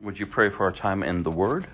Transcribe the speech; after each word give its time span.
Would 0.00 0.18
you 0.18 0.26
pray 0.26 0.50
for 0.50 0.64
our 0.64 0.72
time 0.72 1.02
in 1.02 1.22
the 1.22 1.30
Word? 1.30 1.66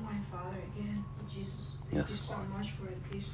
Morning, 0.00 0.22
Father, 0.30 0.56
again, 0.74 1.04
Jesus. 1.28 1.52
Thank 1.90 1.94
Yes. 2.02 2.10
you 2.10 2.16
so 2.34 2.38
much 2.56 2.70
for 2.70 2.86
this 3.10 3.26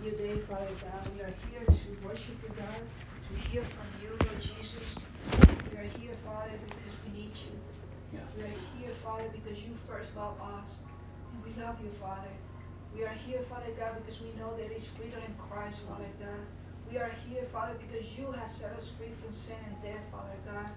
new 0.00 0.12
day, 0.12 0.38
Father 0.38 0.70
God. 0.80 1.14
We 1.14 1.22
are 1.22 1.34
here 1.50 1.64
to 1.66 2.06
worship 2.06 2.40
you, 2.42 2.48
God, 2.56 2.82
to 3.28 3.48
hear 3.50 3.62
from 3.62 3.86
you, 4.00 4.10
Lord 4.10 4.40
Jesus. 4.40 4.94
We 5.72 5.78
are 5.78 5.90
here, 5.98 6.14
Father, 6.24 6.52
because 6.66 6.94
we 7.04 7.12
need 7.18 7.32
you. 7.34 7.58
We 8.36 8.42
are 8.42 8.46
here, 8.78 8.94
Father, 9.02 9.28
because 9.32 9.62
you 9.62 9.76
first 9.88 10.14
love 10.16 10.40
us. 10.40 10.82
And 11.32 11.42
we 11.44 11.60
love 11.60 11.80
you, 11.82 11.90
Father. 12.00 12.30
We 12.94 13.04
are 13.04 13.12
here, 13.26 13.42
Father 13.42 13.72
God, 13.78 13.96
because 13.96 14.20
we 14.20 14.32
know 14.38 14.56
there 14.56 14.70
is 14.70 14.86
freedom 14.86 15.20
in 15.26 15.34
Christ, 15.34 15.80
Father 15.88 16.08
God. 16.20 16.46
We 16.90 16.98
are 16.98 17.10
here, 17.28 17.42
Father, 17.42 17.74
because 17.74 18.16
you 18.16 18.30
have 18.32 18.48
set 18.48 18.72
us 18.76 18.90
free 18.96 19.08
from 19.20 19.32
sin 19.32 19.56
and 19.66 19.82
death, 19.82 20.02
Father 20.10 20.36
God. 20.46 20.70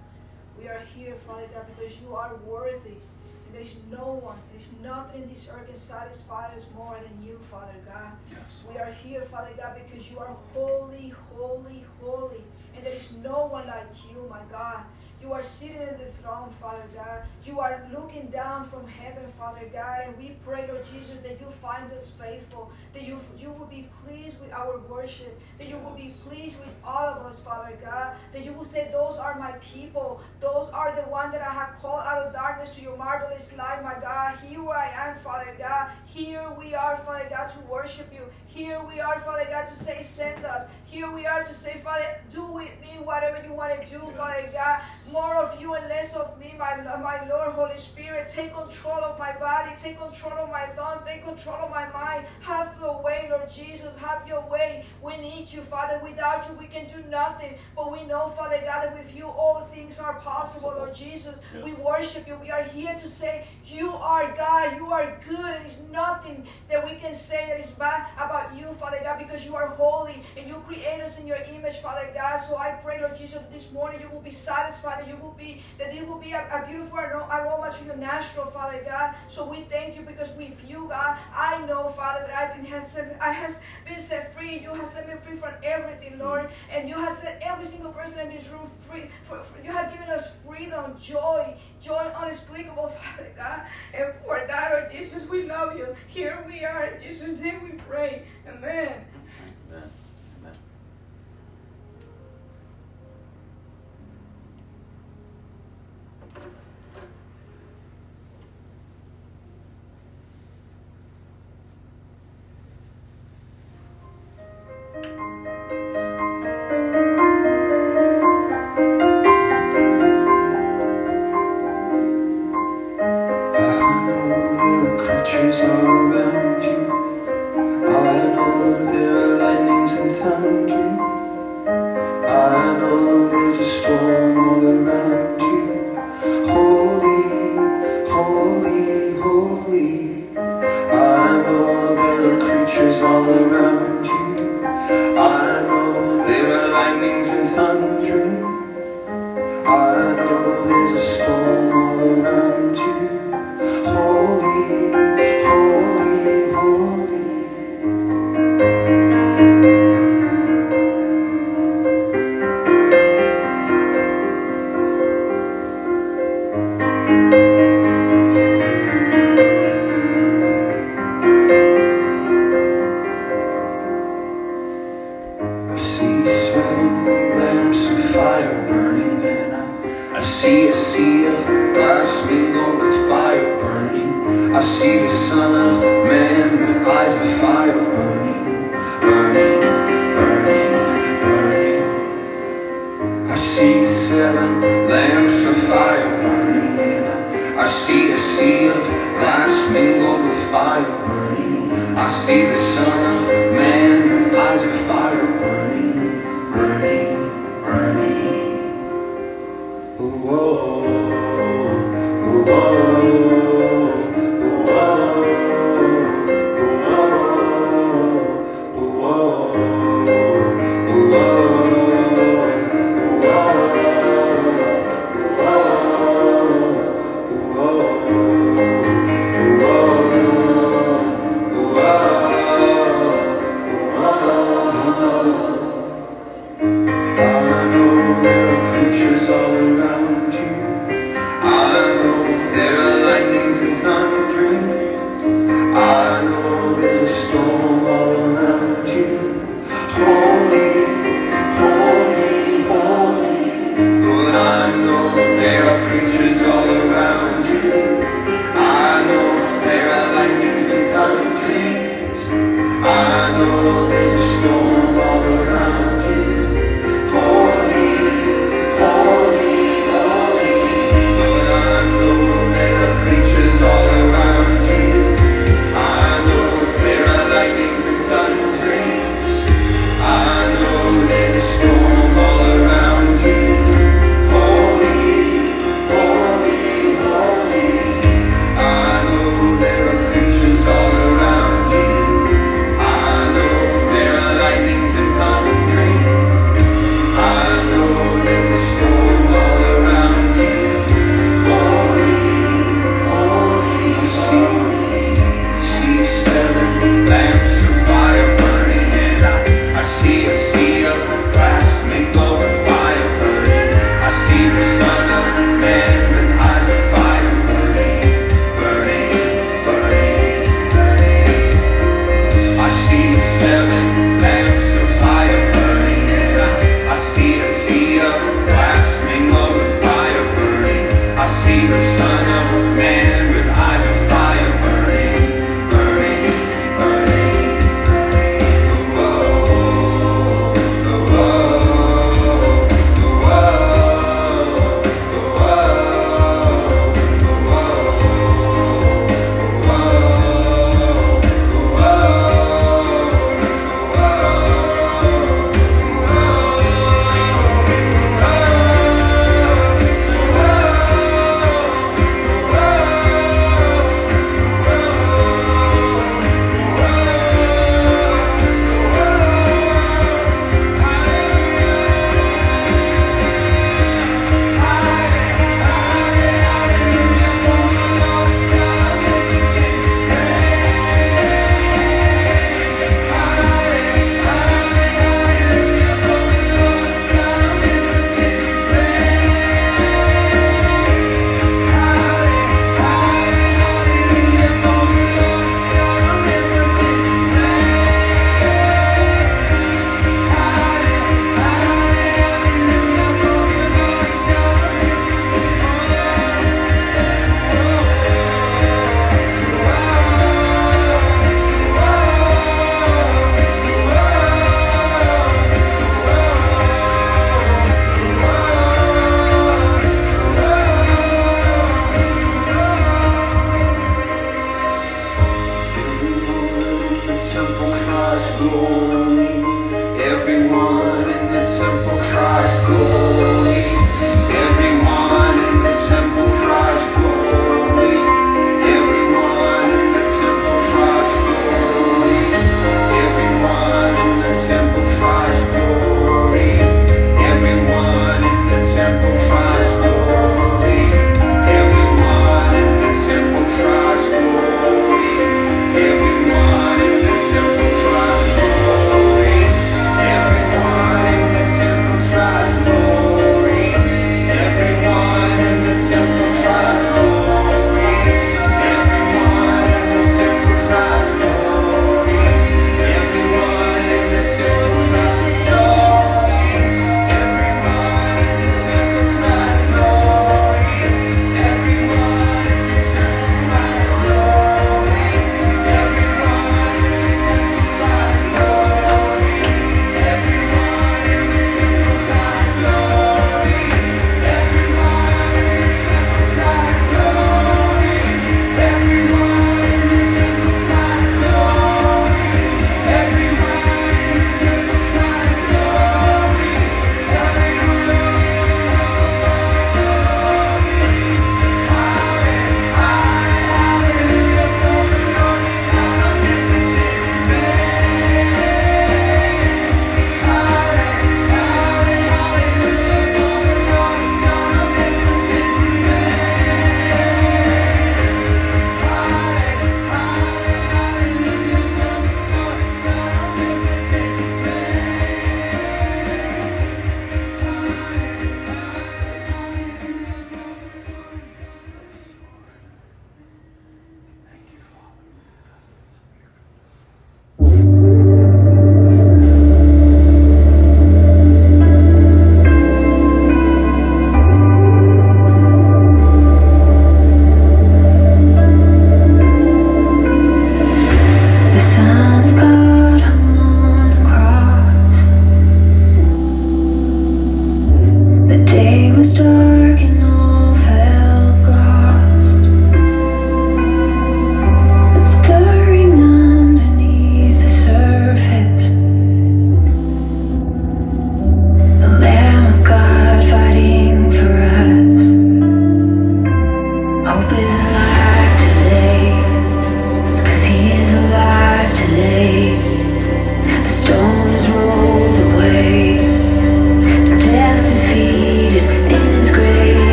We 0.59 0.67
are 0.67 0.81
here, 0.95 1.15
Father 1.15 1.47
God, 1.53 1.65
because 1.75 2.01
you 2.01 2.15
are 2.15 2.35
worthy. 2.45 2.97
And 3.45 3.53
there 3.53 3.61
is 3.61 3.75
no 3.91 4.19
one, 4.21 4.37
there 4.51 4.59
is 4.59 4.69
nothing 4.83 5.23
in 5.23 5.29
this 5.29 5.49
earth 5.51 5.67
can 5.67 5.75
satisfy 5.75 6.47
us 6.55 6.65
more 6.75 6.97
than 7.01 7.27
you, 7.27 7.39
Father 7.49 7.79
God. 7.85 8.13
Yes. 8.31 8.65
We 8.71 8.79
are 8.79 8.91
here, 8.91 9.21
Father 9.21 9.51
God, 9.57 9.75
because 9.85 10.11
you 10.11 10.19
are 10.19 10.35
holy, 10.53 11.13
holy, 11.35 11.85
holy. 12.01 12.43
And 12.75 12.85
there 12.85 12.93
is 12.93 13.13
no 13.23 13.47
one 13.47 13.67
like 13.67 13.87
you, 14.09 14.27
my 14.29 14.41
God. 14.51 14.83
You 15.21 15.33
are 15.33 15.43
sitting 15.43 15.81
in 15.81 15.97
the 15.97 16.11
throne, 16.21 16.49
Father 16.61 16.85
God. 16.95 17.23
You 17.45 17.59
are 17.59 17.85
looking 17.93 18.27
down 18.27 18.63
from 18.63 18.87
heaven, 18.87 19.23
Father 19.37 19.69
God. 19.71 20.03
And 20.05 20.17
we 20.17 20.37
pray, 20.45 20.65
Lord 20.67 20.85
Jesus, 20.85 21.17
that 21.23 21.41
you 21.41 21.47
find 21.61 21.91
us 21.91 22.11
faithful, 22.11 22.71
that 22.93 23.03
you, 23.03 23.19
you 23.37 23.51
will 23.51 23.65
be 23.65 23.89
pleased 24.05 24.39
with 24.39 24.53
our 24.53 24.79
worship, 24.89 25.37
that 25.57 25.67
you 25.67 25.77
will 25.77 25.91
be 25.91 26.13
pleased 26.25 26.57
with 26.59 26.73
all 26.85 27.05
of 27.05 27.25
us, 27.25 27.43
Father 27.43 27.77
God, 27.83 28.15
that 28.31 28.45
you 28.45 28.53
will 28.53 28.63
say, 28.63 28.89
Those 28.93 29.17
are 29.17 29.37
my 29.37 29.51
people. 29.73 30.21
Those 30.39 30.69
are 30.69 30.95
the 30.95 31.09
one 31.09 31.31
that 31.31 31.41
I 31.41 31.53
have 31.53 31.77
called 31.81 32.05
out 32.05 32.25
of 32.25 32.33
darkness 32.33 32.73
to 32.77 32.81
your 32.81 32.97
marvelous 32.97 33.55
light, 33.57 33.83
my 33.83 33.95
God. 33.99 34.39
Here 34.39 34.69
I 34.69 34.89
am, 34.89 35.19
Father 35.19 35.53
God. 35.57 35.91
Here 36.05 36.49
we 36.57 36.73
are, 36.75 36.97
Father 36.97 37.27
God, 37.29 37.47
to 37.47 37.59
worship 37.69 38.11
you. 38.13 38.21
Here 38.47 38.81
we 38.87 39.01
are, 39.01 39.19
Father 39.19 39.47
God, 39.49 39.67
to 39.67 39.75
say, 39.75 40.01
Send 40.01 40.45
us. 40.45 40.67
Here 40.89 41.11
we 41.11 41.27
are 41.27 41.43
to 41.43 41.53
say, 41.53 41.79
Father, 41.83 42.17
do 42.33 42.43
with 42.45 42.71
me 42.81 42.97
whatever 43.03 43.45
you 43.45 43.53
want 43.53 43.79
to 43.79 43.87
do, 43.87 43.99
Father 44.17 44.49
God. 44.51 44.81
More 45.11 45.35
of 45.35 45.61
you 45.61 45.75
and 45.75 45.87
less 45.87 46.15
of 46.15 46.39
me, 46.39 46.55
my, 46.57 46.77
my 46.77 47.27
Lord, 47.29 47.53
Holy 47.53 47.77
Spirit. 47.77 48.27
Take 48.27 48.55
control 48.55 48.97
of 49.03 49.19
my 49.19 49.37
body. 49.37 49.75
Take 49.79 49.99
control 49.99 50.33
of 50.33 50.49
my 50.49 50.65
thought. 50.75 51.05
Take 51.05 51.23
control 51.23 51.57
of 51.57 51.69
my 51.69 51.87
mind. 51.91 52.25
Have 52.41 52.75
your 52.81 53.03
way, 53.03 53.27
Lord 53.29 53.47
Jesus. 53.47 53.95
Have 53.97 54.27
your 54.27 54.41
way. 54.49 54.83
We 55.03 55.15
need 55.17 55.51
you, 55.51 55.61
Father. 55.61 55.99
Without 56.03 56.49
you, 56.49 56.55
we 56.55 56.65
can 56.65 56.87
do 56.87 57.07
nothing. 57.07 57.53
But 57.75 57.91
we 57.91 58.07
know, 58.07 58.27
Father 58.29 58.59
God, 58.65 58.85
that 58.85 58.97
with 58.97 59.15
you, 59.15 59.25
all 59.27 59.67
things 59.71 59.99
are 59.99 60.15
possible, 60.15 60.73
Lord 60.75 60.95
Jesus. 60.95 61.37
We 61.63 61.73
worship 61.73 62.27
you. 62.27 62.35
We 62.41 62.49
are 62.49 62.63
here 62.63 62.95
to 62.95 63.07
say, 63.07 63.45
You 63.63 63.91
are 63.91 64.35
God. 64.35 64.75
You 64.75 64.87
are 64.87 65.19
good. 65.27 65.55
And 65.57 65.65
it's 65.67 65.81
nothing 65.91 66.47
that 66.67 66.83
we 66.83 66.95
can 66.95 67.13
say 67.13 67.45
that 67.47 67.59
is 67.59 67.69
bad 67.71 68.07
about 68.15 68.57
you, 68.57 68.73
Father 68.79 68.99
God, 69.03 69.19
because 69.19 69.45
you 69.45 69.55
are 69.55 69.67
holy 69.67 70.23
and 70.35 70.47
you 70.47 70.55
create 70.65 70.78
us 70.87 71.19
in 71.19 71.27
your 71.27 71.37
image, 71.37 71.77
Father 71.77 72.09
God. 72.13 72.37
So 72.37 72.57
I 72.57 72.71
pray, 72.71 73.01
Lord 73.01 73.15
Jesus, 73.17 73.41
this 73.51 73.71
morning 73.71 74.01
you 74.01 74.09
will 74.09 74.21
be 74.21 74.31
satisfied, 74.31 75.01
that 75.01 75.07
you 75.07 75.15
will 75.17 75.31
be, 75.31 75.61
that 75.77 75.93
it 75.93 76.07
will 76.07 76.17
be 76.19 76.31
a, 76.31 76.41
a 76.41 76.67
beautiful 76.67 76.99
aroma 76.99 77.73
to 77.77 77.85
your 77.85 77.95
nostril, 77.95 78.47
Father 78.47 78.81
God. 78.85 79.15
So 79.27 79.47
we 79.49 79.61
thank 79.69 79.95
you 79.95 80.03
because 80.03 80.29
with 80.35 80.57
you, 80.67 80.87
God, 80.89 81.17
I 81.33 81.65
know, 81.65 81.89
Father, 81.89 82.25
that 82.27 82.35
I've 82.35 82.55
been 82.55 82.65
has 82.65 82.99
I 83.21 83.31
has 83.31 83.59
been 83.85 83.99
set 83.99 84.35
free. 84.35 84.59
You 84.59 84.73
have 84.73 84.87
set 84.87 85.07
me 85.07 85.15
free 85.23 85.37
from 85.37 85.53
everything, 85.63 86.19
Lord, 86.19 86.49
and 86.71 86.87
you 86.87 86.95
have 86.95 87.13
set 87.13 87.41
every 87.43 87.65
single 87.65 87.91
person 87.91 88.19
in 88.27 88.35
this 88.35 88.47
room 88.49 88.69
free. 88.89 89.05
For, 89.23 89.37
for- 89.37 89.59
you 89.63 89.71
have 89.71 89.91
given 89.91 90.09
us 90.09 90.31
freedom, 90.47 90.95
joy, 90.99 91.55
joy 91.81 92.11
unspeakable, 92.17 92.89
Father 93.15 93.31
God. 93.35 93.61
And 93.93 94.13
for 94.23 94.43
that, 94.47 94.71
Lord 94.71 94.91
Jesus, 94.91 95.27
we 95.27 95.43
love 95.43 95.77
you. 95.77 95.95
Here 96.07 96.43
we 96.47 96.63
are. 96.65 96.85
In 96.85 97.01
Jesus' 97.01 97.37
name 97.39 97.63
we 97.63 97.71
pray. 97.71 98.23
Amen. 98.47 99.05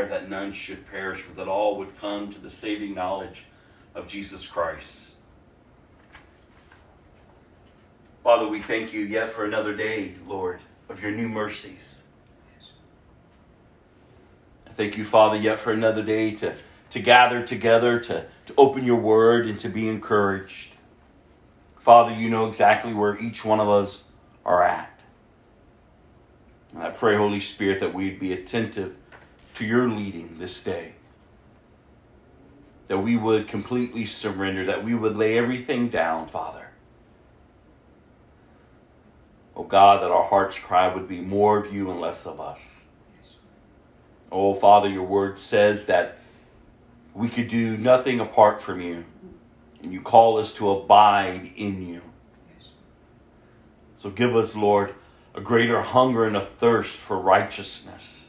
Desire 0.00 0.20
that 0.20 0.28
none 0.28 0.52
should 0.52 0.86
perish, 0.90 1.24
but 1.26 1.36
that 1.36 1.50
all 1.50 1.76
would 1.78 1.98
come 2.00 2.32
to 2.32 2.38
the 2.38 2.50
saving 2.50 2.94
knowledge 2.94 3.44
of 3.94 4.06
Jesus 4.06 4.46
Christ. 4.46 5.10
Father, 8.22 8.48
we 8.48 8.60
thank 8.60 8.92
you 8.92 9.00
yet 9.00 9.32
for 9.32 9.44
another 9.44 9.74
day, 9.74 10.14
Lord, 10.26 10.60
of 10.88 11.02
your 11.02 11.10
new 11.10 11.28
mercies. 11.28 12.02
I 14.66 14.72
thank 14.72 14.96
you, 14.96 15.04
Father, 15.04 15.36
yet 15.36 15.58
for 15.58 15.72
another 15.72 16.02
day 16.02 16.32
to, 16.36 16.54
to 16.90 17.00
gather 17.00 17.44
together, 17.44 17.98
to, 18.00 18.26
to 18.46 18.54
open 18.56 18.84
your 18.84 19.00
word, 19.00 19.46
and 19.46 19.58
to 19.60 19.68
be 19.68 19.88
encouraged. 19.88 20.72
Father, 21.80 22.12
you 22.12 22.28
know 22.28 22.46
exactly 22.46 22.92
where 22.92 23.18
each 23.18 23.44
one 23.44 23.58
of 23.58 23.68
us 23.68 24.04
are 24.44 24.62
at. 24.62 25.00
And 26.74 26.82
I 26.82 26.90
pray, 26.90 27.16
Holy 27.16 27.40
Spirit, 27.40 27.80
that 27.80 27.94
we'd 27.94 28.20
be 28.20 28.32
attentive 28.32 28.96
to 29.60 29.66
your 29.66 29.86
leading 29.86 30.36
this 30.38 30.62
day. 30.62 30.94
That 32.86 32.98
we 32.98 33.18
would 33.18 33.46
completely 33.46 34.06
surrender, 34.06 34.64
that 34.64 34.82
we 34.82 34.94
would 34.94 35.16
lay 35.16 35.36
everything 35.36 35.90
down, 35.90 36.26
Father. 36.26 36.70
Oh 39.54 39.64
God, 39.64 40.02
that 40.02 40.10
our 40.10 40.24
heart's 40.24 40.58
cry 40.58 40.92
would 40.92 41.06
be 41.06 41.20
more 41.20 41.58
of 41.58 41.72
you 41.72 41.90
and 41.90 42.00
less 42.00 42.26
of 42.26 42.40
us. 42.40 42.86
Oh 44.32 44.54
Father, 44.54 44.88
your 44.88 45.04
word 45.04 45.38
says 45.38 45.84
that 45.86 46.16
we 47.12 47.28
could 47.28 47.48
do 47.48 47.76
nothing 47.76 48.18
apart 48.18 48.62
from 48.62 48.80
you, 48.80 49.04
and 49.82 49.92
you 49.92 50.00
call 50.00 50.38
us 50.38 50.54
to 50.54 50.70
abide 50.70 51.52
in 51.54 51.86
you. 51.86 52.00
So 53.98 54.08
give 54.08 54.34
us, 54.34 54.56
Lord, 54.56 54.94
a 55.34 55.42
greater 55.42 55.82
hunger 55.82 56.24
and 56.24 56.36
a 56.36 56.40
thirst 56.40 56.96
for 56.96 57.18
righteousness. 57.18 58.19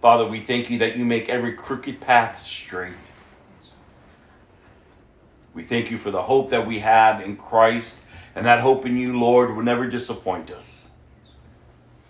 Father, 0.00 0.26
we 0.26 0.40
thank 0.40 0.70
you 0.70 0.78
that 0.78 0.96
you 0.96 1.04
make 1.04 1.28
every 1.28 1.54
crooked 1.54 2.00
path 2.00 2.46
straight. 2.46 2.94
We 5.54 5.64
thank 5.64 5.90
you 5.90 5.96
for 5.96 6.10
the 6.10 6.22
hope 6.22 6.50
that 6.50 6.66
we 6.66 6.80
have 6.80 7.20
in 7.20 7.36
Christ, 7.36 7.98
and 8.34 8.44
that 8.44 8.60
hope 8.60 8.84
in 8.84 8.98
you, 8.98 9.18
Lord, 9.18 9.56
will 9.56 9.62
never 9.62 9.86
disappoint 9.86 10.50
us. 10.50 10.90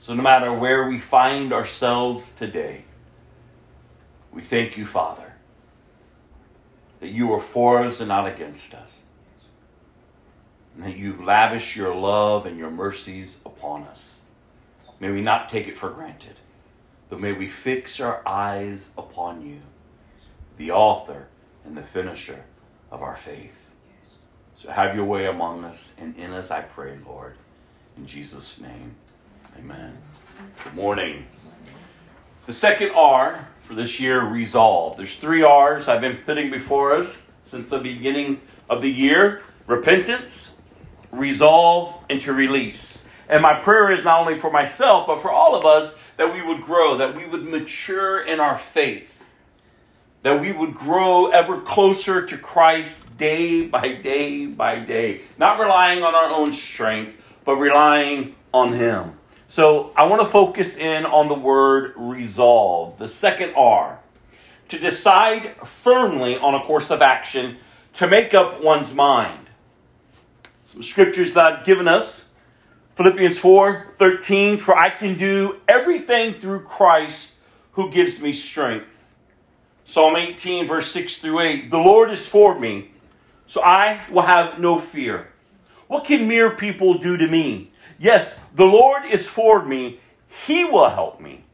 So, 0.00 0.14
no 0.14 0.22
matter 0.22 0.52
where 0.52 0.88
we 0.88 0.98
find 0.98 1.52
ourselves 1.52 2.32
today, 2.32 2.84
we 4.32 4.42
thank 4.42 4.76
you, 4.76 4.84
Father, 4.84 5.34
that 7.00 7.10
you 7.10 7.32
are 7.32 7.40
for 7.40 7.84
us 7.84 8.00
and 8.00 8.08
not 8.08 8.26
against 8.26 8.74
us, 8.74 9.02
and 10.74 10.84
that 10.84 10.96
you've 10.96 11.22
lavished 11.22 11.76
your 11.76 11.94
love 11.94 12.46
and 12.46 12.58
your 12.58 12.70
mercies 12.70 13.40
upon 13.46 13.84
us. 13.84 14.20
May 14.98 15.10
we 15.10 15.22
not 15.22 15.48
take 15.48 15.68
it 15.68 15.78
for 15.78 15.90
granted, 15.90 16.40
but 17.08 17.20
may 17.20 17.32
we 17.32 17.48
fix 17.48 18.00
our 18.00 18.22
eyes 18.26 18.90
upon 18.96 19.46
you, 19.46 19.60
the 20.56 20.70
author 20.70 21.28
and 21.64 21.76
the 21.76 21.82
finisher 21.82 22.44
of 22.90 23.02
our 23.02 23.16
faith. 23.16 23.74
So 24.54 24.70
have 24.70 24.94
your 24.94 25.04
way 25.04 25.26
among 25.26 25.64
us 25.64 25.94
and 25.98 26.16
in 26.16 26.32
us, 26.32 26.50
I 26.50 26.62
pray, 26.62 26.98
Lord. 27.06 27.34
In 27.96 28.06
Jesus' 28.06 28.60
name, 28.60 28.94
amen. 29.58 29.98
Good 30.64 30.74
morning. 30.74 31.26
The 32.44 32.52
second 32.52 32.92
R 32.94 33.48
for 33.66 33.74
this 33.74 33.98
year, 33.98 34.22
resolve. 34.22 34.96
There's 34.96 35.16
three 35.16 35.42
R's 35.42 35.88
I've 35.88 36.00
been 36.00 36.18
putting 36.18 36.50
before 36.50 36.94
us 36.94 37.30
since 37.44 37.68
the 37.68 37.78
beginning 37.78 38.40
of 38.70 38.80
the 38.80 38.90
year 38.90 39.42
repentance, 39.66 40.54
resolve, 41.10 41.98
and 42.08 42.20
to 42.20 42.32
release. 42.32 43.04
And 43.28 43.42
my 43.42 43.54
prayer 43.58 43.90
is 43.90 44.04
not 44.04 44.20
only 44.20 44.38
for 44.38 44.50
myself, 44.52 45.08
but 45.08 45.20
for 45.20 45.32
all 45.32 45.56
of 45.56 45.64
us 45.64 45.96
that 46.16 46.32
we 46.32 46.42
would 46.42 46.62
grow, 46.62 46.96
that 46.96 47.16
we 47.16 47.26
would 47.26 47.44
mature 47.44 48.20
in 48.20 48.40
our 48.40 48.58
faith 48.58 49.16
that 50.26 50.40
we 50.40 50.50
would 50.50 50.74
grow 50.74 51.28
ever 51.28 51.60
closer 51.60 52.26
to 52.26 52.36
Christ 52.36 53.16
day 53.16 53.64
by 53.64 53.92
day 53.92 54.46
by 54.46 54.80
day, 54.80 55.20
not 55.38 55.60
relying 55.60 56.02
on 56.02 56.16
our 56.16 56.28
own 56.28 56.52
strength, 56.52 57.22
but 57.44 57.54
relying 57.54 58.34
on 58.52 58.72
Him. 58.72 59.12
So 59.46 59.92
I 59.94 60.02
want 60.06 60.22
to 60.22 60.26
focus 60.26 60.76
in 60.76 61.06
on 61.06 61.28
the 61.28 61.34
word 61.34 61.92
resolve, 61.94 62.98
the 62.98 63.06
second 63.06 63.54
R, 63.54 64.00
to 64.66 64.78
decide 64.80 65.54
firmly 65.64 66.36
on 66.36 66.56
a 66.56 66.60
course 66.64 66.90
of 66.90 67.02
action 67.02 67.58
to 67.92 68.08
make 68.08 68.34
up 68.34 68.60
one's 68.60 68.92
mind. 68.92 69.46
Some 70.64 70.82
scriptures 70.82 71.34
that 71.34 71.44
I've 71.46 71.64
given 71.64 71.86
us 71.86 72.25
Philippians 72.96 73.38
4 73.38 73.88
13, 73.98 74.56
for 74.56 74.74
I 74.74 74.88
can 74.88 75.18
do 75.18 75.60
everything 75.68 76.32
through 76.32 76.60
Christ 76.60 77.34
who 77.72 77.90
gives 77.90 78.22
me 78.22 78.32
strength. 78.32 78.86
Psalm 79.84 80.16
18, 80.16 80.66
verse 80.66 80.90
6 80.92 81.18
through 81.18 81.40
8 81.40 81.70
The 81.70 81.76
Lord 81.76 82.10
is 82.10 82.26
for 82.26 82.58
me, 82.58 82.92
so 83.46 83.62
I 83.62 84.00
will 84.10 84.22
have 84.22 84.58
no 84.58 84.78
fear. 84.78 85.28
What 85.88 86.06
can 86.06 86.26
mere 86.26 86.48
people 86.48 86.96
do 86.96 87.18
to 87.18 87.26
me? 87.26 87.70
Yes, 87.98 88.40
the 88.54 88.64
Lord 88.64 89.04
is 89.04 89.28
for 89.28 89.62
me. 89.62 90.00
He 90.46 90.64
will 90.64 90.88
help 90.88 91.20
me. 91.20 91.44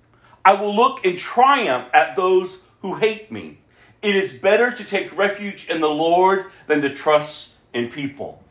I 0.44 0.54
will 0.54 0.74
look 0.74 1.04
in 1.04 1.16
triumph 1.16 1.88
at 1.92 2.14
those 2.14 2.62
who 2.82 2.94
hate 2.94 3.32
me. 3.32 3.58
It 4.00 4.14
is 4.14 4.32
better 4.32 4.70
to 4.70 4.84
take 4.84 5.16
refuge 5.16 5.68
in 5.68 5.80
the 5.80 5.90
Lord 5.90 6.52
than 6.68 6.82
to 6.82 6.94
trust 6.94 7.54
in 7.74 7.90
people. 7.90 8.41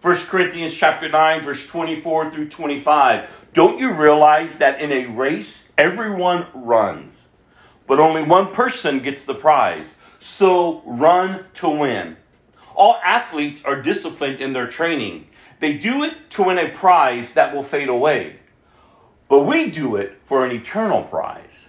1 0.00 0.14
Corinthians 0.26 0.76
chapter 0.76 1.08
9 1.08 1.42
verse 1.42 1.66
24 1.66 2.30
through 2.30 2.48
25. 2.48 3.28
Don't 3.52 3.80
you 3.80 3.92
realize 3.92 4.58
that 4.58 4.80
in 4.80 4.92
a 4.92 5.06
race 5.06 5.72
everyone 5.76 6.46
runs, 6.54 7.26
but 7.88 7.98
only 7.98 8.22
one 8.22 8.52
person 8.52 9.00
gets 9.00 9.24
the 9.24 9.34
prize. 9.34 9.96
So 10.20 10.82
run 10.86 11.46
to 11.54 11.68
win. 11.68 12.16
All 12.76 13.00
athletes 13.04 13.64
are 13.64 13.82
disciplined 13.82 14.40
in 14.40 14.52
their 14.52 14.68
training. 14.68 15.26
They 15.58 15.74
do 15.74 16.04
it 16.04 16.30
to 16.30 16.44
win 16.44 16.58
a 16.58 16.68
prize 16.68 17.34
that 17.34 17.52
will 17.52 17.64
fade 17.64 17.88
away. 17.88 18.36
But 19.28 19.46
we 19.46 19.68
do 19.68 19.96
it 19.96 20.20
for 20.24 20.46
an 20.46 20.52
eternal 20.52 21.02
prize. 21.02 21.67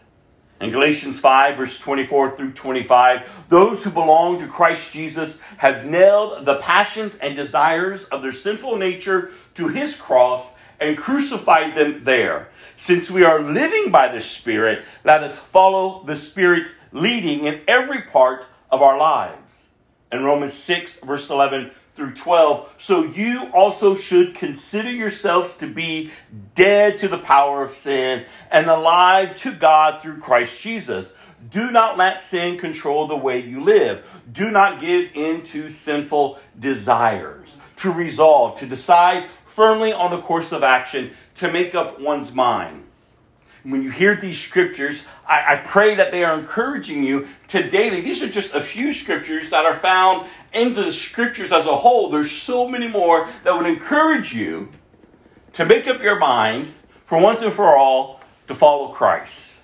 In 0.59 0.71
Galatians 0.71 1.19
5, 1.19 1.55
verse 1.57 1.79
24 1.79 2.35
through 2.35 2.51
25, 2.51 3.21
those 3.47 3.83
who 3.83 3.91
belong 3.91 4.39
to 4.39 4.47
Christ 4.47 4.91
Jesus 4.91 5.39
have 5.57 5.85
nailed 5.85 6.45
the 6.45 6.57
passions 6.57 7.15
and 7.15 7.35
desires 7.35 8.05
of 8.05 8.21
their 8.21 8.33
sinful 8.33 8.75
nature 8.75 9.31
to 9.55 9.69
his 9.69 9.95
cross 9.95 10.55
and 10.79 10.97
crucified 10.97 11.75
them 11.75 12.03
there. 12.03 12.49
Since 12.75 13.09
we 13.09 13.23
are 13.23 13.41
living 13.41 13.89
by 13.89 14.09
the 14.09 14.21
Spirit, 14.21 14.83
let 15.05 15.23
us 15.23 15.39
follow 15.39 16.03
the 16.05 16.17
Spirit's 16.17 16.75
leading 16.91 17.45
in 17.45 17.61
every 17.67 18.01
part 18.01 18.45
of 18.69 18.81
our 18.81 18.97
lives. 18.97 19.67
In 20.11 20.23
Romans 20.23 20.53
6, 20.53 20.99
verse 21.01 21.29
11 21.29 21.71
through 21.99 22.13
12, 22.13 22.75
so 22.77 23.03
you 23.03 23.51
also 23.53 23.93
should 23.93 24.33
consider 24.33 24.89
yourselves 24.89 25.57
to 25.57 25.67
be 25.67 26.11
dead 26.55 26.97
to 26.97 27.09
the 27.09 27.17
power 27.17 27.61
of 27.61 27.73
sin 27.73 28.25
and 28.49 28.69
alive 28.69 29.35
to 29.35 29.51
God 29.51 30.01
through 30.01 30.21
Christ 30.21 30.61
Jesus. 30.61 31.13
Do 31.51 31.71
not 31.71 31.97
let 31.97 32.17
sin 32.17 32.57
control 32.57 33.05
the 33.05 33.17
way 33.17 33.39
you 33.39 33.61
live. 33.61 34.07
Do 34.31 34.49
not 34.49 34.79
give 34.79 35.09
in 35.13 35.43
to 35.47 35.69
sinful 35.69 36.39
desires. 36.57 37.57
To 37.77 37.91
resolve, 37.91 38.57
to 38.59 38.65
decide 38.65 39.25
firmly 39.45 39.91
on 39.91 40.11
the 40.11 40.21
course 40.21 40.53
of 40.53 40.63
action 40.63 41.11
to 41.35 41.51
make 41.51 41.75
up 41.75 41.99
one's 41.99 42.33
mind. 42.33 42.85
When 43.63 43.83
you 43.83 43.91
hear 43.91 44.15
these 44.15 44.39
scriptures, 44.39 45.05
I, 45.27 45.55
I, 45.55 45.55
pray 45.57 45.95
that 45.95 46.11
they 46.11 46.23
are 46.23 46.39
encouraging 46.39 47.03
you 47.03 47.27
to 47.49 47.69
daily. 47.69 47.99
These 47.99 48.23
are 48.23 48.29
just 48.29 48.53
a 48.53 48.61
few 48.61 48.93
scriptures 48.93 49.49
that 49.49 49.65
are 49.65 49.75
found 49.75 50.27
in 50.53 50.75
the 50.75 50.93
scriptures 50.93 51.51
as 51.51 51.65
a 51.65 51.75
whole. 51.75 52.09
There's 52.09 52.31
so 52.31 52.67
many 52.67 52.87
more 52.87 53.29
that 53.43 53.55
would 53.55 53.65
encourage 53.65 54.33
you 54.33 54.69
to 55.53 55.65
make 55.65 55.87
up 55.87 56.01
your 56.01 56.17
mind 56.17 56.73
for 57.05 57.19
once 57.19 57.41
and 57.41 57.51
for 57.51 57.75
all 57.75 58.21
to 58.47 58.55
follow 58.55 58.93
Christ. 58.93 59.55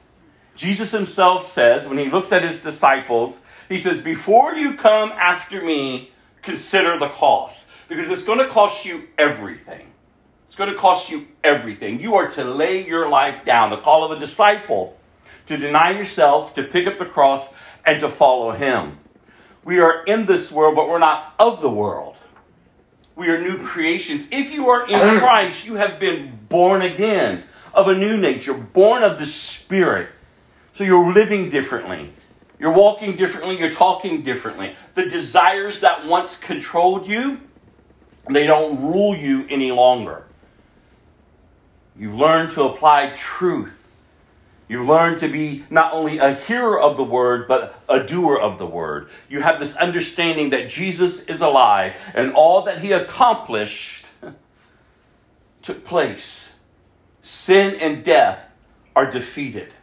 Jesus 0.55 0.91
himself 0.91 1.45
says, 1.45 1.87
when 1.87 1.97
he 1.97 2.09
looks 2.09 2.31
at 2.31 2.43
his 2.43 2.61
disciples, 2.61 3.41
he 3.69 3.77
says, 3.77 4.01
Before 4.01 4.53
you 4.53 4.75
come 4.75 5.11
after 5.13 5.61
me, 5.63 6.11
consider 6.41 6.99
the 6.99 7.09
cost 7.09 7.69
because 7.87 8.09
it's 8.09 8.23
going 8.23 8.39
to 8.39 8.47
cost 8.47 8.85
you 8.85 9.07
everything. 9.17 9.87
It's 10.55 10.57
going 10.57 10.73
to 10.73 10.79
cost 10.79 11.11
you 11.11 11.27
everything. 11.43 11.99
You 11.99 12.15
are 12.15 12.29
to 12.29 12.45
lay 12.45 12.87
your 12.87 13.09
life 13.09 13.43
down. 13.43 13.71
The 13.71 13.75
call 13.75 14.05
of 14.05 14.11
a 14.11 14.17
disciple 14.17 14.97
to 15.47 15.57
deny 15.57 15.91
yourself, 15.91 16.53
to 16.53 16.63
pick 16.63 16.87
up 16.87 16.97
the 16.97 17.05
cross, 17.05 17.53
and 17.85 17.99
to 17.99 18.07
follow 18.07 18.51
him. 18.51 18.99
We 19.65 19.79
are 19.79 20.05
in 20.05 20.27
this 20.27 20.53
world, 20.53 20.77
but 20.77 20.87
we're 20.87 20.97
not 20.97 21.35
of 21.37 21.59
the 21.59 21.69
world. 21.69 22.15
We 23.17 23.27
are 23.27 23.37
new 23.37 23.61
creations. 23.65 24.29
If 24.31 24.49
you 24.49 24.69
are 24.69 24.87
in 24.87 25.19
Christ, 25.19 25.65
you 25.65 25.75
have 25.75 25.99
been 25.99 26.39
born 26.47 26.81
again 26.81 27.43
of 27.73 27.89
a 27.89 27.93
new 27.93 28.15
nature, 28.15 28.53
born 28.53 29.03
of 29.03 29.19
the 29.19 29.25
Spirit. 29.25 30.07
So 30.71 30.85
you're 30.85 31.13
living 31.13 31.49
differently. 31.49 32.13
You're 32.59 32.71
walking 32.71 33.17
differently. 33.17 33.59
You're 33.59 33.73
talking 33.73 34.23
differently. 34.23 34.75
The 34.93 35.05
desires 35.05 35.81
that 35.81 36.05
once 36.05 36.37
controlled 36.37 37.07
you, 37.07 37.41
they 38.29 38.47
don't 38.47 38.81
rule 38.81 39.17
you 39.17 39.45
any 39.49 39.73
longer. 39.73 40.25
You've 41.97 42.15
learned 42.15 42.51
to 42.51 42.63
apply 42.63 43.13
truth. 43.15 43.87
You've 44.67 44.87
learned 44.87 45.19
to 45.19 45.27
be 45.27 45.63
not 45.69 45.93
only 45.93 46.17
a 46.17 46.33
hearer 46.33 46.79
of 46.79 46.97
the 46.97 47.03
word, 47.03 47.47
but 47.47 47.81
a 47.87 48.03
doer 48.03 48.37
of 48.37 48.57
the 48.57 48.65
word. 48.65 49.09
You 49.29 49.41
have 49.41 49.59
this 49.59 49.75
understanding 49.75 50.49
that 50.49 50.69
Jesus 50.69 51.21
is 51.21 51.41
alive 51.41 51.93
and 52.13 52.33
all 52.33 52.63
that 52.63 52.79
he 52.79 52.91
accomplished 52.91 54.07
took 55.61 55.85
place. 55.85 56.51
Sin 57.21 57.75
and 57.79 58.03
death 58.03 58.51
are 58.95 59.09
defeated. 59.09 59.73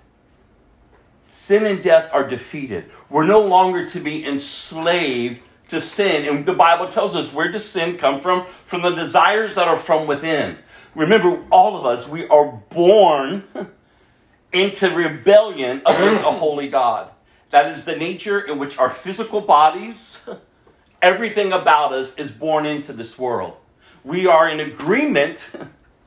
Sin 1.29 1.65
and 1.65 1.83
death 1.83 2.09
are 2.13 2.27
defeated. 2.27 2.91
We're 3.09 3.27
no 3.27 3.41
longer 3.41 3.87
to 3.87 4.01
be 4.01 4.25
enslaved 4.25 5.41
to 5.69 5.81
sin. 5.81 6.29
And 6.29 6.45
the 6.45 6.53
Bible 6.53 6.89
tells 6.89 7.17
us 7.17 7.33
where 7.33 7.51
does 7.51 7.69
sin 7.69 7.99
come 7.99 8.21
from? 8.21 8.47
From 8.65 8.83
the 8.83 8.91
desires 8.91 9.55
that 9.55 9.67
are 9.67 9.77
from 9.77 10.07
within. 10.07 10.59
Remember, 10.95 11.45
all 11.51 11.77
of 11.77 11.87
us, 11.87 12.09
we 12.09 12.27
are 12.29 12.63
born 12.69 13.45
into 14.53 14.91
rebellion 14.91 15.83
against 15.87 16.25
a 16.25 16.31
holy 16.31 16.69
God. 16.69 17.11
That 17.51 17.69
is 17.69 17.85
the 17.85 17.97
nature 17.97 18.41
in 18.41 18.59
which 18.59 18.79
our 18.79 18.91
physical 18.91 19.41
bodies, 19.41 20.21
everything 21.03 21.53
about 21.53 21.93
us 21.93 22.15
is 22.17 22.31
born 22.31 22.67
into 22.67 22.93
this 22.93 23.19
world. 23.19 23.57
We 24.05 24.27
are 24.27 24.49
in 24.49 24.61
agreement 24.61 25.51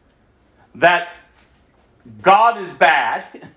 that 0.75 1.09
God 2.21 2.59
is 2.59 2.71
bad, 2.73 3.49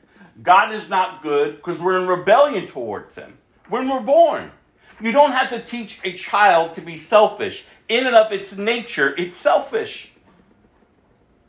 God 0.43 0.73
is 0.73 0.89
not 0.89 1.23
good, 1.23 1.57
because 1.57 1.81
we're 1.81 2.01
in 2.01 2.07
rebellion 2.07 2.67
towards 2.67 3.17
Him 3.17 3.39
when 3.69 3.89
we're 3.89 4.01
born. 4.01 4.53
You 5.01 5.13
don't 5.13 5.33
have 5.33 5.51
to 5.51 5.61
teach 5.61 6.01
a 6.05 6.15
child 6.15 6.75
to 6.75 6.81
be 6.81 6.97
selfish. 6.97 7.67
In 7.89 8.07
and 8.07 8.17
of 8.17 8.33
its 8.33 8.57
nature, 8.57 9.15
it's 9.17 9.39
selfish. 9.39 10.08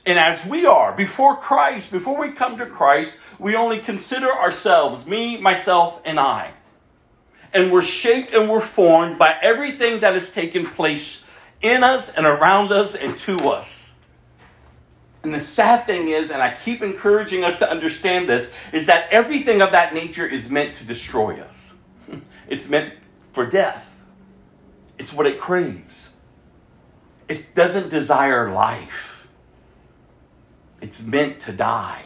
And 0.09 0.17
as 0.17 0.43
we 0.43 0.65
are, 0.65 0.91
before 0.91 1.37
Christ, 1.37 1.91
before 1.91 2.19
we 2.19 2.31
come 2.31 2.57
to 2.57 2.65
Christ, 2.65 3.19
we 3.37 3.55
only 3.55 3.77
consider 3.77 4.25
ourselves, 4.25 5.05
me, 5.05 5.39
myself, 5.39 6.01
and 6.03 6.19
I. 6.19 6.53
And 7.53 7.71
we're 7.71 7.83
shaped 7.83 8.33
and 8.33 8.49
we're 8.49 8.59
formed 8.59 9.19
by 9.19 9.37
everything 9.39 9.99
that 9.99 10.15
has 10.15 10.31
taken 10.31 10.65
place 10.65 11.23
in 11.61 11.83
us 11.83 12.11
and 12.11 12.25
around 12.25 12.71
us 12.71 12.95
and 12.95 13.19
to 13.19 13.37
us. 13.51 13.93
And 15.21 15.31
the 15.31 15.39
sad 15.39 15.85
thing 15.85 16.07
is, 16.07 16.31
and 16.31 16.41
I 16.41 16.55
keep 16.55 16.81
encouraging 16.81 17.43
us 17.43 17.59
to 17.59 17.69
understand 17.69 18.27
this, 18.27 18.51
is 18.73 18.87
that 18.87 19.09
everything 19.11 19.61
of 19.61 19.73
that 19.73 19.93
nature 19.93 20.25
is 20.25 20.49
meant 20.49 20.73
to 20.75 20.85
destroy 20.85 21.39
us. 21.39 21.75
It's 22.47 22.67
meant 22.67 22.95
for 23.31 23.45
death. 23.45 24.01
It's 24.97 25.13
what 25.13 25.27
it 25.27 25.39
craves. 25.39 26.13
It 27.27 27.53
doesn't 27.53 27.89
desire 27.89 28.51
life. 28.51 29.08
It's 30.81 31.03
meant 31.03 31.39
to 31.41 31.51
die. 31.51 32.05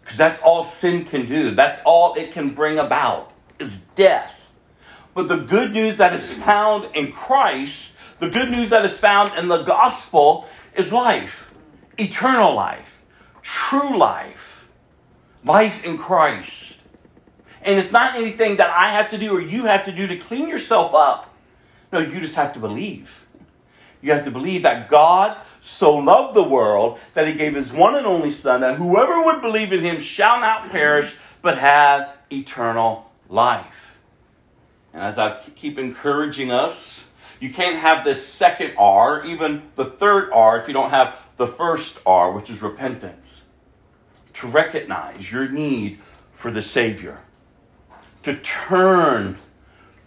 Because 0.00 0.16
that's 0.16 0.40
all 0.42 0.64
sin 0.64 1.04
can 1.04 1.26
do. 1.26 1.54
That's 1.54 1.80
all 1.84 2.14
it 2.14 2.32
can 2.32 2.54
bring 2.54 2.78
about 2.78 3.32
is 3.58 3.78
death. 3.94 4.32
But 5.14 5.28
the 5.28 5.36
good 5.36 5.72
news 5.72 5.98
that 5.98 6.12
is 6.12 6.32
found 6.32 6.94
in 6.94 7.12
Christ, 7.12 7.96
the 8.18 8.30
good 8.30 8.50
news 8.50 8.70
that 8.70 8.84
is 8.84 8.98
found 8.98 9.36
in 9.36 9.48
the 9.48 9.62
gospel 9.62 10.46
is 10.74 10.92
life, 10.92 11.52
eternal 11.98 12.54
life, 12.54 13.02
true 13.42 13.98
life, 13.98 14.68
life 15.44 15.84
in 15.84 15.98
Christ. 15.98 16.80
And 17.62 17.78
it's 17.78 17.92
not 17.92 18.14
anything 18.14 18.56
that 18.56 18.70
I 18.70 18.90
have 18.90 19.10
to 19.10 19.18
do 19.18 19.36
or 19.36 19.40
you 19.40 19.66
have 19.66 19.84
to 19.84 19.92
do 19.92 20.06
to 20.06 20.16
clean 20.16 20.48
yourself 20.48 20.94
up. 20.94 21.34
No, 21.92 21.98
you 21.98 22.20
just 22.20 22.36
have 22.36 22.52
to 22.54 22.58
believe. 22.58 23.26
You 24.00 24.12
have 24.12 24.24
to 24.24 24.30
believe 24.30 24.62
that 24.62 24.88
God 24.88 25.36
so 25.60 25.96
loved 25.96 26.34
the 26.34 26.42
world 26.42 26.98
that 27.14 27.26
he 27.26 27.34
gave 27.34 27.54
his 27.54 27.72
one 27.72 27.94
and 27.94 28.06
only 28.06 28.30
Son, 28.30 28.60
that 28.60 28.76
whoever 28.76 29.24
would 29.24 29.42
believe 29.42 29.72
in 29.72 29.80
him 29.80 30.00
shall 30.00 30.40
not 30.40 30.70
perish, 30.70 31.16
but 31.42 31.58
have 31.58 32.16
eternal 32.30 33.10
life. 33.28 33.98
And 34.92 35.02
as 35.02 35.18
I 35.18 35.40
keep 35.56 35.78
encouraging 35.78 36.50
us, 36.50 37.04
you 37.40 37.52
can't 37.52 37.76
have 37.76 38.04
this 38.04 38.26
second 38.26 38.74
R, 38.76 39.24
even 39.24 39.62
the 39.74 39.84
third 39.84 40.30
R, 40.32 40.58
if 40.58 40.66
you 40.66 40.74
don't 40.74 40.90
have 40.90 41.18
the 41.36 41.46
first 41.46 41.98
R, 42.04 42.32
which 42.32 42.50
is 42.50 42.62
repentance. 42.62 43.44
To 44.34 44.46
recognize 44.46 45.30
your 45.30 45.48
need 45.48 45.98
for 46.32 46.50
the 46.50 46.62
Savior, 46.62 47.20
to 48.22 48.36
turn 48.36 49.38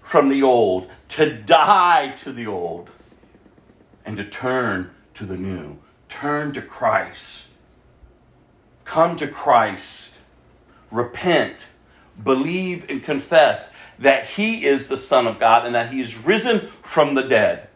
from 0.01 0.29
the 0.29 0.43
old, 0.43 0.89
to 1.09 1.41
die 1.41 2.13
to 2.17 2.31
the 2.31 2.47
old, 2.47 2.89
and 4.05 4.17
to 4.17 4.25
turn 4.25 4.91
to 5.15 5.25
the 5.25 5.37
new. 5.37 5.77
Turn 6.09 6.53
to 6.53 6.61
Christ. 6.61 7.47
Come 8.85 9.15
to 9.17 9.27
Christ. 9.27 10.19
Repent. 10.91 11.67
Believe 12.21 12.85
and 12.89 13.03
confess 13.03 13.73
that 13.97 14.25
He 14.25 14.65
is 14.65 14.87
the 14.87 14.97
Son 14.97 15.27
of 15.27 15.39
God 15.39 15.65
and 15.65 15.73
that 15.73 15.91
He 15.91 16.01
is 16.01 16.17
risen 16.17 16.67
from 16.81 17.15
the 17.15 17.23
dead. 17.23 17.69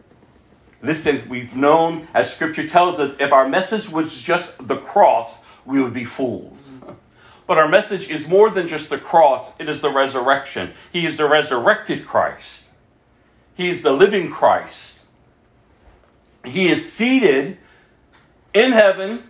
Listen, 0.81 1.27
we've 1.29 1.55
known, 1.55 2.07
as 2.13 2.33
Scripture 2.33 2.67
tells 2.67 2.99
us, 2.99 3.19
if 3.19 3.31
our 3.31 3.47
message 3.47 3.89
was 3.89 4.21
just 4.21 4.67
the 4.67 4.77
cross, 4.77 5.43
we 5.65 5.81
would 5.81 5.93
be 5.93 6.05
fools. 6.05 6.71
But 7.47 7.59
our 7.59 7.67
message 7.67 8.09
is 8.09 8.27
more 8.27 8.49
than 8.49 8.67
just 8.67 8.89
the 8.89 8.97
cross, 8.97 9.53
it 9.59 9.69
is 9.69 9.81
the 9.81 9.91
resurrection. 9.91 10.73
He 10.91 11.05
is 11.05 11.17
the 11.17 11.29
resurrected 11.29 12.03
Christ, 12.07 12.63
He 13.55 13.69
is 13.69 13.83
the 13.83 13.91
living 13.91 14.31
Christ. 14.31 14.94
He 16.47 16.67
is 16.67 16.91
seated 16.91 17.57
in 18.53 18.71
heaven, 18.71 19.23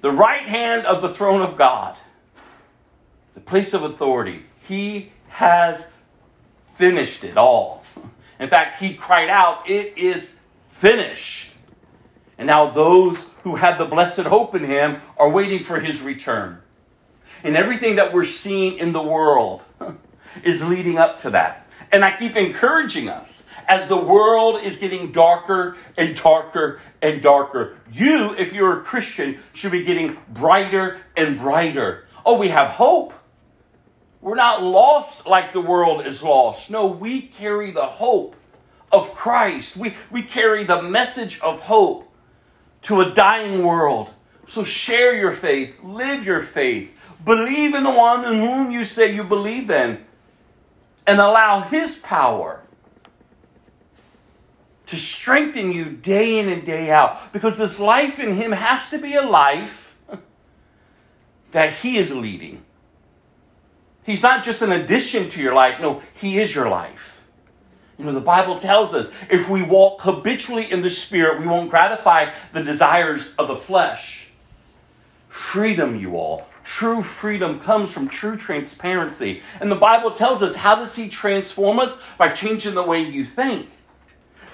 the 0.00 0.10
right 0.10 0.46
hand 0.46 0.86
of 0.86 1.02
the 1.02 1.12
throne 1.12 1.42
of 1.42 1.56
God, 1.56 1.96
the 3.34 3.40
place 3.40 3.72
of 3.74 3.82
authority. 3.82 4.46
He 4.60 5.12
has 5.28 5.90
finished 6.74 7.24
it 7.24 7.36
all. 7.36 7.84
In 8.38 8.48
fact, 8.48 8.80
he 8.80 8.94
cried 8.94 9.28
out, 9.28 9.68
It 9.68 9.96
is 9.96 10.32
finished. 10.68 11.52
And 12.38 12.46
now 12.46 12.70
those 12.70 13.26
who 13.44 13.56
had 13.56 13.78
the 13.78 13.86
blessed 13.86 14.22
hope 14.22 14.54
in 14.54 14.64
him 14.64 15.00
are 15.16 15.30
waiting 15.30 15.62
for 15.62 15.80
his 15.80 16.02
return. 16.02 16.60
And 17.42 17.56
everything 17.56 17.96
that 17.96 18.12
we're 18.12 18.24
seeing 18.24 18.78
in 18.78 18.92
the 18.92 19.02
world 19.02 19.62
is 20.42 20.66
leading 20.66 20.98
up 20.98 21.18
to 21.20 21.30
that. 21.30 21.68
And 21.92 22.04
I 22.04 22.16
keep 22.16 22.36
encouraging 22.36 23.08
us 23.08 23.42
as 23.66 23.88
the 23.88 23.96
world 23.96 24.62
is 24.62 24.76
getting 24.76 25.12
darker 25.12 25.76
and 25.96 26.16
darker 26.16 26.80
and 27.02 27.22
darker. 27.22 27.76
You, 27.90 28.34
if 28.34 28.52
you're 28.52 28.80
a 28.80 28.82
Christian, 28.82 29.38
should 29.52 29.72
be 29.72 29.82
getting 29.82 30.18
brighter 30.28 31.00
and 31.16 31.38
brighter. 31.38 32.04
Oh, 32.24 32.38
we 32.38 32.48
have 32.48 32.72
hope. 32.72 33.12
We're 34.20 34.34
not 34.34 34.62
lost 34.62 35.26
like 35.26 35.52
the 35.52 35.60
world 35.60 36.06
is 36.06 36.22
lost. 36.22 36.70
No, 36.70 36.86
we 36.86 37.22
carry 37.22 37.70
the 37.70 37.86
hope 37.86 38.34
of 38.90 39.14
Christ. 39.14 39.76
We, 39.76 39.94
we 40.10 40.22
carry 40.22 40.64
the 40.64 40.82
message 40.82 41.40
of 41.40 41.60
hope 41.60 42.12
to 42.82 43.00
a 43.00 43.12
dying 43.12 43.62
world. 43.62 44.10
So 44.48 44.64
share 44.64 45.16
your 45.16 45.32
faith, 45.32 45.74
live 45.82 46.24
your 46.24 46.42
faith, 46.42 46.96
believe 47.24 47.74
in 47.74 47.82
the 47.82 47.90
one 47.90 48.24
in 48.24 48.40
whom 48.40 48.70
you 48.70 48.84
say 48.84 49.12
you 49.12 49.24
believe 49.24 49.70
in, 49.70 50.04
and 51.06 51.20
allow 51.20 51.62
His 51.62 51.96
power 51.96 52.62
to 54.86 54.96
strengthen 54.96 55.72
you 55.72 55.90
day 55.90 56.38
in 56.38 56.48
and 56.48 56.64
day 56.64 56.90
out. 56.90 57.32
Because 57.32 57.58
this 57.58 57.78
life 57.78 58.18
in 58.18 58.34
Him 58.34 58.52
has 58.52 58.88
to 58.90 58.98
be 58.98 59.14
a 59.14 59.22
life 59.22 59.96
that 61.52 61.74
He 61.74 61.98
is 61.98 62.14
leading. 62.14 62.62
He's 64.04 64.22
not 64.22 64.44
just 64.44 64.62
an 64.62 64.72
addition 64.72 65.28
to 65.30 65.42
your 65.42 65.54
life, 65.54 65.80
no, 65.80 66.02
He 66.14 66.38
is 66.38 66.54
your 66.54 66.68
life. 66.68 67.20
You 67.98 68.04
know, 68.04 68.12
the 68.12 68.20
Bible 68.20 68.58
tells 68.58 68.94
us 68.94 69.10
if 69.30 69.48
we 69.48 69.62
walk 69.62 70.02
habitually 70.02 70.70
in 70.70 70.82
the 70.82 70.90
Spirit, 70.90 71.40
we 71.40 71.46
won't 71.46 71.70
gratify 71.70 72.32
the 72.52 72.62
desires 72.62 73.34
of 73.36 73.48
the 73.48 73.56
flesh. 73.56 74.28
Freedom, 75.28 75.98
you 75.98 76.16
all. 76.16 76.46
True 76.62 77.02
freedom 77.02 77.58
comes 77.60 77.92
from 77.92 78.08
true 78.08 78.36
transparency. 78.36 79.42
And 79.60 79.70
the 79.70 79.76
Bible 79.76 80.10
tells 80.10 80.42
us 80.42 80.56
how 80.56 80.74
does 80.74 80.96
He 80.96 81.08
transform 81.08 81.78
us? 81.78 82.00
By 82.18 82.28
changing 82.30 82.74
the 82.74 82.82
way 82.82 83.02
you 83.02 83.24
think. 83.24 83.70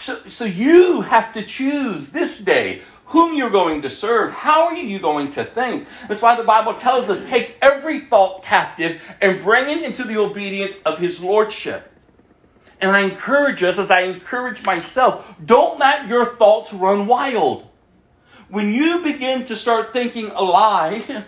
So, 0.02 0.18
so 0.26 0.44
you 0.44 1.02
have 1.02 1.32
to 1.34 1.42
choose 1.42 2.08
this 2.08 2.38
day 2.38 2.82
whom 3.06 3.36
you're 3.36 3.50
going 3.50 3.82
to 3.82 3.90
serve. 3.90 4.32
How 4.32 4.64
are 4.64 4.74
you 4.74 4.98
going 4.98 5.30
to 5.32 5.44
think? 5.44 5.86
That's 6.08 6.20
why 6.20 6.34
the 6.34 6.42
Bible 6.42 6.74
tells 6.74 7.08
us 7.08 7.28
take 7.30 7.56
every 7.62 8.00
thought 8.00 8.42
captive 8.42 9.00
and 9.20 9.40
bring 9.40 9.68
it 9.68 9.84
into 9.84 10.02
the 10.02 10.16
obedience 10.16 10.82
of 10.82 10.98
His 10.98 11.20
Lordship. 11.20 11.92
And 12.80 12.90
I 12.90 13.02
encourage 13.02 13.62
us, 13.62 13.78
as 13.78 13.92
I 13.92 14.00
encourage 14.00 14.64
myself, 14.64 15.36
don't 15.44 15.78
let 15.78 16.08
your 16.08 16.26
thoughts 16.26 16.72
run 16.72 17.06
wild. 17.06 17.68
When 18.48 18.72
you 18.72 19.04
begin 19.04 19.44
to 19.44 19.54
start 19.54 19.92
thinking 19.92 20.32
a 20.34 20.42
lie, 20.42 21.24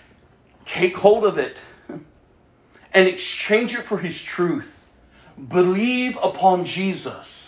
take 0.64 0.96
hold 0.96 1.26
of 1.26 1.36
it 1.36 1.62
and 2.92 3.06
exchange 3.06 3.74
it 3.74 3.82
for 3.82 3.98
his 3.98 4.22
truth. 4.22 4.80
Believe 5.36 6.16
upon 6.22 6.64
Jesus. 6.64 7.45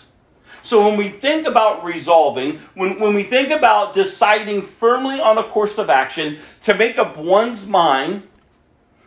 So 0.69 0.85
when 0.85 0.99
we 0.99 1.09
think 1.09 1.47
about 1.47 1.83
resolving, 1.83 2.59
when, 2.75 3.01
when 3.01 3.15
we 3.15 3.23
think 3.23 3.49
about 3.49 3.95
deciding 3.95 4.61
firmly 4.61 5.19
on 5.19 5.39
a 5.39 5.43
course 5.43 5.79
of 5.79 5.89
action 5.89 6.41
to 6.61 6.75
make 6.75 6.99
up 6.99 7.17
one's 7.17 7.67
mind 7.67 8.25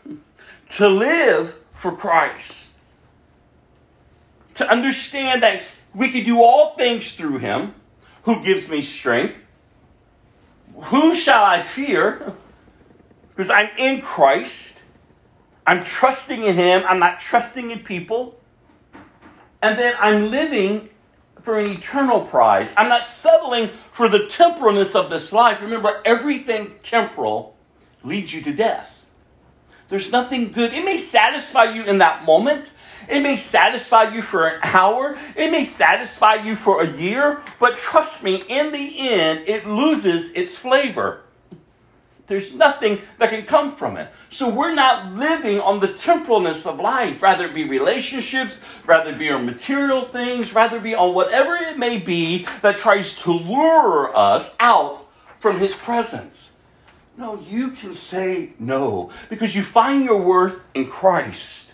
to 0.72 0.88
live 0.88 1.56
for 1.72 1.92
Christ, 1.96 2.70
to 4.56 4.68
understand 4.68 5.44
that 5.44 5.62
we 5.94 6.10
can 6.10 6.24
do 6.24 6.42
all 6.42 6.74
things 6.74 7.14
through 7.14 7.38
him 7.38 7.76
who 8.24 8.44
gives 8.44 8.68
me 8.68 8.82
strength, 8.82 9.36
who 10.86 11.14
shall 11.14 11.44
I 11.44 11.62
fear? 11.62 12.34
Because 13.36 13.52
I'm 13.52 13.70
in 13.78 14.02
Christ. 14.02 14.82
I'm 15.66 15.84
trusting 15.84 16.44
in 16.44 16.56
Him. 16.56 16.84
I'm 16.86 17.00
not 17.00 17.20
trusting 17.20 17.72
in 17.72 17.80
people. 17.80 18.40
And 19.62 19.80
then 19.80 19.96
I'm 20.00 20.30
living 20.30 20.91
for 21.42 21.60
an 21.60 21.70
eternal 21.70 22.22
prize. 22.22 22.74
I'm 22.78 22.90
not 22.90 23.06
settling 23.06 23.70
for 23.92 24.08
the 24.08 24.20
temporalness 24.20 24.96
of 24.96 25.10
this 25.10 25.34
life. 25.34 25.62
Remember, 25.62 26.02
everything 26.06 26.76
temporal 26.84 27.56
leads 28.04 28.34
you 28.34 28.42
to 28.42 28.54
death. 28.54 29.06
There's 29.90 30.12
nothing 30.12 30.52
good. 30.52 30.74
It 30.74 30.86
may 30.86 30.98
satisfy 30.98 31.66
you 31.66 31.84
in 31.84 31.98
that 31.98 32.24
moment. 32.24 32.72
It 33.10 33.20
may 33.22 33.36
satisfy 33.36 34.04
you 34.04 34.22
for 34.22 34.48
an 34.48 34.60
hour. 34.64 35.18
It 35.36 35.52
may 35.52 35.64
satisfy 35.64 36.36
you 36.36 36.56
for 36.56 36.82
a 36.82 36.98
year. 36.98 37.42
But 37.60 37.78
trust 37.78 38.24
me, 38.24 38.44
in 38.48 38.72
the 38.72 39.10
end, 39.10 39.50
it 39.50 39.68
loses 39.68 40.32
its 40.32 40.56
flavor. 40.56 41.22
There's 42.32 42.56
nothing 42.56 43.02
that 43.18 43.30
can 43.30 43.44
come 43.44 43.76
from 43.76 43.98
it. 43.98 44.08
So 44.30 44.48
we're 44.48 44.74
not 44.74 45.12
living 45.12 45.60
on 45.60 45.82
the 45.82 45.90
temporalness 45.90 46.66
of 46.66 46.80
life, 46.80 47.22
rather 47.22 47.48
it 47.48 47.54
be 47.54 47.66
relationships, 47.66 48.58
rather 48.86 49.14
be 49.14 49.30
on 49.30 49.46
material 49.46 50.04
things, 50.04 50.56
rather 50.56 50.80
be 50.80 50.96
on 50.96 51.14
whatever 51.14 51.56
it 51.56 51.78
may 51.78 51.98
be 51.98 52.48
that 52.62 52.78
tries 52.78 53.18
to 53.24 53.34
lure 53.34 54.16
us 54.16 54.56
out 54.62 55.06
from 55.42 55.60
his 55.60 55.76
presence. 55.76 56.52
No, 57.18 57.38
you 57.42 57.72
can 57.72 57.94
say 57.94 58.54
no 58.58 59.12
because 59.30 59.54
you 59.54 59.62
find 59.62 60.06
your 60.06 60.22
worth 60.22 60.64
in 60.74 60.88
Christ. 60.88 61.74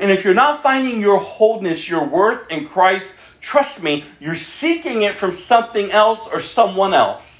And 0.00 0.10
if 0.10 0.24
you're 0.24 0.34
not 0.34 0.60
finding 0.60 1.00
your 1.00 1.20
wholeness, 1.20 1.88
your 1.88 2.04
worth 2.04 2.50
in 2.50 2.66
Christ, 2.66 3.16
trust 3.40 3.80
me, 3.80 4.06
you're 4.18 4.34
seeking 4.34 5.02
it 5.02 5.14
from 5.14 5.30
something 5.30 5.92
else 5.92 6.26
or 6.26 6.40
someone 6.40 6.94
else 6.94 7.33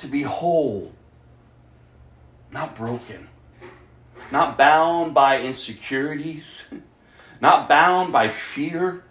to 0.00 0.06
be 0.06 0.22
whole, 0.22 0.92
not 2.50 2.74
broken, 2.76 3.28
not 4.30 4.56
bound 4.58 5.14
by 5.14 5.40
insecurities, 5.40 6.66
not 7.40 7.68
bound 7.68 8.12
by 8.12 8.28
fear, 8.28 9.04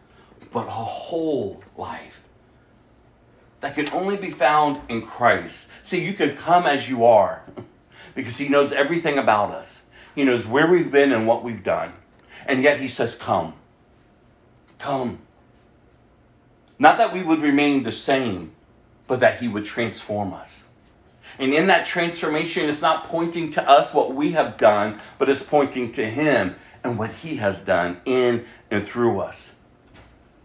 but 0.52 0.68
a 0.68 0.72
whole 0.72 1.64
life 1.78 2.22
that 3.62 3.76
can 3.76 3.90
only 3.92 4.18
be 4.18 4.32
found 4.32 4.82
in 4.90 5.02
Christ. 5.02 5.70
See, 5.84 6.04
you 6.04 6.14
can 6.14 6.36
come 6.36 6.66
as 6.66 6.90
you 6.90 7.04
are 7.06 7.44
because 8.16 8.38
He 8.38 8.50
knows 8.50 8.72
everything 8.72 9.18
about 9.18 9.52
us. 9.52 9.86
He 10.16 10.24
knows 10.24 10.48
where 10.48 10.70
we've 10.70 10.92
been 10.92 11.12
and 11.12 11.28
what 11.28 11.44
we've 11.44 11.64
done. 11.64 11.94
And 12.46 12.64
yet 12.64 12.80
He 12.80 12.88
says, 12.88 13.16
Come. 13.16 13.54
Come. 14.78 15.20
Not 16.78 16.98
that 16.98 17.14
we 17.14 17.22
would 17.22 17.40
remain 17.40 17.84
the 17.84 17.92
same, 17.92 18.54
but 19.08 19.20
that 19.20 19.40
He 19.40 19.48
would 19.48 19.66
transform 19.66 20.34
us. 20.34 20.64
And 21.40 21.54
in 21.54 21.68
that 21.68 21.86
transformation, 21.86 22.70
it's 22.70 22.82
not 22.82 23.06
pointing 23.06 23.50
to 23.52 23.68
us 23.68 23.94
what 23.94 24.14
we 24.14 24.34
have 24.34 24.58
done, 24.58 25.00
but 25.18 25.30
it's 25.30 25.42
pointing 25.42 25.92
to 25.94 26.06
Him 26.06 26.56
and 26.84 27.00
what 27.00 27.14
He 27.14 27.38
has 27.38 27.62
done 27.62 28.02
in 28.06 28.46
and 28.70 28.86
through 28.86 29.22
us. 29.22 29.54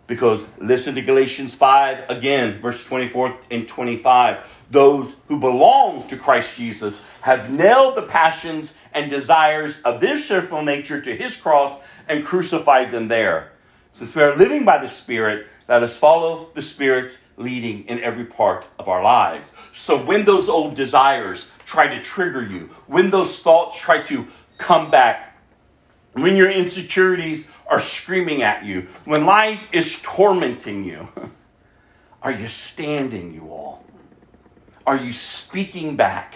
Because 0.07 0.50
listen 0.59 0.94
to 0.94 1.02
Galatians 1.02 1.54
5 1.54 2.11
again, 2.11 2.61
verse 2.61 2.85
24 2.85 3.38
and 3.50 3.66
25. 3.66 4.46
Those 4.70 5.14
who 5.28 5.40
belong 5.40 6.07
to 6.09 6.16
Christ 6.16 6.57
Jesus 6.57 7.00
have 7.22 7.50
nailed 7.50 7.96
the 7.96 8.02
passions 8.02 8.74
and 8.92 9.11
desires 9.11 9.80
of 9.83 10.00
their 10.00 10.18
sinful 10.18 10.62
nature 10.62 11.00
to 11.00 11.16
his 11.16 11.37
cross 11.37 11.78
and 12.07 12.24
crucified 12.24 12.92
them 12.92 13.09
there. 13.09 13.52
Since 13.92 14.14
we 14.14 14.22
are 14.22 14.37
living 14.37 14.64
by 14.64 14.78
the 14.78 14.88
Spirit, 14.88 15.46
let 15.68 15.83
us 15.83 15.96
follow 15.96 16.50
the 16.55 16.62
Spirit's 16.62 17.18
leading 17.37 17.87
in 17.87 18.00
every 18.00 18.24
part 18.24 18.66
of 18.79 18.88
our 18.88 19.03
lives. 19.03 19.55
So 19.72 20.03
when 20.03 20.24
those 20.24 20.48
old 20.48 20.74
desires 20.74 21.48
try 21.64 21.88
to 21.88 22.03
trigger 22.03 22.44
you, 22.44 22.70
when 22.87 23.11
those 23.11 23.38
thoughts 23.38 23.79
try 23.79 24.03
to 24.03 24.27
come 24.59 24.90
back, 24.90 25.38
when 26.12 26.37
your 26.37 26.50
insecurities 26.50 27.50
are 27.66 27.81
screaming 27.81 28.42
at 28.42 28.64
you, 28.64 28.88
when 29.05 29.24
life 29.24 29.68
is 29.72 30.00
tormenting 30.03 30.85
you, 30.85 31.09
are 32.22 32.33
you 32.33 32.48
standing, 32.48 33.33
you 33.33 33.48
all? 33.48 33.85
Are 34.87 34.96
you 34.96 35.12
speaking 35.12 35.96
back? 35.96 36.35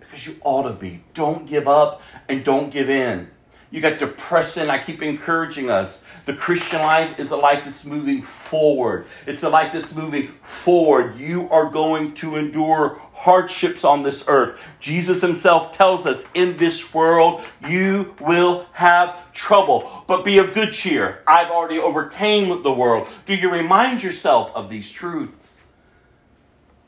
Because 0.00 0.26
you 0.26 0.36
ought 0.42 0.64
to 0.64 0.72
be. 0.72 1.04
Don't 1.14 1.46
give 1.46 1.68
up 1.68 2.02
and 2.28 2.44
don't 2.44 2.70
give 2.70 2.90
in. 2.90 3.30
You 3.74 3.80
got 3.80 3.98
to 3.98 4.06
press 4.06 4.56
in. 4.56 4.70
I 4.70 4.78
keep 4.78 5.02
encouraging 5.02 5.68
us. 5.68 6.00
The 6.26 6.32
Christian 6.32 6.80
life 6.80 7.18
is 7.18 7.32
a 7.32 7.36
life 7.36 7.64
that's 7.64 7.84
moving 7.84 8.22
forward. 8.22 9.04
It's 9.26 9.42
a 9.42 9.48
life 9.48 9.72
that's 9.72 9.92
moving 9.92 10.28
forward. 10.42 11.18
You 11.18 11.50
are 11.50 11.68
going 11.68 12.14
to 12.14 12.36
endure 12.36 13.00
hardships 13.14 13.84
on 13.84 14.04
this 14.04 14.26
earth. 14.28 14.60
Jesus 14.78 15.22
himself 15.22 15.72
tells 15.72 16.06
us 16.06 16.24
in 16.34 16.56
this 16.56 16.94
world 16.94 17.44
you 17.66 18.14
will 18.20 18.66
have 18.74 19.32
trouble, 19.32 20.04
but 20.06 20.24
be 20.24 20.38
of 20.38 20.54
good 20.54 20.72
cheer. 20.72 21.24
I've 21.26 21.50
already 21.50 21.80
overcame 21.80 22.62
the 22.62 22.72
world. 22.72 23.08
Do 23.26 23.34
you 23.34 23.50
remind 23.50 24.04
yourself 24.04 24.52
of 24.54 24.70
these 24.70 24.88
truths? 24.88 25.43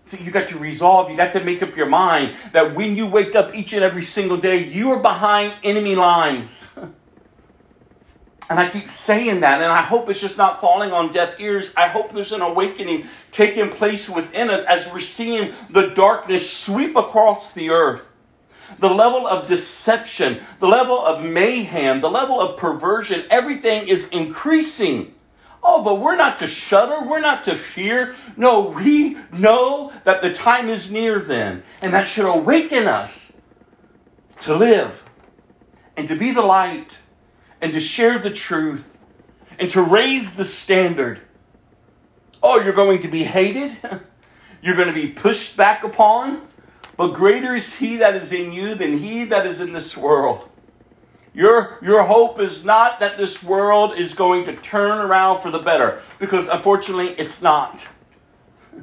See, 0.06 0.22
you 0.22 0.30
got 0.30 0.46
to 0.48 0.58
resolve, 0.58 1.10
you 1.10 1.16
got 1.16 1.32
to 1.32 1.42
make 1.42 1.62
up 1.64 1.76
your 1.76 1.88
mind 1.88 2.36
that 2.52 2.76
when 2.76 2.94
you 2.94 3.08
wake 3.08 3.34
up 3.34 3.54
each 3.56 3.72
and 3.72 3.82
every 3.82 4.02
single 4.02 4.36
day, 4.36 4.64
you 4.64 4.90
are 4.92 5.00
behind 5.00 5.54
enemy 5.62 5.96
lines. 5.96 6.70
And 8.48 8.60
I 8.60 8.70
keep 8.70 8.88
saying 8.88 9.40
that, 9.40 9.60
and 9.60 9.72
I 9.72 9.82
hope 9.82 10.08
it's 10.08 10.20
just 10.20 10.38
not 10.38 10.60
falling 10.60 10.92
on 10.92 11.10
deaf 11.10 11.40
ears. 11.40 11.72
I 11.76 11.88
hope 11.88 12.12
there's 12.12 12.30
an 12.30 12.42
awakening 12.42 13.08
taking 13.32 13.70
place 13.70 14.08
within 14.08 14.50
us 14.50 14.64
as 14.66 14.86
we're 14.86 15.00
seeing 15.00 15.52
the 15.68 15.88
darkness 15.88 16.48
sweep 16.48 16.94
across 16.94 17.52
the 17.52 17.70
earth. 17.70 18.06
The 18.78 18.88
level 18.88 19.26
of 19.26 19.48
deception, 19.48 20.42
the 20.60 20.68
level 20.68 21.04
of 21.04 21.24
mayhem, 21.24 22.00
the 22.00 22.08
level 22.08 22.40
of 22.40 22.56
perversion, 22.56 23.24
everything 23.30 23.88
is 23.88 24.08
increasing. 24.10 25.15
Oh, 25.68 25.82
but 25.82 25.96
we're 25.96 26.14
not 26.14 26.38
to 26.38 26.46
shudder. 26.46 27.04
We're 27.04 27.20
not 27.20 27.42
to 27.44 27.56
fear. 27.56 28.14
No, 28.36 28.68
we 28.68 29.16
know 29.32 29.92
that 30.04 30.22
the 30.22 30.32
time 30.32 30.68
is 30.68 30.92
near 30.92 31.18
then. 31.18 31.64
And 31.82 31.92
that 31.92 32.06
should 32.06 32.24
awaken 32.24 32.86
us 32.86 33.36
to 34.40 34.54
live 34.54 35.02
and 35.96 36.06
to 36.06 36.14
be 36.14 36.30
the 36.30 36.42
light 36.42 36.98
and 37.60 37.72
to 37.72 37.80
share 37.80 38.16
the 38.16 38.30
truth 38.30 38.96
and 39.58 39.68
to 39.70 39.82
raise 39.82 40.36
the 40.36 40.44
standard. 40.44 41.20
Oh, 42.44 42.60
you're 42.60 42.72
going 42.72 43.00
to 43.00 43.08
be 43.08 43.24
hated. 43.24 43.76
You're 44.62 44.76
going 44.76 44.88
to 44.88 44.94
be 44.94 45.08
pushed 45.08 45.56
back 45.56 45.84
upon. 45.84 46.48
But 46.96 47.08
greater 47.08 47.54
is 47.54 47.76
he 47.76 47.96
that 47.96 48.16
is 48.16 48.32
in 48.32 48.52
you 48.52 48.74
than 48.74 48.98
he 48.98 49.24
that 49.24 49.46
is 49.46 49.60
in 49.60 49.72
this 49.72 49.96
world. 49.96 50.48
Your, 51.36 51.78
your 51.82 52.04
hope 52.04 52.40
is 52.40 52.64
not 52.64 52.98
that 53.00 53.18
this 53.18 53.44
world 53.44 53.98
is 53.98 54.14
going 54.14 54.46
to 54.46 54.56
turn 54.56 54.98
around 55.06 55.42
for 55.42 55.50
the 55.50 55.58
better, 55.58 56.00
because 56.18 56.48
unfortunately 56.48 57.08
it's 57.08 57.40
not. 57.42 57.86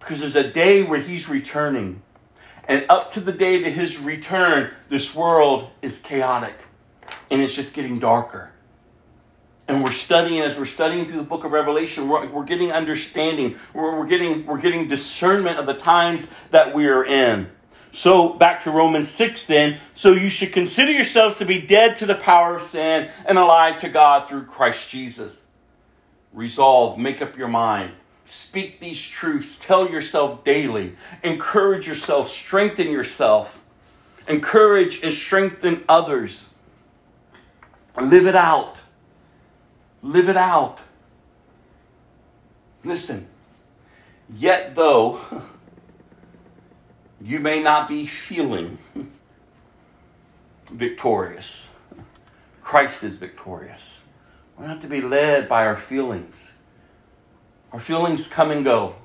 Because 0.00 0.20
there's 0.20 0.36
a 0.36 0.50
day 0.50 0.82
where 0.82 1.00
he's 1.00 1.30
returning. 1.30 2.02
And 2.68 2.84
up 2.90 3.10
to 3.12 3.20
the 3.20 3.32
day 3.32 3.62
to 3.62 3.70
his 3.70 3.98
return, 3.98 4.70
this 4.90 5.14
world 5.14 5.70
is 5.80 5.98
chaotic. 5.98 6.52
And 7.30 7.40
it's 7.40 7.54
just 7.54 7.72
getting 7.72 8.00
darker. 8.00 8.52
And 9.66 9.82
we're 9.82 9.92
studying, 9.92 10.42
as 10.42 10.58
we're 10.58 10.66
studying 10.66 11.06
through 11.06 11.16
the 11.16 11.24
book 11.24 11.44
of 11.44 11.52
Revelation, 11.52 12.06
we're, 12.06 12.26
we're 12.28 12.44
getting 12.44 12.70
understanding, 12.70 13.56
we're, 13.72 13.98
we're, 13.98 14.06
getting, 14.06 14.44
we're 14.44 14.60
getting 14.60 14.88
discernment 14.88 15.58
of 15.58 15.64
the 15.64 15.72
times 15.72 16.28
that 16.50 16.74
we 16.74 16.86
are 16.86 17.02
in. 17.02 17.50
So, 17.94 18.30
back 18.30 18.64
to 18.64 18.72
Romans 18.72 19.08
6 19.08 19.46
then. 19.46 19.78
So, 19.94 20.12
you 20.12 20.28
should 20.28 20.52
consider 20.52 20.90
yourselves 20.90 21.38
to 21.38 21.44
be 21.44 21.60
dead 21.60 21.96
to 21.98 22.06
the 22.06 22.16
power 22.16 22.56
of 22.56 22.62
sin 22.62 23.08
and 23.24 23.38
alive 23.38 23.80
to 23.82 23.88
God 23.88 24.28
through 24.28 24.46
Christ 24.46 24.90
Jesus. 24.90 25.44
Resolve, 26.32 26.98
make 26.98 27.22
up 27.22 27.38
your 27.38 27.46
mind. 27.46 27.92
Speak 28.24 28.80
these 28.80 29.00
truths. 29.00 29.56
Tell 29.56 29.88
yourself 29.88 30.42
daily. 30.42 30.96
Encourage 31.22 31.86
yourself. 31.86 32.28
Strengthen 32.28 32.90
yourself. 32.90 33.62
Encourage 34.26 35.00
and 35.04 35.14
strengthen 35.14 35.84
others. 35.88 36.50
Live 38.00 38.26
it 38.26 38.34
out. 38.34 38.80
Live 40.02 40.28
it 40.28 40.36
out. 40.36 40.80
Listen, 42.82 43.28
yet 44.28 44.74
though 44.74 45.20
You 47.24 47.40
may 47.40 47.62
not 47.62 47.88
be 47.88 48.04
feeling 48.04 48.76
victorious. 50.70 51.70
Christ 52.60 53.02
is 53.02 53.16
victorious. 53.16 54.02
We're 54.58 54.66
not 54.66 54.82
to 54.82 54.86
be 54.86 55.00
led 55.00 55.48
by 55.48 55.64
our 55.64 55.74
feelings. 55.74 56.52
Our 57.72 57.80
feelings 57.80 58.28
come 58.28 58.50
and 58.50 58.62
go, 58.62 58.96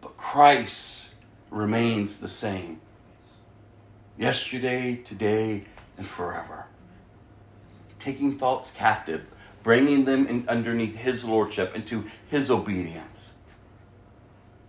but 0.00 0.16
Christ 0.16 1.12
remains 1.48 2.18
the 2.18 2.26
same. 2.26 2.80
Yesterday, 4.18 4.96
today, 4.96 5.66
and 5.96 6.06
forever. 6.06 6.66
Taking 8.00 8.36
thoughts 8.36 8.72
captive, 8.72 9.26
bringing 9.62 10.06
them 10.06 10.44
underneath 10.48 10.96
His 10.96 11.24
lordship, 11.24 11.72
into 11.76 12.06
His 12.26 12.50
obedience. 12.50 13.31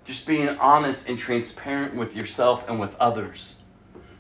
Just 0.06 0.28
being 0.28 0.50
honest 0.50 1.08
and 1.08 1.18
transparent 1.18 1.96
with 1.96 2.16
yourself 2.16 2.68
and 2.68 2.80
with 2.80 2.96
others. 2.96 3.56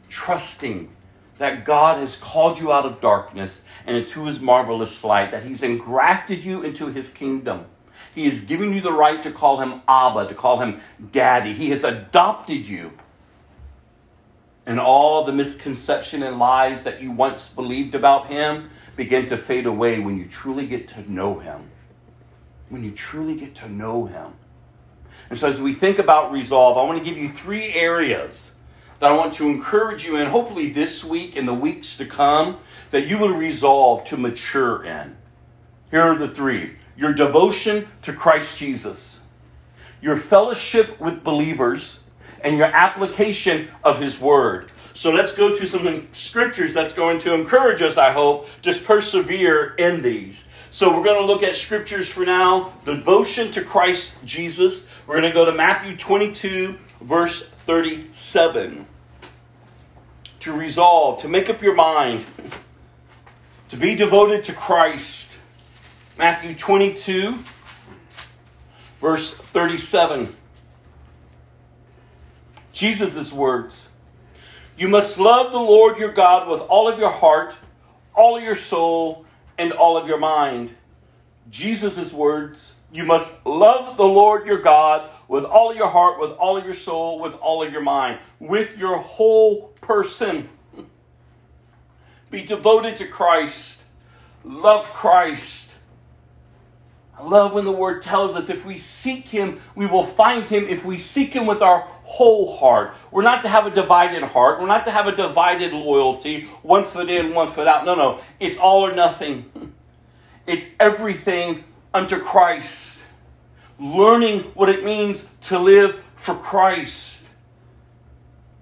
Trusting 0.10 0.96
that 1.38 1.66
God 1.66 1.98
has 1.98 2.16
called 2.16 2.60
you 2.60 2.72
out 2.72 2.86
of 2.86 3.02
darkness 3.02 3.64
and 3.86 3.98
into 3.98 4.26
his 4.26 4.40
marvelous 4.40 5.04
light, 5.04 5.32
that 5.32 5.44
he's 5.44 5.64
engrafted 5.64 6.44
you 6.44 6.62
into 6.64 6.88
his 6.88 7.10
kingdom. 7.10 7.66
He 8.14 8.26
has 8.26 8.42
given 8.42 8.74
you 8.74 8.82
the 8.82 8.94
right 8.94 9.22
to 9.24 9.32
call 9.32 9.60
him 9.60 9.82
Abba, 9.88 10.28
to 10.28 10.36
call 10.36 10.60
him 10.60 10.80
Daddy. 11.12 11.54
He 11.54 11.72
has 11.72 11.84
adopted 11.84 12.68
you. 12.68 12.94
And 14.66 14.80
all 14.80 15.26
the 15.26 15.34
misconception 15.34 16.24
and 16.24 16.40
lies 16.40 16.84
that 16.84 17.02
you 17.02 17.12
once 17.12 17.50
believed 17.50 17.96
about 17.96 18.28
him 18.28 18.70
begin 18.96 19.26
to 19.28 19.38
fade 19.38 19.66
away 19.66 20.00
when 20.00 20.18
you 20.18 20.26
truly 20.26 20.66
get 20.66 20.88
to 20.90 21.12
know 21.12 21.40
him. 21.40 21.70
When 22.70 22.84
you 22.84 22.92
truly 22.92 23.36
get 23.36 23.56
to 23.56 23.70
know 23.70 24.06
him. 24.06 24.34
And 25.34 25.40
so, 25.40 25.50
as 25.50 25.60
we 25.60 25.74
think 25.74 25.98
about 25.98 26.32
resolve, 26.32 26.78
I 26.78 26.84
want 26.84 27.00
to 27.00 27.04
give 27.04 27.18
you 27.18 27.28
three 27.28 27.74
areas 27.74 28.54
that 29.00 29.12
I 29.12 29.16
want 29.16 29.34
to 29.34 29.50
encourage 29.50 30.06
you 30.06 30.16
in, 30.18 30.28
hopefully 30.28 30.72
this 30.72 31.04
week 31.04 31.36
and 31.36 31.48
the 31.48 31.56
weeks 31.56 31.98
to 31.98 32.06
come, 32.06 32.60
that 32.92 33.08
you 33.08 33.18
will 33.18 33.34
resolve 33.34 34.06
to 34.10 34.16
mature 34.16 34.86
in. 34.86 35.18
Here 35.90 36.04
are 36.04 36.16
the 36.20 36.30
three 36.30 36.76
your 36.96 37.14
devotion 37.14 37.88
to 38.04 38.14
Christ 38.14 38.60
Jesus, 38.60 39.22
your 40.04 40.18
fellowship 40.18 41.00
with 41.02 41.24
believers, 41.24 42.02
and 42.42 42.56
your 42.56 42.68
application 42.68 43.70
of 43.84 44.00
His 44.00 44.20
Word. 44.20 44.72
So 44.94 45.10
let's 45.10 45.32
go 45.32 45.58
to 45.58 45.66
some 45.66 46.10
scriptures 46.14 46.76
that's 46.76 46.94
going 46.94 47.18
to 47.22 47.34
encourage 47.34 47.82
us, 47.82 47.98
I 47.98 48.12
hope, 48.12 48.48
just 48.62 48.86
persevere 48.86 49.74
in 49.80 50.04
these. 50.04 50.46
So 50.74 50.90
we're 50.98 51.04
going 51.04 51.22
to 51.22 51.26
look 51.28 51.44
at 51.44 51.56
scriptures 51.56 52.10
for 52.10 52.26
now. 52.26 52.74
Devotion 52.84 53.52
to 53.52 53.64
Christ 53.64 54.26
Jesus. 54.26 54.88
We're 55.06 55.22
going 55.22 55.32
to 55.32 55.32
go 55.32 55.46
to 55.46 55.52
Matthew 55.52 55.96
22, 55.96 56.80
verse 57.00 57.48
37 57.48 58.88
to 60.40 60.52
resolve, 60.52 61.22
to 61.22 61.28
make 61.28 61.48
up 61.48 61.62
your 61.62 61.76
mind, 61.76 62.26
to 63.70 63.78
be 63.78 63.94
devoted 63.94 64.42
to 64.46 64.54
Christ. 64.54 65.34
Matthew 66.18 66.56
22, 66.56 67.38
verse 69.00 69.36
37. 69.36 70.36
Jesus' 72.72 73.32
words 73.32 73.90
You 74.76 74.88
must 74.88 75.20
love 75.20 75.52
the 75.52 75.60
Lord 75.60 76.00
your 76.00 76.12
God 76.12 76.50
with 76.50 76.62
all 76.62 76.88
of 76.88 76.98
your 76.98 77.12
heart, 77.12 77.56
all 78.16 78.38
of 78.38 78.44
your 78.44 78.56
soul, 78.56 79.23
and 79.58 79.72
all 79.72 79.98
of 79.98 80.08
your 80.08 80.18
mind. 80.18 80.76
Jesus' 81.50 82.14
words 82.14 82.74
You 82.92 83.06
must 83.06 83.46
love 83.46 83.98
the 83.98 84.06
Lord 84.06 84.46
your 84.46 84.62
God 84.62 85.10
with 85.28 85.44
all 85.46 85.76
your 85.76 85.90
heart, 85.90 86.20
with 86.20 86.32
all 86.32 86.58
of 86.58 86.66
your 86.66 86.76
soul, 86.76 87.20
with 87.20 87.34
all 87.36 87.64
of 87.64 87.72
your 87.72 87.82
mind, 87.82 88.20
with 88.40 88.78
your 88.78 88.98
whole 88.98 89.70
person. 89.82 90.50
Be 92.30 92.44
devoted 92.44 92.96
to 92.98 93.08
Christ. 93.08 93.82
Love 94.44 94.86
Christ. 94.86 95.72
I 97.18 97.24
love 97.24 97.54
when 97.54 97.66
the 97.66 97.72
word 97.72 98.02
tells 98.02 98.36
us 98.36 98.50
if 98.50 98.66
we 98.66 98.78
seek 98.78 99.28
him, 99.28 99.60
we 99.76 99.86
will 99.86 100.06
find 100.06 100.50
him 100.50 100.66
if 100.68 100.84
we 100.84 100.98
seek 100.98 101.34
him 101.34 101.46
with 101.46 101.62
our 101.62 101.88
whole 102.04 102.56
heart. 102.58 102.94
We're 103.12 103.24
not 103.24 103.42
to 103.44 103.50
have 103.50 103.66
a 103.66 103.72
divided 103.72 104.24
heart. 104.24 104.60
We're 104.60 104.68
not 104.68 104.86
to 104.86 104.92
have 104.92 105.08
a 105.08 105.16
divided 105.16 105.74
loyalty, 105.74 106.46
one 106.62 106.86
foot 106.86 107.10
in, 107.10 107.34
one 107.34 107.50
foot 107.50 107.68
out. 107.68 107.86
No, 107.86 107.96
no. 107.96 108.22
It's 108.40 108.58
all 108.58 108.86
or 108.86 108.94
nothing. 108.94 109.52
It's 110.46 110.72
everything 110.78 111.64
unto 111.94 112.20
Christ. 112.20 113.02
Learning 113.80 114.42
what 114.56 114.68
it 114.68 114.84
means 114.84 115.26
to 115.44 115.58
live 115.58 116.04
for 116.18 116.36
Christ 116.36 117.14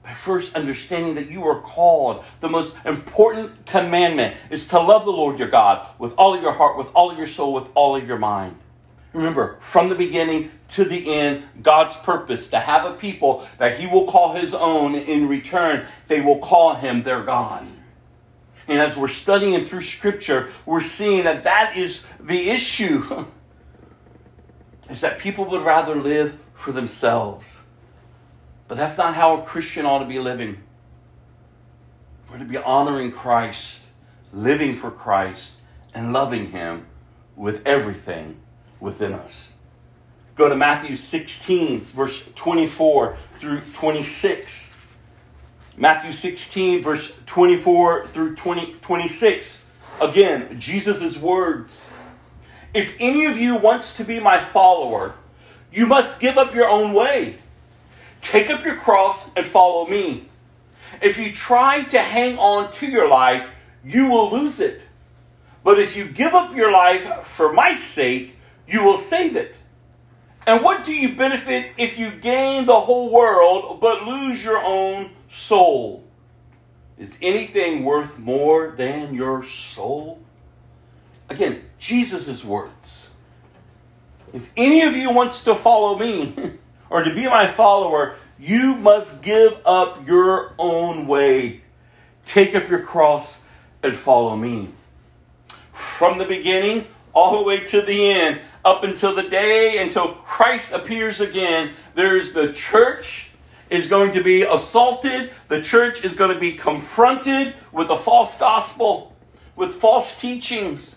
by 0.04 0.14
first 0.14 0.56
understanding 0.56 1.16
that 1.16 1.30
you 1.32 1.44
are 1.48 1.62
called. 1.62 2.24
The 2.40 2.50
most 2.50 2.76
important 2.86 3.66
commandment 3.66 4.36
is 4.50 4.68
to 4.68 4.80
love 4.80 5.06
the 5.06 5.12
Lord 5.12 5.40
your 5.40 5.48
God 5.48 5.88
with 5.98 6.14
all 6.18 6.36
of 6.36 6.42
your 6.42 6.54
heart, 6.54 6.78
with 6.78 6.90
all 6.94 7.10
of 7.12 7.18
your 7.18 7.28
soul, 7.28 7.54
with 7.54 7.70
all 7.76 7.96
of 7.96 8.08
your 8.08 8.20
mind. 8.20 8.58
Remember, 9.14 9.58
from 9.60 9.90
the 9.90 9.96
beginning 9.96 10.52
to 10.70 10.86
the 10.86 11.14
end, 11.14 11.44
God's 11.62 11.98
purpose 11.98 12.50
to 12.50 12.60
have 12.60 12.86
a 12.86 12.94
people 12.94 13.46
that 13.58 13.80
He 13.80 13.88
will 13.88 14.08
call 14.08 14.34
His 14.34 14.54
own. 14.54 14.96
In 14.96 15.28
return, 15.28 15.86
they 16.08 16.22
will 16.22 16.40
call 16.40 16.76
Him 16.76 17.04
their 17.04 17.24
God. 17.24 17.68
And 18.68 18.80
as 18.80 18.96
we're 18.96 19.10
studying 19.10 19.66
through 19.66 19.82
Scripture, 19.82 20.52
we're 20.66 20.82
seeing 20.82 21.26
that 21.26 21.44
that 21.44 21.76
is 21.76 22.06
the 22.20 22.50
issue. 22.50 23.26
is 24.90 25.02
that 25.02 25.20
people 25.20 25.46
would 25.46 25.62
rather 25.62 25.96
live 25.96 26.38
for 26.54 26.72
themselves 26.72 27.62
but 28.72 28.78
that's 28.78 28.98
not 28.98 29.16
how 29.16 29.36
a 29.36 29.44
Christian 29.44 29.86
ought 29.86 30.00
to 30.00 30.06
be 30.06 30.18
living. 30.18 30.64
We're 32.30 32.38
to 32.38 32.46
be 32.46 32.56
honoring 32.56 33.12
Christ, 33.12 33.82
living 34.32 34.78
for 34.78 34.90
Christ, 34.90 35.56
and 35.94 36.14
loving 36.14 36.52
Him 36.52 36.86
with 37.36 37.68
everything 37.68 38.38
within 38.82 39.14
us. 39.14 39.52
Go 40.36 40.50
to 40.50 40.56
Matthew 40.56 40.98
16, 40.98 41.86
verse 41.86 42.30
24 42.36 43.16
through 43.40 43.62
26. 43.62 44.72
Matthew 45.78 46.12
16, 46.12 46.84
verse 46.84 47.14
24 47.26 48.08
through 48.08 48.36
20, 48.36 48.74
26. 48.74 49.64
Again, 50.02 50.60
Jesus' 50.60 51.18
words. 51.18 51.90
If 52.74 52.98
any 53.00 53.26
of 53.26 53.38
you 53.38 53.56
wants 53.56 53.96
to 53.96 54.04
be 54.04 54.20
my 54.20 54.42
follower, 54.42 55.16
you 55.72 55.86
must 55.86 56.20
give 56.20 56.38
up 56.38 56.54
your 56.54 56.68
own 56.68 56.92
way 56.92 57.38
Take 58.22 58.50
up 58.50 58.64
your 58.64 58.78
cross 58.78 59.34
and 59.34 59.46
follow 59.46 59.88
me. 59.88 60.30
If 61.02 61.18
you 61.18 61.34
try 61.34 61.84
to 61.84 62.00
hang 62.00 62.38
on 62.38 62.72
to 62.74 62.88
your 62.88 63.08
life, 63.08 63.48
you 63.84 64.08
will 64.08 64.32
lose 64.32 64.60
it. 64.60 64.82
But 65.64 65.80
if 65.80 65.96
you 65.96 66.06
give 66.06 66.34
up 66.34 66.56
your 66.56 66.72
life 66.72 67.26
for 67.26 67.52
my 67.52 67.76
sake, 67.76 68.36
you 68.68 68.84
will 68.84 68.98
save 68.98 69.36
it. 69.36 69.56
And 70.48 70.64
what 70.64 70.84
do 70.84 70.94
you 70.94 71.16
benefit 71.16 71.74
if 71.78 71.98
you 71.98 72.12
gain 72.12 72.66
the 72.66 72.80
whole 72.80 73.12
world 73.12 73.80
but 73.80 74.04
lose 74.04 74.44
your 74.44 74.64
own 74.64 75.12
soul? 75.30 76.04
Is 76.98 77.18
anything 77.22 77.84
worth 77.84 78.18
more 78.18 78.72
than 78.72 79.14
your 79.14 79.44
soul? 79.44 80.20
Again, 81.30 81.64
Jesus' 81.80 82.44
words. 82.44 83.10
If 84.34 84.50
any 84.56 84.82
of 84.82 84.96
you 84.96 85.12
wants 85.12 85.44
to 85.44 85.56
follow 85.56 85.98
me, 85.98 86.36
or 86.90 87.04
to 87.04 87.14
be 87.14 87.26
my 87.26 87.48
follower, 87.48 88.16
you 88.38 88.76
must 88.76 89.22
give 89.22 89.58
up 89.66 90.08
your 90.08 90.54
own 90.58 91.08
way. 91.08 91.62
Take 92.26 92.56
up 92.56 92.70
your 92.70 92.84
cross 92.84 93.44
and 93.84 93.96
follow 93.96 94.36
me. 94.36 94.70
From 95.72 96.18
the 96.18 96.26
beginning 96.26 96.88
all 97.14 97.38
the 97.38 97.44
way 97.44 97.60
to 97.60 97.82
the 97.82 98.12
end, 98.12 98.42
up 98.64 98.84
until 98.84 99.16
the 99.16 99.24
day 99.24 99.78
until 99.78 100.14
Christ 100.14 100.72
appears 100.72 101.20
again, 101.20 101.72
there's 101.96 102.34
the 102.34 102.54
church 102.54 103.32
is 103.70 103.88
going 103.88 104.12
to 104.12 104.24
be 104.24 104.44
assaulted. 104.44 105.32
The 105.48 105.62
church 105.62 106.04
is 106.04 106.14
going 106.14 106.34
to 106.34 106.40
be 106.40 106.54
confronted 106.54 107.56
with 107.72 107.90
a 107.90 107.98
false 107.98 108.38
gospel, 108.38 109.16
with 109.56 109.74
false 109.74 110.20
teachings. 110.20 110.96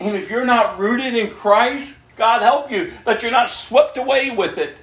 And 0.00 0.16
if 0.16 0.28
you're 0.28 0.44
not 0.44 0.78
rooted 0.78 1.14
in 1.14 1.30
Christ, 1.30 1.98
God 2.16 2.42
help 2.42 2.70
you 2.70 2.92
that 3.04 3.22
you're 3.22 3.30
not 3.30 3.48
swept 3.48 3.96
away 3.96 4.30
with 4.30 4.58
it. 4.58 4.78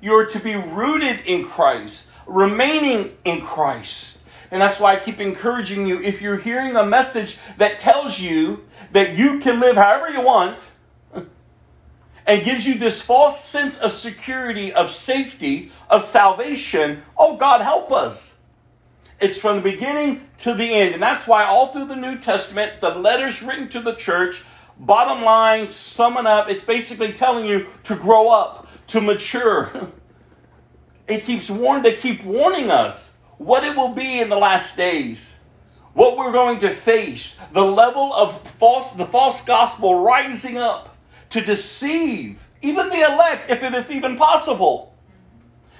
You're 0.00 0.26
to 0.26 0.38
be 0.38 0.54
rooted 0.54 1.20
in 1.26 1.44
Christ, 1.44 2.08
remaining 2.26 3.16
in 3.24 3.40
Christ. 3.40 4.17
And 4.50 4.62
that's 4.62 4.80
why 4.80 4.94
I 4.94 4.96
keep 5.00 5.20
encouraging 5.20 5.86
you 5.86 6.00
if 6.00 6.22
you're 6.22 6.38
hearing 6.38 6.74
a 6.76 6.84
message 6.84 7.38
that 7.58 7.78
tells 7.78 8.20
you 8.20 8.64
that 8.92 9.16
you 9.16 9.38
can 9.38 9.60
live 9.60 9.76
however 9.76 10.08
you 10.08 10.22
want 10.22 10.68
and 12.26 12.44
gives 12.44 12.66
you 12.66 12.78
this 12.78 13.02
false 13.02 13.44
sense 13.44 13.78
of 13.78 13.92
security, 13.92 14.72
of 14.72 14.90
safety, 14.90 15.70
of 15.90 16.04
salvation, 16.04 17.02
oh 17.16 17.36
God, 17.36 17.60
help 17.60 17.92
us. 17.92 18.36
It's 19.20 19.38
from 19.38 19.56
the 19.56 19.62
beginning 19.62 20.28
to 20.38 20.54
the 20.54 20.72
end. 20.72 20.94
And 20.94 21.02
that's 21.02 21.26
why 21.26 21.44
all 21.44 21.68
through 21.68 21.86
the 21.86 21.96
New 21.96 22.18
Testament, 22.18 22.80
the 22.80 22.90
letters 22.90 23.42
written 23.42 23.68
to 23.70 23.80
the 23.80 23.94
church 23.94 24.44
Bottom 24.80 25.24
line, 25.24 25.70
summing 25.70 26.26
up, 26.26 26.48
it's 26.48 26.62
basically 26.62 27.12
telling 27.12 27.44
you 27.44 27.66
to 27.82 27.96
grow 27.96 28.28
up, 28.28 28.68
to 28.88 29.00
mature. 29.00 29.88
it 31.08 31.24
keeps 31.24 31.50
warning, 31.50 31.82
they 31.82 31.96
keep 31.96 32.22
warning 32.22 32.70
us 32.70 33.07
what 33.38 33.64
it 33.64 33.76
will 33.76 33.94
be 33.94 34.20
in 34.20 34.28
the 34.28 34.36
last 34.36 34.76
days, 34.76 35.34
what 35.94 36.16
we're 36.16 36.32
going 36.32 36.58
to 36.60 36.70
face, 36.70 37.36
the 37.52 37.64
level 37.64 38.12
of 38.12 38.40
false, 38.42 38.92
the 38.92 39.06
false 39.06 39.44
gospel 39.44 40.00
rising 40.00 40.58
up 40.58 40.96
to 41.30 41.40
deceive 41.40 42.48
even 42.60 42.88
the 42.88 43.00
elect, 43.00 43.50
if 43.50 43.62
it 43.62 43.72
is 43.74 43.90
even 43.90 44.16
possible. 44.16 44.94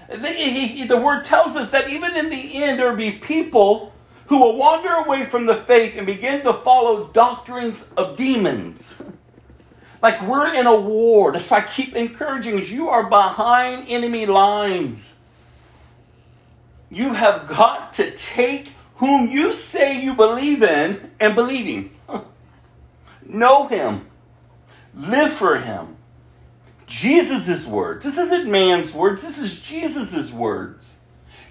The, 0.08 0.28
he, 0.28 0.68
he, 0.68 0.84
the 0.84 0.96
word 0.96 1.24
tells 1.24 1.56
us 1.56 1.70
that 1.72 1.90
even 1.90 2.16
in 2.16 2.30
the 2.30 2.62
end, 2.62 2.78
there 2.78 2.90
will 2.90 2.96
be 2.96 3.12
people 3.12 3.92
who 4.26 4.38
will 4.38 4.56
wander 4.56 4.90
away 4.90 5.24
from 5.24 5.46
the 5.46 5.56
faith 5.56 5.94
and 5.96 6.06
begin 6.06 6.42
to 6.44 6.52
follow 6.52 7.08
doctrines 7.08 7.90
of 7.96 8.16
demons. 8.16 8.94
Like 10.00 10.22
we're 10.22 10.54
in 10.54 10.66
a 10.66 10.80
war. 10.80 11.32
That's 11.32 11.50
why 11.50 11.58
I 11.58 11.62
keep 11.62 11.96
encouraging. 11.96 12.64
You 12.64 12.88
are 12.88 13.08
behind 13.08 13.86
enemy 13.88 14.26
lines. 14.26 15.14
You 16.90 17.14
have 17.14 17.48
got 17.48 17.92
to 17.94 18.10
take 18.12 18.72
whom 18.96 19.30
you 19.30 19.52
say 19.52 20.00
you 20.00 20.14
believe 20.14 20.62
in 20.62 21.10
and 21.20 21.34
believe 21.34 21.66
him. 21.66 21.90
know 23.26 23.68
him. 23.68 24.06
Live 24.94 25.32
for 25.32 25.58
him. 25.58 25.96
Jesus' 26.86 27.66
words. 27.66 28.04
This 28.04 28.18
isn't 28.18 28.50
man's 28.50 28.94
words. 28.94 29.22
This 29.22 29.38
is 29.38 29.60
Jesus' 29.60 30.32
words. 30.32 30.96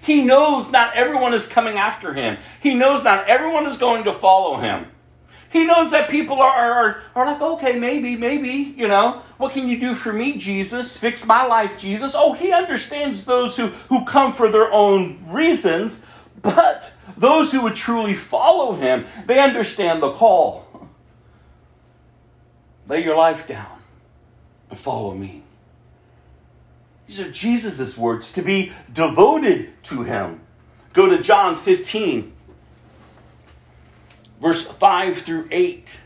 He 0.00 0.22
knows 0.24 0.70
not 0.70 0.94
everyone 0.94 1.34
is 1.34 1.46
coming 1.46 1.76
after 1.76 2.14
him. 2.14 2.38
He 2.60 2.74
knows 2.74 3.04
not 3.04 3.26
everyone 3.28 3.66
is 3.66 3.78
going 3.78 4.04
to 4.04 4.12
follow 4.12 4.56
him. 4.56 4.86
He 5.50 5.64
knows 5.64 5.90
that 5.92 6.10
people 6.10 6.40
are, 6.42 6.52
are, 6.54 7.02
are 7.14 7.26
like, 7.26 7.40
okay, 7.40 7.78
maybe, 7.78 8.16
maybe, 8.16 8.74
you 8.76 8.86
know, 8.86 9.22
what 9.38 9.52
can 9.52 9.66
you 9.66 9.80
do 9.80 9.94
for 9.94 10.12
me, 10.12 10.36
Jesus? 10.36 10.96
Fix 10.96 11.24
my 11.24 11.46
life, 11.46 11.78
Jesus. 11.78 12.12
Oh, 12.14 12.34
he 12.34 12.52
understands 12.52 13.24
those 13.24 13.56
who, 13.56 13.68
who 13.88 14.04
come 14.04 14.34
for 14.34 14.50
their 14.50 14.70
own 14.70 15.18
reasons, 15.26 16.02
but 16.42 16.92
those 17.16 17.52
who 17.52 17.62
would 17.62 17.76
truly 17.76 18.14
follow 18.14 18.74
him, 18.74 19.06
they 19.26 19.38
understand 19.38 20.02
the 20.02 20.12
call. 20.12 20.66
Lay 22.86 23.02
your 23.02 23.16
life 23.16 23.46
down 23.46 23.80
and 24.68 24.78
follow 24.78 25.14
me. 25.14 25.42
These 27.06 27.20
are 27.20 27.30
Jesus' 27.30 27.96
words 27.96 28.32
to 28.34 28.42
be 28.42 28.72
devoted 28.92 29.82
to 29.84 30.02
him. 30.02 30.40
Go 30.92 31.06
to 31.06 31.22
John 31.22 31.56
15 31.56 32.34
verse 34.40 34.66
5 34.66 35.18
through 35.18 35.48
8. 35.50 35.96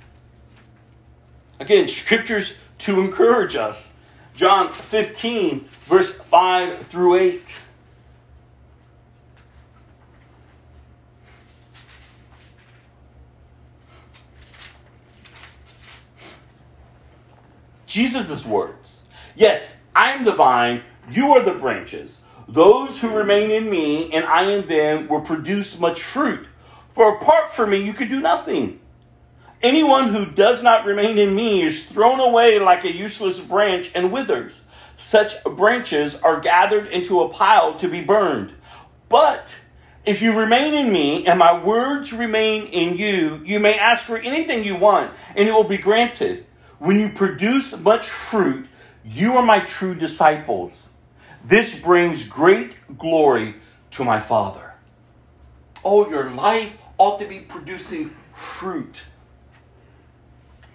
Again, 1.61 1.89
scriptures 1.89 2.59
to 2.79 3.01
encourage 3.01 3.57
us. 3.57 3.93
John 4.35 4.71
15, 4.71 5.65
verse 5.87 6.15
5 6.15 6.87
through 6.87 7.17
8. 7.17 7.63
Jesus' 17.87 18.47
words. 18.47 19.03
Yes, 19.37 19.81
I 19.95 20.13
am 20.13 20.25
the 20.25 20.33
vine, 20.33 20.83
you 21.11 21.33
are 21.33 21.45
the 21.45 21.53
branches. 21.53 22.23
Those 22.49 23.01
who 23.01 23.11
remain 23.11 23.51
in 23.51 23.69
me 23.71 24.11
and 24.13 24.25
I 24.25 24.51
in 24.51 24.67
them 24.67 25.09
will 25.09 25.21
produce 25.21 25.79
much 25.79 26.03
fruit. 26.03 26.47
For 26.93 27.17
apart 27.17 27.53
from 27.53 27.71
me, 27.71 27.79
you 27.79 27.93
could 27.93 28.09
do 28.09 28.21
nothing. 28.21 28.81
Anyone 29.63 30.09
who 30.09 30.27
does 30.27 30.63
not 30.63 30.85
remain 30.85 31.19
in 31.19 31.35
me 31.35 31.63
is 31.63 31.87
thrown 31.87 32.19
away 32.21 32.59
like 32.59 32.85
a 32.85 32.93
useless 32.93 33.39
branch 33.41 33.93
and 33.95 34.13
withers. 34.13 34.63
Such 34.97 35.43
branches 35.45 36.17
are 36.17 36.41
gathered 36.41 36.89
into 36.89 37.21
a 37.21 37.29
pile 37.29 37.77
to 37.77 37.89
be 37.89 38.03
burned. 38.03 38.53
But 39.09 39.57
if 40.05 40.21
you 40.21 40.37
remain 40.37 40.75
in 40.75 40.93
me 40.93 41.27
and 41.27 41.39
my 41.39 41.63
words 41.63 42.13
remain 42.13 42.67
in 42.67 42.97
you, 42.97 43.41
you 43.45 43.61
may 43.61 43.79
ask 43.79 44.05
for 44.05 44.19
anything 44.19 44.65
you 44.65 44.75
want 44.75 45.13
and 45.37 45.49
it 45.49 45.53
will 45.53 45.65
be 45.65 45.79
granted. 45.79 46.45
When 46.79 46.99
you 46.99 47.09
produce 47.11 47.79
much 47.79 48.09
fruit, 48.09 48.67
you 49.05 49.37
are 49.37 49.45
my 49.45 49.61
true 49.61 49.95
disciples. 49.95 50.89
This 51.45 51.81
brings 51.81 52.25
great 52.25 52.77
glory 52.99 53.57
to 53.93 54.05
my 54.05 54.19
Father. 54.19 54.75
Oh, 55.85 56.09
your 56.11 56.31
life 56.31 56.77
ought 57.03 57.19
to 57.19 57.27
be 57.27 57.41
producing 57.41 58.15
fruit. 58.33 59.03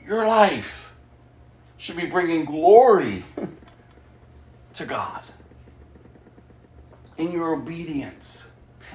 Your 0.05 0.27
life 0.27 0.91
should 1.77 1.95
be 1.95 2.05
bringing 2.05 2.43
glory 2.43 3.23
to 4.73 4.85
God 4.85 5.23
in 7.15 7.31
your 7.31 7.53
obedience. 7.53 8.45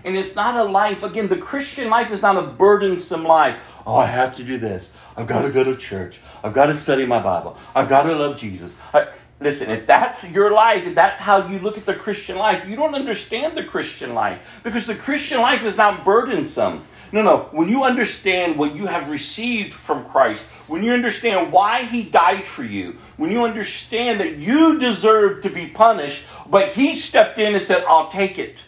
And 0.04 0.14
it's 0.14 0.34
not 0.34 0.56
a 0.56 0.64
life, 0.64 1.02
again, 1.02 1.28
the 1.28 1.38
Christian 1.38 1.88
life 1.88 2.10
is 2.10 2.20
not 2.20 2.36
a 2.36 2.46
burdensome 2.46 3.24
life. 3.24 3.56
Oh, 3.86 3.96
I 3.96 4.06
have 4.06 4.36
to 4.36 4.44
do 4.44 4.58
this. 4.58 4.92
I've 5.16 5.26
got 5.26 5.42
to 5.42 5.50
go 5.50 5.64
to 5.64 5.74
church. 5.74 6.20
I've 6.44 6.52
got 6.52 6.66
to 6.66 6.76
study 6.76 7.06
my 7.06 7.22
Bible. 7.22 7.56
I've 7.74 7.88
got 7.88 8.02
to 8.02 8.14
love 8.14 8.36
Jesus. 8.36 8.76
I, 8.92 9.08
listen, 9.40 9.70
if 9.70 9.86
that's 9.86 10.30
your 10.30 10.50
life, 10.50 10.86
if 10.86 10.94
that's 10.94 11.20
how 11.20 11.46
you 11.46 11.60
look 11.60 11.78
at 11.78 11.86
the 11.86 11.94
Christian 11.94 12.36
life, 12.36 12.68
you 12.68 12.76
don't 12.76 12.94
understand 12.94 13.56
the 13.56 13.64
Christian 13.64 14.12
life 14.12 14.60
because 14.62 14.86
the 14.86 14.94
Christian 14.94 15.40
life 15.40 15.64
is 15.64 15.78
not 15.78 16.04
burdensome. 16.04 16.84
No, 17.12 17.20
no. 17.20 17.48
When 17.52 17.68
you 17.68 17.84
understand 17.84 18.56
what 18.56 18.74
you 18.74 18.86
have 18.86 19.10
received 19.10 19.74
from 19.74 20.06
Christ, 20.06 20.44
when 20.66 20.82
you 20.82 20.92
understand 20.92 21.52
why 21.52 21.84
He 21.84 22.02
died 22.02 22.46
for 22.46 22.64
you, 22.64 22.96
when 23.18 23.30
you 23.30 23.44
understand 23.44 24.18
that 24.20 24.38
you 24.38 24.78
deserve 24.78 25.42
to 25.42 25.50
be 25.50 25.66
punished, 25.66 26.24
but 26.48 26.70
He 26.70 26.94
stepped 26.94 27.38
in 27.38 27.54
and 27.54 27.62
said, 27.62 27.84
I'll 27.86 28.08
take 28.08 28.38
it. 28.38 28.64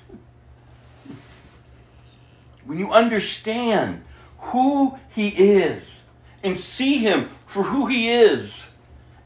When 2.66 2.78
you 2.78 2.92
understand 2.92 4.04
who 4.38 4.98
He 5.14 5.28
is 5.28 6.04
and 6.42 6.58
see 6.58 6.98
Him 6.98 7.30
for 7.46 7.62
who 7.62 7.86
He 7.86 8.10
is 8.10 8.70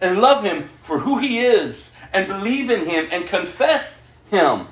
and 0.01 0.21
love 0.21 0.45
Him 0.45 0.71
for 0.81 1.01
who 1.01 1.19
He 1.19 1.41
is 1.41 1.93
and 2.12 2.29
believe 2.29 2.71
in 2.71 2.87
Him 2.87 3.09
and 3.11 3.27
confess 3.27 4.05
Him, 4.31 4.69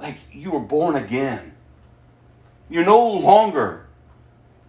like 0.00 0.16
you 0.32 0.52
were 0.52 0.60
born 0.60 0.96
again 0.96 1.52
you're 2.68 2.84
no 2.84 3.06
longer 3.08 3.86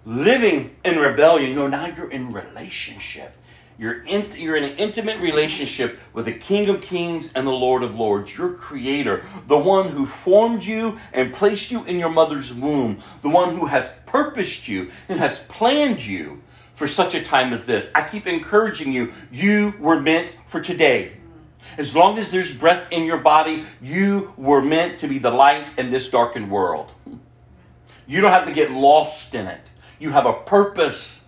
living 0.05 0.75
in 0.85 0.97
rebellion. 0.97 1.55
No, 1.55 1.67
now 1.67 1.87
you're 1.87 2.11
in 2.11 2.31
relationship. 2.31 3.35
You're 3.79 4.03
in, 4.05 4.31
you're 4.35 4.55
in 4.55 4.63
an 4.63 4.75
intimate 4.77 5.19
relationship 5.19 5.99
with 6.11 6.25
the 6.25 6.33
King 6.33 6.67
of 6.67 6.81
Kings 6.81 7.31
and 7.33 7.45
the 7.45 7.51
Lord 7.51 7.83
of 7.83 7.93
Lords, 7.93 8.35
your 8.35 8.53
Creator, 8.53 9.23
the 9.45 9.57
one 9.57 9.89
who 9.89 10.07
formed 10.07 10.63
you 10.63 10.97
and 11.13 11.31
placed 11.31 11.69
you 11.69 11.83
in 11.85 11.99
your 11.99 12.09
mother's 12.09 12.51
womb, 12.51 13.01
the 13.21 13.29
one 13.29 13.55
who 13.55 13.67
has 13.67 13.93
purposed 14.07 14.67
you 14.67 14.89
and 15.07 15.19
has 15.19 15.39
planned 15.43 16.03
you 16.03 16.41
for 16.73 16.87
such 16.87 17.13
a 17.13 17.23
time 17.23 17.53
as 17.53 17.65
this. 17.65 17.91
I 17.93 18.01
keep 18.01 18.25
encouraging 18.25 18.93
you, 18.93 19.13
you 19.31 19.75
were 19.79 19.99
meant 19.99 20.35
for 20.47 20.59
today. 20.59 21.13
As 21.77 21.95
long 21.95 22.17
as 22.17 22.31
there's 22.31 22.55
breath 22.55 22.87
in 22.91 23.03
your 23.03 23.17
body, 23.17 23.65
you 23.79 24.33
were 24.37 24.61
meant 24.61 24.99
to 24.99 25.07
be 25.07 25.19
the 25.19 25.31
light 25.31 25.77
in 25.77 25.91
this 25.91 26.09
darkened 26.09 26.49
world. 26.49 26.91
You 28.07 28.21
don't 28.21 28.31
have 28.31 28.45
to 28.45 28.53
get 28.53 28.71
lost 28.71 29.35
in 29.35 29.47
it. 29.47 29.61
You 29.99 30.11
have 30.11 30.25
a 30.25 30.33
purpose. 30.33 31.23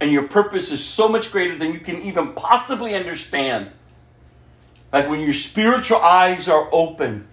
And 0.00 0.12
your 0.12 0.28
purpose 0.28 0.70
is 0.70 0.84
so 0.84 1.08
much 1.08 1.32
greater 1.32 1.56
than 1.56 1.72
you 1.72 1.80
can 1.80 2.02
even 2.02 2.32
possibly 2.34 2.94
understand. 2.94 3.70
Like 4.92 5.08
when 5.08 5.20
your 5.20 5.32
spiritual 5.34 5.98
eyes 5.98 6.48
are 6.48 6.68
open, 6.72 7.28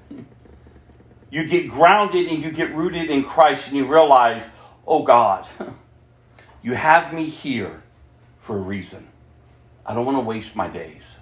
you 1.30 1.48
get 1.48 1.70
grounded 1.70 2.28
and 2.28 2.44
you 2.44 2.52
get 2.52 2.74
rooted 2.74 3.10
in 3.10 3.24
Christ 3.24 3.70
and 3.70 3.78
you 3.78 3.86
realize, 3.86 4.52
oh 4.88 5.04
God, 5.04 5.48
you 6.64 6.74
have 6.74 7.14
me 7.14 7.30
here 7.30 7.84
for 8.40 8.58
a 8.58 8.62
reason. 8.62 9.08
I 9.86 9.94
don't 9.94 10.06
want 10.06 10.18
to 10.18 10.24
waste 10.24 10.56
my 10.56 10.68
days. 10.68 11.20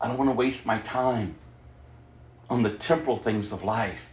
I 0.00 0.08
don't 0.08 0.18
want 0.18 0.30
to 0.30 0.34
waste 0.34 0.66
my 0.66 0.78
time 0.78 1.36
on 2.50 2.62
the 2.62 2.70
temporal 2.70 3.16
things 3.16 3.52
of 3.52 3.62
life. 3.62 4.10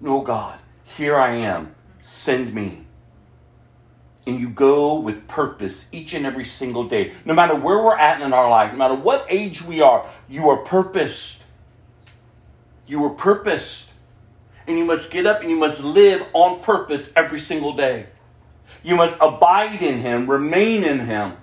No, 0.00 0.20
God, 0.20 0.58
here 0.96 1.16
I 1.16 1.34
am, 1.34 1.74
send 2.00 2.54
me. 2.54 2.84
And 4.26 4.38
you 4.38 4.48
go 4.48 4.98
with 4.98 5.28
purpose 5.28 5.86
each 5.92 6.12
and 6.14 6.26
every 6.26 6.44
single 6.44 6.88
day. 6.88 7.14
No 7.24 7.34
matter 7.34 7.54
where 7.54 7.82
we're 7.82 7.96
at 7.96 8.20
in 8.20 8.32
our 8.32 8.48
life, 8.50 8.72
no 8.72 8.78
matter 8.78 8.94
what 8.94 9.26
age 9.28 9.62
we 9.62 9.80
are, 9.80 10.06
you 10.28 10.48
are 10.48 10.58
purposed. 10.58 11.42
You 12.86 13.04
are 13.04 13.10
purposed. 13.10 13.90
And 14.66 14.76
you 14.76 14.84
must 14.84 15.10
get 15.10 15.24
up 15.24 15.40
and 15.40 15.50
you 15.50 15.56
must 15.56 15.82
live 15.82 16.26
on 16.34 16.60
purpose 16.60 17.12
every 17.16 17.40
single 17.40 17.74
day. 17.74 18.06
You 18.82 18.96
must 18.96 19.18
abide 19.20 19.80
in 19.82 20.00
Him, 20.00 20.28
remain 20.28 20.84
in 20.84 21.06
Him. 21.06 21.34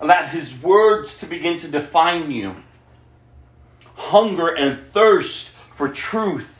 Allow 0.00 0.26
His 0.26 0.60
words 0.60 1.16
to 1.18 1.26
begin 1.26 1.58
to 1.58 1.68
define 1.68 2.32
you. 2.32 2.56
Hunger 3.94 4.48
and 4.48 4.80
thirst 4.80 5.50
for 5.70 5.88
truth 5.88 6.53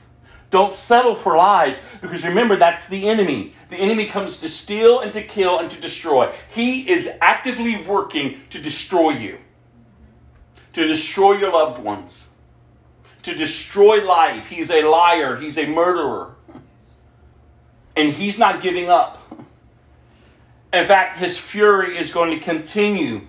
don't 0.54 0.72
settle 0.72 1.16
for 1.16 1.36
lies 1.36 1.76
because 2.00 2.24
remember, 2.24 2.56
that's 2.56 2.86
the 2.86 3.08
enemy. 3.08 3.54
The 3.70 3.76
enemy 3.76 4.06
comes 4.06 4.38
to 4.38 4.48
steal 4.48 5.00
and 5.00 5.12
to 5.12 5.20
kill 5.20 5.58
and 5.58 5.68
to 5.68 5.80
destroy. 5.80 6.32
He 6.54 6.88
is 6.88 7.10
actively 7.20 7.82
working 7.82 8.40
to 8.50 8.60
destroy 8.60 9.10
you, 9.10 9.38
to 10.74 10.86
destroy 10.86 11.38
your 11.38 11.50
loved 11.50 11.82
ones, 11.82 12.28
to 13.24 13.34
destroy 13.34 14.04
life. 14.04 14.46
He's 14.48 14.70
a 14.70 14.82
liar, 14.82 15.38
he's 15.38 15.58
a 15.58 15.66
murderer. 15.66 16.36
And 17.96 18.12
he's 18.12 18.38
not 18.38 18.62
giving 18.62 18.88
up. 18.88 19.20
In 20.72 20.84
fact, 20.84 21.18
his 21.18 21.36
fury 21.36 21.98
is 21.98 22.12
going 22.12 22.30
to 22.30 22.38
continue. 22.38 23.22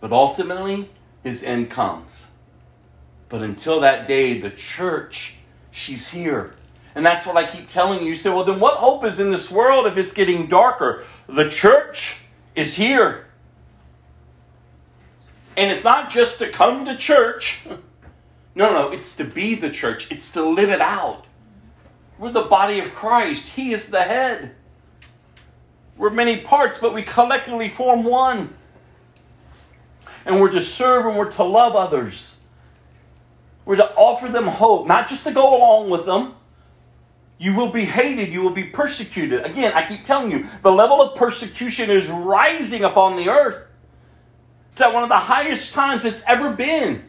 But 0.00 0.12
ultimately, 0.12 0.90
his 1.22 1.44
end 1.44 1.70
comes. 1.70 2.25
But 3.28 3.42
until 3.42 3.80
that 3.80 4.06
day, 4.06 4.38
the 4.38 4.50
church, 4.50 5.36
she's 5.70 6.10
here. 6.10 6.54
And 6.94 7.04
that's 7.04 7.26
what 7.26 7.36
I 7.36 7.46
keep 7.50 7.68
telling 7.68 8.00
you. 8.00 8.10
You 8.10 8.16
say, 8.16 8.30
well, 8.30 8.44
then 8.44 8.60
what 8.60 8.74
hope 8.78 9.04
is 9.04 9.20
in 9.20 9.30
this 9.30 9.50
world 9.50 9.86
if 9.86 9.96
it's 9.96 10.12
getting 10.12 10.46
darker? 10.46 11.04
The 11.28 11.48
church 11.50 12.22
is 12.54 12.76
here. 12.76 13.26
And 15.56 15.70
it's 15.70 15.84
not 15.84 16.10
just 16.10 16.38
to 16.38 16.50
come 16.50 16.84
to 16.84 16.96
church. 16.96 17.66
No, 18.58 18.72
no, 18.72 18.90
it's 18.90 19.14
to 19.16 19.24
be 19.24 19.54
the 19.54 19.68
church. 19.68 20.10
It's 20.10 20.32
to 20.32 20.42
live 20.42 20.70
it 20.70 20.80
out. 20.80 21.26
We're 22.18 22.32
the 22.32 22.40
body 22.40 22.80
of 22.80 22.94
Christ. 22.94 23.50
He 23.50 23.74
is 23.74 23.90
the 23.90 24.00
head. 24.00 24.54
We're 25.98 26.08
many 26.08 26.40
parts, 26.40 26.78
but 26.78 26.94
we 26.94 27.02
collectively 27.02 27.68
form 27.68 28.02
one. 28.02 28.54
And 30.24 30.40
we're 30.40 30.52
to 30.52 30.62
serve 30.62 31.04
and 31.04 31.18
we're 31.18 31.30
to 31.32 31.44
love 31.44 31.76
others. 31.76 32.35
We're 33.66 33.76
to 33.76 33.94
offer 33.94 34.28
them 34.28 34.46
hope, 34.46 34.86
not 34.86 35.08
just 35.08 35.24
to 35.24 35.32
go 35.32 35.56
along 35.56 35.90
with 35.90 36.06
them. 36.06 36.34
You 37.36 37.54
will 37.54 37.70
be 37.70 37.84
hated, 37.84 38.32
you 38.32 38.40
will 38.40 38.54
be 38.54 38.64
persecuted. 38.64 39.44
Again, 39.44 39.72
I 39.74 39.86
keep 39.86 40.04
telling 40.04 40.30
you, 40.30 40.46
the 40.62 40.72
level 40.72 41.02
of 41.02 41.16
persecution 41.16 41.90
is 41.90 42.08
rising 42.08 42.82
upon 42.82 43.16
the 43.16 43.28
earth. 43.28 43.66
It's 44.72 44.80
at 44.80 44.94
one 44.94 45.02
of 45.02 45.10
the 45.10 45.18
highest 45.18 45.74
times 45.74 46.04
it's 46.04 46.22
ever 46.26 46.50
been. 46.50 47.04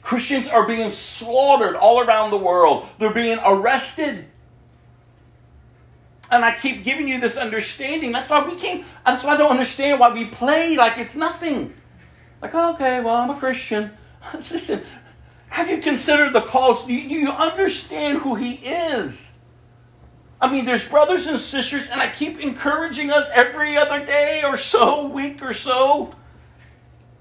Christians 0.00 0.46
are 0.48 0.66
being 0.66 0.90
slaughtered 0.90 1.74
all 1.74 2.00
around 2.00 2.30
the 2.30 2.38
world. 2.38 2.88
They're 2.98 3.12
being 3.12 3.38
arrested. 3.44 4.26
And 6.30 6.44
I 6.44 6.56
keep 6.56 6.84
giving 6.84 7.08
you 7.08 7.20
this 7.20 7.36
understanding. 7.36 8.12
That's 8.12 8.30
why 8.30 8.46
we 8.46 8.56
can't, 8.56 8.84
that's 9.04 9.24
why 9.24 9.34
I 9.34 9.36
don't 9.36 9.50
understand 9.50 10.00
why 10.00 10.12
we 10.12 10.26
play 10.26 10.76
like 10.76 10.96
it's 10.98 11.16
nothing. 11.16 11.74
Like, 12.40 12.54
okay, 12.54 13.00
well, 13.00 13.16
I'm 13.16 13.30
a 13.30 13.38
Christian. 13.38 13.92
Listen, 14.50 14.82
have 15.48 15.70
you 15.70 15.78
considered 15.78 16.32
the 16.32 16.42
cost? 16.42 16.86
Do 16.86 16.94
you, 16.94 17.30
understand 17.30 18.18
who 18.18 18.34
he 18.34 18.54
is? 18.54 19.32
I 20.40 20.50
mean, 20.50 20.64
there's 20.64 20.88
brothers 20.88 21.26
and 21.26 21.38
sisters, 21.38 21.88
and 21.88 22.00
I 22.00 22.08
keep 22.08 22.38
encouraging 22.40 23.10
us 23.10 23.30
every 23.32 23.76
other 23.76 24.04
day 24.04 24.42
or 24.44 24.58
so, 24.58 25.06
week 25.06 25.42
or 25.42 25.52
so 25.52 26.10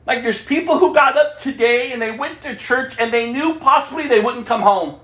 like 0.06 0.22
there's 0.22 0.44
people 0.44 0.78
who 0.78 0.94
got 0.94 1.18
up 1.18 1.38
today 1.38 1.92
and 1.92 2.02
they 2.02 2.16
went 2.16 2.42
to 2.44 2.56
church 2.56 2.96
and 3.00 3.12
they 3.12 3.32
knew 3.32 3.56
possibly 3.56 4.08
they 4.08 4.20
wouldn't 4.20 4.46
come 4.46 4.62
home 4.62 5.00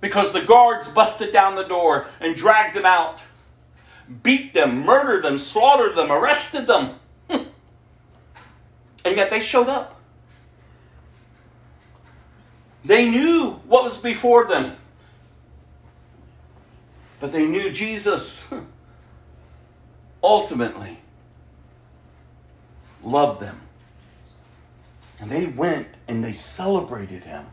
because 0.00 0.32
the 0.32 0.40
guards 0.40 0.88
busted 0.88 1.32
down 1.32 1.54
the 1.54 1.64
door 1.64 2.06
and 2.20 2.34
dragged 2.34 2.76
them 2.76 2.84
out, 2.84 3.20
beat 4.22 4.54
them, 4.54 4.84
murdered 4.84 5.24
them, 5.24 5.38
slaughtered 5.38 5.96
them, 5.96 6.10
arrested 6.10 6.66
them. 6.66 6.98
Hmm. 7.30 7.44
and 9.04 9.16
yet 9.16 9.30
they 9.30 9.40
showed 9.40 9.68
up. 9.68 9.95
They 12.86 13.10
knew 13.10 13.60
what 13.66 13.82
was 13.82 13.98
before 13.98 14.44
them. 14.44 14.76
But 17.18 17.32
they 17.32 17.44
knew 17.44 17.70
Jesus 17.70 18.46
ultimately 20.22 21.00
loved 23.02 23.40
them. 23.40 23.60
And 25.20 25.30
they 25.30 25.46
went 25.46 25.88
and 26.06 26.22
they 26.22 26.32
celebrated 26.32 27.24
him, 27.24 27.46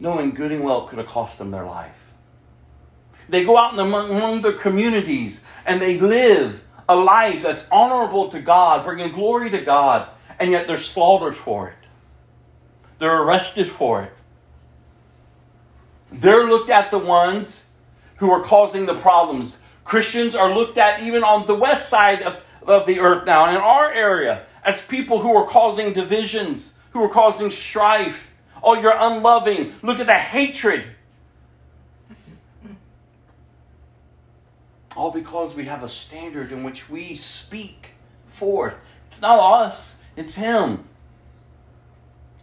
knowing 0.00 0.30
good 0.30 0.50
and 0.50 0.64
well 0.64 0.86
could 0.86 0.98
have 0.98 1.08
cost 1.08 1.38
them 1.38 1.50
their 1.50 1.66
life. 1.66 2.12
They 3.28 3.44
go 3.44 3.58
out 3.58 3.78
among, 3.78 4.10
among 4.10 4.42
their 4.42 4.52
communities 4.52 5.42
and 5.66 5.82
they 5.82 5.98
live 5.98 6.62
a 6.88 6.96
life 6.96 7.42
that's 7.42 7.68
honorable 7.70 8.30
to 8.30 8.40
God, 8.40 8.84
bringing 8.84 9.12
glory 9.12 9.50
to 9.50 9.60
God, 9.60 10.08
and 10.38 10.52
yet 10.52 10.66
they're 10.66 10.76
slaughtered 10.78 11.34
for 11.34 11.68
it. 11.68 11.85
They're 12.98 13.22
arrested 13.22 13.70
for 13.70 14.02
it. 14.02 14.12
They're 16.10 16.44
looked 16.44 16.70
at 16.70 16.90
the 16.90 16.98
ones 16.98 17.66
who 18.16 18.30
are 18.30 18.42
causing 18.42 18.86
the 18.86 18.94
problems. 18.94 19.58
Christians 19.84 20.34
are 20.34 20.52
looked 20.52 20.78
at 20.78 21.02
even 21.02 21.22
on 21.22 21.46
the 21.46 21.54
west 21.54 21.88
side 21.88 22.22
of, 22.22 22.42
of 22.62 22.86
the 22.86 23.00
earth 23.00 23.26
now, 23.26 23.48
in 23.48 23.56
our 23.56 23.92
area, 23.92 24.46
as 24.64 24.82
people 24.82 25.20
who 25.20 25.36
are 25.36 25.46
causing 25.46 25.92
divisions, 25.92 26.74
who 26.90 27.02
are 27.02 27.08
causing 27.08 27.50
strife. 27.50 28.32
Oh, 28.62 28.80
you're 28.80 28.96
unloving. 28.98 29.74
Look 29.82 30.00
at 30.00 30.06
the 30.06 30.14
hatred. 30.14 30.84
All 34.96 35.10
because 35.10 35.54
we 35.54 35.66
have 35.66 35.82
a 35.82 35.88
standard 35.88 36.50
in 36.50 36.64
which 36.64 36.88
we 36.88 37.16
speak 37.16 37.90
forth. 38.26 38.74
It's 39.08 39.20
not 39.20 39.38
us, 39.38 39.98
it's 40.16 40.36
Him. 40.36 40.84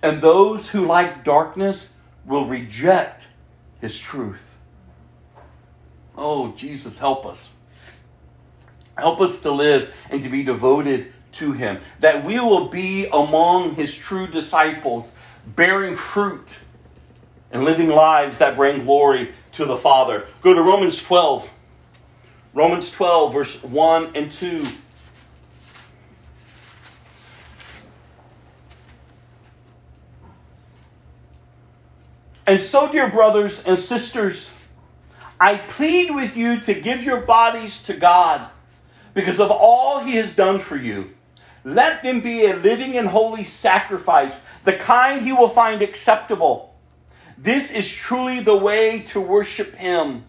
And 0.03 0.21
those 0.21 0.69
who 0.69 0.85
like 0.85 1.23
darkness 1.23 1.93
will 2.25 2.45
reject 2.45 3.23
His 3.81 3.97
truth. 3.97 4.59
Oh, 6.15 6.51
Jesus, 6.51 6.99
help 6.99 7.25
us. 7.25 7.49
Help 8.97 9.21
us 9.21 9.41
to 9.41 9.51
live 9.51 9.93
and 10.09 10.21
to 10.21 10.29
be 10.29 10.43
devoted 10.43 11.11
to 11.33 11.53
him, 11.53 11.79
that 11.99 12.23
we 12.23 12.39
will 12.39 12.67
be 12.67 13.07
among 13.07 13.75
his 13.75 13.95
true 13.95 14.27
disciples, 14.27 15.11
bearing 15.47 15.95
fruit 15.95 16.59
and 17.51 17.63
living 17.63 17.89
lives 17.89 18.37
that 18.37 18.55
bring 18.55 18.85
glory 18.85 19.33
to 19.53 19.65
the 19.65 19.77
Father. 19.77 20.27
Go 20.41 20.53
to 20.53 20.61
Romans 20.61 21.01
12. 21.01 21.49
Romans 22.53 22.91
12, 22.91 23.33
verse 23.33 23.63
1 23.63 24.11
and 24.15 24.31
2. 24.31 24.63
And 32.45 32.61
so, 32.61 32.91
dear 32.91 33.09
brothers 33.09 33.63
and 33.63 33.79
sisters, 33.79 34.51
I 35.39 35.57
plead 35.57 36.13
with 36.13 36.35
you 36.35 36.59
to 36.61 36.73
give 36.73 37.03
your 37.03 37.21
bodies 37.21 37.81
to 37.83 37.93
God 37.93 38.49
because 39.13 39.39
of 39.39 39.49
all 39.49 40.03
he 40.03 40.15
has 40.15 40.35
done 40.35 40.59
for 40.59 40.75
you. 40.75 41.11
Let 41.63 42.03
them 42.03 42.19
be 42.19 42.45
a 42.45 42.55
living 42.55 42.97
and 42.97 43.07
holy 43.07 43.45
sacrifice, 43.45 44.43
the 44.65 44.73
kind 44.73 45.21
he 45.21 45.31
will 45.31 45.49
find 45.49 45.81
acceptable. 45.81 46.75
This 47.37 47.71
is 47.71 47.89
truly 47.89 48.41
the 48.41 48.57
way 48.57 48.99
to 49.07 49.21
worship 49.21 49.75
him. 49.75 50.25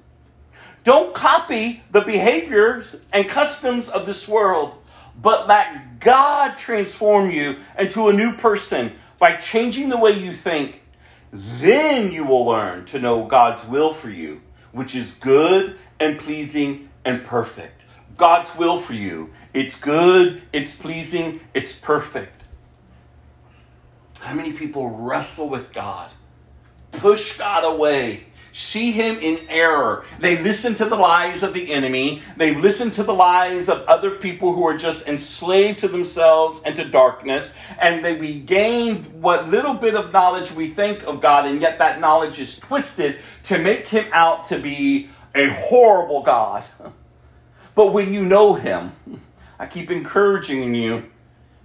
Don't 0.85 1.15
copy 1.15 1.83
the 1.91 2.03
behaviors 2.03 3.05
and 3.12 3.29
customs 3.29 3.89
of 3.89 4.07
this 4.07 4.29
world, 4.29 4.75
but 5.21 5.49
let 5.49 5.99
God 5.99 6.57
transform 6.57 7.31
you 7.31 7.59
into 7.77 8.09
a 8.09 8.12
new 8.12 8.35
person 8.37 8.93
by 9.19 9.37
changing 9.37 9.89
the 9.89 9.97
way 9.97 10.12
you 10.12 10.35
think. 10.35 10.83
Then 11.35 12.12
you 12.12 12.24
will 12.24 12.47
learn 12.47 12.85
to 12.87 13.01
know 13.01 13.26
God's 13.26 13.66
will 13.66 13.93
for 13.93 14.09
you, 14.09 14.41
which 14.70 14.95
is 14.95 15.11
good 15.14 15.76
and 15.99 16.16
pleasing 16.16 16.91
and 17.05 17.24
perfect. 17.24 17.82
God's 18.16 18.55
will 18.57 18.78
for 18.78 18.95
you. 18.95 19.30
It's 19.53 19.74
good, 19.78 20.43
it's 20.53 20.76
pleasing, 20.76 21.41
it's 21.53 21.74
perfect. 21.76 22.45
How 24.20 24.32
many 24.32 24.53
people 24.53 24.89
wrestle 24.89 25.49
with 25.49 25.72
God, 25.72 26.12
push 26.93 27.37
God 27.37 27.64
away, 27.64 28.26
see 28.55 28.93
Him 28.93 29.19
in 29.19 29.47
error? 29.49 30.05
They 30.21 30.41
listen 30.41 30.75
to 30.77 30.85
the 30.87 30.97
lies 30.97 31.43
of 31.43 31.53
the 31.53 31.73
enemy, 31.73 32.23
they 32.37 32.55
listen 32.55 32.91
to 32.93 33.03
the 33.03 33.13
lies 33.13 33.69
of 33.69 33.83
other 33.83 34.13
people 34.13 34.55
who 34.55 34.67
are 34.67 34.79
just 34.79 35.07
enslaved 35.07 35.81
to 35.81 35.89
themselves 35.89 36.61
and 36.65 36.77
to 36.77 36.85
darkness, 36.85 37.53
and 37.79 38.05
they 38.05 38.17
we 38.17 38.39
gain 38.39 39.05
what 39.21 39.51
little 39.51 39.75
bit 39.75 39.95
of 39.95 40.13
knowledge 40.13 40.53
we 40.53 40.69
think 40.69 41.03
of 41.03 41.21
God, 41.21 41.45
and 41.47 41.61
yet 41.61 41.79
that 41.79 42.01
knowledge 42.01 42.39
is 42.39 42.59
twisted 42.59 43.19
to 43.43 43.59
make 43.59 43.89
Him 43.89 44.07
out 44.13 44.45
to 44.47 44.59
be 44.59 45.11
a 45.35 45.49
horrible 45.53 46.23
God. 46.23 46.65
But 47.75 47.93
when 47.93 48.13
you 48.13 48.25
know 48.25 48.55
Him, 48.55 48.93
I 49.59 49.67
keep 49.67 49.91
encouraging 49.91 50.75
you, 50.75 51.05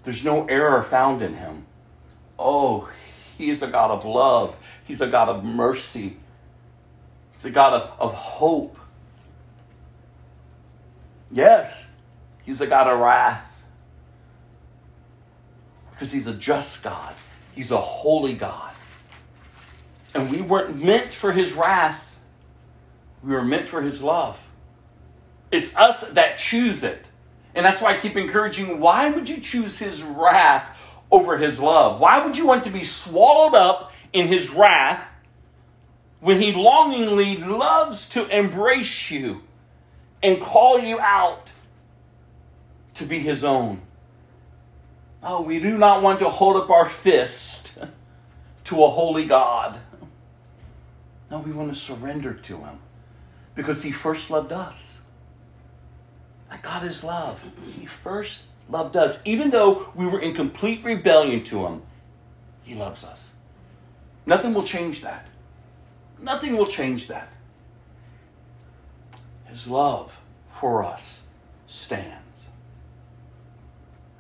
there's 0.04 0.24
no 0.24 0.46
error 0.48 0.82
found 0.82 1.22
in 1.22 1.36
Him. 1.36 1.66
Oh, 2.38 2.90
He 3.38 3.50
is 3.50 3.62
a 3.62 3.68
God 3.68 3.92
of 3.92 4.06
love, 4.06 4.56
He's 4.86 5.02
a 5.02 5.08
God 5.08 5.30
of 5.30 5.44
mercy, 5.44 6.18
He's 7.40 7.46
a 7.46 7.52
God 7.52 7.72
of, 7.72 7.92
of 8.02 8.14
hope. 8.14 8.78
Yes, 11.32 11.90
He's 12.44 12.60
a 12.60 12.68
God 12.68 12.88
of 12.88 13.00
wrath. 13.00 13.50
Because 15.92 16.12
He's 16.12 16.28
a 16.28 16.34
just 16.34 16.84
God, 16.84 17.16
He's 17.56 17.72
a 17.72 17.78
holy 17.78 18.34
God. 18.34 18.74
And 20.14 20.30
we 20.30 20.42
weren't 20.42 20.84
meant 20.84 21.06
for 21.06 21.32
His 21.32 21.54
wrath, 21.54 22.04
we 23.24 23.32
were 23.32 23.46
meant 23.46 23.70
for 23.70 23.84
His 23.84 24.04
love. 24.04 24.46
It's 25.50 25.74
us 25.78 26.10
that 26.10 26.40
choose 26.40 26.84
it. 26.84 27.06
And 27.56 27.66
that's 27.66 27.80
why 27.80 27.96
I 27.96 28.00
keep 28.00 28.18
encouraging 28.18 28.82
why 28.82 29.10
would 29.12 29.30
you 29.30 29.40
choose 29.40 29.80
his 29.80 30.04
wrath 30.04 30.78
over 31.10 31.38
his 31.38 31.62
love? 31.62 32.02
Why 32.02 32.24
would 32.24 32.38
you 32.38 32.46
want 32.46 32.66
to 32.66 32.70
be 32.70 32.84
swallowed 32.84 33.56
up 33.56 33.94
in 34.12 34.28
his 34.28 34.50
wrath 34.50 35.09
when 36.20 36.42
he 36.42 36.52
longingly 36.52 37.38
loves 37.38 38.10
to 38.10 38.28
embrace 38.28 39.12
you 39.12 39.42
and 40.22 40.42
call 40.42 40.80
you 40.80 41.00
out 41.00 41.50
to 42.96 43.06
be 43.06 43.20
his 43.20 43.44
own? 43.44 43.82
Oh, 45.22 45.42
we 45.42 45.60
do 45.60 45.78
not 45.78 46.02
want 46.02 46.20
to 46.20 46.30
hold 46.30 46.56
up 46.56 46.70
our 46.70 46.88
fist 46.88 47.78
to 48.66 48.84
a 48.84 48.90
holy 48.90 49.26
God. 49.26 49.80
No, 51.30 51.40
we 51.40 51.52
want 51.52 51.70
to 51.70 51.80
surrender 51.80 52.34
to 52.34 52.58
him 52.58 52.80
because 53.56 53.84
he 53.84 53.92
first 53.92 54.32
loved 54.32 54.52
us. 54.52 55.02
That 56.50 56.64
God 56.64 56.84
is 56.84 57.04
love. 57.04 57.44
He 57.80 57.86
first 57.86 58.46
loved 58.70 58.96
us. 58.96 59.20
Even 59.26 59.52
though 59.52 59.92
we 59.94 60.08
were 60.08 60.20
in 60.20 60.34
complete 60.34 60.84
rebellion 60.84 61.44
to 61.46 61.66
him, 61.66 61.84
he 62.64 62.74
loves 62.74 63.04
us. 63.04 63.32
Nothing 64.26 64.54
will 64.54 64.64
change 64.64 65.02
that. 65.02 65.28
Nothing 66.22 66.58
will 66.58 66.68
change 66.68 67.08
that. 67.08 67.30
His 69.46 69.68
love 69.68 70.20
for 70.54 70.84
us 70.84 71.22
stands. 71.68 72.50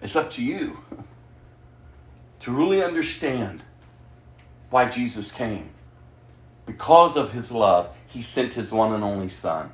It's 0.01 0.15
up 0.15 0.31
to 0.31 0.43
you 0.43 0.79
to 2.39 2.51
really 2.51 2.81
understand 2.81 3.61
why 4.69 4.89
Jesus 4.89 5.31
came. 5.31 5.71
Because 6.65 7.17
of 7.17 7.33
his 7.33 7.51
love, 7.51 7.89
he 8.07 8.21
sent 8.21 8.53
his 8.53 8.71
one 8.71 8.93
and 8.93 9.03
only 9.03 9.29
Son. 9.29 9.71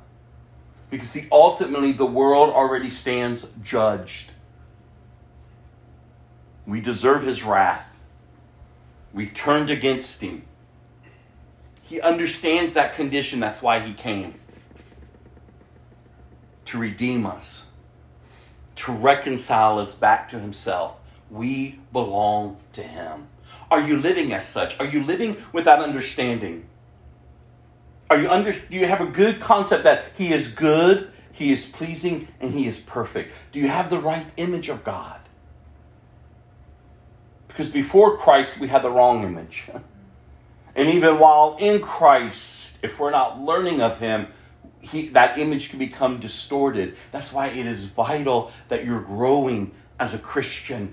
Because 0.90 1.12
he 1.12 1.26
ultimately, 1.30 1.92
the 1.92 2.06
world 2.06 2.50
already 2.50 2.90
stands 2.90 3.46
judged. 3.62 4.30
We 6.66 6.80
deserve 6.80 7.24
his 7.24 7.44
wrath. 7.44 7.86
We've 9.12 9.34
turned 9.34 9.70
against 9.70 10.20
him. 10.20 10.42
He 11.88 12.00
understands 12.00 12.74
that 12.74 12.94
condition. 12.94 13.40
That's 13.40 13.62
why 13.62 13.80
he 13.80 13.94
came 13.94 14.34
to 16.66 16.78
redeem 16.78 17.24
us, 17.24 17.66
to 18.74 18.92
reconcile 18.92 19.78
us 19.78 19.94
back 19.94 20.28
to 20.30 20.38
himself. 20.38 20.96
We 21.30 21.78
belong 21.92 22.58
to 22.72 22.82
him. 22.82 23.28
Are 23.70 23.80
you 23.80 23.96
living 23.98 24.32
as 24.32 24.46
such? 24.46 24.78
Are 24.80 24.86
you 24.86 25.02
living 25.02 25.36
with 25.52 25.64
that 25.64 25.80
understanding? 25.80 26.66
Are 28.10 28.20
you 28.20 28.28
under 28.30 28.52
do 28.52 28.60
you 28.70 28.86
have 28.86 29.00
a 29.00 29.06
good 29.06 29.40
concept 29.40 29.84
that 29.84 30.06
he 30.16 30.32
is 30.32 30.48
good, 30.48 31.10
he 31.32 31.52
is 31.52 31.66
pleasing, 31.66 32.28
and 32.40 32.52
he 32.52 32.66
is 32.66 32.78
perfect? 32.78 33.32
Do 33.52 33.60
you 33.60 33.68
have 33.68 33.90
the 33.90 33.98
right 33.98 34.26
image 34.36 34.68
of 34.68 34.84
God? 34.84 35.20
Because 37.48 37.70
before 37.70 38.16
Christ 38.16 38.58
we 38.58 38.68
had 38.68 38.82
the 38.82 38.90
wrong 38.90 39.24
image. 39.24 39.68
And 40.76 40.90
even 40.90 41.18
while 41.18 41.56
in 41.58 41.80
Christ, 41.80 42.76
if 42.82 43.00
we're 43.00 43.10
not 43.10 43.40
learning 43.40 43.80
of 43.80 43.98
him, 43.98 44.28
he, 44.82 45.08
that 45.08 45.38
image 45.38 45.70
can 45.70 45.78
become 45.78 46.20
distorted. 46.20 46.96
That's 47.10 47.32
why 47.32 47.48
it 47.48 47.66
is 47.66 47.84
vital 47.84 48.52
that 48.68 48.84
you're 48.84 49.00
growing 49.00 49.72
as 49.98 50.14
a 50.14 50.18
Christian. 50.18 50.92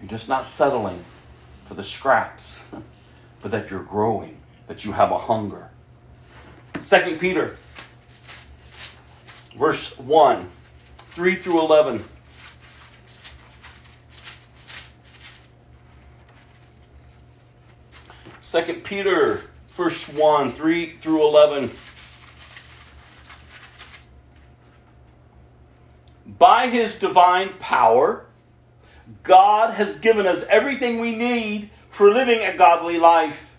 You're 0.00 0.10
just 0.10 0.28
not 0.28 0.44
settling 0.44 1.04
for 1.66 1.74
the 1.74 1.84
scraps, 1.84 2.60
but 3.40 3.52
that 3.52 3.70
you're 3.70 3.84
growing, 3.84 4.36
that 4.66 4.84
you 4.84 4.92
have 4.92 5.12
a 5.12 5.18
hunger. 5.18 5.70
Second 6.82 7.20
Peter, 7.20 7.56
verse 9.56 9.96
1, 9.96 10.48
3 10.98 11.34
through 11.36 11.60
11. 11.60 12.04
Second 18.50 18.82
Peter, 18.82 19.42
verse 19.76 20.08
1, 20.08 20.50
3 20.50 20.96
through 20.96 21.22
11. 21.22 21.70
By 26.26 26.66
his 26.66 26.98
divine 26.98 27.50
power, 27.60 28.26
God 29.22 29.74
has 29.74 30.00
given 30.00 30.26
us 30.26 30.44
everything 30.48 30.98
we 30.98 31.14
need 31.14 31.70
for 31.90 32.12
living 32.12 32.40
a 32.40 32.56
godly 32.56 32.98
life. 32.98 33.54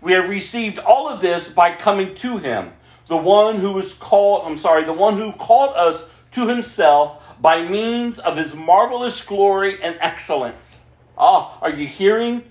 We 0.00 0.10
have 0.14 0.28
received 0.28 0.80
all 0.80 1.08
of 1.08 1.20
this 1.20 1.52
by 1.52 1.76
coming 1.76 2.16
to 2.16 2.38
him, 2.38 2.72
the 3.06 3.16
one 3.16 3.60
who 3.60 3.70
was 3.70 3.94
called, 3.94 4.42
I'm 4.44 4.58
sorry, 4.58 4.84
the 4.84 4.92
one 4.92 5.18
who 5.18 5.30
called 5.30 5.76
us 5.76 6.10
to 6.32 6.48
himself 6.48 7.22
by 7.40 7.62
means 7.62 8.18
of 8.18 8.36
his 8.36 8.56
marvelous 8.56 9.24
glory 9.24 9.80
and 9.80 9.96
excellence. 10.00 10.82
Ah, 11.16 11.60
are 11.60 11.70
you 11.70 11.86
hearing? 11.86 12.42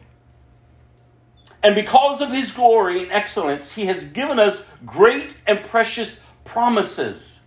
And 1.64 1.76
because 1.76 2.22
of 2.22 2.32
his 2.32 2.52
glory 2.52 3.04
and 3.04 3.12
excellence, 3.12 3.74
he 3.74 3.86
has 3.86 4.06
given 4.06 4.40
us 4.40 4.64
great 4.86 5.36
and 5.46 5.64
precious 5.64 6.22
promises. 6.44 7.40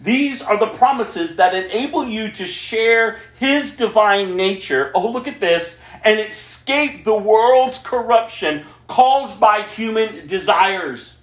These 0.00 0.42
are 0.42 0.58
the 0.58 0.66
promises 0.66 1.36
that 1.36 1.54
enable 1.54 2.04
you 2.06 2.32
to 2.32 2.46
share 2.46 3.20
his 3.38 3.76
divine 3.76 4.36
nature. 4.36 4.90
Oh, 4.94 5.10
look 5.10 5.28
at 5.28 5.40
this. 5.40 5.80
And 6.02 6.18
escape 6.18 7.04
the 7.04 7.14
world's 7.14 7.78
corruption 7.78 8.64
caused 8.88 9.38
by 9.38 9.62
human 9.62 10.26
desires. 10.26 11.18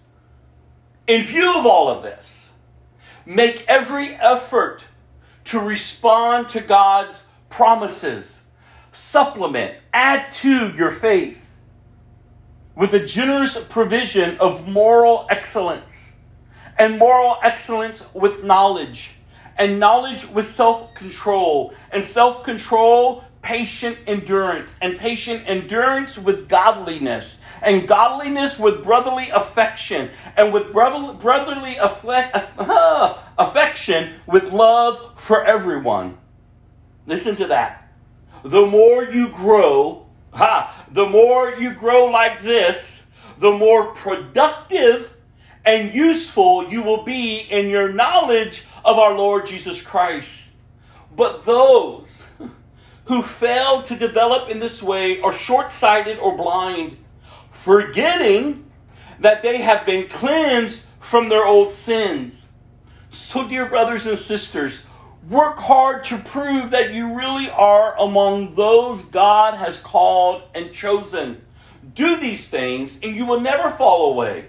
In 1.08 1.24
view 1.24 1.58
of 1.58 1.66
all 1.66 1.90
of 1.90 2.04
this, 2.04 2.52
make 3.26 3.66
every 3.68 4.14
effort 4.16 4.84
to 5.46 5.60
respond 5.60 6.48
to 6.50 6.62
God's 6.62 7.26
promises. 7.50 8.40
Supplement, 8.94 9.76
add 9.92 10.32
to 10.34 10.72
your 10.76 10.92
faith 10.92 11.39
with 12.80 12.94
a 12.94 13.06
generous 13.06 13.62
provision 13.62 14.38
of 14.38 14.66
moral 14.66 15.28
excellence, 15.30 16.14
and 16.78 16.98
moral 16.98 17.38
excellence 17.44 18.06
with 18.14 18.42
knowledge, 18.46 19.16
and 19.58 19.82
knowledge 19.82 20.26
with 20.30 20.48
self 20.48 20.94
control, 20.94 21.74
and 21.92 22.06
self 22.06 22.46
control 22.46 23.26
patient 23.42 23.98
endurance, 24.08 24.78
and 24.82 24.98
patient 24.98 25.44
endurance 25.46 26.18
with 26.18 26.48
godliness, 26.48 27.42
and 27.62 27.86
godliness 27.86 28.58
with 28.58 28.82
brotherly 28.82 29.30
affection, 29.30 30.10
and 30.38 30.54
with 30.54 30.72
brotherly 30.72 31.76
affection 33.38 34.14
with 34.26 34.54
love 34.54 35.20
for 35.20 35.44
everyone. 35.44 36.18
Listen 37.06 37.36
to 37.36 37.48
that. 37.48 37.92
The 38.44 38.66
more 38.66 39.04
you 39.04 39.28
grow, 39.28 40.09
ha, 40.34 40.86
the 40.92 41.08
more 41.08 41.52
you 41.52 41.74
grow 41.74 42.06
like 42.06 42.42
this, 42.42 43.08
the 43.38 43.52
more 43.52 43.94
productive 43.94 45.14
and 45.66 45.94
useful 45.94 46.70
you 46.70 46.82
will 46.82 47.04
be 47.04 47.40
in 47.40 47.70
your 47.70 47.92
knowledge 47.92 48.66
of 48.84 48.98
our 48.98 49.14
Lord 49.14 49.46
Jesus 49.46 49.82
Christ. 49.82 50.50
But 51.16 51.46
those 51.46 52.24
who 53.06 53.22
fail 53.22 53.82
to 53.84 53.96
develop 53.96 54.50
in 54.50 54.60
this 54.60 54.82
way 54.84 55.20
are 55.22 55.34
short 55.34 55.72
sighted 55.72 56.20
or 56.20 56.38
blind, 56.38 56.98
forgetting 57.52 58.70
that 59.20 59.42
they 59.42 59.58
have 59.58 59.86
been 59.86 60.08
cleansed 60.08 60.86
from 61.00 61.30
their 61.30 61.46
old 61.46 61.72
sins. 61.72 62.48
So, 63.12 63.48
dear 63.48 63.66
brothers 63.66 64.06
and 64.06 64.18
sisters, 64.18 64.86
work 65.30 65.58
hard 65.60 66.04
to 66.06 66.18
prove 66.18 66.72
that 66.72 66.92
you 66.92 67.16
really 67.16 67.50
are 67.50 67.98
among 68.00 68.56
those 68.56 69.06
God 69.06 69.56
has 69.56 69.80
called 69.80 70.42
and 70.56 70.74
chosen. 70.74 71.42
Do 71.94 72.18
these 72.18 72.50
things, 72.50 73.00
and 73.04 73.16
you 73.16 73.26
will 73.26 73.40
never 73.40 73.70
fall 73.70 74.12
away. 74.12 74.46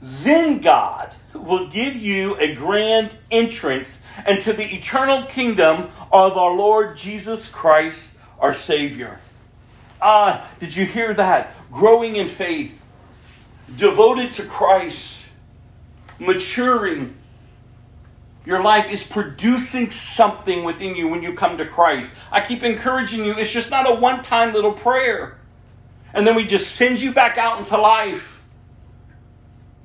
Then 0.00 0.58
God 0.58 1.14
will 1.34 1.68
give 1.68 1.94
you 1.96 2.36
a 2.38 2.54
grand 2.54 3.10
entrance 3.30 4.02
into 4.26 4.52
the 4.52 4.74
eternal 4.74 5.24
kingdom 5.26 5.90
of 6.10 6.36
our 6.36 6.54
Lord 6.54 6.96
Jesus 6.96 7.48
Christ, 7.48 8.16
our 8.38 8.52
Savior. 8.52 9.20
Ah, 10.00 10.48
did 10.58 10.74
you 10.74 10.84
hear 10.84 11.14
that? 11.14 11.54
Growing 11.70 12.16
in 12.16 12.28
faith, 12.28 12.80
devoted 13.76 14.32
to 14.32 14.42
Christ, 14.44 15.24
maturing. 16.18 17.16
Your 18.44 18.62
life 18.62 18.90
is 18.90 19.06
producing 19.06 19.90
something 19.90 20.64
within 20.64 20.96
you 20.96 21.08
when 21.08 21.22
you 21.22 21.34
come 21.34 21.58
to 21.58 21.66
Christ. 21.66 22.14
I 22.30 22.40
keep 22.40 22.62
encouraging 22.62 23.24
you, 23.24 23.34
it's 23.36 23.52
just 23.52 23.70
not 23.70 23.90
a 23.90 23.94
one 23.94 24.22
time 24.22 24.52
little 24.52 24.72
prayer. 24.72 25.38
And 26.12 26.26
then 26.26 26.34
we 26.34 26.44
just 26.44 26.74
send 26.76 27.00
you 27.00 27.12
back 27.12 27.38
out 27.38 27.58
into 27.58 27.76
life 27.78 28.32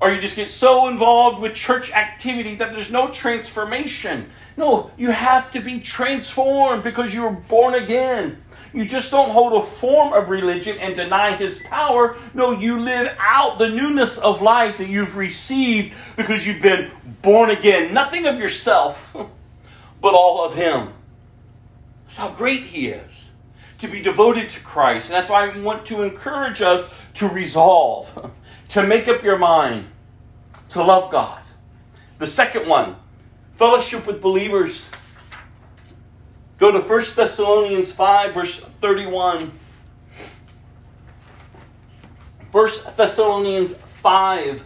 or 0.00 0.12
you 0.12 0.20
just 0.20 0.36
get 0.36 0.48
so 0.48 0.88
involved 0.88 1.40
with 1.40 1.54
church 1.54 1.92
activity 1.92 2.54
that 2.56 2.72
there's 2.72 2.90
no 2.90 3.08
transformation. 3.08 4.30
No, 4.56 4.90
you 4.96 5.10
have 5.10 5.50
to 5.52 5.60
be 5.60 5.80
transformed 5.80 6.84
because 6.84 7.12
you 7.12 7.22
were 7.22 7.32
born 7.32 7.74
again. 7.74 8.40
You 8.72 8.84
just 8.84 9.10
don't 9.10 9.30
hold 9.30 9.54
a 9.54 9.64
form 9.64 10.12
of 10.12 10.28
religion 10.28 10.76
and 10.78 10.94
deny 10.94 11.34
his 11.36 11.60
power. 11.60 12.16
No, 12.34 12.50
you 12.52 12.78
live 12.78 13.16
out 13.18 13.58
the 13.58 13.68
newness 13.68 14.18
of 14.18 14.42
life 14.42 14.78
that 14.78 14.88
you've 14.88 15.16
received 15.16 15.96
because 16.16 16.46
you've 16.46 16.62
been 16.62 16.90
born 17.22 17.50
again. 17.50 17.94
Nothing 17.94 18.26
of 18.26 18.38
yourself, 18.38 19.16
but 20.00 20.14
all 20.14 20.44
of 20.44 20.54
him. 20.54 20.92
That's 22.02 22.18
how 22.18 22.30
great 22.30 22.62
he 22.64 22.88
is. 22.88 23.30
to 23.78 23.86
be 23.86 24.00
devoted 24.00 24.48
to 24.50 24.60
Christ. 24.60 25.08
And 25.08 25.14
that's 25.14 25.28
why 25.28 25.48
I 25.48 25.58
want 25.60 25.86
to 25.86 26.02
encourage 26.02 26.60
us 26.60 26.88
to 27.14 27.28
resolve, 27.28 28.32
to 28.70 28.82
make 28.82 29.06
up 29.08 29.22
your 29.22 29.38
mind, 29.38 29.86
to 30.70 30.82
love 30.82 31.12
God. 31.12 31.42
The 32.18 32.26
second 32.26 32.68
one, 32.68 32.96
fellowship 33.56 34.06
with 34.06 34.20
believers. 34.20 34.88
Go 36.58 36.72
to 36.72 36.80
1 36.80 37.04
Thessalonians 37.14 37.92
5, 37.92 38.34
verse 38.34 38.60
31. 38.60 39.52
1 42.50 42.70
Thessalonians 42.96 43.74
5, 43.74 44.62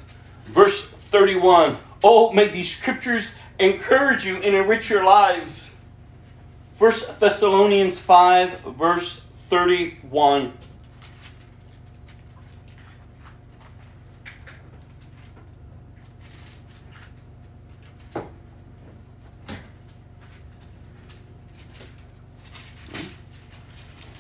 verse 0.47 0.89
31. 1.11 1.77
Oh, 2.03 2.33
may 2.33 2.49
these 2.49 2.75
scriptures 2.75 3.35
encourage 3.59 4.25
you 4.25 4.37
and 4.37 4.55
enrich 4.55 4.89
your 4.89 5.05
lives. 5.05 5.75
1 6.79 6.93
Thessalonians 7.21 7.99
5, 7.99 8.61
verse 8.61 9.27
31. 9.49 10.55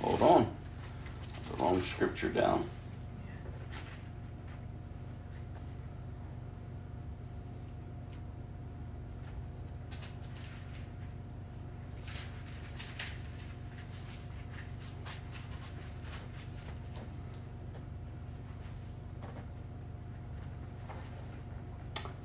Hold 0.03 0.23
on. 0.23 0.57
The 1.51 1.62
scripture 1.81 2.29
down. 2.29 2.68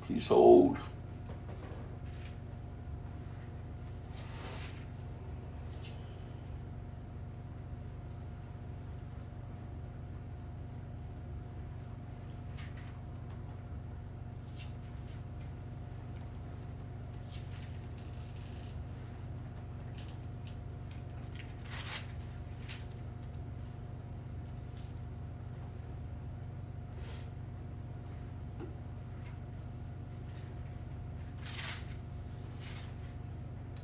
Please 0.06 0.28
hold. 0.28 0.78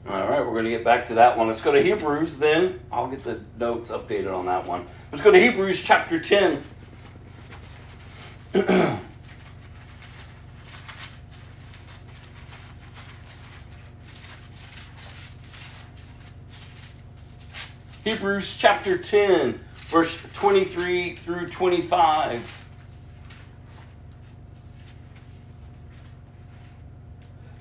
All 0.06 0.28
right, 0.28 0.38
we're 0.40 0.52
going 0.52 0.53
to 0.64 0.70
get 0.70 0.84
back 0.84 1.06
to 1.06 1.14
that 1.14 1.36
one. 1.38 1.48
Let's 1.48 1.60
go 1.60 1.72
to 1.72 1.82
Hebrews 1.82 2.38
then. 2.38 2.80
I'll 2.90 3.08
get 3.08 3.22
the 3.24 3.40
notes 3.58 3.90
updated 3.90 4.34
on 4.34 4.46
that 4.46 4.66
one. 4.66 4.86
Let's 5.12 5.22
go 5.22 5.30
to 5.30 5.40
Hebrews 5.40 5.82
chapter 5.82 6.18
10. 6.18 6.62
Hebrews 18.04 18.56
chapter 18.58 18.98
10, 18.98 19.58
verse 19.86 20.22
23 20.34 21.16
through 21.16 21.48
25. 21.48 22.63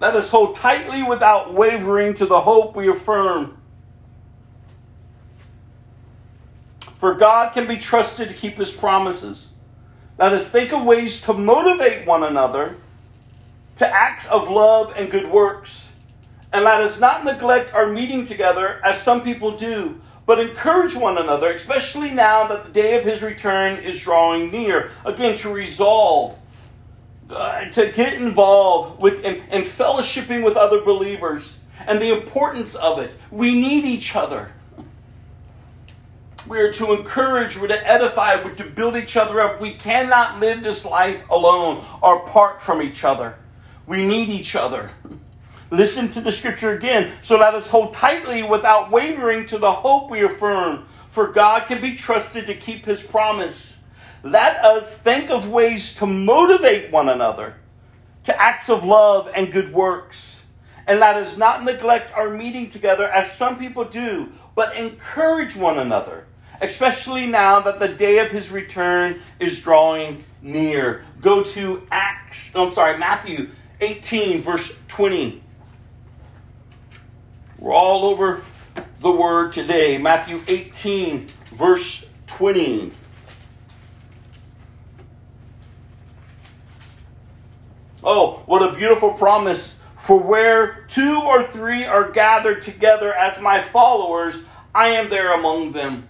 Let 0.04 0.18
us 0.18 0.32
hold 0.32 0.56
tightly 0.56 1.02
without 1.02 1.54
wavering 1.54 2.14
to 2.16 2.26
the 2.26 2.42
hope 2.42 2.76
we 2.76 2.90
affirm. 2.90 3.58
For 7.00 7.14
God 7.14 7.54
can 7.54 7.68
be 7.68 7.78
trusted 7.78 8.28
to 8.28 8.34
keep 8.34 8.58
his 8.58 8.74
promises. 8.74 9.52
Let 10.20 10.34
us 10.34 10.52
think 10.52 10.74
of 10.74 10.84
ways 10.84 11.22
to 11.22 11.32
motivate 11.32 12.06
one 12.06 12.22
another 12.22 12.76
to 13.78 13.88
acts 13.88 14.28
of 14.28 14.50
love 14.50 14.92
and 14.98 15.10
good 15.10 15.32
works. 15.32 15.88
And 16.52 16.66
let 16.66 16.82
us 16.82 17.00
not 17.00 17.24
neglect 17.24 17.74
our 17.74 17.88
meeting 17.88 18.26
together 18.26 18.82
as 18.84 19.02
some 19.02 19.24
people 19.24 19.58
do, 19.58 20.02
but 20.26 20.38
encourage 20.38 20.98
one 20.98 21.18
another, 21.18 21.50
especially 21.50 22.12
now 22.12 22.46
that 22.48 22.66
the 22.66 22.72
day 22.72 22.98
of 22.98 23.06
his 23.06 23.24
return 23.24 23.78
is 23.78 24.02
drawing 24.02 24.52
near. 24.52 24.92
Again, 25.06 25.38
to 25.38 25.50
resolve 25.50 26.38
uh, 27.34 27.70
to 27.72 27.92
get 27.92 28.14
involved 28.14 29.02
with 29.02 29.26
and, 29.26 29.42
and 29.50 29.66
fellowshipping 29.66 30.44
with 30.44 30.56
other 30.56 30.82
believers 30.82 31.60
and 31.86 32.02
the 32.02 32.12
importance 32.12 32.76
of 32.76 33.00
it. 33.00 33.12
We 33.32 33.54
need 33.54 33.86
each 33.86 34.16
other. 34.16 34.52
We 36.48 36.60
are 36.60 36.74
to 36.74 36.94
encourage, 36.94 37.58
we're 37.58 37.68
to 37.68 37.90
edify, 37.90 38.36
we're 38.44 38.56
to 38.56 38.66
build 38.66 38.98
each 38.98 39.16
other 39.16 39.40
up. 39.40 39.62
We 39.62 39.76
cannot 39.76 40.40
live 40.40 40.62
this 40.62 40.84
life 40.84 41.24
alone 41.30 41.86
or 42.02 42.26
apart 42.26 42.62
from 42.62 42.82
each 42.82 43.04
other. 43.04 43.36
We 43.88 44.06
need 44.06 44.30
each 44.30 44.56
other. 44.56 44.92
Listen 45.72 46.10
to 46.12 46.22
the 46.22 46.32
scripture 46.32 46.72
again. 46.76 47.14
So 47.22 47.38
let 47.38 47.56
us 47.56 47.70
hold 47.70 47.94
tightly 47.94 48.44
without 48.44 48.92
wavering 48.92 49.46
to 49.48 49.58
the 49.58 49.72
hope 49.72 50.12
we 50.12 50.24
affirm, 50.24 50.86
for 51.10 51.32
God 51.32 51.68
can 51.68 51.82
be 51.82 51.96
trusted 51.96 52.46
to 52.48 52.56
keep 52.56 52.86
his 52.86 53.02
promise. 53.02 53.80
Let 54.24 54.64
us 54.64 54.98
think 54.98 55.30
of 55.30 55.50
ways 55.50 55.94
to 55.96 56.06
motivate 56.06 56.92
one 56.92 57.10
another 57.10 57.56
to 58.24 58.42
acts 58.42 58.70
of 58.70 58.86
love 58.86 59.30
and 59.36 59.52
good 59.52 59.74
works. 59.74 60.42
And 60.88 61.00
let 61.00 61.18
us 61.18 61.38
not 61.38 61.64
neglect 61.64 62.14
our 62.14 62.30
meeting 62.30 62.70
together 62.70 63.08
as 63.08 63.32
some 63.32 63.60
people 63.60 63.84
do, 63.84 64.32
but 64.56 64.76
encourage 64.78 65.56
one 65.56 65.78
another, 65.78 66.26
especially 66.62 67.28
now 67.28 67.60
that 67.62 67.80
the 67.80 67.88
day 67.88 68.20
of 68.20 68.32
his 68.32 68.50
return 68.50 69.22
is 69.40 69.60
drawing 69.60 70.24
near. 70.42 71.06
Go 71.22 71.44
to 71.44 71.86
Acts, 71.92 72.56
I'm 72.56 72.72
sorry, 72.72 72.98
Matthew 72.98 73.50
18, 73.82 74.42
verse 74.42 74.74
20. 74.88 75.44
We're 77.60 77.74
all 77.74 78.06
over 78.06 78.44
the 79.00 79.12
word 79.12 79.54
today. 79.54 79.98
Matthew 79.98 80.42
18, 80.48 81.28
verse 81.52 82.06
20. 82.28 82.92
Oh, 88.04 88.44
what 88.46 88.62
a 88.62 88.76
beautiful 88.76 89.14
promise. 89.14 89.80
For 89.98 90.22
where 90.22 90.86
two 90.90 91.18
or 91.22 91.44
three 91.44 91.86
are 91.86 92.12
gathered 92.12 92.62
together 92.62 93.14
as 93.14 93.40
my 93.40 93.62
followers, 93.62 94.44
I 94.76 94.90
am 94.90 95.10
there 95.10 95.34
among 95.34 95.72
them. 95.72 96.10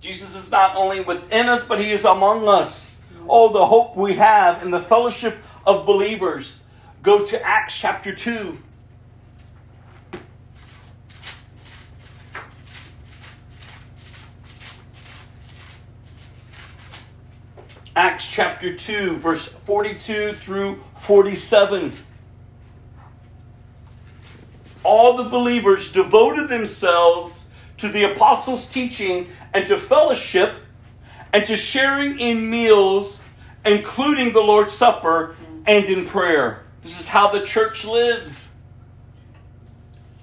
Jesus 0.00 0.36
is 0.36 0.50
not 0.50 0.76
only 0.76 1.00
within 1.00 1.48
us, 1.48 1.64
but 1.64 1.80
he 1.80 1.90
is 1.92 2.04
among 2.04 2.46
us. 2.46 2.92
Oh, 3.28 3.52
the 3.52 3.64
hope 3.64 3.96
we 3.96 4.14
have 4.16 4.62
in 4.62 4.70
the 4.70 4.80
fellowship 4.80 5.38
of 5.66 5.86
believers. 5.86 6.62
Go 7.02 7.24
to 7.24 7.42
Acts 7.42 7.76
chapter 7.76 8.14
2. 8.14 8.58
Acts 17.96 18.26
chapter 18.28 18.76
2, 18.76 19.16
verse 19.16 19.48
42 19.48 20.34
through 20.34 20.84
47. 21.06 21.92
All 24.82 25.16
the 25.16 25.30
believers 25.30 25.92
devoted 25.92 26.48
themselves 26.48 27.48
to 27.78 27.88
the 27.88 28.02
apostles' 28.02 28.66
teaching 28.66 29.28
and 29.54 29.64
to 29.68 29.78
fellowship 29.78 30.54
and 31.32 31.44
to 31.44 31.54
sharing 31.54 32.18
in 32.18 32.50
meals, 32.50 33.20
including 33.64 34.32
the 34.32 34.40
Lord's 34.40 34.74
Supper 34.74 35.36
and 35.64 35.84
in 35.84 36.06
prayer. 36.06 36.64
This 36.82 36.98
is 36.98 37.06
how 37.06 37.30
the 37.30 37.46
church 37.46 37.84
lives. 37.84 38.48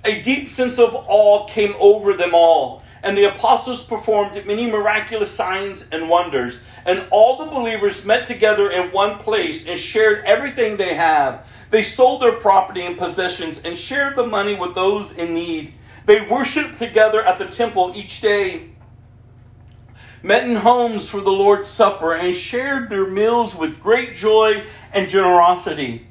A 0.04 0.22
deep 0.22 0.50
sense 0.50 0.78
of 0.80 0.94
awe 0.94 1.46
came 1.46 1.76
over 1.80 2.14
them 2.14 2.36
all, 2.36 2.83
and 3.04 3.18
the 3.18 3.26
apostles 3.26 3.84
performed 3.84 4.46
many 4.48 4.72
miraculous 4.72 5.30
signs 5.30 5.88
and 5.92 6.10
wonders. 6.10 6.62
And 6.86 7.06
all 7.12 7.38
the 7.38 7.52
believers 7.52 8.06
met 8.06 8.26
together 8.26 8.72
in 8.72 8.92
one 8.92 9.20
place 9.20 9.68
and 9.68 9.78
shared 9.78 10.24
everything 10.26 10.78
they 10.78 10.94
have. 10.94 11.46
They 11.70 11.84
sold 11.84 12.22
their 12.22 12.40
property 12.40 12.82
and 12.82 12.98
possessions 12.98 13.60
and 13.64 13.78
shared 13.78 14.16
the 14.16 14.26
money 14.26 14.56
with 14.56 14.74
those 14.74 15.12
in 15.12 15.34
need. 15.34 15.74
They 16.06 16.26
worshiped 16.26 16.78
together 16.80 17.22
at 17.22 17.40
the 17.40 17.46
temple 17.46 17.92
each 17.96 18.22
day, 18.22 18.70
met 20.22 20.48
in 20.48 20.58
homes 20.58 21.10
for 21.10 21.20
the 21.20 21.32
Lord's 21.32 21.70
Supper, 21.70 22.14
and 22.14 22.34
shared 22.34 22.90
their 22.90 23.08
meals 23.08 23.56
with 23.56 23.82
great 23.82 24.16
joy 24.16 24.64
and 24.94 25.10
generosity. 25.10 26.08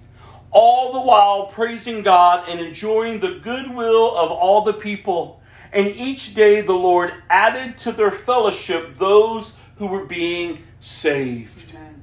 All 0.51 0.93
the 0.93 1.01
while 1.01 1.47
praising 1.47 2.03
God 2.03 2.49
and 2.49 2.61
enjoying 2.61 3.21
the 3.21 3.41
goodwill 3.43 4.15
of 4.15 4.31
all 4.31 4.63
the 4.63 4.75
people. 4.75 5.42
And 5.73 5.89
each 5.89 6.35
day 6.35 6.61
the 6.61 6.73
Lord 6.73 7.15
added 7.31 7.79
to 7.79 7.93
their 7.93 8.11
fellowship 8.11 8.99
those 8.99 9.55
who 9.77 9.87
were 9.87 10.05
being 10.05 10.65
saved. 10.81 11.75
Amen. 11.75 12.03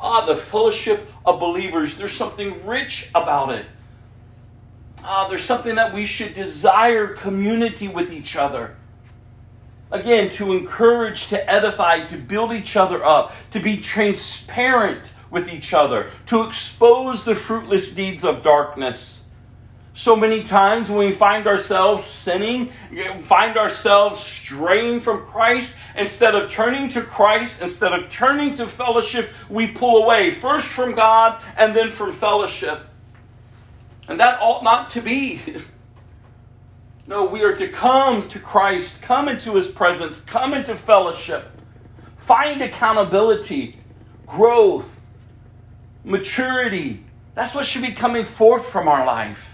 Ah, 0.00 0.26
the 0.26 0.36
fellowship 0.36 1.08
of 1.24 1.40
believers, 1.40 1.96
there's 1.96 2.12
something 2.12 2.66
rich 2.66 3.10
about 3.14 3.50
it. 3.50 3.66
Ah, 5.02 5.28
there's 5.28 5.44
something 5.44 5.76
that 5.76 5.94
we 5.94 6.04
should 6.04 6.34
desire 6.34 7.08
community 7.08 7.88
with 7.88 8.12
each 8.12 8.36
other. 8.36 8.76
Again, 9.90 10.30
to 10.30 10.52
encourage, 10.52 11.28
to 11.28 11.50
edify, 11.50 12.06
to 12.06 12.16
build 12.16 12.52
each 12.52 12.76
other 12.76 13.04
up, 13.04 13.34
to 13.50 13.58
be 13.58 13.78
transparent 13.78 15.10
with 15.30 15.48
each 15.48 15.72
other, 15.72 16.10
to 16.26 16.42
expose 16.42 17.24
the 17.24 17.34
fruitless 17.34 17.92
deeds 17.92 18.24
of 18.24 18.42
darkness. 18.42 19.19
So 19.92 20.14
many 20.14 20.42
times 20.42 20.88
when 20.88 21.06
we 21.06 21.12
find 21.12 21.46
ourselves 21.46 22.04
sinning, 22.04 22.70
find 23.22 23.56
ourselves 23.56 24.20
straying 24.20 25.00
from 25.00 25.26
Christ, 25.26 25.78
instead 25.96 26.34
of 26.34 26.50
turning 26.50 26.88
to 26.90 27.02
Christ, 27.02 27.60
instead 27.60 27.92
of 27.92 28.10
turning 28.10 28.54
to 28.54 28.66
fellowship, 28.66 29.30
we 29.48 29.66
pull 29.66 30.02
away, 30.02 30.30
first 30.30 30.68
from 30.68 30.94
God 30.94 31.42
and 31.56 31.74
then 31.74 31.90
from 31.90 32.12
fellowship. 32.12 32.86
And 34.08 34.20
that 34.20 34.40
ought 34.40 34.62
not 34.62 34.90
to 34.90 35.00
be. 35.00 35.40
No, 37.06 37.24
we 37.24 37.42
are 37.42 37.56
to 37.56 37.66
come 37.66 38.28
to 38.28 38.38
Christ, 38.38 39.02
come 39.02 39.28
into 39.28 39.56
his 39.56 39.68
presence, 39.68 40.20
come 40.20 40.54
into 40.54 40.76
fellowship, 40.76 41.48
find 42.16 42.62
accountability, 42.62 43.80
growth, 44.26 45.00
maturity. 46.04 47.04
That's 47.34 47.52
what 47.52 47.66
should 47.66 47.82
be 47.82 47.90
coming 47.90 48.26
forth 48.26 48.64
from 48.64 48.86
our 48.86 49.04
life. 49.04 49.49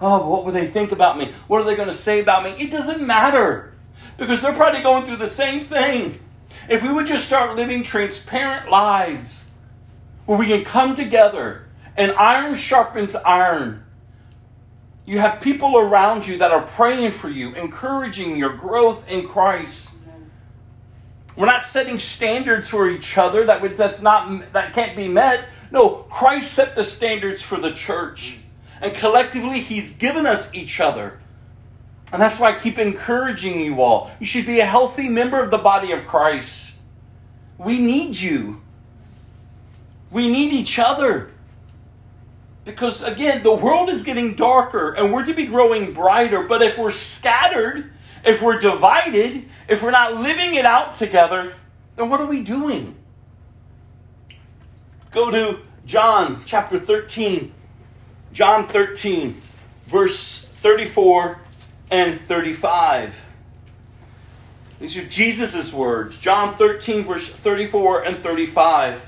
Oh, 0.00 0.28
what 0.28 0.44
will 0.44 0.52
they 0.52 0.66
think 0.66 0.92
about 0.92 1.18
me? 1.18 1.32
What 1.48 1.60
are 1.60 1.64
they 1.64 1.74
going 1.74 1.88
to 1.88 1.94
say 1.94 2.20
about 2.20 2.44
me? 2.44 2.50
It 2.52 2.70
doesn't 2.70 3.04
matter 3.04 3.74
because 4.16 4.42
they're 4.42 4.52
probably 4.52 4.82
going 4.82 5.04
through 5.06 5.16
the 5.16 5.26
same 5.26 5.64
thing. 5.64 6.20
If 6.68 6.82
we 6.82 6.92
would 6.92 7.06
just 7.06 7.26
start 7.26 7.56
living 7.56 7.82
transparent 7.82 8.70
lives 8.70 9.46
where 10.26 10.38
we 10.38 10.46
can 10.46 10.64
come 10.64 10.94
together 10.94 11.66
and 11.96 12.12
iron 12.12 12.54
sharpens 12.54 13.16
iron, 13.16 13.84
you 15.04 15.18
have 15.18 15.40
people 15.40 15.78
around 15.78 16.26
you 16.26 16.36
that 16.38 16.52
are 16.52 16.62
praying 16.62 17.12
for 17.12 17.30
you, 17.30 17.54
encouraging 17.54 18.36
your 18.36 18.54
growth 18.54 19.08
in 19.08 19.26
Christ. 19.26 19.92
We're 21.34 21.46
not 21.46 21.64
setting 21.64 21.98
standards 21.98 22.68
for 22.68 22.90
each 22.90 23.16
other 23.16 23.46
that 23.46 23.76
that's 23.76 24.02
not 24.02 24.52
that 24.52 24.74
can't 24.74 24.96
be 24.96 25.08
met. 25.08 25.44
No, 25.70 26.04
Christ 26.10 26.52
set 26.52 26.74
the 26.74 26.84
standards 26.84 27.42
for 27.42 27.58
the 27.58 27.72
church. 27.72 28.40
And 28.80 28.94
collectively 28.94 29.60
he's 29.60 29.96
given 29.96 30.26
us 30.26 30.52
each 30.54 30.80
other. 30.80 31.20
And 32.12 32.22
that's 32.22 32.38
why 32.38 32.54
I 32.54 32.58
keep 32.58 32.78
encouraging 32.78 33.60
you 33.60 33.82
all. 33.82 34.10
You 34.18 34.26
should 34.26 34.46
be 34.46 34.60
a 34.60 34.66
healthy 34.66 35.08
member 35.08 35.42
of 35.42 35.50
the 35.50 35.58
body 35.58 35.92
of 35.92 36.06
Christ. 36.06 36.74
We 37.58 37.78
need 37.78 38.18
you. 38.18 38.62
We 40.10 40.30
need 40.30 40.52
each 40.52 40.78
other. 40.78 41.32
Because 42.64 43.02
again, 43.02 43.42
the 43.42 43.54
world 43.54 43.88
is 43.88 44.04
getting 44.04 44.34
darker 44.34 44.92
and 44.92 45.12
we're 45.12 45.24
to 45.24 45.34
be 45.34 45.46
growing 45.46 45.92
brighter. 45.92 46.42
But 46.42 46.62
if 46.62 46.78
we're 46.78 46.90
scattered, 46.90 47.92
if 48.24 48.40
we're 48.42 48.58
divided, 48.58 49.44
if 49.68 49.82
we're 49.82 49.90
not 49.90 50.14
living 50.14 50.54
it 50.54 50.64
out 50.64 50.94
together, 50.94 51.54
then 51.96 52.08
what 52.08 52.20
are 52.20 52.26
we 52.26 52.42
doing? 52.42 52.94
Go 55.10 55.30
to 55.30 55.60
John 55.84 56.42
chapter 56.46 56.78
13. 56.78 57.52
John 58.38 58.68
13, 58.68 59.34
verse 59.88 60.46
34 60.58 61.40
and 61.90 62.20
35. 62.20 63.20
These 64.78 64.96
are 64.96 65.04
Jesus' 65.08 65.72
words. 65.72 66.16
John 66.18 66.54
13, 66.54 67.02
verse 67.02 67.28
34 67.28 68.04
and 68.04 68.22
35. 68.22 69.04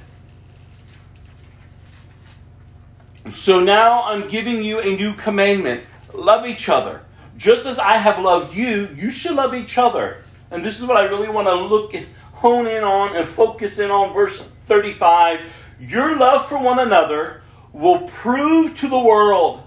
So 3.30 3.60
now 3.60 4.02
I'm 4.02 4.26
giving 4.26 4.64
you 4.64 4.80
a 4.80 4.96
new 4.96 5.14
commandment 5.14 5.84
love 6.12 6.44
each 6.44 6.68
other. 6.68 7.02
Just 7.36 7.66
as 7.66 7.78
I 7.78 7.98
have 7.98 8.18
loved 8.18 8.56
you, 8.56 8.88
you 8.96 9.12
should 9.12 9.36
love 9.36 9.54
each 9.54 9.78
other. 9.78 10.24
And 10.50 10.64
this 10.64 10.80
is 10.80 10.86
what 10.86 10.96
I 10.96 11.04
really 11.04 11.28
want 11.28 11.46
to 11.46 11.54
look 11.54 11.94
and 11.94 12.08
hone 12.32 12.66
in 12.66 12.82
on 12.82 13.14
and 13.14 13.28
focus 13.28 13.78
in 13.78 13.92
on 13.92 14.12
verse 14.12 14.44
35. 14.66 15.44
Your 15.78 16.16
love 16.16 16.48
for 16.48 16.58
one 16.58 16.80
another 16.80 17.39
will 17.72 18.08
prove 18.08 18.76
to 18.78 18.88
the 18.88 18.98
world 18.98 19.62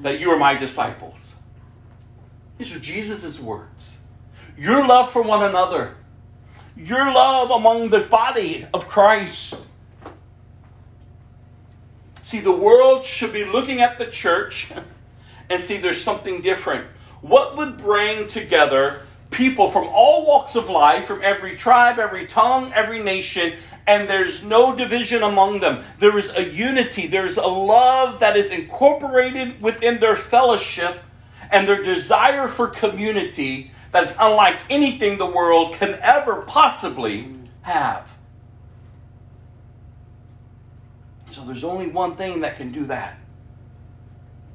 that 0.00 0.20
you 0.20 0.30
are 0.30 0.38
my 0.38 0.54
disciples. 0.54 1.34
These 2.58 2.74
are 2.74 2.80
Jesus' 2.80 3.40
words. 3.40 3.98
Your 4.56 4.86
love 4.86 5.10
for 5.10 5.22
one 5.22 5.42
another, 5.42 5.96
your 6.76 7.12
love 7.12 7.50
among 7.50 7.90
the 7.90 8.00
body 8.00 8.66
of 8.72 8.88
Christ 8.88 9.56
See, 12.24 12.40
the 12.40 12.50
world 12.50 13.04
should 13.04 13.34
be 13.34 13.44
looking 13.44 13.82
at 13.82 13.98
the 13.98 14.06
church 14.06 14.72
and 15.50 15.60
see 15.60 15.76
there's 15.76 16.02
something 16.02 16.40
different. 16.40 16.86
What 17.20 17.56
would 17.56 17.76
bring 17.76 18.26
together 18.26 19.02
people 19.30 19.70
from 19.70 19.86
all 19.88 20.26
walks 20.26 20.56
of 20.56 20.70
life, 20.70 21.04
from 21.04 21.20
every 21.22 21.54
tribe, 21.54 21.98
every 21.98 22.26
tongue, 22.26 22.72
every 22.74 23.02
nation, 23.02 23.52
and 23.86 24.08
there's 24.08 24.42
no 24.42 24.74
division 24.74 25.22
among 25.22 25.60
them? 25.60 25.84
There 25.98 26.16
is 26.18 26.30
a 26.34 26.42
unity, 26.42 27.06
there's 27.06 27.36
a 27.36 27.46
love 27.46 28.20
that 28.20 28.36
is 28.36 28.50
incorporated 28.50 29.60
within 29.60 30.00
their 30.00 30.16
fellowship 30.16 31.02
and 31.50 31.68
their 31.68 31.82
desire 31.82 32.48
for 32.48 32.68
community 32.68 33.70
that's 33.92 34.16
unlike 34.18 34.58
anything 34.68 35.18
the 35.18 35.26
world 35.26 35.74
can 35.74 35.94
ever 36.02 36.42
possibly 36.42 37.36
have. 37.62 38.10
So 41.30 41.44
there's 41.44 41.64
only 41.64 41.88
one 41.88 42.16
thing 42.16 42.40
that 42.40 42.56
can 42.56 42.72
do 42.72 42.86
that. 42.86 43.18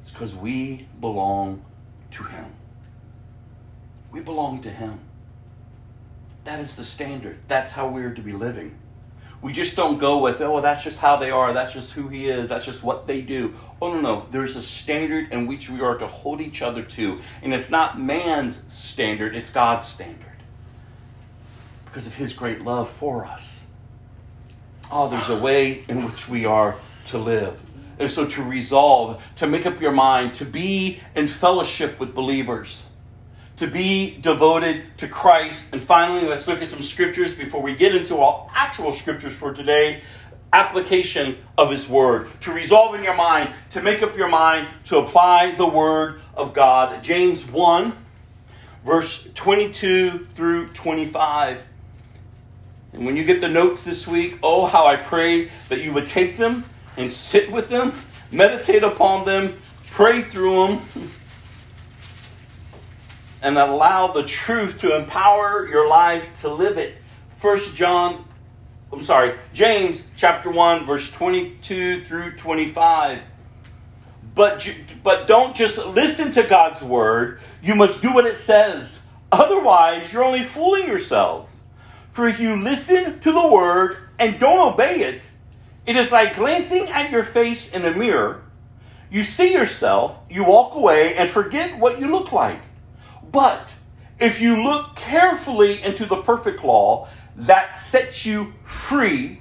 It's 0.02 0.10
because 0.10 0.34
we 0.34 0.88
belong 1.00 1.64
to 2.12 2.24
Him. 2.24 2.52
We 4.10 4.20
belong 4.20 4.62
to 4.62 4.70
Him. 4.70 5.00
That 6.44 6.58
is 6.60 6.76
the 6.76 6.84
standard. 6.84 7.38
That's 7.48 7.74
how 7.74 7.88
we're 7.88 8.14
to 8.14 8.22
be 8.22 8.32
living. 8.32 8.79
We 9.42 9.52
just 9.52 9.74
don't 9.74 9.98
go 9.98 10.18
with, 10.18 10.40
oh, 10.40 10.60
that's 10.60 10.84
just 10.84 10.98
how 10.98 11.16
they 11.16 11.30
are. 11.30 11.52
That's 11.52 11.72
just 11.72 11.92
who 11.92 12.08
he 12.08 12.28
is. 12.28 12.50
That's 12.50 12.66
just 12.66 12.82
what 12.82 13.06
they 13.06 13.22
do. 13.22 13.54
Oh, 13.80 13.94
no, 13.94 14.00
no. 14.00 14.26
There's 14.30 14.54
a 14.54 14.62
standard 14.62 15.32
in 15.32 15.46
which 15.46 15.70
we 15.70 15.80
are 15.80 15.96
to 15.96 16.06
hold 16.06 16.40
each 16.42 16.60
other 16.60 16.82
to. 16.82 17.20
And 17.42 17.54
it's 17.54 17.70
not 17.70 17.98
man's 17.98 18.62
standard, 18.72 19.34
it's 19.34 19.50
God's 19.50 19.88
standard. 19.88 20.26
Because 21.86 22.06
of 22.06 22.16
his 22.16 22.34
great 22.34 22.60
love 22.60 22.90
for 22.90 23.24
us 23.24 23.60
oh, 24.90 25.08
there's 25.08 25.28
a 25.28 25.36
way 25.36 25.84
in 25.88 26.04
which 26.04 26.28
we 26.28 26.44
are 26.44 26.76
to 27.06 27.18
live. 27.18 27.58
And 27.98 28.10
so 28.10 28.26
to 28.26 28.42
resolve, 28.42 29.22
to 29.36 29.46
make 29.46 29.66
up 29.66 29.80
your 29.80 29.92
mind, 29.92 30.34
to 30.34 30.44
be 30.44 31.00
in 31.14 31.28
fellowship 31.28 32.00
with 32.00 32.14
believers, 32.14 32.84
to 33.60 33.66
be 33.66 34.16
devoted 34.22 34.96
to 34.96 35.06
Christ. 35.06 35.74
And 35.74 35.84
finally, 35.84 36.26
let's 36.26 36.48
look 36.48 36.62
at 36.62 36.66
some 36.66 36.82
scriptures 36.82 37.34
before 37.34 37.60
we 37.60 37.74
get 37.74 37.94
into 37.94 38.16
all 38.16 38.50
actual 38.54 38.90
scriptures 38.90 39.34
for 39.34 39.52
today. 39.52 40.00
Application 40.50 41.36
of 41.58 41.70
His 41.70 41.86
Word. 41.86 42.30
To 42.40 42.54
resolve 42.54 42.94
in 42.94 43.04
your 43.04 43.14
mind, 43.14 43.52
to 43.72 43.82
make 43.82 44.02
up 44.02 44.16
your 44.16 44.28
mind, 44.28 44.66
to 44.86 44.96
apply 44.96 45.56
the 45.56 45.66
Word 45.66 46.22
of 46.34 46.54
God. 46.54 47.04
James 47.04 47.44
1, 47.44 47.92
verse 48.86 49.28
22 49.34 50.28
through 50.34 50.68
25. 50.68 51.62
And 52.94 53.04
when 53.04 53.14
you 53.14 53.24
get 53.24 53.42
the 53.42 53.48
notes 53.48 53.84
this 53.84 54.08
week, 54.08 54.38
oh, 54.42 54.64
how 54.64 54.86
I 54.86 54.96
pray 54.96 55.50
that 55.68 55.84
you 55.84 55.92
would 55.92 56.06
take 56.06 56.38
them 56.38 56.64
and 56.96 57.12
sit 57.12 57.52
with 57.52 57.68
them, 57.68 57.92
meditate 58.32 58.82
upon 58.82 59.26
them, 59.26 59.58
pray 59.90 60.22
through 60.22 60.66
them, 60.66 61.10
and 63.42 63.58
allow 63.58 64.08
the 64.08 64.22
truth 64.22 64.80
to 64.80 64.96
empower 64.96 65.66
your 65.66 65.88
life 65.88 66.40
to 66.42 66.52
live 66.52 66.78
it. 66.78 66.98
First 67.38 67.74
John, 67.74 68.24
I'm 68.92 69.04
sorry, 69.04 69.38
James 69.52 70.06
chapter 70.16 70.50
1, 70.50 70.84
verse 70.84 71.10
22 71.10 72.04
through 72.04 72.36
25. 72.36 73.20
But, 74.34 74.74
but 75.02 75.26
don't 75.26 75.56
just 75.56 75.84
listen 75.86 76.32
to 76.32 76.42
God's 76.42 76.82
word, 76.82 77.40
you 77.62 77.74
must 77.74 78.02
do 78.02 78.12
what 78.12 78.26
it 78.26 78.36
says. 78.36 79.00
Otherwise, 79.32 80.12
you're 80.12 80.24
only 80.24 80.44
fooling 80.44 80.86
yourselves. 80.86 81.60
For 82.12 82.28
if 82.28 82.40
you 82.40 82.60
listen 82.60 83.20
to 83.20 83.32
the 83.32 83.46
word 83.46 83.96
and 84.18 84.38
don't 84.38 84.74
obey 84.74 85.00
it, 85.00 85.30
it 85.86 85.96
is 85.96 86.12
like 86.12 86.36
glancing 86.36 86.88
at 86.88 87.10
your 87.10 87.24
face 87.24 87.72
in 87.72 87.84
a 87.84 87.92
mirror. 87.92 88.42
You 89.10 89.24
see 89.24 89.52
yourself, 89.52 90.16
you 90.28 90.44
walk 90.44 90.74
away, 90.74 91.16
and 91.16 91.28
forget 91.28 91.78
what 91.78 91.98
you 91.98 92.10
look 92.10 92.32
like. 92.32 92.60
But 93.30 93.74
if 94.18 94.40
you 94.40 94.62
look 94.62 94.96
carefully 94.96 95.82
into 95.82 96.06
the 96.06 96.22
perfect 96.22 96.64
law 96.64 97.08
that 97.36 97.76
sets 97.76 98.26
you 98.26 98.54
free, 98.64 99.40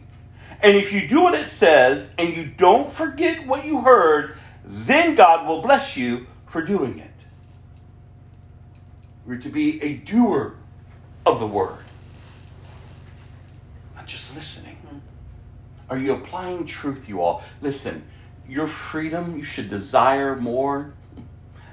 and 0.62 0.76
if 0.76 0.94
you 0.94 1.08
do 1.08 1.22
what 1.22 1.34
it 1.34 1.48
says 1.48 2.14
and 2.18 2.36
you 2.36 2.46
don't 2.46 2.90
forget 2.90 3.48
what 3.48 3.66
you 3.66 3.82
heard, 3.82 4.38
then 4.64 5.16
God 5.16 5.48
will 5.48 5.62
bless 5.62 5.98
you 5.98 6.28
for 6.46 6.64
doing 6.64 7.00
it. 7.00 7.12
We're 9.26 9.38
to 9.38 9.50
be 9.50 9.82
a 9.84 9.96
doer 9.96 10.56
of 11.26 11.40
the 11.40 11.48
word, 11.48 11.80
not 13.96 14.08
just 14.08 14.36
listening. 14.36 14.76
Hmm. 14.76 14.98
Are 15.90 15.98
you 15.98 16.14
applying 16.14 16.66
truth, 16.66 17.08
you 17.08 17.22
all? 17.22 17.44
Listen, 17.62 18.04
your 18.48 18.68
freedom 18.68 19.38
you 19.38 19.44
should 19.44 19.70
desire 19.70 20.36
more 20.36 20.94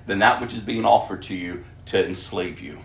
than 0.06 0.18
that 0.18 0.40
which 0.40 0.52
is 0.52 0.60
being 0.60 0.84
offered 0.84 1.22
to 1.22 1.34
you 1.34 1.64
to 1.86 2.04
enslave 2.04 2.60
you. 2.60 2.78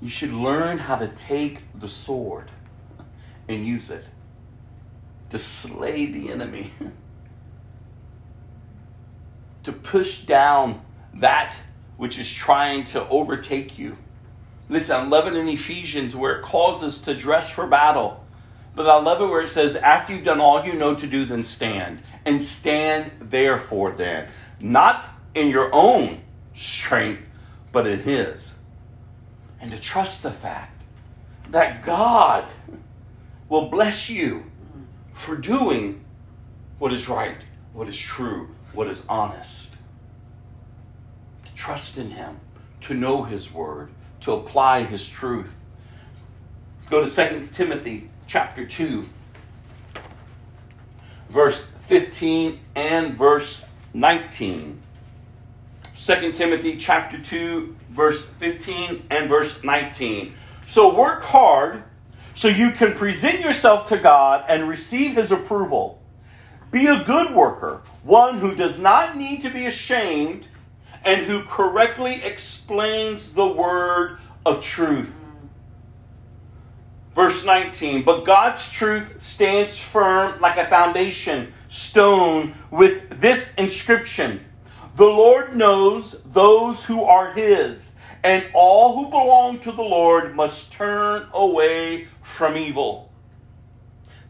You 0.00 0.08
should 0.08 0.32
learn 0.32 0.78
how 0.78 0.96
to 0.96 1.08
take 1.08 1.60
the 1.78 1.88
sword 1.88 2.50
and 3.48 3.66
use 3.66 3.90
it 3.90 4.04
to 5.30 5.38
slay 5.38 6.06
the 6.06 6.30
enemy, 6.30 6.72
to 9.62 9.72
push 9.72 10.22
down 10.22 10.82
that 11.14 11.54
which 11.96 12.18
is 12.18 12.32
trying 12.32 12.84
to 12.84 13.06
overtake 13.08 13.78
you. 13.78 13.96
Listen, 14.68 14.96
I 14.96 15.04
love 15.04 15.26
it 15.26 15.34
in 15.34 15.48
Ephesians 15.48 16.14
where 16.14 16.38
it 16.38 16.42
calls 16.42 16.82
us 16.82 17.00
to 17.02 17.14
dress 17.14 17.50
for 17.50 17.66
battle. 17.66 18.24
But 18.74 18.86
I 18.86 19.00
love 19.00 19.20
it 19.20 19.26
where 19.26 19.42
it 19.42 19.48
says, 19.48 19.74
after 19.74 20.14
you've 20.14 20.24
done 20.24 20.40
all 20.40 20.64
you 20.64 20.74
know 20.74 20.94
to 20.94 21.06
do, 21.06 21.24
then 21.24 21.42
stand. 21.42 22.00
And 22.24 22.42
stand 22.42 23.10
therefore 23.18 23.92
then. 23.92 24.28
Not 24.60 25.04
in 25.34 25.48
your 25.48 25.74
own 25.74 26.20
strength, 26.54 27.24
but 27.78 27.86
in 27.86 28.00
His. 28.00 28.54
And 29.60 29.70
to 29.70 29.78
trust 29.78 30.24
the 30.24 30.32
fact 30.32 30.82
that 31.52 31.86
God 31.86 32.44
will 33.48 33.68
bless 33.68 34.10
you 34.10 34.50
for 35.12 35.36
doing 35.36 36.04
what 36.80 36.92
is 36.92 37.08
right, 37.08 37.36
what 37.72 37.86
is 37.86 37.96
true, 37.96 38.48
what 38.72 38.88
is 38.88 39.04
honest. 39.08 39.74
To 41.44 41.54
trust 41.54 41.98
in 41.98 42.10
Him, 42.10 42.40
to 42.80 42.94
know 42.94 43.22
His 43.22 43.52
Word, 43.52 43.92
to 44.22 44.32
apply 44.32 44.82
His 44.82 45.08
truth. 45.08 45.54
Go 46.90 47.04
to 47.04 47.08
2 47.08 47.50
Timothy 47.52 48.10
chapter 48.26 48.66
2, 48.66 49.08
verse 51.30 51.70
15 51.86 52.58
and 52.74 53.16
verse 53.16 53.64
19. 53.94 54.82
2 55.98 56.30
Timothy 56.32 56.76
chapter 56.76 57.18
2, 57.18 57.74
verse 57.90 58.24
15 58.24 59.06
and 59.10 59.28
verse 59.28 59.64
19. 59.64 60.32
So 60.64 60.96
work 60.96 61.24
hard 61.24 61.82
so 62.36 62.46
you 62.46 62.70
can 62.70 62.94
present 62.94 63.40
yourself 63.40 63.88
to 63.88 63.98
God 63.98 64.44
and 64.48 64.68
receive 64.68 65.16
his 65.16 65.32
approval. 65.32 66.00
Be 66.70 66.86
a 66.86 67.02
good 67.02 67.34
worker, 67.34 67.82
one 68.04 68.38
who 68.38 68.54
does 68.54 68.78
not 68.78 69.16
need 69.16 69.40
to 69.40 69.50
be 69.50 69.66
ashamed 69.66 70.46
and 71.04 71.22
who 71.22 71.42
correctly 71.42 72.22
explains 72.22 73.32
the 73.32 73.48
word 73.48 74.18
of 74.46 74.62
truth. 74.62 75.12
Verse 77.12 77.44
19, 77.44 78.04
but 78.04 78.24
God's 78.24 78.70
truth 78.70 79.20
stands 79.20 79.80
firm 79.80 80.40
like 80.40 80.58
a 80.58 80.66
foundation 80.66 81.52
stone 81.66 82.54
with 82.70 83.20
this 83.20 83.52
inscription 83.54 84.44
The 84.98 85.04
Lord 85.04 85.54
knows 85.54 86.20
those 86.24 86.86
who 86.86 87.04
are 87.04 87.32
his, 87.32 87.92
and 88.24 88.44
all 88.52 88.96
who 88.96 89.08
belong 89.08 89.60
to 89.60 89.70
the 89.70 89.80
Lord 89.80 90.34
must 90.34 90.72
turn 90.72 91.28
away 91.32 92.08
from 92.20 92.56
evil. 92.56 93.12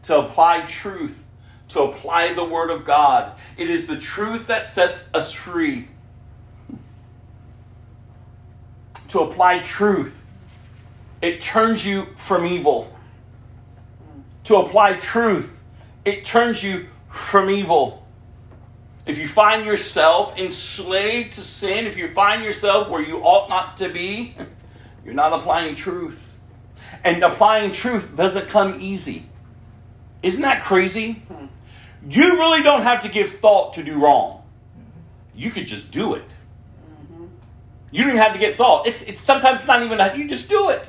To 0.03 0.19
apply 0.19 0.67
truth, 0.67 1.25
to 1.69 1.81
apply 1.81 2.33
the 2.33 2.45
word 2.45 2.69
of 2.69 2.85
God. 2.85 3.35
It 3.57 3.67
is 3.67 3.87
the 3.87 3.97
truth 3.97 4.45
that 4.45 4.63
sets 4.63 5.09
us 5.11 5.33
free. 5.33 5.87
To 9.07 9.21
apply 9.21 9.59
truth 9.59 10.23
it 11.21 11.41
turns 11.41 11.83
you 11.85 12.07
from 12.15 12.45
evil. 12.45 12.95
To 14.45 14.57
apply 14.57 14.93
truth, 14.93 15.59
it 16.05 16.23
turns 16.25 16.63
you 16.63 16.87
from 17.09 17.49
evil. 17.49 18.05
If 19.09 19.17
you 19.17 19.27
find 19.27 19.65
yourself 19.65 20.37
enslaved 20.37 21.33
to 21.33 21.41
sin, 21.41 21.87
if 21.87 21.97
you 21.97 22.13
find 22.13 22.43
yourself 22.43 22.89
where 22.89 23.01
you 23.01 23.17
ought 23.17 23.49
not 23.49 23.75
to 23.77 23.89
be, 23.89 24.35
you're 25.03 25.15
not 25.15 25.33
applying 25.33 25.73
truth. 25.73 26.37
And 27.03 27.23
applying 27.23 27.71
truth 27.71 28.15
doesn't 28.15 28.49
come 28.49 28.79
easy. 28.79 29.25
Isn't 30.21 30.43
that 30.43 30.61
crazy? 30.61 31.13
Hmm. 31.13 31.47
You 32.07 32.33
really 32.33 32.61
don't 32.61 32.83
have 32.83 33.01
to 33.01 33.09
give 33.09 33.31
thought 33.31 33.73
to 33.73 33.83
do 33.83 33.99
wrong. 33.99 34.43
You 35.33 35.49
could 35.49 35.65
just 35.65 35.89
do 35.89 36.13
it. 36.13 36.29
Mm-hmm. 36.29 37.25
You 37.89 38.03
don't 38.03 38.11
even 38.11 38.21
have 38.21 38.33
to 38.33 38.39
get 38.39 38.57
thought. 38.57 38.85
It's, 38.85 39.01
it's 39.01 39.21
sometimes 39.21 39.65
not 39.65 39.81
even 39.81 39.97
that. 39.97 40.19
You 40.19 40.27
just 40.27 40.49
do 40.49 40.69
it. 40.69 40.87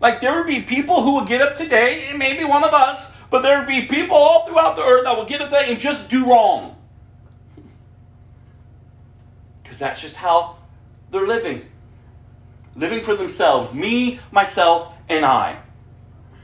Like 0.00 0.22
there 0.22 0.34
would 0.38 0.46
be 0.46 0.62
people 0.62 1.02
who 1.02 1.16
would 1.16 1.28
get 1.28 1.42
up 1.42 1.56
today, 1.56 2.06
and 2.08 2.18
maybe 2.18 2.44
one 2.44 2.64
of 2.64 2.72
us, 2.72 3.12
but 3.30 3.42
there 3.42 3.58
would 3.58 3.68
be 3.68 3.82
people 3.82 4.16
all 4.16 4.46
throughout 4.46 4.76
the 4.76 4.82
earth 4.82 5.04
that 5.04 5.16
would 5.16 5.28
get 5.28 5.40
up 5.40 5.50
there 5.50 5.64
and 5.66 5.78
just 5.80 6.08
do 6.08 6.26
wrong. 6.26 6.76
Because 9.62 9.78
that's 9.78 10.00
just 10.00 10.16
how 10.16 10.56
they're 11.10 11.26
living. 11.26 11.66
Living 12.76 13.00
for 13.00 13.14
themselves. 13.14 13.74
Me, 13.74 14.20
myself, 14.30 14.92
and 15.08 15.24
I. 15.24 15.60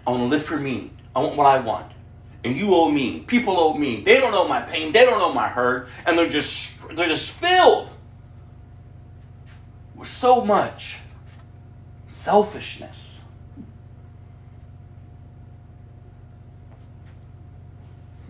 I 0.06 0.10
want 0.10 0.22
to 0.22 0.26
live 0.26 0.44
for 0.44 0.58
me. 0.58 0.90
I 1.14 1.20
want 1.20 1.36
what 1.36 1.46
I 1.46 1.60
want. 1.60 1.92
And 2.44 2.56
you 2.56 2.74
owe 2.74 2.90
me. 2.90 3.20
People 3.20 3.58
owe 3.58 3.74
me. 3.74 4.00
They 4.00 4.18
don't 4.18 4.32
know 4.32 4.48
my 4.48 4.60
pain. 4.60 4.90
They 4.90 5.04
don't 5.04 5.18
know 5.18 5.32
my 5.32 5.48
hurt. 5.48 5.88
And 6.04 6.18
they're 6.18 6.28
just 6.28 6.80
they're 6.96 7.08
just 7.08 7.30
filled 7.30 7.88
with 9.94 10.08
so 10.08 10.44
much 10.44 10.98
selfishness. 12.08 13.11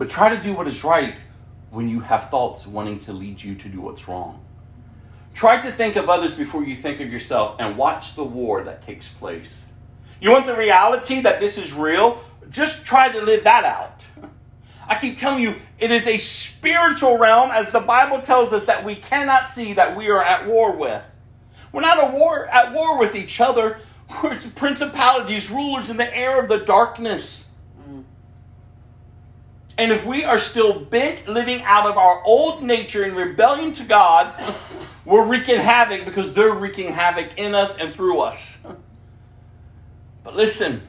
But 0.03 0.09
try 0.09 0.35
to 0.35 0.43
do 0.43 0.53
what 0.53 0.67
is 0.67 0.83
right 0.83 1.15
when 1.69 1.87
you 1.87 2.01
have 2.01 2.29
thoughts 2.29 2.67
wanting 2.67 2.99
to 2.99 3.13
lead 3.13 3.41
you 3.41 3.55
to 3.55 3.69
do 3.69 3.79
what's 3.79 4.05
wrong. 4.05 4.43
Try 5.33 5.61
to 5.61 5.71
think 5.71 5.95
of 5.95 6.09
others 6.09 6.35
before 6.35 6.65
you 6.65 6.75
think 6.75 6.99
of 6.99 7.09
yourself 7.09 7.55
and 7.57 7.77
watch 7.77 8.15
the 8.15 8.23
war 8.25 8.65
that 8.65 8.81
takes 8.81 9.07
place. 9.07 9.65
You 10.19 10.31
want 10.31 10.45
the 10.45 10.57
reality 10.57 11.21
that 11.21 11.39
this 11.39 11.57
is 11.57 11.71
real? 11.71 12.21
Just 12.49 12.85
try 12.85 13.13
to 13.13 13.21
live 13.21 13.45
that 13.45 13.63
out. 13.63 14.05
I 14.89 14.99
keep 14.99 15.15
telling 15.15 15.41
you, 15.41 15.55
it 15.79 15.89
is 15.89 16.05
a 16.05 16.17
spiritual 16.17 17.17
realm, 17.17 17.51
as 17.51 17.71
the 17.71 17.79
Bible 17.79 18.19
tells 18.19 18.51
us, 18.51 18.65
that 18.65 18.83
we 18.83 18.95
cannot 18.95 19.47
see 19.47 19.71
that 19.71 19.95
we 19.95 20.09
are 20.09 20.21
at 20.21 20.45
war 20.45 20.75
with. 20.75 21.01
We're 21.71 21.79
not 21.79 22.11
a 22.11 22.13
war, 22.13 22.45
at 22.47 22.73
war 22.73 22.99
with 22.99 23.15
each 23.15 23.39
other. 23.39 23.79
We're 24.21 24.37
principalities, 24.53 25.49
rulers 25.49 25.89
in 25.89 25.95
the 25.95 26.13
air 26.13 26.41
of 26.41 26.49
the 26.49 26.57
darkness. 26.57 27.42
And 29.77 29.91
if 29.91 30.05
we 30.05 30.23
are 30.23 30.39
still 30.39 30.79
bent 30.79 31.27
living 31.27 31.61
out 31.63 31.87
of 31.87 31.97
our 31.97 32.23
old 32.23 32.61
nature 32.61 33.03
in 33.03 33.15
rebellion 33.15 33.71
to 33.73 33.83
God, 33.83 34.33
we're 35.05 35.25
wreaking 35.25 35.59
havoc 35.59 36.05
because 36.05 36.33
they're 36.33 36.53
wreaking 36.53 36.93
havoc 36.93 37.37
in 37.37 37.55
us 37.55 37.77
and 37.77 37.93
through 37.93 38.19
us. 38.19 38.59
But 40.23 40.35
listen, 40.35 40.83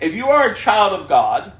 if 0.00 0.14
you 0.14 0.28
are 0.28 0.50
a 0.50 0.54
child 0.54 0.98
of 0.98 1.08
God, 1.08 1.52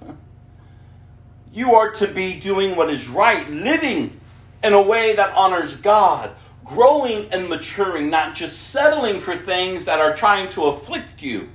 you 1.52 1.74
are 1.74 1.90
to 1.92 2.06
be 2.06 2.40
doing 2.40 2.74
what 2.74 2.90
is 2.90 3.08
right, 3.08 3.48
living 3.50 4.18
in 4.62 4.72
a 4.72 4.82
way 4.82 5.14
that 5.16 5.34
honors 5.34 5.76
God, 5.76 6.32
growing 6.64 7.28
and 7.32 7.48
maturing, 7.48 8.08
not 8.08 8.34
just 8.34 8.70
settling 8.70 9.20
for 9.20 9.36
things 9.36 9.84
that 9.84 10.00
are 10.00 10.14
trying 10.14 10.48
to 10.50 10.64
afflict 10.64 11.22
you 11.22 11.50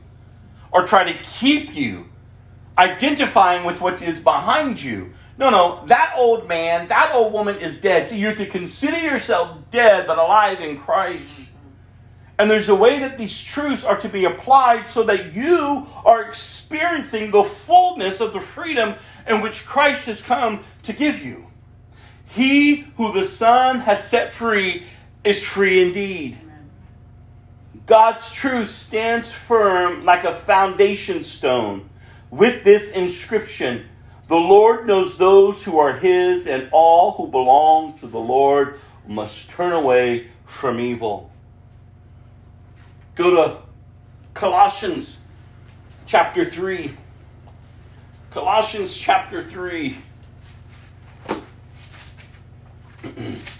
or 0.71 0.85
try 0.85 1.11
to 1.11 1.17
keep 1.23 1.73
you 1.73 2.05
identifying 2.77 3.65
with 3.65 3.81
what 3.81 4.01
is 4.01 4.19
behind 4.19 4.81
you. 4.81 5.13
No, 5.37 5.49
no, 5.49 5.85
that 5.87 6.13
old 6.17 6.47
man, 6.47 6.87
that 6.87 7.11
old 7.13 7.33
woman 7.33 7.57
is 7.57 7.79
dead. 7.79 8.07
So 8.09 8.15
you're 8.15 8.35
to 8.35 8.45
consider 8.45 8.97
yourself 8.97 9.57
dead 9.71 10.07
but 10.07 10.17
alive 10.17 10.61
in 10.61 10.77
Christ. 10.77 11.51
And 12.37 12.51
there's 12.51 12.69
a 12.69 12.75
way 12.75 12.99
that 12.99 13.17
these 13.17 13.41
truths 13.41 13.85
are 13.85 13.97
to 13.97 14.09
be 14.09 14.25
applied 14.25 14.89
so 14.89 15.03
that 15.03 15.33
you 15.33 15.87
are 16.03 16.21
experiencing 16.23 17.31
the 17.31 17.43
fullness 17.43 18.19
of 18.19 18.33
the 18.33 18.41
freedom 18.41 18.95
in 19.27 19.41
which 19.41 19.65
Christ 19.65 20.07
has 20.07 20.21
come 20.21 20.63
to 20.83 20.93
give 20.93 21.23
you. 21.23 21.47
He 22.25 22.87
who 22.97 23.13
the 23.13 23.23
Son 23.23 23.79
has 23.81 24.05
set 24.05 24.33
free 24.33 24.83
is 25.23 25.43
free 25.43 25.81
indeed. 25.81 26.37
God's 27.85 28.31
truth 28.31 28.71
stands 28.71 29.31
firm 29.31 30.03
like 30.03 30.23
a 30.23 30.33
foundation 30.33 31.23
stone 31.23 31.89
with 32.35 32.63
this 32.65 32.91
inscription 32.91 33.85
The 34.27 34.35
Lord 34.35 34.87
knows 34.87 35.17
those 35.17 35.63
who 35.63 35.77
are 35.77 35.97
his, 35.97 36.47
and 36.47 36.67
all 36.71 37.11
who 37.11 37.27
belong 37.27 37.97
to 37.99 38.07
the 38.07 38.19
Lord 38.19 38.79
must 39.07 39.49
turn 39.51 39.71
away 39.71 40.31
from 40.45 40.79
evil. 40.79 41.31
Go 43.13 43.29
to 43.29 43.57
Colossians 44.33 45.19
chapter 46.07 46.43
3. 46.43 46.97
Colossians 48.31 48.97
chapter 48.97 49.43
3. 49.43 49.97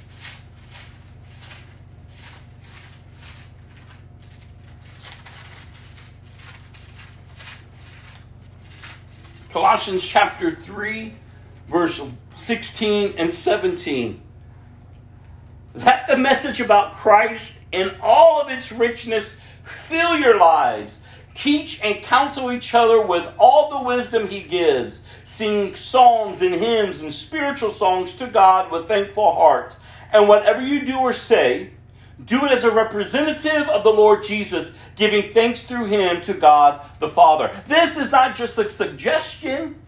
Colossians 9.56 10.04
chapter 10.04 10.52
3, 10.52 11.14
verse 11.70 12.02
16 12.36 13.14
and 13.18 13.34
17. 13.34 14.22
Let 15.76 16.08
the 16.10 16.18
message 16.18 16.60
about 16.60 16.96
Christ 16.96 17.62
in 17.72 17.96
all 18.02 18.42
of 18.42 18.50
its 18.50 18.74
richness 18.74 19.38
fill 19.64 20.18
your 20.18 20.38
lives. 20.38 21.00
Teach 21.36 21.82
and 21.82 22.04
counsel 22.04 22.52
each 22.52 22.76
other 22.76 23.02
with 23.02 23.32
all 23.38 23.70
the 23.70 23.86
wisdom 23.88 24.28
he 24.28 24.42
gives. 24.42 25.04
Sing 25.24 25.74
songs 25.74 26.42
and 26.42 26.54
hymns 26.54 27.00
and 27.00 27.14
spiritual 27.14 27.72
songs 27.72 28.12
to 28.16 28.28
God 28.28 28.70
with 28.74 28.90
thankful 28.90 29.36
hearts. 29.36 29.78
And 30.12 30.28
whatever 30.28 30.60
you 30.60 30.86
do 30.86 30.98
or 30.98 31.14
say, 31.14 31.70
do 32.24 32.46
it 32.46 32.52
as 32.52 32.64
a 32.64 32.72
representative 32.72 33.68
of 33.68 33.84
the 33.84 33.92
Lord 33.92 34.24
Jesus, 34.24 34.74
giving 34.96 35.34
thanks 35.34 35.64
through 35.64 35.86
him 35.86 36.22
to 36.22 36.34
God 36.34 36.82
the 37.00 37.10
Father. 37.10 37.62
This 37.68 37.98
is 37.98 38.12
not 38.12 38.36
just 38.36 38.58
a 38.58 38.70
suggestion, 38.70 39.82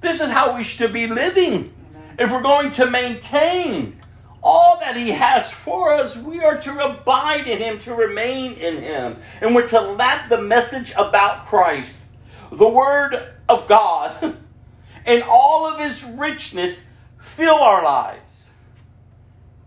this 0.00 0.20
is 0.20 0.30
how 0.30 0.56
we 0.56 0.64
should 0.64 0.92
be 0.92 1.06
living. 1.06 1.72
If 2.18 2.30
we're 2.30 2.42
going 2.42 2.70
to 2.70 2.90
maintain 2.90 4.00
all 4.42 4.78
that 4.80 4.96
he 4.96 5.10
has 5.10 5.52
for 5.52 5.94
us, 5.94 6.16
we 6.16 6.40
are 6.40 6.60
to 6.60 6.78
abide 6.78 7.46
in 7.46 7.58
him, 7.58 7.78
to 7.80 7.94
remain 7.94 8.54
in 8.54 8.82
him. 8.82 9.18
And 9.40 9.54
we're 9.54 9.66
to 9.68 9.80
let 9.80 10.28
the 10.28 10.40
message 10.40 10.92
about 10.96 11.46
Christ, 11.46 12.06
the 12.50 12.68
Word 12.68 13.34
of 13.48 13.68
God, 13.68 14.36
and 15.06 15.22
all 15.22 15.66
of 15.66 15.78
his 15.78 16.04
richness 16.04 16.82
fill 17.20 17.56
our 17.56 17.84
lives. 17.84 18.31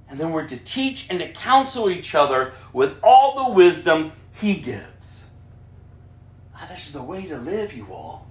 And 0.09 0.19
then 0.19 0.31
we're 0.31 0.47
to 0.47 0.57
teach 0.57 1.09
and 1.09 1.19
to 1.19 1.31
counsel 1.31 1.89
each 1.89 2.13
other 2.13 2.53
with 2.73 2.97
all 3.03 3.45
the 3.45 3.53
wisdom 3.53 4.11
he 4.33 4.55
gives. 4.55 5.25
Now, 6.53 6.67
this 6.67 6.87
is 6.87 6.93
the 6.93 7.01
way 7.01 7.25
to 7.25 7.37
live, 7.37 7.73
you 7.73 7.87
all. 7.91 8.27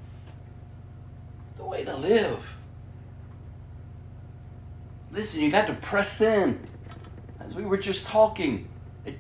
The 1.57 1.65
way 1.65 1.85
to 1.85 1.97
live. 1.97 2.57
Listen, 5.11 5.41
you 5.41 5.51
got 5.51 5.67
to 5.67 5.75
press 5.75 6.21
in. 6.21 6.67
As 7.41 7.55
we 7.55 7.65
were 7.65 7.77
just 7.77 8.07
talking, 8.07 8.69
it, 9.05 9.19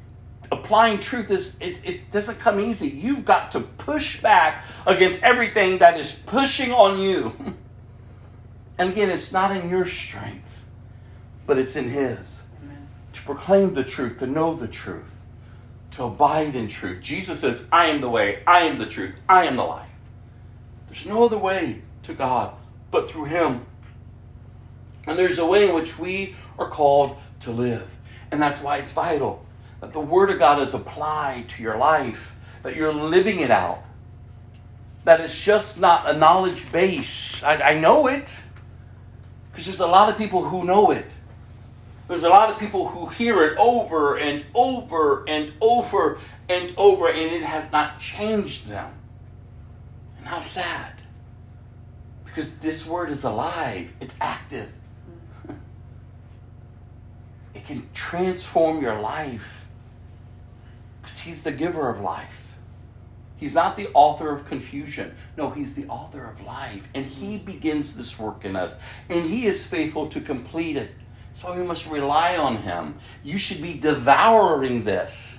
applying 0.50 0.98
truth 0.98 1.30
is 1.30 1.56
it, 1.60 1.80
it 1.84 2.10
doesn't 2.10 2.38
come 2.40 2.58
easy. 2.58 2.88
You've 2.88 3.24
got 3.24 3.52
to 3.52 3.60
push 3.60 4.20
back 4.20 4.64
against 4.86 5.22
everything 5.22 5.78
that 5.78 5.98
is 5.98 6.14
pushing 6.14 6.72
on 6.72 6.98
you. 6.98 7.54
And 8.76 8.90
again, 8.90 9.08
it's 9.08 9.30
not 9.30 9.54
in 9.56 9.70
your 9.70 9.84
strength, 9.84 10.64
but 11.46 11.58
it's 11.58 11.76
in 11.76 11.90
His. 11.90 12.40
Proclaim 13.24 13.72
the 13.72 13.84
truth, 13.84 14.18
to 14.18 14.26
know 14.26 14.54
the 14.54 14.68
truth, 14.68 15.12
to 15.92 16.04
abide 16.04 16.54
in 16.54 16.68
truth. 16.68 17.02
Jesus 17.02 17.40
says, 17.40 17.66
I 17.72 17.86
am 17.86 18.00
the 18.00 18.10
way, 18.10 18.42
I 18.46 18.60
am 18.60 18.78
the 18.78 18.86
truth, 18.86 19.14
I 19.28 19.46
am 19.46 19.56
the 19.56 19.64
life. 19.64 19.88
There's 20.88 21.06
no 21.06 21.24
other 21.24 21.38
way 21.38 21.82
to 22.02 22.14
God 22.14 22.54
but 22.90 23.10
through 23.10 23.24
Him. 23.24 23.66
And 25.06 25.18
there's 25.18 25.38
a 25.38 25.46
way 25.46 25.68
in 25.68 25.74
which 25.74 25.98
we 25.98 26.36
are 26.58 26.68
called 26.68 27.16
to 27.40 27.50
live. 27.50 27.88
And 28.30 28.40
that's 28.40 28.60
why 28.60 28.78
it's 28.78 28.92
vital 28.92 29.44
that 29.80 29.92
the 29.92 30.00
Word 30.00 30.30
of 30.30 30.38
God 30.38 30.60
is 30.62 30.72
applied 30.72 31.48
to 31.50 31.62
your 31.62 31.76
life, 31.76 32.34
that 32.62 32.74
you're 32.74 32.92
living 32.92 33.40
it 33.40 33.50
out. 33.50 33.82
That 35.04 35.20
it's 35.20 35.38
just 35.38 35.78
not 35.78 36.08
a 36.08 36.16
knowledge 36.16 36.70
base. 36.72 37.42
I, 37.42 37.56
I 37.56 37.78
know 37.78 38.06
it, 38.06 38.40
because 39.50 39.66
there's 39.66 39.80
a 39.80 39.86
lot 39.86 40.08
of 40.08 40.16
people 40.16 40.48
who 40.48 40.64
know 40.64 40.90
it. 40.90 41.06
There's 42.06 42.24
a 42.24 42.28
lot 42.28 42.50
of 42.50 42.58
people 42.58 42.88
who 42.88 43.06
hear 43.06 43.42
it 43.44 43.56
over 43.58 44.16
and 44.16 44.44
over 44.54 45.24
and 45.26 45.52
over 45.60 46.18
and 46.48 46.74
over, 46.76 47.08
and 47.08 47.32
it 47.32 47.42
has 47.42 47.72
not 47.72 47.98
changed 47.98 48.68
them. 48.68 48.92
And 50.18 50.26
how 50.26 50.40
sad. 50.40 50.92
Because 52.24 52.58
this 52.58 52.86
word 52.86 53.10
is 53.10 53.24
alive, 53.24 53.92
it's 54.00 54.16
active. 54.20 54.70
It 57.54 57.66
can 57.66 57.88
transform 57.94 58.82
your 58.82 59.00
life. 59.00 59.66
Because 61.00 61.20
He's 61.20 61.42
the 61.42 61.52
giver 61.52 61.88
of 61.88 62.00
life. 62.00 62.56
He's 63.36 63.54
not 63.54 63.76
the 63.76 63.88
author 63.94 64.30
of 64.30 64.44
confusion. 64.44 65.14
No, 65.36 65.50
He's 65.50 65.74
the 65.74 65.86
author 65.86 66.24
of 66.24 66.40
life. 66.42 66.88
And 66.94 67.06
He 67.06 67.38
begins 67.38 67.94
this 67.94 68.18
work 68.18 68.44
in 68.44 68.56
us. 68.56 68.78
And 69.08 69.24
He 69.24 69.46
is 69.46 69.66
faithful 69.66 70.08
to 70.08 70.20
complete 70.20 70.76
it. 70.76 70.90
So 71.34 71.54
we 71.54 71.62
must 71.62 71.86
rely 71.86 72.36
on 72.36 72.58
Him. 72.58 72.96
You 73.22 73.38
should 73.38 73.60
be 73.60 73.74
devouring 73.74 74.84
this 74.84 75.38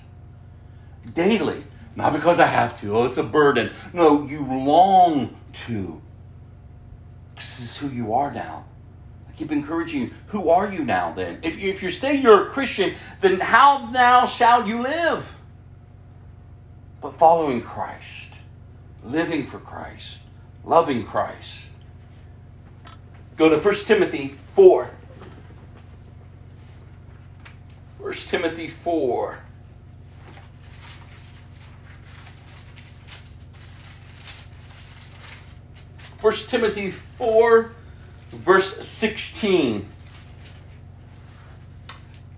daily. 1.14 1.64
Not 1.96 2.14
because 2.14 2.40
I 2.40 2.48
have 2.48 2.80
to. 2.82 2.98
Oh, 2.98 3.06
it's 3.06 3.18
a 3.18 3.24
burden. 3.24 3.72
No, 3.94 4.28
you 4.28 4.46
long 4.46 5.36
to. 5.66 6.02
This 7.36 7.60
is 7.62 7.78
who 7.78 7.90
you 7.90 8.14
are 8.14 8.32
now. 8.32 8.66
I 9.30 9.32
keep 9.34 9.52
encouraging 9.52 10.02
you. 10.02 10.12
Who 10.28 10.50
are 10.50 10.72
you 10.72 10.84
now 10.84 11.14
then? 11.14 11.40
If, 11.42 11.58
if 11.58 11.82
you 11.82 11.92
say 11.92 12.16
you're 12.16 12.48
a 12.48 12.50
Christian, 12.52 12.96
then 13.22 13.40
how 13.40 13.90
now 13.92 14.26
shall 14.26 14.68
you 14.68 14.82
live? 14.82 15.36
But 17.02 17.18
following 17.18 17.62
Christ, 17.62 18.36
living 19.04 19.46
for 19.46 19.60
Christ, 19.60 20.20
loving 20.66 21.06
Christ. 21.06 21.70
Go 23.38 23.50
to 23.50 23.58
1 23.58 23.76
Timothy 23.86 24.38
4. 24.54 24.90
1 28.06 28.14
Timothy 28.14 28.68
4. 28.68 29.40
First 36.20 36.52
Timothy 36.52 36.92
4, 36.92 37.72
verse 38.30 38.88
16. 38.88 39.90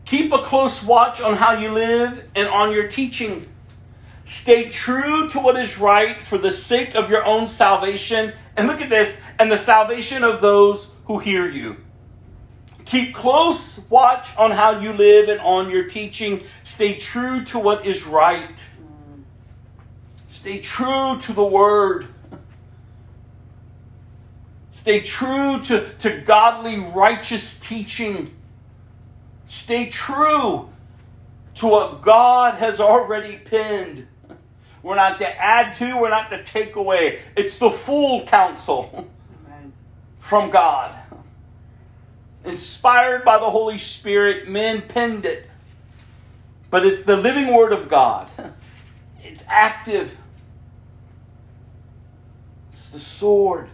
Keep 0.06 0.32
a 0.32 0.38
close 0.44 0.82
watch 0.82 1.20
on 1.20 1.36
how 1.36 1.52
you 1.52 1.70
live 1.72 2.24
and 2.34 2.48
on 2.48 2.72
your 2.72 2.88
teaching. 2.88 3.50
Stay 4.24 4.70
true 4.70 5.30
to 5.32 5.38
what 5.38 5.58
is 5.58 5.78
right 5.78 6.22
for 6.22 6.38
the 6.38 6.52
sake 6.52 6.96
of 6.96 7.10
your 7.10 7.26
own 7.26 7.46
salvation. 7.46 8.32
And 8.56 8.68
look 8.68 8.80
at 8.80 8.90
this, 8.90 9.20
and 9.38 9.52
the 9.52 9.58
salvation 9.58 10.24
of 10.24 10.40
those 10.40 10.94
who 11.08 11.20
hear 11.20 11.46
you. 11.46 11.76
Keep 12.88 13.14
close 13.14 13.80
watch 13.90 14.36
on 14.38 14.52
how 14.52 14.80
you 14.80 14.94
live 14.94 15.28
and 15.28 15.42
on 15.42 15.70
your 15.70 15.90
teaching. 15.90 16.44
Stay 16.64 16.96
true 16.96 17.44
to 17.46 17.60
what 17.60 17.86
is 17.86 18.06
right. 18.08 18.66
Stay 20.30 20.62
true 20.62 21.20
to 21.22 21.34
the 21.34 21.44
word. 21.44 22.08
Stay 24.72 25.02
true 25.02 25.62
to, 25.64 25.94
to 26.00 26.22
godly, 26.22 26.80
righteous 26.80 27.60
teaching. 27.60 28.34
Stay 29.50 29.90
true 29.90 30.70
to 31.56 31.68
what 31.68 32.02
God 32.02 32.54
has 32.54 32.80
already 32.80 33.36
pinned. 33.36 34.08
We're 34.82 34.96
not 34.96 35.20
to 35.20 35.28
add 35.28 35.74
to, 35.76 36.00
we're 36.00 36.10
not 36.10 36.30
to 36.30 36.42
take 36.42 36.78
away. 36.78 37.20
It's 37.36 37.60
the 37.60 37.70
full 37.70 38.26
counsel 38.26 39.10
Amen. 39.46 39.74
from 40.20 40.50
God. 40.50 40.98
Inspired 42.48 43.26
by 43.26 43.38
the 43.38 43.50
Holy 43.50 43.78
Spirit, 43.78 44.48
men 44.48 44.82
penned 44.82 45.26
it. 45.26 45.50
But 46.70 46.86
it's 46.86 47.04
the 47.04 47.18
living 47.18 47.54
Word 47.54 47.74
of 47.74 47.90
God. 47.90 48.30
It's 49.22 49.44
active. 49.48 50.16
It's 52.72 52.90
the 52.90 53.00
sword. 53.00 53.70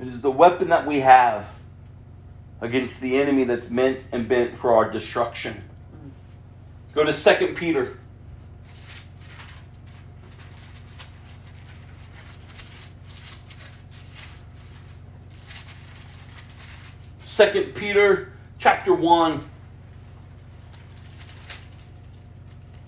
It 0.00 0.08
is 0.08 0.22
the 0.22 0.30
weapon 0.30 0.68
that 0.68 0.86
we 0.86 1.00
have 1.00 1.50
against 2.60 3.00
the 3.00 3.18
enemy 3.18 3.44
that's 3.44 3.70
meant 3.70 4.06
and 4.12 4.28
bent 4.28 4.56
for 4.56 4.74
our 4.74 4.90
destruction. 4.90 5.62
Go 6.94 7.04
to 7.04 7.12
2 7.12 7.54
Peter. 7.54 7.98
Second 17.40 17.74
Peter 17.74 18.34
chapter 18.58 18.92
1 18.92 19.40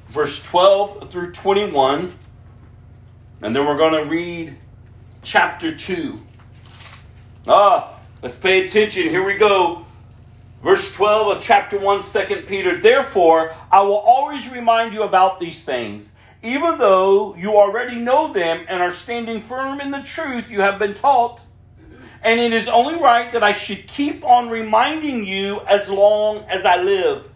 verse 0.09 0.43
12 0.43 1.11
through 1.11 1.33
21 1.33 2.11
and 3.41 3.57
then 3.57 3.65
we're 3.65 3.79
going 3.79 3.95
to 3.95 4.11
read 4.11 4.59
chapter 5.23 5.75
2 5.75 6.21
Ah, 7.49 7.99
let's 8.23 8.37
pay 8.37 8.67
attention. 8.67 9.05
Here 9.05 9.25
we 9.25 9.39
go. 9.39 9.87
Verse 10.63 10.93
12 10.93 11.39
of 11.39 11.43
chapter 11.43 11.79
1, 11.79 12.03
2 12.03 12.43
Peter. 12.47 12.79
Therefore, 12.79 13.55
I 13.71 13.81
will 13.81 13.97
always 13.97 14.51
remind 14.51 14.93
you 14.93 15.03
about 15.03 15.41
these 15.41 15.65
things, 15.65 16.13
even 16.43 16.77
though 16.77 17.35
you 17.37 17.57
already 17.57 17.97
know 17.97 18.31
them 18.31 18.67
and 18.69 18.83
are 18.83 18.91
standing 18.91 19.41
firm 19.41 19.81
in 19.81 19.93
the 19.93 20.03
truth 20.03 20.51
you 20.51 20.61
have 20.61 20.79
been 20.79 20.93
taught. 20.93 21.41
And 22.23 22.39
it 22.39 22.53
is 22.53 22.69
only 22.69 22.95
right 23.01 23.33
that 23.33 23.43
I 23.43 23.53
should 23.53 23.87
keep 23.87 24.25
on 24.25 24.49
reminding 24.49 25.25
you 25.25 25.61
as 25.67 25.89
long 25.89 26.45
as 26.49 26.65
I 26.65 26.81
live. 26.81 27.29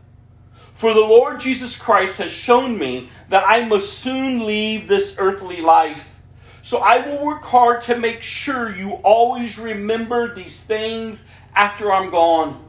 For 0.74 0.94
the 0.94 1.00
Lord 1.00 1.40
Jesus 1.40 1.76
Christ 1.76 2.18
has 2.18 2.30
shown 2.30 2.78
me 2.78 3.08
that 3.28 3.44
I 3.48 3.64
must 3.64 3.94
soon 3.94 4.46
leave 4.46 4.86
this 4.86 5.16
earthly 5.18 5.60
life. 5.60 6.16
So 6.62 6.78
I 6.78 6.98
will 7.06 7.24
work 7.24 7.42
hard 7.44 7.82
to 7.82 7.98
make 7.98 8.22
sure 8.22 8.74
you 8.74 8.92
always 9.02 9.58
remember 9.58 10.34
these 10.34 10.62
things 10.62 11.24
after 11.54 11.92
I'm 11.92 12.10
gone. 12.10 12.62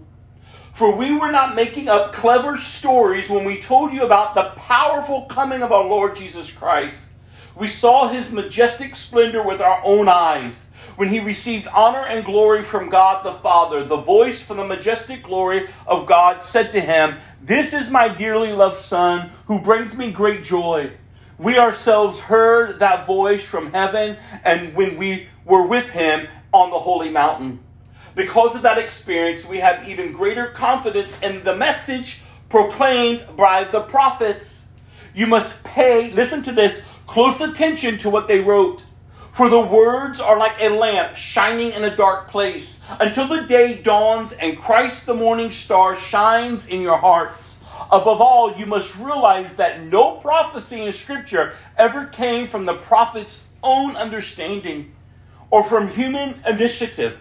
For 0.74 0.96
we 0.96 1.14
were 1.14 1.32
not 1.32 1.56
making 1.56 1.90
up 1.90 2.14
clever 2.14 2.58
stories 2.58 3.30
when 3.30 3.44
we 3.44 3.60
told 3.60 3.92
you 3.92 4.04
about 4.04 4.36
the 4.36 4.52
powerful 4.56 5.24
coming 5.24 5.62
of 5.62 5.72
our 5.72 5.84
Lord 5.84 6.16
Jesus 6.16 6.52
Christ. 6.52 7.10
We 7.56 7.68
saw 7.68 8.08
his 8.08 8.32
majestic 8.32 8.96
splendor 8.96 9.42
with 9.42 9.60
our 9.60 9.82
own 9.84 10.08
eyes 10.08 10.67
when 10.98 11.10
he 11.10 11.20
received 11.20 11.68
honor 11.68 12.04
and 12.04 12.26
glory 12.26 12.64
from 12.64 12.90
God 12.90 13.24
the 13.24 13.40
Father. 13.40 13.84
The 13.84 13.96
voice 13.96 14.42
from 14.42 14.58
the 14.58 14.66
majestic 14.66 15.24
glory 15.24 15.70
of 15.86 16.08
God 16.08 16.44
said 16.44 16.72
to 16.72 16.82
him, 16.82 17.18
This 17.42 17.74
is 17.74 17.90
my 17.90 18.10
dearly 18.10 18.52
loved 18.52 18.80
Son 18.80 19.32
who 19.46 19.62
brings 19.62 19.96
me 19.96 20.12
great 20.12 20.44
joy. 20.44 20.92
We 21.38 21.58
ourselves 21.58 22.20
heard 22.20 22.80
that 22.80 23.06
voice 23.06 23.46
from 23.46 23.72
heaven 23.72 24.18
and 24.44 24.74
when 24.74 24.98
we 24.98 25.30
were 25.46 25.66
with 25.66 25.86
him 25.92 26.28
on 26.52 26.72
the 26.72 26.80
holy 26.80 27.10
mountain. 27.10 27.60
Because 28.16 28.56
of 28.56 28.64
that 28.64 28.80
experience, 28.80 29.46
we 29.46 29.60
have 29.60 29.88
even 29.88 30.12
greater 30.12 30.48
confidence 30.48 31.22
in 31.22 31.44
the 31.44 31.56
message 31.56 32.24
proclaimed 32.50 33.24
by 33.38 33.66
the 33.66 33.82
prophets. 33.82 34.64
You 35.14 35.28
must 35.28 35.64
pay, 35.64 36.12
listen 36.12 36.42
to 36.44 36.52
this, 36.52 36.82
close 37.06 37.40
attention 37.40 38.00
to 38.00 38.10
what 38.10 38.28
they 38.28 38.40
wrote. 38.40 38.84
For 39.38 39.50
the 39.50 39.62
words 39.62 40.20
are 40.20 40.40
like 40.40 40.60
a 40.60 40.70
lamp 40.70 41.16
shining 41.16 41.72
in 41.72 41.84
a 41.84 41.96
dark 41.96 42.32
place 42.32 42.82
until 43.00 43.28
the 43.28 43.44
day 43.44 43.76
dawns 43.76 44.32
and 44.32 44.58
Christ 44.58 45.06
the 45.06 45.14
morning 45.14 45.52
star 45.52 45.94
shines 45.94 46.68
in 46.68 46.82
your 46.82 46.98
hearts. 46.98 47.58
Above 47.92 48.20
all, 48.20 48.58
you 48.58 48.66
must 48.66 48.98
realize 48.98 49.58
that 49.58 49.84
no 49.84 50.14
prophecy 50.16 50.82
in 50.82 50.92
Scripture 50.92 51.54
ever 51.78 52.08
came 52.08 52.48
from 52.48 52.66
the 52.66 52.74
prophet's 52.74 53.46
own 53.62 53.96
understanding 53.96 54.96
or 55.52 55.64
from 55.64 55.90
human 55.90 56.42
initiative. 56.48 57.20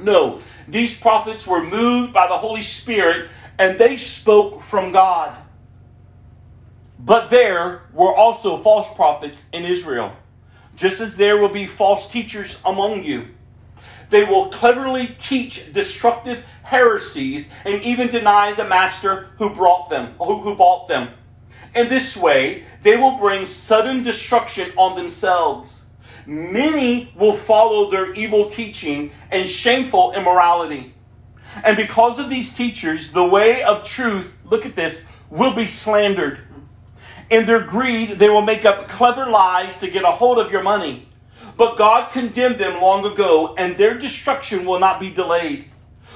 No, 0.00 0.40
these 0.66 1.00
prophets 1.00 1.46
were 1.46 1.62
moved 1.64 2.12
by 2.12 2.26
the 2.26 2.38
Holy 2.38 2.64
Spirit 2.64 3.30
and 3.56 3.78
they 3.78 3.96
spoke 3.96 4.62
from 4.62 4.90
God. 4.90 5.36
But 6.98 7.30
there 7.30 7.82
were 7.92 8.12
also 8.12 8.60
false 8.60 8.92
prophets 8.96 9.46
in 9.52 9.64
Israel, 9.64 10.16
just 10.76 11.00
as 11.00 11.16
there 11.16 11.36
will 11.36 11.48
be 11.48 11.66
false 11.66 12.10
teachers 12.10 12.60
among 12.64 13.04
you. 13.04 13.28
They 14.10 14.24
will 14.24 14.50
cleverly 14.50 15.08
teach 15.18 15.72
destructive 15.72 16.44
heresies 16.62 17.50
and 17.64 17.82
even 17.82 18.08
deny 18.08 18.52
the 18.52 18.64
master 18.64 19.28
who 19.38 19.50
brought 19.50 19.90
them, 19.90 20.14
who, 20.18 20.40
who 20.40 20.54
bought 20.54 20.88
them. 20.88 21.10
In 21.74 21.88
this 21.88 22.16
way, 22.16 22.64
they 22.82 22.96
will 22.96 23.18
bring 23.18 23.46
sudden 23.46 24.02
destruction 24.02 24.72
on 24.76 24.96
themselves. 24.96 25.84
Many 26.26 27.12
will 27.16 27.36
follow 27.36 27.90
their 27.90 28.14
evil 28.14 28.48
teaching 28.48 29.12
and 29.30 29.48
shameful 29.48 30.12
immorality. 30.12 30.94
And 31.62 31.76
because 31.76 32.18
of 32.18 32.30
these 32.30 32.54
teachers, 32.54 33.12
the 33.12 33.24
way 33.24 33.62
of 33.62 33.84
truth, 33.84 34.34
look 34.44 34.64
at 34.64 34.76
this, 34.76 35.06
will 35.30 35.54
be 35.54 35.66
slandered. 35.66 36.40
In 37.30 37.46
their 37.46 37.60
greed, 37.60 38.18
they 38.18 38.28
will 38.28 38.42
make 38.42 38.64
up 38.64 38.88
clever 38.88 39.30
lies 39.30 39.78
to 39.78 39.90
get 39.90 40.04
a 40.04 40.10
hold 40.10 40.38
of 40.38 40.52
your 40.52 40.62
money. 40.62 41.08
But 41.56 41.76
God 41.76 42.12
condemned 42.12 42.58
them 42.58 42.80
long 42.80 43.04
ago, 43.04 43.54
and 43.56 43.76
their 43.76 43.96
destruction 43.96 44.64
will 44.64 44.78
not 44.78 45.00
be 45.00 45.10
delayed. 45.10 45.66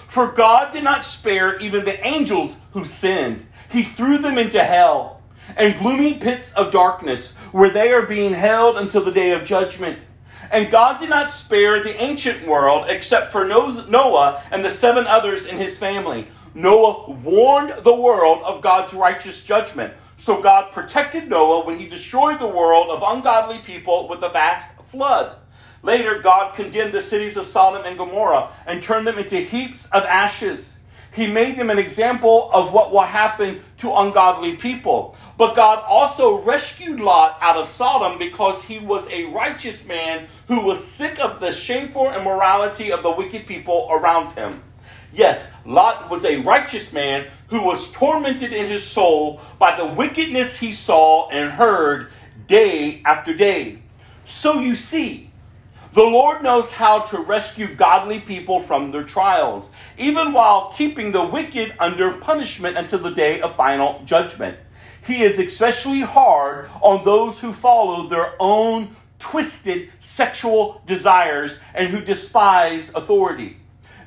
For 0.07 0.33
God 0.33 0.73
did 0.73 0.85
not 0.85 1.05
spare 1.05 1.59
even 1.59 1.85
the 1.85 2.05
angels 2.07 2.57
who 2.73 2.85
sinned, 2.85 3.47
He 3.71 3.83
threw 3.83 4.19
them 4.19 4.39
into 4.39 4.63
hell 4.63 5.19
and 5.57 5.79
gloomy 5.79 6.15
pits 6.15 6.53
of 6.53 6.73
darkness, 6.73 7.35
where 7.53 7.71
they 7.71 7.91
are 7.91 8.07
being 8.07 8.35
held 8.35 8.77
until 8.77 9.05
the 9.05 9.13
day 9.13 9.31
of 9.31 9.45
judgment. 9.45 9.99
And 10.51 10.71
God 10.71 10.99
did 10.99 11.11
not 11.11 11.31
spare 11.31 11.83
the 11.83 12.01
ancient 12.03 12.47
world 12.47 12.87
except 12.89 13.33
for 13.33 13.45
Noah 13.45 14.43
and 14.51 14.65
the 14.65 14.71
seven 14.71 15.07
others 15.07 15.47
in 15.47 15.59
his 15.59 15.79
family. 15.79 16.29
Noah 16.55 17.11
warned 17.11 17.83
the 17.83 17.95
world 17.95 18.43
of 18.45 18.63
God's 18.63 18.95
righteous 18.95 19.45
judgment. 19.45 19.93
So 20.19 20.43
God 20.43 20.73
protected 20.73 21.31
Noah 21.31 21.65
when 21.65 21.79
he 21.79 21.89
destroyed 21.89 22.41
the 22.41 22.47
world 22.47 22.91
of 22.91 23.05
ungodly 23.07 23.61
people 23.61 24.09
with 24.09 24.21
a 24.23 24.29
vast 24.29 24.75
flood. 24.91 25.37
Later, 25.83 26.19
God 26.19 26.57
condemned 26.57 26.93
the 26.93 27.01
cities 27.01 27.37
of 27.37 27.47
Sodom 27.47 27.87
and 27.87 27.97
Gomorrah 27.97 28.51
and 28.67 28.83
turned 28.83 29.07
them 29.07 29.17
into 29.17 29.37
heaps 29.37 29.87
of 29.87 30.03
ashes. 30.03 30.77
He 31.13 31.29
made 31.29 31.57
them 31.57 31.71
an 31.71 31.79
example 31.79 32.51
of 32.53 32.73
what 32.73 32.91
will 32.91 33.03
happen 33.03 33.63
to 33.79 33.95
ungodly 33.95 34.57
people. 34.57 35.17
But 35.37 35.55
God 35.55 35.85
also 35.87 36.43
rescued 36.43 36.99
Lot 36.99 37.39
out 37.41 37.57
of 37.57 37.69
Sodom 37.69 38.19
because 38.19 38.65
he 38.65 38.81
was 38.81 39.09
a 39.09 39.27
righteous 39.27 39.87
man 39.87 40.27
who 40.49 40.61
was 40.61 40.85
sick 40.85 41.21
of 41.21 41.39
the 41.39 41.53
shameful 41.53 42.11
immorality 42.13 42.91
of 42.91 43.05
the 43.05 43.11
wicked 43.11 43.47
people 43.47 43.87
around 43.89 44.33
him. 44.33 44.63
Yes, 45.13 45.51
Lot 45.65 46.11
was 46.11 46.25
a 46.25 46.37
righteous 46.39 46.93
man 46.93 47.27
who 47.49 47.63
was 47.63 47.91
tormented 47.93 48.53
in 48.53 48.69
his 48.69 48.85
soul 48.85 49.41
by 49.59 49.77
the 49.77 49.87
wickedness 49.87 50.59
he 50.59 50.73
saw 50.73 51.29
and 51.31 51.53
heard 51.53 52.11
day 52.47 53.03
after 53.05 53.35
day. 53.35 53.79
So 54.25 54.61
you 54.61 54.77
see, 54.77 55.31
the 55.95 56.03
Lord 56.03 56.43
knows 56.43 56.73
how 56.73 57.01
to 57.01 57.19
rescue 57.19 57.75
godly 57.75 58.21
people 58.21 58.61
from 58.61 58.93
their 58.93 59.05
trials, 59.05 59.71
even 59.97 60.33
while 60.33 60.73
keeping 60.77 61.13
the 61.13 61.25
wicked 61.25 61.75
under 61.79 62.13
punishment 62.13 62.77
until 62.77 62.99
the 62.99 63.11
day 63.11 63.41
of 63.41 63.57
final 63.57 64.03
judgment. 64.05 64.59
He 65.07 65.23
is 65.23 65.39
especially 65.39 66.03
hard 66.03 66.69
on 66.83 67.05
those 67.05 67.41
who 67.41 67.55
follow 67.55 68.09
their 68.09 68.35
own 68.39 68.95
twisted 69.19 69.91
sexual 70.01 70.83
desires 70.87 71.61
and 71.75 71.89
who 71.89 72.03
despise 72.03 72.91
authority. 72.95 73.58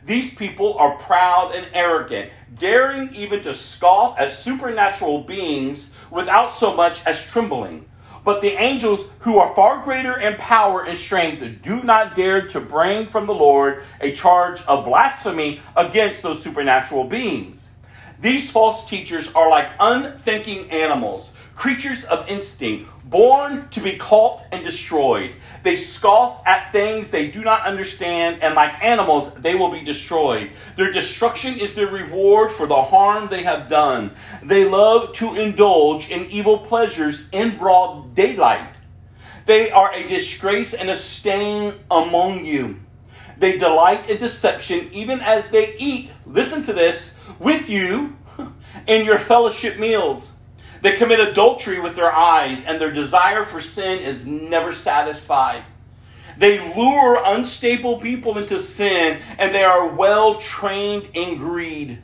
These 0.06 0.34
people 0.34 0.78
are 0.78 0.98
proud 0.98 1.54
and 1.54 1.68
arrogant, 1.74 2.32
daring 2.58 3.14
even 3.14 3.44
to 3.44 3.54
scoff 3.54 4.20
at 4.20 4.32
supernatural 4.32 5.22
beings 5.22 5.92
without 6.10 6.54
so 6.54 6.76
much 6.76 7.06
as 7.06 7.24
trembling. 7.24 7.86
But 8.24 8.42
the 8.42 8.54
angels, 8.62 9.08
who 9.20 9.40
are 9.40 9.56
far 9.56 9.84
greater 9.84 10.20
in 10.20 10.36
power 10.36 10.84
and 10.84 10.98
strength, 10.98 11.44
do 11.62 11.84
not 11.84 12.16
dare 12.16 12.48
to 12.50 12.60
bring 12.60 13.08
from 13.08 13.26
the 13.26 13.34
Lord 13.34 13.84
a 14.00 14.12
charge 14.12 14.62
of 14.64 14.86
blasphemy 14.86 15.60
against 15.76 16.22
those 16.22 16.44
supernatural 16.44 17.06
beings. 17.06 17.70
These 18.20 18.52
false 18.52 18.88
teachers 18.88 19.32
are 19.34 19.50
like 19.50 19.72
unthinking 19.80 20.70
animals, 20.70 21.34
creatures 21.62 22.04
of 22.06 22.28
instinct, 22.28 22.90
born 23.06 23.70
to 23.70 23.80
be 23.80 23.96
caught 23.96 24.42
and 24.52 24.66
destroyed. 24.66 25.32
They 25.62 25.76
scoff 25.76 26.42
at 26.44 26.72
things 26.72 27.12
they 27.12 27.30
do 27.30 27.44
not 27.44 27.68
understand, 27.68 28.42
and 28.42 28.56
like 28.56 28.84
animals, 28.84 29.32
they 29.36 29.54
will 29.54 29.70
be 29.70 29.84
destroyed. 29.84 30.54
Their 30.76 30.92
destruction 30.92 31.60
is 31.60 31.76
their 31.76 31.86
reward 31.86 32.52
for 32.52 32.66
the 32.66 32.82
harm 32.82 33.28
they 33.30 33.44
have 33.44 33.70
done. 33.70 34.16
They 34.42 34.68
love 34.68 35.14
to 35.18 35.36
indulge 35.36 36.10
in 36.10 36.32
evil 36.32 36.58
pleasures 36.58 37.30
in 37.32 37.60
broad 37.60 38.16
daylight. 38.16 38.74
They 39.46 39.70
are 39.70 39.94
a 39.94 40.08
disgrace 40.08 40.74
and 40.74 40.90
a 40.90 40.96
stain 40.96 41.76
among 41.92 42.44
you. 42.44 42.80
They 43.38 43.60
delight 43.60 44.10
in 44.10 44.18
deception 44.18 44.90
even 44.92 45.20
as 45.20 45.52
they 45.52 45.76
eat, 45.78 46.10
listen 46.26 46.64
to 46.64 46.74
this, 46.74 47.14
with 47.38 47.70
you 47.70 48.18
in 48.88 49.06
your 49.06 49.20
fellowship 49.20 49.78
meals. 49.78 50.38
They 50.82 50.98
commit 50.98 51.20
adultery 51.20 51.80
with 51.80 51.96
their 51.96 52.12
eyes, 52.12 52.66
and 52.66 52.82
their 52.82 52.92
desire 52.92 53.44
for 53.44 53.62
sin 53.62 54.00
is 54.00 54.26
never 54.26 54.72
satisfied. 54.72 55.64
They 56.38 56.60
lure 56.76 57.22
unstable 57.24 58.00
people 58.00 58.38
into 58.38 58.58
sin, 58.58 59.20
and 59.38 59.54
they 59.54 59.64
are 59.64 59.88
well 59.88 60.40
trained 60.40 61.10
in 61.14 61.38
greed. 61.38 62.00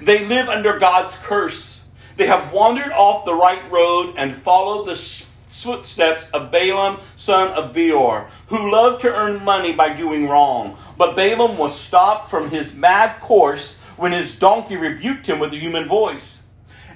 They 0.00 0.24
live 0.24 0.48
under 0.48 0.78
God's 0.78 1.18
curse. 1.18 1.84
They 2.16 2.26
have 2.26 2.52
wandered 2.52 2.92
off 2.92 3.24
the 3.24 3.34
right 3.34 3.70
road 3.70 4.14
and 4.16 4.34
followed 4.34 4.86
the 4.86 4.96
footsteps 4.96 6.30
of 6.30 6.50
Balaam, 6.50 7.00
son 7.16 7.48
of 7.48 7.74
Beor, 7.74 8.30
who 8.48 8.70
loved 8.70 9.02
to 9.02 9.14
earn 9.14 9.44
money 9.44 9.72
by 9.72 9.92
doing 9.92 10.28
wrong. 10.28 10.78
But 10.96 11.16
Balaam 11.16 11.58
was 11.58 11.78
stopped 11.78 12.30
from 12.30 12.50
his 12.50 12.74
mad 12.74 13.20
course 13.20 13.82
when 13.96 14.12
his 14.12 14.34
donkey 14.36 14.76
rebuked 14.76 15.26
him 15.26 15.38
with 15.38 15.52
a 15.52 15.58
human 15.58 15.86
voice. 15.86 16.42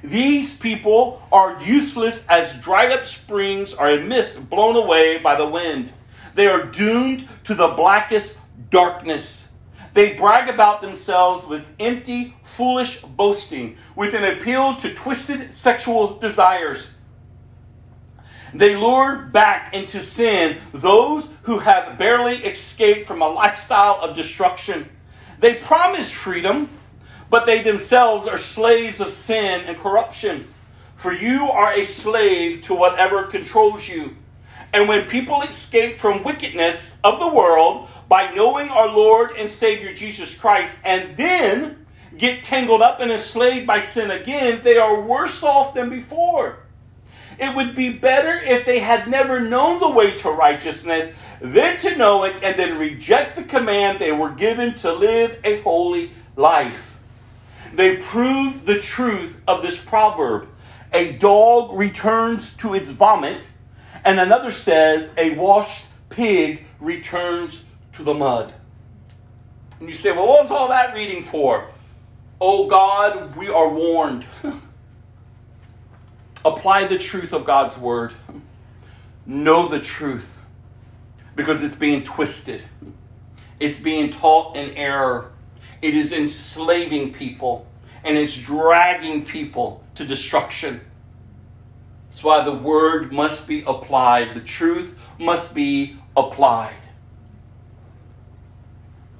These 0.02 0.56
people 0.56 1.22
are 1.30 1.62
useless 1.62 2.26
as 2.28 2.56
dried 2.58 2.92
up 2.92 3.06
springs 3.06 3.74
are 3.74 3.90
a 3.90 4.00
mist 4.00 4.48
blown 4.48 4.76
away 4.76 5.18
by 5.18 5.36
the 5.36 5.46
wind. 5.46 5.92
They 6.34 6.46
are 6.46 6.64
doomed 6.64 7.28
to 7.44 7.54
the 7.54 7.68
blackest 7.68 8.38
darkness. 8.70 9.48
They 9.92 10.14
brag 10.14 10.48
about 10.48 10.80
themselves 10.80 11.46
with 11.46 11.66
empty, 11.78 12.36
foolish 12.44 13.00
boasting, 13.02 13.76
with 13.96 14.14
an 14.14 14.24
appeal 14.24 14.76
to 14.76 14.94
twisted 14.94 15.54
sexual 15.54 16.18
desires. 16.18 16.88
They 18.54 18.76
lure 18.76 19.16
back 19.16 19.74
into 19.74 20.00
sin 20.00 20.60
those 20.72 21.28
who 21.42 21.58
have 21.58 21.98
barely 21.98 22.38
escaped 22.38 23.06
from 23.06 23.22
a 23.22 23.28
lifestyle 23.28 24.00
of 24.00 24.16
destruction. 24.16 24.88
They 25.38 25.54
promise 25.54 26.10
freedom, 26.10 26.68
but 27.30 27.46
they 27.46 27.62
themselves 27.62 28.26
are 28.28 28.36
slaves 28.36 29.00
of 29.00 29.10
sin 29.10 29.62
and 29.62 29.78
corruption. 29.78 30.52
For 30.96 31.12
you 31.12 31.48
are 31.48 31.72
a 31.72 31.84
slave 31.84 32.62
to 32.64 32.74
whatever 32.74 33.24
controls 33.24 33.88
you, 33.88 34.16
And 34.72 34.88
when 34.88 35.06
people 35.06 35.42
escape 35.42 35.98
from 35.98 36.22
wickedness 36.22 36.98
of 37.02 37.18
the 37.18 37.28
world 37.28 37.88
by 38.08 38.32
knowing 38.32 38.68
our 38.68 38.88
Lord 38.88 39.32
and 39.32 39.50
Savior 39.50 39.92
Jesus 39.94 40.36
Christ 40.36 40.80
and 40.84 41.16
then 41.16 41.86
get 42.16 42.42
tangled 42.42 42.82
up 42.82 43.00
and 43.00 43.10
enslaved 43.10 43.66
by 43.66 43.80
sin 43.80 44.10
again, 44.10 44.60
they 44.62 44.76
are 44.76 45.00
worse 45.00 45.42
off 45.42 45.74
than 45.74 45.90
before. 45.90 46.58
It 47.38 47.56
would 47.56 47.74
be 47.74 47.92
better 47.92 48.34
if 48.34 48.66
they 48.66 48.80
had 48.80 49.08
never 49.08 49.40
known 49.40 49.80
the 49.80 49.88
way 49.88 50.16
to 50.18 50.30
righteousness 50.30 51.12
than 51.40 51.80
to 51.80 51.96
know 51.96 52.24
it 52.24 52.42
and 52.42 52.58
then 52.58 52.78
reject 52.78 53.36
the 53.36 53.44
command 53.44 53.98
they 53.98 54.12
were 54.12 54.30
given 54.30 54.74
to 54.76 54.92
live 54.92 55.38
a 55.42 55.62
holy 55.62 56.12
life. 56.36 56.89
They 57.72 57.96
prove 57.96 58.66
the 58.66 58.80
truth 58.80 59.36
of 59.46 59.62
this 59.62 59.82
proverb. 59.82 60.48
A 60.92 61.12
dog 61.12 61.76
returns 61.76 62.56
to 62.58 62.74
its 62.74 62.90
vomit, 62.90 63.48
and 64.04 64.18
another 64.18 64.50
says, 64.50 65.12
a 65.16 65.34
washed 65.34 65.86
pig 66.08 66.64
returns 66.80 67.64
to 67.92 68.02
the 68.02 68.14
mud. 68.14 68.52
And 69.78 69.88
you 69.88 69.94
say, 69.94 70.12
well, 70.12 70.26
what 70.26 70.42
was 70.42 70.50
all 70.50 70.68
that 70.68 70.94
reading 70.94 71.22
for? 71.22 71.70
Oh 72.40 72.66
God, 72.66 73.36
we 73.36 73.48
are 73.48 73.68
warned. 73.68 74.24
Apply 76.44 76.86
the 76.86 76.98
truth 76.98 77.32
of 77.32 77.44
God's 77.44 77.78
word. 77.78 78.14
Know 79.26 79.68
the 79.68 79.80
truth 79.80 80.38
because 81.36 81.62
it's 81.62 81.74
being 81.74 82.02
twisted, 82.02 82.64
it's 83.58 83.78
being 83.78 84.10
taught 84.10 84.56
in 84.56 84.70
error. 84.76 85.32
It 85.82 85.94
is 85.94 86.12
enslaving 86.12 87.12
people 87.12 87.66
and 88.04 88.16
it's 88.16 88.36
dragging 88.36 89.24
people 89.24 89.84
to 89.94 90.04
destruction. 90.04 90.80
That's 92.10 92.24
why 92.24 92.44
the 92.44 92.52
word 92.52 93.12
must 93.12 93.46
be 93.46 93.62
applied, 93.66 94.34
the 94.34 94.40
truth 94.40 94.98
must 95.18 95.54
be 95.54 95.96
applied. 96.16 96.74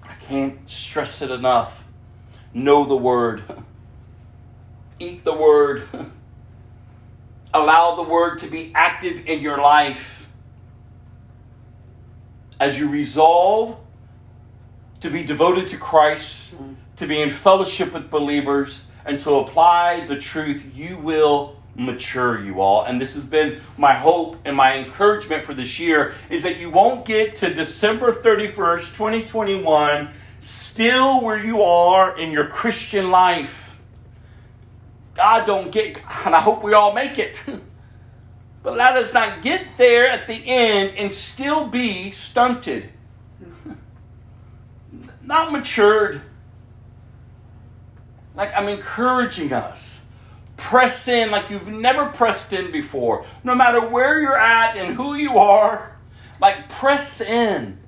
I 0.03 0.15
can't 0.15 0.69
stress 0.69 1.23
it 1.23 1.31
enough. 1.31 1.85
Know 2.53 2.85
the 2.85 2.97
word, 2.97 3.45
eat 4.99 5.25
the 5.25 5.35
word, 5.35 5.89
allow 7.55 7.95
the 7.95 8.03
word 8.03 8.41
to 8.41 8.49
be 8.49 8.73
active 8.75 9.27
in 9.27 9.41
your 9.41 9.59
life 9.59 10.29
as 12.59 12.79
you 12.79 12.89
resolve 12.89 13.79
to 15.01 15.11
be 15.11 15.23
devoted 15.25 15.69
to 15.69 15.77
Christ, 15.77 16.53
to 16.97 17.07
be 17.07 17.21
in 17.21 17.31
fellowship 17.31 17.93
with 17.93 18.11
believers, 18.11 18.85
and 19.05 19.19
to 19.21 19.37
apply 19.37 20.07
the 20.07 20.17
truth, 20.17 20.65
you 20.75 20.99
will 20.99 21.57
mature 21.75 22.39
you 22.39 22.61
all. 22.61 22.85
And 22.85 23.01
this 23.01 23.15
has 23.15 23.25
been 23.25 23.61
my 23.77 23.95
hope 23.95 24.37
and 24.45 24.57
my 24.57 24.77
encouragement 24.77 25.45
for 25.45 25.55
this 25.55 25.79
year 25.79 26.15
is 26.29 26.43
that 26.43 26.59
you 26.59 26.71
won't 26.71 27.05
get 27.05 27.37
to 27.37 27.53
December 27.53 28.13
31st, 28.13 28.93
2021, 28.97 30.11
still 30.43 31.21
where 31.23 31.43
you 31.43 31.63
are 31.63 32.17
in 32.19 32.31
your 32.31 32.47
Christian 32.47 33.11
life. 33.11 33.79
God 35.15 35.47
don't 35.47 35.71
get, 35.71 35.99
and 36.25 36.35
I 36.35 36.41
hope 36.41 36.63
we 36.63 36.75
all 36.75 36.93
make 36.93 37.19
it. 37.19 37.43
But 38.63 38.77
let 38.77 38.95
us 38.97 39.15
not 39.15 39.43
get 39.43 39.67
there 39.79 40.11
at 40.11 40.27
the 40.27 40.43
end 40.47 40.99
and 40.99 41.11
still 41.13 41.67
be 41.67 42.11
stunted, 42.11 42.91
not 45.31 45.53
matured. 45.53 46.21
Like 48.35 48.53
I'm 48.55 48.69
encouraging 48.69 49.53
us. 49.53 50.03
Press 50.57 51.09
in 51.09 51.31
like 51.31 51.49
you've 51.49 51.69
never 51.69 52.07
pressed 52.07 52.53
in 52.53 52.71
before. 52.71 53.25
No 53.45 53.55
matter 53.55 53.81
where 53.81 54.21
you're 54.21 54.37
at 54.37 54.77
and 54.77 54.97
who 54.97 55.15
you 55.15 55.39
are, 55.39 55.97
like 56.41 56.69
press 56.69 57.21
in. 57.23 57.79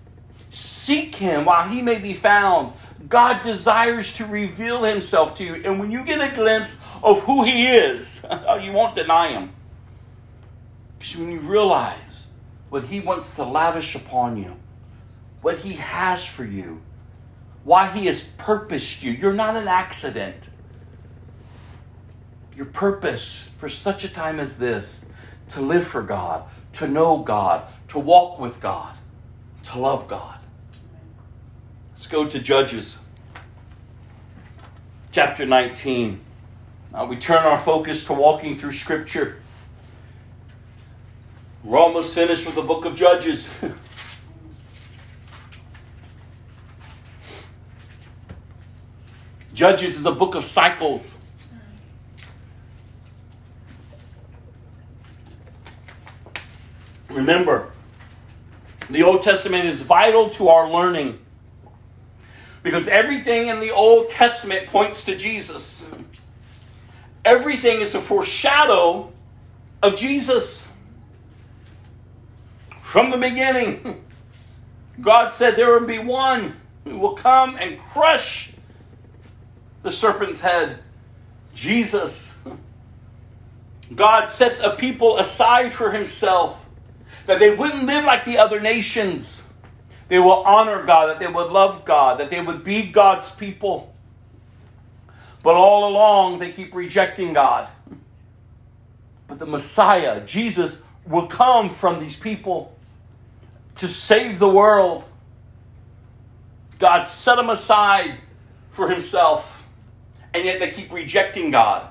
Seek 0.48 1.16
Him 1.16 1.44
while 1.44 1.68
He 1.68 1.82
may 1.82 1.98
be 1.98 2.14
found. 2.14 2.74
God 3.08 3.42
desires 3.42 4.12
to 4.14 4.24
reveal 4.24 4.84
Himself 4.84 5.34
to 5.36 5.44
you. 5.44 5.54
And 5.56 5.80
when 5.80 5.90
you 5.90 6.04
get 6.04 6.20
a 6.20 6.34
glimpse 6.34 6.80
of 7.02 7.24
who 7.24 7.42
He 7.42 7.66
is, 7.66 8.24
oh, 8.30 8.56
you 8.56 8.72
won't 8.72 8.94
deny 8.94 9.32
Him. 9.32 9.50
Because 10.98 11.16
when 11.16 11.32
you 11.32 11.40
realize 11.40 12.28
what 12.70 12.84
He 12.84 13.00
wants 13.00 13.34
to 13.34 13.44
lavish 13.44 13.96
upon 13.96 14.36
you, 14.36 14.56
what 15.40 15.58
He 15.58 15.74
has 15.74 16.24
for 16.24 16.44
you, 16.44 16.82
why 17.64 17.90
He 17.90 18.06
has 18.06 18.24
purposed 18.24 19.02
you, 19.02 19.12
you're 19.12 19.32
not 19.32 19.56
an 19.56 19.68
accident. 19.68 20.48
Your 22.56 22.66
purpose 22.66 23.48
for 23.56 23.68
such 23.68 24.04
a 24.04 24.08
time 24.08 24.40
as 24.40 24.58
this 24.58 25.06
to 25.50 25.60
live 25.60 25.86
for 25.86 26.02
God, 26.02 26.44
to 26.74 26.88
know 26.88 27.18
God, 27.18 27.64
to 27.88 27.98
walk 27.98 28.38
with 28.38 28.60
God, 28.60 28.94
to 29.64 29.78
love 29.78 30.08
God. 30.08 30.38
Let's 31.92 32.06
go 32.06 32.26
to 32.26 32.38
Judges 32.38 32.98
chapter 35.12 35.44
19. 35.44 36.20
Now 36.92 37.06
we 37.06 37.16
turn 37.16 37.44
our 37.44 37.58
focus 37.58 38.04
to 38.06 38.12
walking 38.12 38.58
through 38.58 38.72
Scripture. 38.72 39.36
We're 41.62 41.78
almost 41.78 42.14
finished 42.14 42.44
with 42.44 42.56
the 42.56 42.62
book 42.62 42.84
of 42.84 42.96
Judges. 42.96 43.48
Judges 49.62 49.96
is 49.96 50.04
a 50.06 50.10
book 50.10 50.34
of 50.34 50.44
cycles. 50.44 51.16
Remember, 57.08 57.70
the 58.90 59.04
Old 59.04 59.22
Testament 59.22 59.66
is 59.66 59.82
vital 59.82 60.30
to 60.30 60.48
our 60.48 60.68
learning 60.68 61.20
because 62.64 62.88
everything 62.88 63.46
in 63.46 63.60
the 63.60 63.70
Old 63.70 64.08
Testament 64.10 64.66
points 64.66 65.04
to 65.04 65.16
Jesus. 65.16 65.86
Everything 67.24 67.82
is 67.82 67.94
a 67.94 68.00
foreshadow 68.00 69.12
of 69.80 69.94
Jesus. 69.94 70.66
From 72.80 73.12
the 73.12 73.16
beginning, 73.16 74.04
God 75.00 75.32
said 75.32 75.54
there 75.54 75.78
will 75.78 75.86
be 75.86 76.00
one 76.00 76.56
who 76.82 76.98
will 76.98 77.14
come 77.14 77.54
and 77.60 77.78
crush 77.78 78.52
the 79.82 79.92
serpent's 79.92 80.40
head 80.40 80.78
Jesus. 81.54 82.34
God 83.94 84.26
sets 84.26 84.60
a 84.60 84.70
people 84.70 85.18
aside 85.18 85.74
for 85.74 85.92
himself 85.92 86.66
that 87.26 87.38
they 87.38 87.54
wouldn't 87.54 87.84
live 87.84 88.04
like 88.04 88.24
the 88.24 88.38
other 88.38 88.60
nations. 88.60 89.42
They 90.08 90.18
will 90.18 90.42
honor 90.44 90.82
God, 90.84 91.08
that 91.08 91.20
they 91.20 91.26
would 91.26 91.52
love 91.52 91.84
God, 91.84 92.18
that 92.18 92.30
they 92.30 92.40
would 92.40 92.64
be 92.64 92.90
God's 92.90 93.34
people. 93.34 93.94
But 95.42 95.54
all 95.54 95.88
along, 95.88 96.38
they 96.38 96.52
keep 96.52 96.74
rejecting 96.74 97.32
God. 97.32 97.68
But 99.26 99.38
the 99.38 99.46
Messiah, 99.46 100.24
Jesus, 100.24 100.82
will 101.06 101.26
come 101.26 101.68
from 101.68 102.00
these 102.00 102.16
people 102.16 102.76
to 103.76 103.88
save 103.88 104.38
the 104.38 104.48
world. 104.48 105.04
God 106.78 107.04
set 107.04 107.36
them 107.36 107.50
aside 107.50 108.18
for 108.70 108.90
himself, 108.90 109.61
and 110.34 110.44
yet 110.44 110.60
they 110.60 110.70
keep 110.70 110.92
rejecting 110.92 111.50
God. 111.50 111.88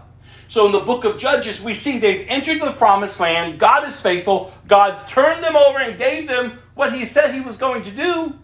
So 0.48 0.66
in 0.66 0.74
the 0.74 0.80
book 0.82 1.06
of 1.06 1.18
Judges, 1.18 1.62
we 1.62 1.74
see 1.74 1.98
they've 1.98 2.26
entered 2.28 2.62
the 2.62 2.74
promised 2.74 3.20
land. 3.20 3.58
God 3.58 3.88
is 3.88 4.02
faithful. 4.02 4.54
God 4.68 5.08
turned 5.08 5.44
them 5.44 5.56
over 5.56 5.80
and 5.80 5.98
gave 5.98 6.28
them 6.28 6.60
what 6.76 6.94
he 6.94 7.06
said 7.06 7.34
he 7.34 7.40
was 7.40 7.58
going 7.58 7.84
to 7.84 7.92
do. 7.92 8.38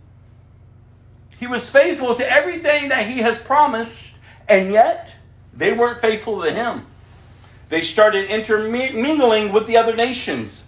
He 1.38 1.48
was 1.48 1.69
faithful 1.69 2.15
to 2.15 2.32
everything 2.32 2.90
that 2.90 3.07
he 3.07 3.19
has 3.19 3.40
promised, 3.40 4.15
and 4.48 4.72
yet 4.72 5.15
they 5.53 5.74
weren't 5.74 6.02
faithful 6.02 6.41
to 6.44 6.52
him. 6.52 6.86
They 7.69 7.82
started 7.82 8.30
intermingling 8.30 9.52
with 9.52 9.68
the 9.68 9.78
other 9.78 9.95
nations. 9.95 10.64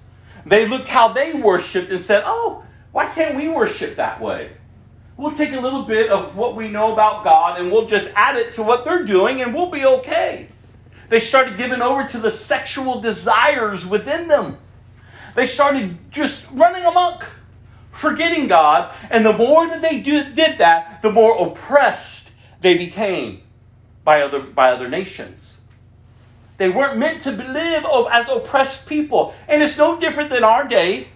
They 0.46 0.68
looked 0.68 0.90
how 0.90 1.08
they 1.08 1.34
worshiped 1.34 1.92
and 1.92 2.04
said, 2.04 2.24
Oh, 2.26 2.66
why 2.92 3.08
can't 3.08 3.36
we 3.36 3.48
worship 3.48 3.96
that 3.96 4.20
way? 4.20 4.52
We'll 5.20 5.36
take 5.36 5.52
a 5.52 5.60
little 5.60 5.84
bit 5.84 6.10
of 6.12 6.38
what 6.38 6.56
we 6.56 6.70
know 6.70 6.94
about 6.94 7.26
God 7.26 7.60
and 7.60 7.70
we'll 7.70 7.88
just 7.88 8.10
add 8.16 8.38
it 8.38 8.54
to 8.54 8.64
what 8.64 8.86
they're 8.86 9.04
doing 9.04 9.42
and 9.42 9.54
we'll 9.54 9.70
be 9.70 9.86
okay. 9.86 10.48
They 11.10 11.20
started 11.20 11.58
giving 11.58 11.82
over 11.82 12.08
to 12.08 12.18
the 12.20 12.32
sexual 12.32 13.02
desires 13.02 13.86
within 13.86 14.30
them. 14.30 14.60
They 15.36 15.46
started 15.46 15.98
just 16.10 16.50
running 16.52 16.86
amok, 16.86 17.32
forgetting 17.92 18.48
God. 18.48 18.96
And 19.10 19.26
the 19.26 19.34
more 19.34 19.68
that 19.68 19.82
they 19.82 20.00
did 20.00 20.38
that, 20.38 21.02
the 21.02 21.12
more 21.12 21.50
oppressed 21.50 22.32
they 22.62 22.78
became 22.78 23.42
by 24.06 24.22
other, 24.22 24.40
by 24.40 24.72
other 24.72 24.88
nations. 24.88 25.58
They 26.56 26.70
weren't 26.70 26.98
meant 26.98 27.24
to 27.24 27.32
live 27.32 27.86
as 28.10 28.30
oppressed 28.30 28.88
people. 28.88 29.34
And 29.50 29.62
it's 29.62 29.78
no 29.78 30.00
different 30.00 30.30
than 30.30 30.46
our 30.46 30.66
day. 30.66 31.10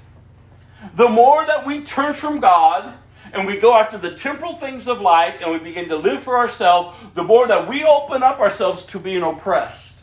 The 0.93 1.07
more 1.07 1.45
that 1.45 1.65
we 1.65 1.85
turn 1.85 2.13
from 2.13 2.41
God 2.41 2.95
and 3.33 3.47
we 3.47 3.57
go 3.57 3.73
after 3.73 3.97
the 3.97 4.13
temporal 4.13 4.55
things 4.55 4.87
of 4.87 5.01
life 5.01 5.37
and 5.41 5.51
we 5.51 5.57
begin 5.57 5.89
to 5.89 5.97
live 5.97 6.21
for 6.21 6.37
ourselves, 6.37 6.95
the 7.15 7.23
more 7.23 7.47
that 7.47 7.67
we 7.67 7.83
open 7.83 8.21
up 8.21 8.39
ourselves 8.39 8.85
to 8.85 8.99
being 8.99 9.23
oppressed. 9.23 9.97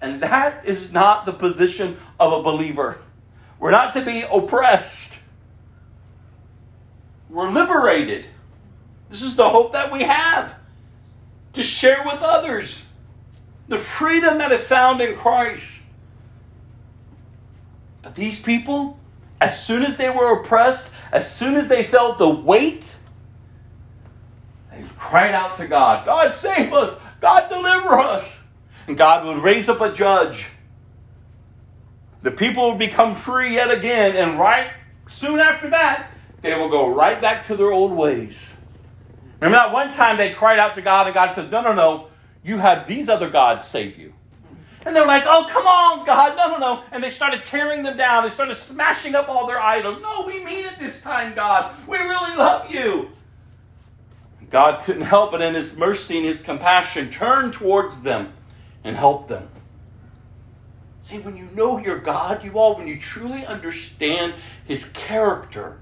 And 0.00 0.22
that 0.22 0.66
is 0.66 0.92
not 0.92 1.26
the 1.26 1.32
position 1.32 1.96
of 2.18 2.32
a 2.32 2.42
believer. 2.42 2.98
We're 3.60 3.70
not 3.70 3.94
to 3.94 4.04
be 4.04 4.24
oppressed. 4.32 5.18
We're 7.28 7.50
liberated. 7.50 8.26
This 9.10 9.22
is 9.22 9.36
the 9.36 9.48
hope 9.50 9.72
that 9.74 9.92
we 9.92 10.02
have 10.02 10.54
to 11.52 11.62
share 11.62 12.02
with 12.04 12.20
others 12.22 12.86
the 13.68 13.78
freedom 13.78 14.38
that 14.38 14.50
is 14.52 14.66
found 14.66 15.00
in 15.02 15.14
Christ. 15.16 15.80
But 18.00 18.14
these 18.14 18.42
people, 18.42 18.98
as 19.42 19.60
soon 19.60 19.82
as 19.82 19.96
they 19.96 20.08
were 20.08 20.40
oppressed, 20.40 20.92
as 21.10 21.28
soon 21.28 21.56
as 21.56 21.68
they 21.68 21.82
felt 21.82 22.16
the 22.16 22.28
weight, 22.28 22.94
they 24.70 24.84
cried 24.96 25.34
out 25.34 25.56
to 25.56 25.66
God 25.66 26.06
God, 26.06 26.36
save 26.36 26.72
us! 26.72 26.96
God, 27.20 27.48
deliver 27.48 27.98
us! 27.98 28.40
And 28.86 28.96
God 28.96 29.26
would 29.26 29.42
raise 29.42 29.68
up 29.68 29.80
a 29.80 29.92
judge. 29.92 30.46
The 32.22 32.30
people 32.30 32.70
would 32.70 32.78
become 32.78 33.16
free 33.16 33.54
yet 33.54 33.70
again, 33.72 34.14
and 34.14 34.38
right 34.38 34.70
soon 35.08 35.40
after 35.40 35.68
that, 35.70 36.08
they 36.40 36.54
will 36.54 36.68
go 36.68 36.94
right 36.94 37.20
back 37.20 37.44
to 37.46 37.56
their 37.56 37.72
old 37.72 37.90
ways. 37.90 38.54
Remember 39.40 39.56
that 39.56 39.72
one 39.72 39.92
time 39.92 40.18
they 40.18 40.32
cried 40.32 40.60
out 40.60 40.76
to 40.76 40.82
God, 40.82 41.08
and 41.08 41.14
God 41.14 41.34
said, 41.34 41.50
No, 41.50 41.62
no, 41.62 41.74
no, 41.74 42.08
you 42.44 42.58
have 42.58 42.86
these 42.86 43.08
other 43.08 43.28
gods 43.28 43.66
save 43.66 43.98
you. 43.98 44.14
And 44.84 44.96
they're 44.96 45.06
like, 45.06 45.24
oh, 45.26 45.46
come 45.50 45.66
on, 45.66 46.04
God, 46.04 46.36
no, 46.36 46.48
no, 46.48 46.58
no. 46.58 46.84
And 46.90 47.02
they 47.02 47.10
started 47.10 47.44
tearing 47.44 47.82
them 47.82 47.96
down. 47.96 48.24
They 48.24 48.30
started 48.30 48.56
smashing 48.56 49.14
up 49.14 49.28
all 49.28 49.46
their 49.46 49.60
idols. 49.60 50.02
No, 50.02 50.24
we 50.26 50.44
mean 50.44 50.64
it 50.64 50.76
this 50.78 51.00
time, 51.00 51.34
God. 51.34 51.74
We 51.86 51.98
really 51.98 52.36
love 52.36 52.70
you. 52.70 53.10
God 54.50 54.84
couldn't 54.84 55.02
help 55.02 55.30
but 55.30 55.40
in 55.40 55.54
his 55.54 55.76
mercy 55.76 56.18
and 56.18 56.26
his 56.26 56.42
compassion 56.42 57.10
turn 57.10 57.52
towards 57.52 58.02
them 58.02 58.34
and 58.84 58.96
help 58.96 59.28
them. 59.28 59.48
See, 61.00 61.18
when 61.18 61.36
you 61.36 61.48
know 61.54 61.78
your 61.78 61.98
God, 61.98 62.44
you 62.44 62.52
all, 62.58 62.76
when 62.76 62.86
you 62.86 62.98
truly 62.98 63.46
understand 63.46 64.34
his 64.64 64.84
character, 64.90 65.80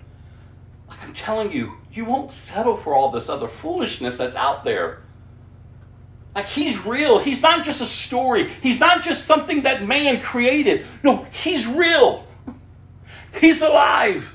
like 0.88 1.02
I'm 1.02 1.12
telling 1.12 1.52
you, 1.52 1.74
you 1.92 2.04
won't 2.04 2.30
settle 2.30 2.76
for 2.76 2.94
all 2.94 3.10
this 3.10 3.28
other 3.28 3.48
foolishness 3.48 4.16
that's 4.16 4.36
out 4.36 4.64
there. 4.64 5.02
Like 6.34 6.46
he's 6.46 6.84
real. 6.86 7.18
He's 7.18 7.42
not 7.42 7.64
just 7.64 7.80
a 7.80 7.86
story. 7.86 8.50
He's 8.62 8.78
not 8.78 9.02
just 9.02 9.24
something 9.24 9.62
that 9.62 9.86
man 9.86 10.20
created. 10.20 10.86
No, 11.02 11.26
he's 11.30 11.66
real. 11.66 12.26
He's 13.40 13.62
alive. 13.62 14.34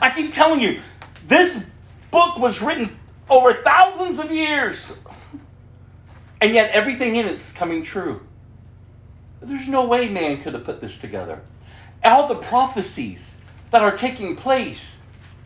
I 0.00 0.10
keep 0.10 0.32
telling 0.32 0.60
you, 0.60 0.80
this 1.26 1.64
book 2.10 2.38
was 2.38 2.60
written 2.60 2.98
over 3.28 3.54
thousands 3.54 4.18
of 4.18 4.30
years. 4.30 4.96
And 6.40 6.52
yet 6.52 6.70
everything 6.72 7.16
in 7.16 7.26
it's 7.26 7.52
coming 7.52 7.82
true. 7.82 8.20
There's 9.40 9.68
no 9.68 9.86
way 9.86 10.08
man 10.08 10.42
could 10.42 10.54
have 10.54 10.64
put 10.64 10.80
this 10.80 10.98
together. 10.98 11.40
All 12.04 12.28
the 12.28 12.34
prophecies 12.34 13.36
that 13.70 13.82
are 13.82 13.96
taking 13.96 14.36
place, 14.36 14.96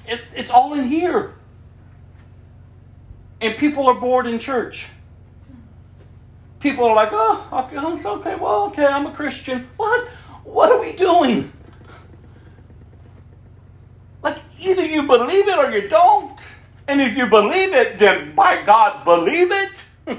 it, 0.07 0.21
it's 0.35 0.51
all 0.51 0.75
in 0.75 0.89
here. 0.89 1.35
And 3.41 3.57
people 3.57 3.87
are 3.87 3.95
bored 3.95 4.27
in 4.27 4.39
church. 4.39 4.89
People 6.61 6.85
are 6.85 6.95
like, 6.95 7.09
oh, 7.11 7.49
okay, 7.65 7.77
oh, 7.79 7.95
it's 7.97 8.05
okay. 8.05 8.37
Well, 8.37 8.67
okay, 8.67 8.85
I'm 8.85 9.07
a 9.07 9.13
Christian. 9.13 9.69
What? 9.79 10.07
What 10.45 10.71
are 10.71 10.81
we 10.81 10.93
doing? 10.93 11.53
Like, 14.23 14.39
either 14.61 14.85
you 14.85 15.05
believe 15.05 15.49
it 15.49 15.59
or 15.59 15.71
you 15.71 15.89
don't. 15.89 16.55
And 16.87 17.01
if 17.01 17.17
you 17.17 17.27
believe 17.27 17.73
it, 17.73 17.99
then 17.99 18.35
by 18.35 18.63
God, 18.63 19.05
believe 19.05 19.51
it. 19.51 19.87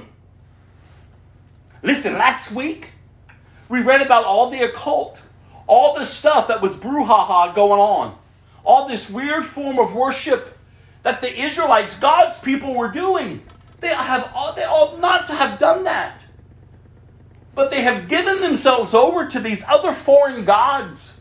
Listen, 1.83 2.13
last 2.13 2.53
week 2.53 2.89
we 3.69 3.81
read 3.81 4.01
about 4.01 4.25
all 4.25 4.49
the 4.49 4.63
occult, 4.63 5.21
all 5.67 5.93
the 5.93 6.05
stuff 6.05 6.47
that 6.47 6.61
was 6.61 6.75
brouhaha 6.75 7.53
going 7.53 7.79
on, 7.79 8.17
all 8.63 8.87
this 8.87 9.11
weird 9.11 9.45
form 9.45 9.77
of 9.77 9.93
worship 9.93 10.57
that 11.03 11.21
the 11.21 11.39
Israelites, 11.39 11.99
God's 11.99 12.37
people, 12.39 12.75
were 12.75 12.91
doing. 12.91 13.43
They 13.79 13.89
have 13.89 14.31
they 14.55 14.65
ought 14.65 14.99
not 14.99 15.27
to 15.27 15.33
have 15.33 15.59
done 15.59 15.83
that. 15.83 16.23
But 17.53 17.71
they 17.71 17.81
have 17.81 18.07
given 18.07 18.41
themselves 18.41 18.93
over 18.93 19.27
to 19.27 19.39
these 19.39 19.63
other 19.67 19.91
foreign 19.91 20.45
gods. 20.45 21.19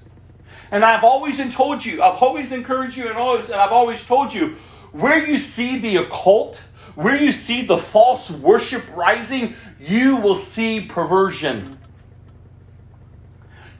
And 0.71 0.85
I've 0.85 1.03
always 1.03 1.39
told 1.55 1.85
you, 1.85 2.03
I've 2.03 2.23
always 2.23 2.53
encouraged 2.53 2.97
you, 2.97 3.09
and 3.09 3.19
always, 3.19 3.51
and 3.51 3.61
I've 3.61 3.73
always 3.73 4.05
told 4.07 4.33
you, 4.33 4.57
where 4.93 5.25
you 5.25 5.39
see 5.39 5.79
the 5.79 5.97
occult, 5.97 6.63
where 6.95 7.17
you 7.17 7.33
see 7.33 7.63
the 7.63 7.79
false 7.79 8.31
worship 8.31 8.85
rising, 8.95 9.55
you 9.81 10.17
will 10.17 10.37
see 10.37 10.81
perversion. 10.81 11.79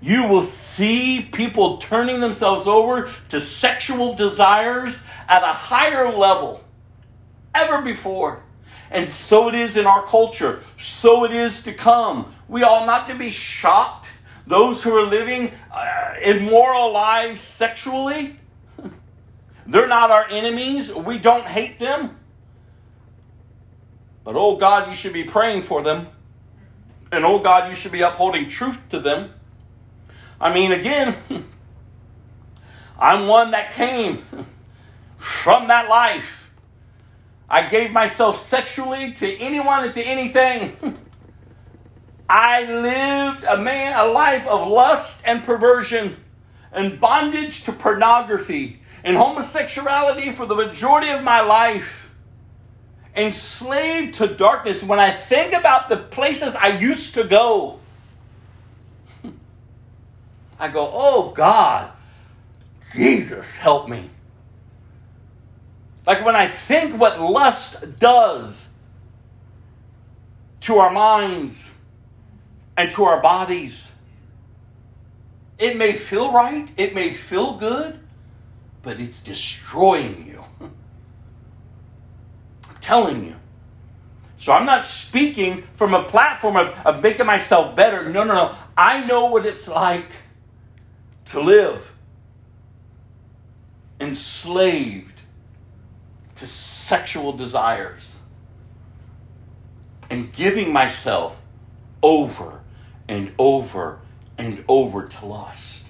You 0.01 0.27
will 0.27 0.43
see 0.43 1.23
people 1.23 1.77
turning 1.79 2.21
themselves 2.21 2.67
over 2.67 3.11
to 3.29 3.41
sexual 3.41 4.15
desires 4.15 5.03
at 5.29 5.43
a 5.43 5.53
higher 5.53 6.11
level 6.11 6.65
ever 7.55 7.83
before. 7.83 8.43
And 8.91 9.13
so 9.15 9.49
it 9.49 9.55
is 9.55 9.77
in 9.77 9.87
our 9.87 10.03
culture. 10.03 10.63
So 10.79 11.25
it 11.25 11.33
is 11.33 11.63
to 11.65 11.73
come. 11.73 12.35
We 12.51 12.65
ought 12.65 12.85
not 12.85 13.09
to 13.09 13.15
be 13.15 13.31
shocked. 13.31 14.09
Those 14.45 14.83
who 14.83 14.93
are 14.97 15.07
living 15.07 15.53
uh, 15.73 16.15
immoral 16.21 16.93
lives 16.93 17.41
sexually, 17.41 18.41
they're 19.69 19.87
not 19.87 20.11
our 20.11 20.27
enemies. 20.29 20.93
We 20.93 21.19
don't 21.19 21.47
hate 21.47 21.79
them. 21.79 22.19
But 24.25 24.35
oh 24.35 24.57
God, 24.57 24.89
you 24.89 24.95
should 24.95 25.13
be 25.13 25.23
praying 25.23 25.63
for 25.63 25.81
them. 25.81 26.09
And 27.13 27.25
oh 27.25 27.39
God, 27.39 27.69
you 27.69 27.77
should 27.77 27.93
be 27.93 28.01
upholding 28.01 28.49
truth 28.49 28.81
to 28.89 28.99
them. 28.99 29.33
I 30.41 30.53
mean, 30.53 30.73
again, 30.73 31.17
I'm 32.99 33.29
one 33.29 33.53
that 33.53 33.71
came 33.75 34.25
from 35.19 35.69
that 35.69 35.89
life. 35.89 36.51
I 37.49 37.69
gave 37.69 37.93
myself 37.93 38.37
sexually 38.39 39.13
to 39.13 39.39
anyone 39.39 39.85
and 39.85 39.95
to 39.95 40.03
anything. 40.03 40.97
I 42.31 42.63
lived 42.63 43.43
a 43.43 43.59
man 43.59 43.99
a 43.99 44.05
life 44.05 44.47
of 44.47 44.69
lust 44.69 45.21
and 45.27 45.43
perversion 45.43 46.17
and 46.71 47.01
bondage 47.01 47.65
to 47.65 47.73
pornography 47.73 48.83
and 49.03 49.17
homosexuality 49.17 50.31
for 50.31 50.47
the 50.47 50.55
majority 50.55 51.09
of 51.09 51.25
my 51.25 51.41
life. 51.41 52.09
Enslaved 53.17 54.15
to 54.15 54.29
darkness. 54.29 54.81
When 54.81 55.01
I 55.01 55.11
think 55.11 55.53
about 55.53 55.89
the 55.89 55.97
places 55.97 56.55
I 56.55 56.79
used 56.79 57.15
to 57.15 57.25
go, 57.25 57.81
I 60.61 60.69
go, 60.69 60.89
oh 60.93 61.33
God, 61.33 61.91
Jesus, 62.93 63.57
help 63.57 63.89
me. 63.89 64.09
Like 66.07 66.25
when 66.25 66.37
I 66.37 66.47
think 66.47 67.01
what 67.01 67.21
lust 67.21 67.99
does 67.99 68.69
to 70.61 70.77
our 70.77 70.93
minds 70.93 71.73
and 72.81 72.91
to 72.93 73.05
our 73.05 73.21
bodies, 73.21 73.91
it 75.59 75.77
may 75.77 75.93
feel 75.93 76.33
right, 76.33 76.73
it 76.79 76.95
may 76.95 77.13
feel 77.13 77.59
good, 77.59 78.01
but 78.81 78.99
it's 78.99 79.23
destroying 79.23 80.27
you. 80.27 80.43
I'm 80.63 80.73
telling 82.81 83.27
you. 83.27 83.37
So 84.39 84.55
I'm 84.55 84.65
not 84.65 84.87
speaking 84.87 85.65
from 85.75 85.93
a 85.93 86.05
platform 86.05 86.57
of, 86.57 86.69
of 86.87 87.03
making 87.03 87.27
myself 87.27 87.77
better. 87.77 88.09
No, 88.09 88.25
no, 88.25 88.33
no. 88.33 88.55
I 88.79 89.05
know 89.05 89.27
what 89.27 89.45
it's 89.45 89.69
like 89.69 90.11
to 91.27 91.43
live 91.43 91.95
enslaved 94.01 95.21
to 96.37 96.47
sexual 96.47 97.35
desires 97.35 98.17
and 100.09 100.33
giving 100.33 100.73
myself 100.73 101.37
over 102.03 102.60
and 103.11 103.35
over 103.39 103.99
and 104.39 104.65
over 104.69 105.05
to 105.05 105.27
lust. 105.27 105.87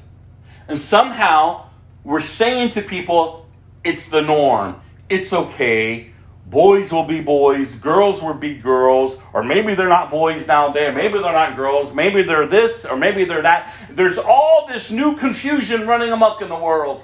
And 0.67 0.81
somehow 0.81 1.67
we're 2.03 2.23
saying 2.23 2.71
to 2.71 2.83
people, 2.83 3.47
it's 3.85 4.09
the 4.09 4.23
norm, 4.23 4.81
it's 5.11 5.33
okay. 5.33 6.13
Boys 6.47 6.91
will 6.91 7.05
be 7.05 7.21
boys, 7.21 7.75
girls 7.77 8.23
will 8.23 8.35
be 8.35 8.57
girls, 8.57 9.21
or 9.35 9.45
maybe 9.45 9.75
they're 9.75 9.89
not 9.89 10.11
boys 10.11 10.49
nowadays, 10.49 10.95
maybe 10.95 11.19
they're 11.21 11.33
not 11.33 11.55
girls, 11.57 11.95
maybe 11.95 12.23
they're 12.23 12.47
this, 12.47 12.87
or 12.87 12.97
maybe 12.97 13.27
they're 13.27 13.43
that. 13.43 13.73
There's 13.91 14.19
all 14.19 14.67
this 14.67 14.91
new 14.91 15.15
confusion 15.15 15.87
running 15.87 16.11
amok 16.11 16.41
in 16.41 16.49
the 16.49 16.59
world. 16.59 17.03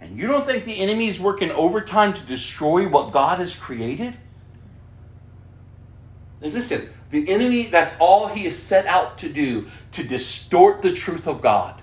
And 0.00 0.18
you 0.18 0.26
don't 0.26 0.44
think 0.44 0.64
the 0.64 0.80
enemy 0.80 1.06
is 1.08 1.20
working 1.20 1.52
overtime 1.52 2.12
to 2.12 2.22
destroy 2.24 2.88
what 2.88 3.12
God 3.12 3.38
has 3.38 3.54
created? 3.54 4.16
listen, 6.42 6.88
the 7.10 7.28
enemy, 7.28 7.66
that's 7.66 7.94
all 7.98 8.28
he 8.28 8.46
is 8.46 8.60
set 8.60 8.86
out 8.86 9.18
to 9.18 9.28
do, 9.28 9.68
to 9.92 10.04
distort 10.04 10.80
the 10.82 10.92
truth 10.92 11.26
of 11.26 11.42
God. 11.42 11.80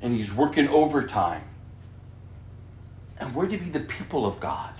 And 0.00 0.14
he's 0.14 0.32
working 0.32 0.68
overtime. 0.68 1.42
And 3.18 3.34
we're 3.34 3.48
to 3.48 3.58
be 3.58 3.68
the 3.68 3.80
people 3.80 4.24
of 4.24 4.40
God. 4.40 4.72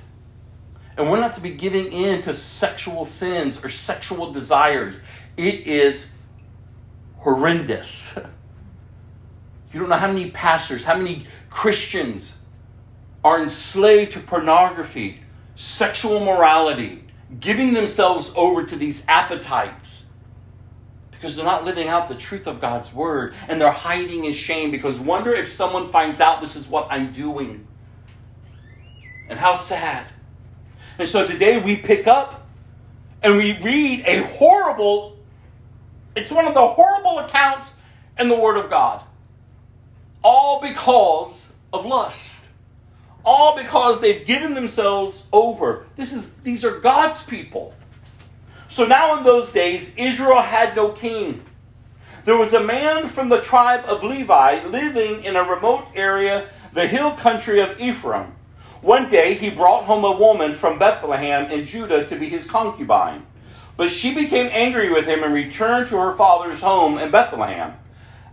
And 0.97 1.11
we're 1.11 1.21
not 1.21 1.35
to 1.35 1.41
be 1.41 1.51
giving 1.51 1.93
in 1.93 2.23
to 2.23 2.33
sexual 2.33 3.05
sins 3.05 3.63
or 3.65 3.69
sexual 3.69 4.33
desires. 4.33 5.01
It 5.37 5.67
is 5.67 6.13
horrendous. 7.19 8.17
You 9.73 9.79
don't 9.79 9.89
know 9.89 9.97
how 9.97 10.09
many 10.09 10.33
pastors, 10.33 10.85
how 10.85 10.97
many 10.97 11.27
Christians 11.49 12.39
are 13.23 13.41
enslaved 13.41 14.13
to 14.13 14.19
pornography, 14.21 15.21
sexual 15.55 16.25
morality, 16.25 17.05
giving 17.39 17.75
themselves 17.75 18.33
over 18.35 18.65
to 18.65 18.77
these 18.77 19.05
appetites 19.07 20.07
because 21.13 21.37
they're 21.37 21.45
not 21.45 21.65
living 21.65 21.87
out 21.87 22.09
the 22.09 22.15
truth 22.15 22.47
of 22.47 22.61
God's 22.61 22.93
word 22.95 23.35
and 23.47 23.61
they're 23.61 23.71
hiding 23.71 24.25
in 24.25 24.33
shame 24.33 24.71
because 24.71 24.99
wonder 24.99 25.33
if 25.33 25.53
someone 25.53 25.93
finds 25.93 26.21
out 26.21 26.41
this 26.41 26.57
is 26.57 26.67
what 26.67 26.89
I'm 26.91 27.13
doing. 27.13 27.67
And 29.29 29.39
how 29.39 29.55
sad. 29.55 30.07
And 30.99 31.07
so 31.07 31.27
today 31.27 31.61
we 31.61 31.77
pick 31.77 32.07
up 32.07 32.49
and 33.23 33.37
we 33.37 33.59
read 33.61 34.05
a 34.07 34.25
horrible, 34.25 35.19
it's 36.17 36.31
one 36.31 36.47
of 36.47 36.55
the 36.55 36.67
horrible 36.67 37.19
accounts 37.21 37.75
in 38.19 38.29
the 38.29 38.37
Word 38.37 38.57
of 38.57 38.71
God. 38.71 39.03
All 40.23 40.61
because 40.61 41.53
of 41.73 41.87
lust. 41.87 42.40
All 43.33 43.57
because 43.57 44.01
they've 44.01 44.27
given 44.27 44.55
themselves 44.55 45.29
over. 45.33 45.87
This 45.95 46.13
is 46.13 46.33
these 46.43 46.65
are 46.65 46.81
God's 46.81 47.23
people. 47.23 47.77
So 48.69 48.85
now 48.85 49.17
in 49.17 49.23
those 49.23 49.53
days, 49.53 49.95
Israel 49.97 50.43
had 50.43 50.75
no 50.75 50.91
king. 50.91 51.41
There 52.25 52.37
was 52.37 52.55
a 52.55 52.61
man 52.61 53.07
from 53.07 53.29
the 53.29 53.41
tribe 53.41 53.85
of 53.87 54.03
Levi 54.03 54.65
living 54.65 55.23
in 55.23 55.37
a 55.37 55.45
remote 55.45 55.87
area, 55.95 56.49
the 56.73 56.89
hill 56.89 57.13
country 57.13 57.61
of 57.61 57.79
Ephraim. 57.79 58.33
One 58.81 59.09
day 59.09 59.35
he 59.35 59.49
brought 59.49 59.85
home 59.85 60.05
a 60.05 60.11
woman 60.11 60.53
from 60.53 60.81
Bethlehem 60.81 61.53
in 61.53 61.67
Judah 61.67 62.05
to 62.09 62.17
be 62.17 62.29
his 62.29 62.49
concubine. 62.49 63.25
But 63.77 63.93
she 63.93 64.13
became 64.13 64.49
angry 64.51 64.91
with 64.91 65.07
him 65.07 65.23
and 65.23 65.33
returned 65.33 65.87
to 65.91 65.99
her 65.99 66.17
father's 66.17 66.63
home 66.63 66.99
in 66.99 67.13
Bethlehem. 67.13 67.75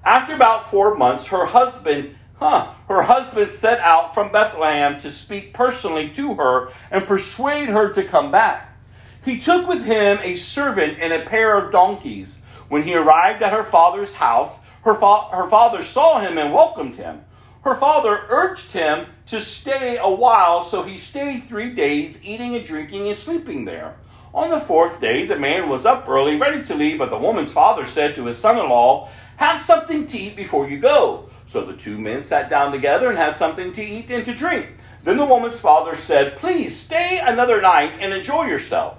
After 0.04 0.34
about 0.34 0.72
four 0.72 0.96
months, 0.96 1.28
her 1.28 1.46
husband, 1.46 2.16
huh, 2.40 2.74
her 2.88 3.04
husband 3.04 3.50
set 3.52 3.80
out 3.80 4.14
from 4.14 4.32
Bethlehem 4.32 5.00
to 5.00 5.12
speak 5.12 5.54
personally 5.54 6.10
to 6.12 6.36
her 6.36 6.72
and 6.92 7.08
persuade 7.08 7.70
her 7.70 7.92
to 7.94 8.04
come 8.04 8.32
back. 8.32 8.78
He 9.24 9.40
took 9.40 9.68
with 9.68 9.86
him 9.86 10.20
a 10.22 10.36
servant 10.36 11.00
and 11.02 11.12
a 11.12 11.26
pair 11.26 11.58
of 11.58 11.72
donkeys. 11.72 12.38
When 12.70 12.84
he 12.84 12.96
arrived 12.96 13.42
at 13.44 13.54
her 13.54 13.64
father's 13.64 14.16
house, 14.16 14.62
her, 14.84 14.96
fa- 14.96 15.30
her 15.32 15.50
father 15.50 15.84
saw 15.84 16.20
him 16.20 16.38
and 16.38 16.54
welcomed 16.54 16.96
him. 16.96 17.26
Her 17.64 17.76
father 17.76 18.26
urged 18.30 18.72
him 18.72 19.08
to 19.26 19.42
stay 19.42 19.98
a 19.98 20.10
while, 20.10 20.64
so 20.64 20.84
he 20.84 20.98
stayed 20.98 21.44
three 21.44 21.74
days, 21.74 22.24
eating 22.24 22.56
and 22.56 22.66
drinking 22.66 23.08
and 23.08 23.18
sleeping 23.18 23.66
there. 23.66 23.98
On 24.34 24.50
the 24.50 24.60
fourth 24.60 25.02
day, 25.02 25.26
the 25.26 25.38
man 25.38 25.68
was 25.68 25.86
up 25.86 26.08
early, 26.08 26.38
ready 26.38 26.64
to 26.64 26.76
leave, 26.76 27.00
but 27.00 27.10
the 27.10 27.18
woman's 27.18 27.52
father 27.52 27.86
said 27.86 28.16
to 28.16 28.26
his 28.26 28.38
son 28.38 28.58
in 28.58 28.70
law, 28.70 29.10
Have 29.38 29.62
something 29.62 30.08
to 30.08 30.18
eat 30.18 30.36
before 30.36 30.70
you 30.70 30.80
go. 30.80 31.27
So 31.48 31.64
the 31.64 31.74
two 31.74 31.98
men 31.98 32.22
sat 32.22 32.50
down 32.50 32.72
together 32.72 33.10
and 33.10 33.18
had 33.18 33.36
something 33.36 33.72
to 33.74 33.84
eat 33.84 34.12
and 34.12 34.26
to 34.26 34.34
drink. 34.34 34.74
Then 35.04 35.18
the 35.18 35.26
woman's 35.26 35.60
father 35.60 35.96
said, 35.96 36.38
Please 36.38 36.78
stay 36.78 37.20
another 37.20 37.62
night 37.62 37.94
and 38.00 38.14
enjoy 38.14 38.48
yourself. 38.48 38.98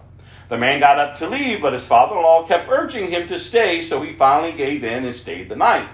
The 0.48 0.56
man 0.56 0.80
got 0.80 0.98
up 0.98 1.16
to 1.16 1.28
leave, 1.28 1.60
but 1.60 1.74
his 1.74 1.86
father 1.86 2.16
in 2.16 2.22
law 2.22 2.46
kept 2.46 2.70
urging 2.70 3.10
him 3.10 3.26
to 3.28 3.38
stay, 3.38 3.82
so 3.82 4.00
he 4.00 4.14
finally 4.14 4.52
gave 4.52 4.82
in 4.82 5.04
and 5.04 5.14
stayed 5.14 5.50
the 5.50 5.56
night. 5.56 5.88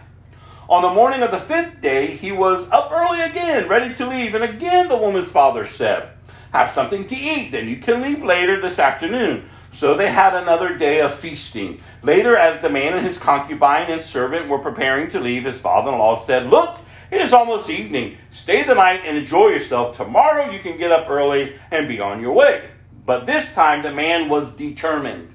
On 0.68 0.80
the 0.80 0.94
morning 0.94 1.22
of 1.22 1.32
the 1.32 1.40
fifth 1.40 1.80
day, 1.80 2.16
he 2.16 2.30
was 2.30 2.70
up 2.70 2.92
early 2.92 3.20
again, 3.20 3.68
ready 3.68 3.92
to 3.96 4.08
leave, 4.08 4.34
and 4.34 4.44
again 4.44 4.88
the 4.88 4.96
woman's 4.96 5.30
father 5.30 5.66
said, 5.66 6.10
Have 6.52 6.70
something 6.70 7.06
to 7.08 7.16
eat, 7.16 7.50
then 7.50 7.68
you 7.68 7.78
can 7.78 8.00
leave 8.00 8.22
later 8.22 8.60
this 8.60 8.78
afternoon. 8.78 9.50
So 9.74 9.96
they 9.96 10.10
had 10.10 10.34
another 10.34 10.78
day 10.78 11.00
of 11.00 11.14
feasting. 11.14 11.80
Later, 12.02 12.36
as 12.36 12.60
the 12.60 12.70
man 12.70 12.96
and 12.96 13.04
his 13.04 13.18
concubine 13.18 13.90
and 13.90 14.00
servant 14.00 14.48
were 14.48 14.60
preparing 14.60 15.08
to 15.08 15.20
leave, 15.20 15.44
his 15.44 15.60
father 15.60 15.90
in 15.92 15.98
law 15.98 16.16
said, 16.16 16.46
Look, 16.46 16.78
it 17.10 17.20
is 17.20 17.32
almost 17.32 17.68
evening. 17.68 18.16
Stay 18.30 18.62
the 18.62 18.74
night 18.74 19.02
and 19.04 19.16
enjoy 19.16 19.48
yourself. 19.48 19.96
Tomorrow 19.96 20.50
you 20.50 20.60
can 20.60 20.76
get 20.76 20.92
up 20.92 21.10
early 21.10 21.56
and 21.72 21.88
be 21.88 22.00
on 22.00 22.20
your 22.20 22.32
way. 22.32 22.68
But 23.04 23.26
this 23.26 23.52
time 23.52 23.82
the 23.82 23.92
man 23.92 24.28
was 24.28 24.52
determined 24.54 25.34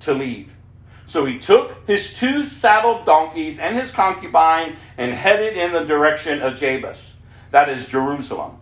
to 0.00 0.14
leave. 0.14 0.54
So 1.06 1.24
he 1.26 1.40
took 1.40 1.88
his 1.88 2.14
two 2.14 2.44
saddled 2.44 3.04
donkeys 3.04 3.58
and 3.58 3.76
his 3.76 3.90
concubine 3.90 4.76
and 4.96 5.12
headed 5.12 5.56
in 5.56 5.72
the 5.72 5.84
direction 5.84 6.40
of 6.40 6.54
Jebus, 6.54 7.14
that 7.50 7.68
is 7.68 7.86
Jerusalem. 7.86 8.58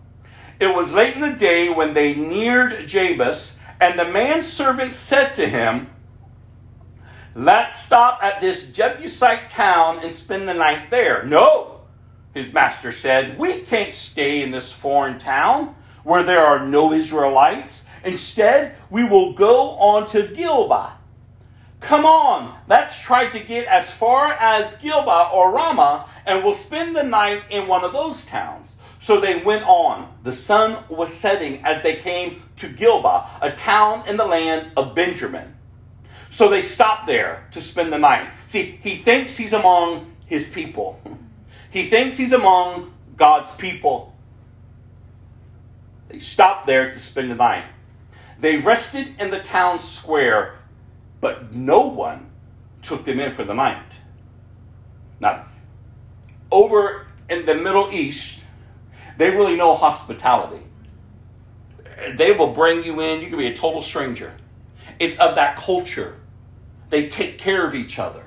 It 0.59 0.75
was 0.75 0.95
late 0.95 1.15
in 1.15 1.21
the 1.21 1.35
day 1.35 1.69
when 1.69 1.93
they 1.93 2.15
neared 2.15 2.89
Jebus, 2.89 3.58
and 3.81 3.99
the 3.99 4.05
manservant 4.05 4.95
said 4.95 5.35
to 5.35 5.49
him, 5.49 5.91
Let's 7.35 7.79
stop 7.79 8.21
at 8.23 8.41
this 8.41 8.73
Jebusite 8.73 9.49
town 9.49 10.01
and 10.03 10.13
spend 10.13 10.49
the 10.49 10.55
night 10.55 10.91
there. 10.91 11.25
No, 11.25 11.83
his 12.35 12.53
master 12.53 12.91
said, 12.91 13.39
We 13.39 13.61
can't 13.61 13.95
stay 13.95 14.43
in 14.43 14.51
this 14.51 14.73
foreign 14.73 15.19
town 15.19 15.77
where 16.03 16.23
there 16.23 16.45
are 16.45 16.67
no 16.67 16.93
Israelites 16.93 17.85
Instead, 18.05 18.75
we 18.91 19.05
will 19.05 19.33
go 19.33 19.71
on 19.73 20.07
to 20.09 20.27
Gilba. 20.29 20.95
Come 21.81 22.05
on, 22.05 22.59
let's 22.69 22.99
try 23.01 23.29
to 23.29 23.39
get 23.39 23.67
as 23.67 23.91
far 23.91 24.33
as 24.33 24.77
Gilba 24.79 25.31
or 25.33 25.53
Ramah, 25.53 26.09
and 26.27 26.43
we'll 26.43 26.55
spend 26.55 26.97
the 26.97 27.03
night 27.03 27.43
in 27.51 27.69
one 27.69 27.85
of 27.85 27.93
those 27.93 28.27
towns. 28.27 28.75
So 29.01 29.21
they 29.21 29.43
went 29.43 29.65
on. 29.65 30.13
The 30.25 30.33
sun 30.33 30.85
was 30.89 31.13
setting 31.13 31.65
as 31.65 31.83
they 31.83 31.97
came 31.97 32.43
to 32.57 32.69
Gilba, 32.69 33.29
a 33.41 33.53
town 33.53 34.07
in 34.09 34.17
the 34.17 34.27
land 34.27 34.73
of 34.77 34.95
Benjamin. 34.95 35.55
So 36.31 36.49
they 36.49 36.63
stopped 36.63 37.07
there 37.07 37.49
to 37.53 37.61
spend 37.61 37.93
the 37.93 37.99
night. 37.99 38.29
See, 38.47 38.79
he 38.83 38.97
thinks 38.97 39.37
he's 39.37 39.53
among 39.53 40.15
his 40.27 40.49
people. 40.49 41.01
He 41.71 41.91
thinks 41.91 42.17
he's 42.17 42.33
among 42.33 42.95
God's 43.19 43.55
people. 43.55 44.17
They 46.09 46.19
stopped 46.19 46.67
there 46.67 46.93
to 46.93 46.99
spend 46.99 47.31
the 47.31 47.35
night. 47.35 47.67
They 48.41 48.57
rested 48.57 49.15
in 49.19 49.31
the 49.31 49.41
town 49.41 49.79
square, 49.79 50.61
but 51.21 51.53
no 51.53 51.81
one 51.81 52.31
took 52.81 53.05
them 53.05 53.21
in 53.21 53.35
for 53.35 53.45
the 53.45 53.53
night. 53.53 53.97
Now, 55.21 55.47
over 56.51 57.07
in 57.29 57.45
the 57.45 57.55
Middle 57.55 57.91
East, 57.93 58.38
they 59.19 59.31
really 59.31 59.57
know 59.57 59.75
hospitality. 59.75 60.63
They 62.15 62.33
will 62.33 62.53
bring 62.53 62.85
you 62.85 63.01
in, 63.01 63.21
you 63.21 63.29
can 63.29 63.39
be 63.39 63.49
a 63.49 63.57
total 63.57 63.83
stranger. 63.83 64.33
It's 64.99 65.19
of 65.19 65.35
that 65.35 65.57
culture. 65.57 66.17
They 66.91 67.09
take 67.09 67.39
care 67.39 67.67
of 67.67 67.75
each 67.75 67.99
other. 67.99 68.25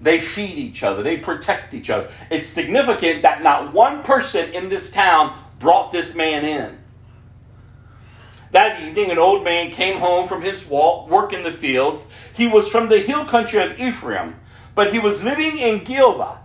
They 0.00 0.18
feed 0.18 0.56
each 0.56 0.82
other. 0.82 1.02
They 1.02 1.18
protect 1.18 1.74
each 1.74 1.90
other. 1.90 2.10
It's 2.30 2.48
significant 2.48 3.22
that 3.22 3.42
not 3.42 3.74
one 3.74 4.02
person 4.02 4.52
in 4.52 4.70
this 4.70 4.90
town 4.90 5.38
brought 5.58 5.92
this 5.92 6.14
man 6.14 6.44
in. 6.46 6.78
That 8.52 8.80
evening, 8.80 9.10
an 9.10 9.18
old 9.18 9.44
man 9.44 9.70
came 9.70 9.98
home 9.98 10.26
from 10.26 10.42
his 10.42 10.66
walk, 10.66 11.08
work 11.08 11.34
in 11.34 11.44
the 11.44 11.52
fields. 11.52 12.08
He 12.32 12.46
was 12.46 12.70
from 12.70 12.88
the 12.88 12.98
hill 12.98 13.26
country 13.26 13.60
of 13.60 13.78
Ephraim, 13.78 14.40
but 14.74 14.92
he 14.92 14.98
was 14.98 15.22
living 15.22 15.58
in 15.58 15.84
Gilba, 15.84 16.38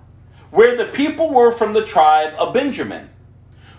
where 0.52 0.76
the 0.76 0.92
people 0.92 1.32
were 1.32 1.52
from 1.52 1.74
the 1.74 1.84
tribe 1.84 2.34
of 2.38 2.54
Benjamin. 2.54 3.10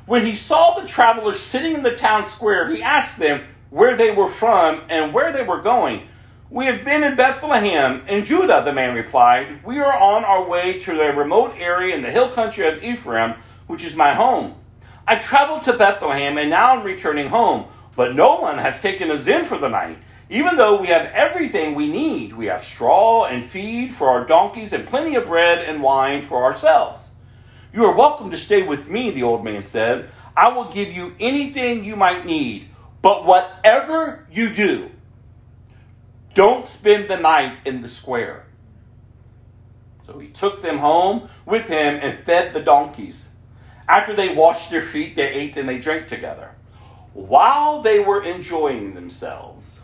When 0.07 0.25
he 0.25 0.37
saw 0.37 0.79
the 0.79 0.87
travelers 0.87 1.41
sitting 1.41 1.75
in 1.75 1.83
the 1.83 1.97
town 1.97 2.25
square, 2.25 2.71
he 2.71 2.81
asked 2.81 3.19
them 3.19 3.43
where 3.71 3.97
they 3.97 4.13
were 4.13 4.29
from 4.29 4.83
and 4.89 5.13
where 5.13 5.33
they 5.33 5.43
were 5.43 5.61
going. 5.61 6.07
We 6.49 6.67
have 6.67 6.85
been 6.85 7.03
in 7.03 7.17
Bethlehem 7.17 8.07
in 8.07 8.25
Judah, 8.25 8.63
the 8.65 8.73
man 8.73 8.95
replied. 8.95 9.65
We 9.65 9.81
are 9.81 9.99
on 9.99 10.25
our 10.25 10.49
way 10.49 10.79
to 10.79 11.01
a 11.01 11.13
remote 11.13 11.55
area 11.59 11.97
in 11.97 12.03
the 12.03 12.13
hill 12.13 12.31
country 12.31 12.69
of 12.69 12.85
Ephraim, 12.85 13.35
which 13.67 13.85
is 13.85 13.97
my 13.97 14.15
home. 14.15 14.55
I 15.09 15.17
traveled 15.17 15.65
to 15.65 15.77
Bethlehem 15.77 16.39
and 16.39 16.51
now 16.51 16.77
I'm 16.77 16.85
returning 16.85 17.29
home. 17.29 17.67
But 17.97 18.15
no 18.15 18.37
one 18.37 18.59
has 18.59 18.81
taken 18.81 19.11
us 19.11 19.27
in 19.27 19.45
for 19.45 19.57
the 19.59 19.69
night, 19.69 19.99
even 20.29 20.57
though 20.57 20.81
we 20.81 20.89
have 20.89 21.07
everything 21.07 21.75
we 21.75 21.89
need. 21.89 22.37
We 22.37 22.47
have 22.47 22.63
straw 22.63 23.25
and 23.25 23.45
feed 23.45 23.95
for 23.95 24.11
our 24.11 24.25
donkeys 24.25 24.75
and 24.75 24.87
plenty 24.87 25.17
of 25.17 25.27
bread 25.27 25.65
and 25.65 25.83
wine 25.83 26.23
for 26.23 26.45
ourselves. 26.45 27.06
You 27.77 27.85
are 27.85 27.95
welcome 27.95 28.31
to 28.31 28.39
stay 28.39 28.63
with 28.63 28.89
me, 28.89 29.11
the 29.11 29.23
old 29.23 29.45
man 29.45 29.67
said. 29.67 30.09
I 30.35 30.49
will 30.49 30.73
give 30.73 30.91
you 30.91 31.15
anything 31.21 31.85
you 31.85 31.95
might 31.95 32.25
need. 32.25 32.71
But 33.03 33.27
whatever 33.27 34.27
you 34.33 34.49
do, 34.49 34.91
don't 36.33 36.67
spend 36.67 37.11
the 37.11 37.19
night 37.19 37.59
in 37.67 37.83
the 37.83 37.89
square. 37.89 38.47
So 40.07 40.19
he 40.19 40.29
took 40.29 40.63
them 40.63 40.79
home 40.79 41.29
with 41.45 41.67
him 41.67 41.99
and 42.01 42.25
fed 42.25 42.55
the 42.55 42.63
donkeys. 42.63 43.29
After 43.87 44.17
they 44.17 44.35
washed 44.35 44.71
their 44.71 44.81
feet, 44.81 45.15
they 45.15 45.29
ate 45.29 45.59
and 45.59 45.69
they 45.69 45.79
drank 45.79 46.09
together. 46.09 46.53
While 47.13 47.83
they 47.83 47.99
were 47.99 48.23
enjoying 48.23 48.95
themselves, 48.95 49.83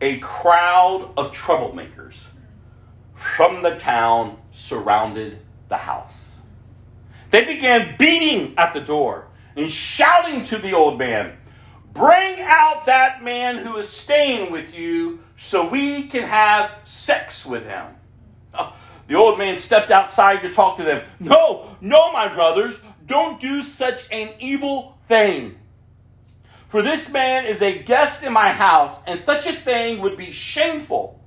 a 0.00 0.16
crowd 0.20 1.12
of 1.18 1.30
troublemakers 1.30 2.28
from 3.14 3.62
the 3.62 3.76
town 3.76 4.38
surrounded 4.50 5.40
the 5.68 5.76
house. 5.76 6.31
They 7.32 7.46
began 7.46 7.96
beating 7.98 8.54
at 8.58 8.74
the 8.74 8.80
door 8.80 9.26
and 9.56 9.72
shouting 9.72 10.44
to 10.44 10.58
the 10.58 10.74
old 10.74 10.98
man, 10.98 11.38
Bring 11.92 12.40
out 12.40 12.86
that 12.86 13.24
man 13.24 13.58
who 13.58 13.76
is 13.78 13.88
staying 13.88 14.52
with 14.52 14.74
you 14.74 15.20
so 15.36 15.68
we 15.68 16.04
can 16.08 16.22
have 16.22 16.70
sex 16.84 17.44
with 17.44 17.64
him. 17.64 17.86
Oh, 18.54 18.74
The 19.08 19.14
old 19.14 19.38
man 19.38 19.58
stepped 19.58 19.90
outside 19.90 20.42
to 20.42 20.52
talk 20.52 20.76
to 20.76 20.84
them. 20.84 21.02
No, 21.20 21.76
no, 21.80 22.12
my 22.12 22.32
brothers, 22.32 22.76
don't 23.06 23.40
do 23.40 23.62
such 23.62 24.10
an 24.12 24.30
evil 24.38 24.98
thing. 25.08 25.58
For 26.68 26.82
this 26.82 27.10
man 27.10 27.46
is 27.46 27.60
a 27.60 27.78
guest 27.82 28.22
in 28.22 28.32
my 28.32 28.50
house, 28.50 29.02
and 29.06 29.18
such 29.18 29.46
a 29.46 29.52
thing 29.52 30.00
would 30.00 30.16
be 30.16 30.30
shameful. 30.30 31.20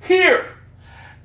Here, 0.00 0.57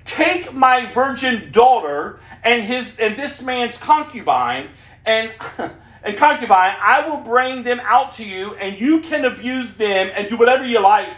take 0.06 0.54
my 0.54 0.92
virgin 0.94 1.52
daughter 1.52 2.20
and 2.44 2.64
his 2.64 2.98
and 3.00 3.16
this 3.16 3.42
man's 3.42 3.78
concubine 3.78 4.70
and 5.06 5.32
and 6.04 6.18
concubine, 6.18 6.76
I 6.82 7.08
will 7.08 7.22
bring 7.22 7.64
them 7.64 7.80
out 7.84 8.14
to 8.16 8.26
you, 8.26 8.56
and 8.56 8.80
you 8.80 9.02
can 9.02 9.26
abuse 9.26 9.78
them 9.78 10.12
and 10.14 10.30
do 10.30 10.38
whatever 10.38 10.66
you 10.66 10.82
like. 10.82 11.10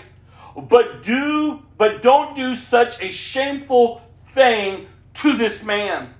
But 0.56 1.03
do 1.03 1.64
but 1.78 2.02
don't 2.02 2.36
do 2.36 2.56
such 2.56 3.02
a 3.02 3.12
shameful 3.12 4.02
thing 4.34 4.88
to 5.16 5.36
this 5.36 5.64
man. 5.64 6.14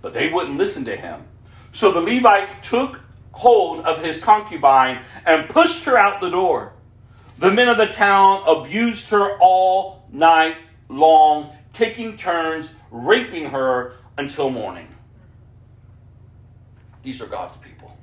But 0.00 0.14
they 0.14 0.32
wouldn't 0.32 0.56
listen 0.56 0.84
to 0.84 0.96
him. 0.96 1.24
So 1.72 1.92
the 1.92 2.00
Levite 2.00 2.62
took 2.62 3.00
hold 3.32 3.84
of 3.84 4.02
his 4.02 4.18
concubine 4.18 5.02
and 5.26 5.48
pushed 5.48 5.84
her 5.84 5.98
out 5.98 6.20
the 6.20 6.30
door. 6.30 6.72
The 7.38 7.50
men 7.50 7.68
of 7.68 7.76
the 7.76 7.86
town 7.86 8.42
abused 8.46 9.10
her 9.10 9.36
all 9.38 10.06
night 10.10 10.56
long, 10.88 11.52
taking 11.72 12.16
turns 12.16 12.74
raping 12.90 13.50
her 13.50 13.94
until 14.16 14.50
morning. 14.50 14.88
These 17.02 17.20
are 17.20 17.26
God's 17.26 17.56
people. 17.58 17.96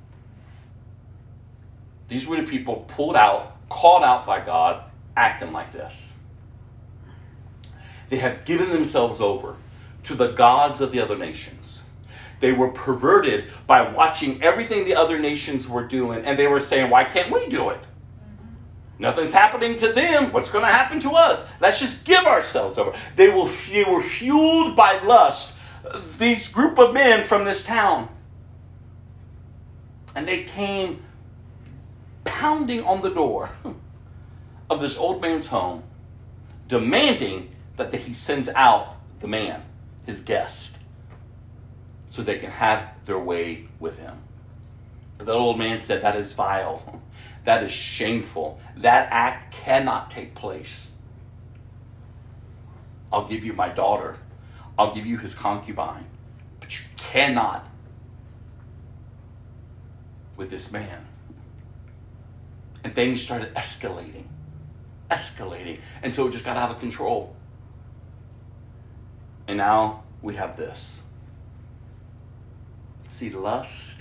These 2.08 2.26
were 2.26 2.36
the 2.36 2.46
people 2.46 2.86
pulled 2.88 3.16
out, 3.16 3.56
called 3.68 4.04
out 4.04 4.26
by 4.26 4.44
God, 4.44 4.84
acting 5.16 5.52
like 5.52 5.72
this. 5.72 6.12
They 8.08 8.18
have 8.18 8.44
given 8.44 8.70
themselves 8.70 9.20
over 9.20 9.56
to 10.04 10.14
the 10.14 10.32
gods 10.32 10.80
of 10.80 10.92
the 10.92 11.00
other 11.00 11.16
nations. 11.16 11.82
They 12.40 12.52
were 12.52 12.68
perverted 12.68 13.46
by 13.66 13.90
watching 13.90 14.42
everything 14.42 14.84
the 14.84 14.94
other 14.94 15.18
nations 15.18 15.66
were 15.66 15.86
doing, 15.86 16.24
and 16.24 16.38
they 16.38 16.46
were 16.46 16.60
saying, 16.60 16.90
Why 16.90 17.04
can't 17.04 17.30
we 17.30 17.48
do 17.48 17.70
it? 17.70 17.80
Nothing's 18.98 19.32
happening 19.32 19.76
to 19.78 19.92
them. 19.92 20.32
What's 20.32 20.50
going 20.50 20.64
to 20.64 20.70
happen 20.70 21.00
to 21.00 21.10
us? 21.10 21.46
Let's 21.60 21.80
just 21.80 22.04
give 22.04 22.24
ourselves 22.24 22.78
over. 22.78 22.96
They, 23.16 23.28
will, 23.28 23.50
they 23.70 23.84
were 23.84 24.00
fueled 24.00 24.76
by 24.76 25.00
lust. 25.00 25.58
These 26.16 26.48
group 26.48 26.78
of 26.78 26.94
men 26.94 27.24
from 27.24 27.44
this 27.44 27.64
town 27.64 28.08
and 30.14 30.28
they 30.28 30.44
came 30.44 31.02
pounding 32.24 32.84
on 32.84 33.02
the 33.02 33.10
door 33.10 33.50
of 34.70 34.80
this 34.80 34.96
old 34.96 35.20
man's 35.20 35.48
home, 35.48 35.82
demanding 36.68 37.54
that 37.76 37.92
he 37.92 38.12
sends 38.12 38.48
out 38.50 38.96
the 39.20 39.26
man, 39.26 39.62
his 40.06 40.22
guest, 40.22 40.78
so 42.10 42.22
they 42.22 42.38
can 42.38 42.50
have 42.50 42.90
their 43.06 43.18
way 43.18 43.66
with 43.80 43.98
him. 43.98 44.18
But 45.18 45.26
the 45.26 45.32
old 45.32 45.58
man 45.58 45.80
said, 45.80 46.02
That 46.02 46.16
is 46.16 46.32
vile. 46.32 47.02
That 47.44 47.62
is 47.62 47.70
shameful. 47.70 48.58
That 48.76 49.08
act 49.10 49.54
cannot 49.54 50.10
take 50.10 50.34
place. 50.34 50.90
I'll 53.12 53.28
give 53.28 53.44
you 53.44 53.52
my 53.52 53.68
daughter. 53.68 54.16
I'll 54.78 54.94
give 54.94 55.06
you 55.06 55.18
his 55.18 55.34
concubine. 55.34 56.06
But 56.58 56.78
you 56.78 56.86
cannot 56.96 57.68
with 60.36 60.50
this 60.50 60.72
man. 60.72 61.06
And 62.82 62.94
things 62.94 63.22
started 63.22 63.54
escalating, 63.54 64.24
escalating 65.10 65.78
until 66.02 66.28
it 66.28 66.32
just 66.32 66.44
got 66.44 66.56
out 66.56 66.70
of 66.70 66.80
control. 66.80 67.36
And 69.46 69.58
now 69.58 70.02
we 70.22 70.34
have 70.36 70.56
this. 70.56 71.02
See, 73.08 73.30
lust 73.30 73.94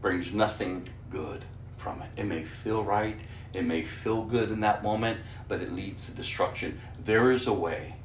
brings 0.00 0.34
nothing 0.34 0.88
good 1.10 1.44
from 1.82 2.02
it. 2.02 2.10
It 2.16 2.24
may 2.24 2.44
feel 2.44 2.84
right, 2.84 3.16
it 3.52 3.64
may 3.64 3.82
feel 3.82 4.24
good 4.24 4.50
in 4.50 4.60
that 4.60 4.82
moment, 4.82 5.20
but 5.48 5.60
it 5.60 5.72
leads 5.72 6.06
to 6.06 6.12
destruction. 6.12 6.80
There 7.04 7.32
is 7.32 7.46
a 7.46 7.52
way. 7.52 7.96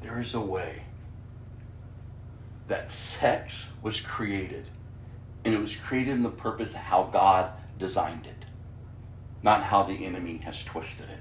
There 0.00 0.20
is 0.20 0.34
a 0.34 0.40
way 0.40 0.84
that 2.68 2.92
sex 2.92 3.70
was 3.82 4.00
created. 4.00 4.66
And 5.44 5.54
it 5.54 5.60
was 5.60 5.74
created 5.76 6.12
in 6.12 6.22
the 6.22 6.30
purpose 6.30 6.70
of 6.70 6.80
how 6.80 7.04
God 7.04 7.52
designed 7.78 8.26
it, 8.26 8.44
not 9.42 9.64
how 9.64 9.82
the 9.82 10.04
enemy 10.04 10.38
has 10.44 10.62
twisted 10.62 11.08
it. 11.08 11.18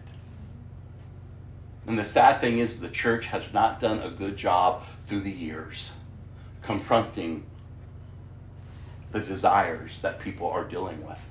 And 1.88 1.98
the 1.98 2.04
sad 2.04 2.42
thing 2.42 2.60
is, 2.60 2.82
the 2.82 2.90
church 2.90 3.28
has 3.28 3.54
not 3.54 3.80
done 3.80 4.00
a 4.00 4.10
good 4.10 4.36
job 4.36 4.84
through 5.08 5.22
the 5.22 5.32
years 5.32 5.94
confronting 6.68 7.46
the 9.20 9.26
desires 9.26 10.02
that 10.02 10.20
people 10.20 10.48
are 10.48 10.64
dealing 10.64 11.06
with 11.06 11.22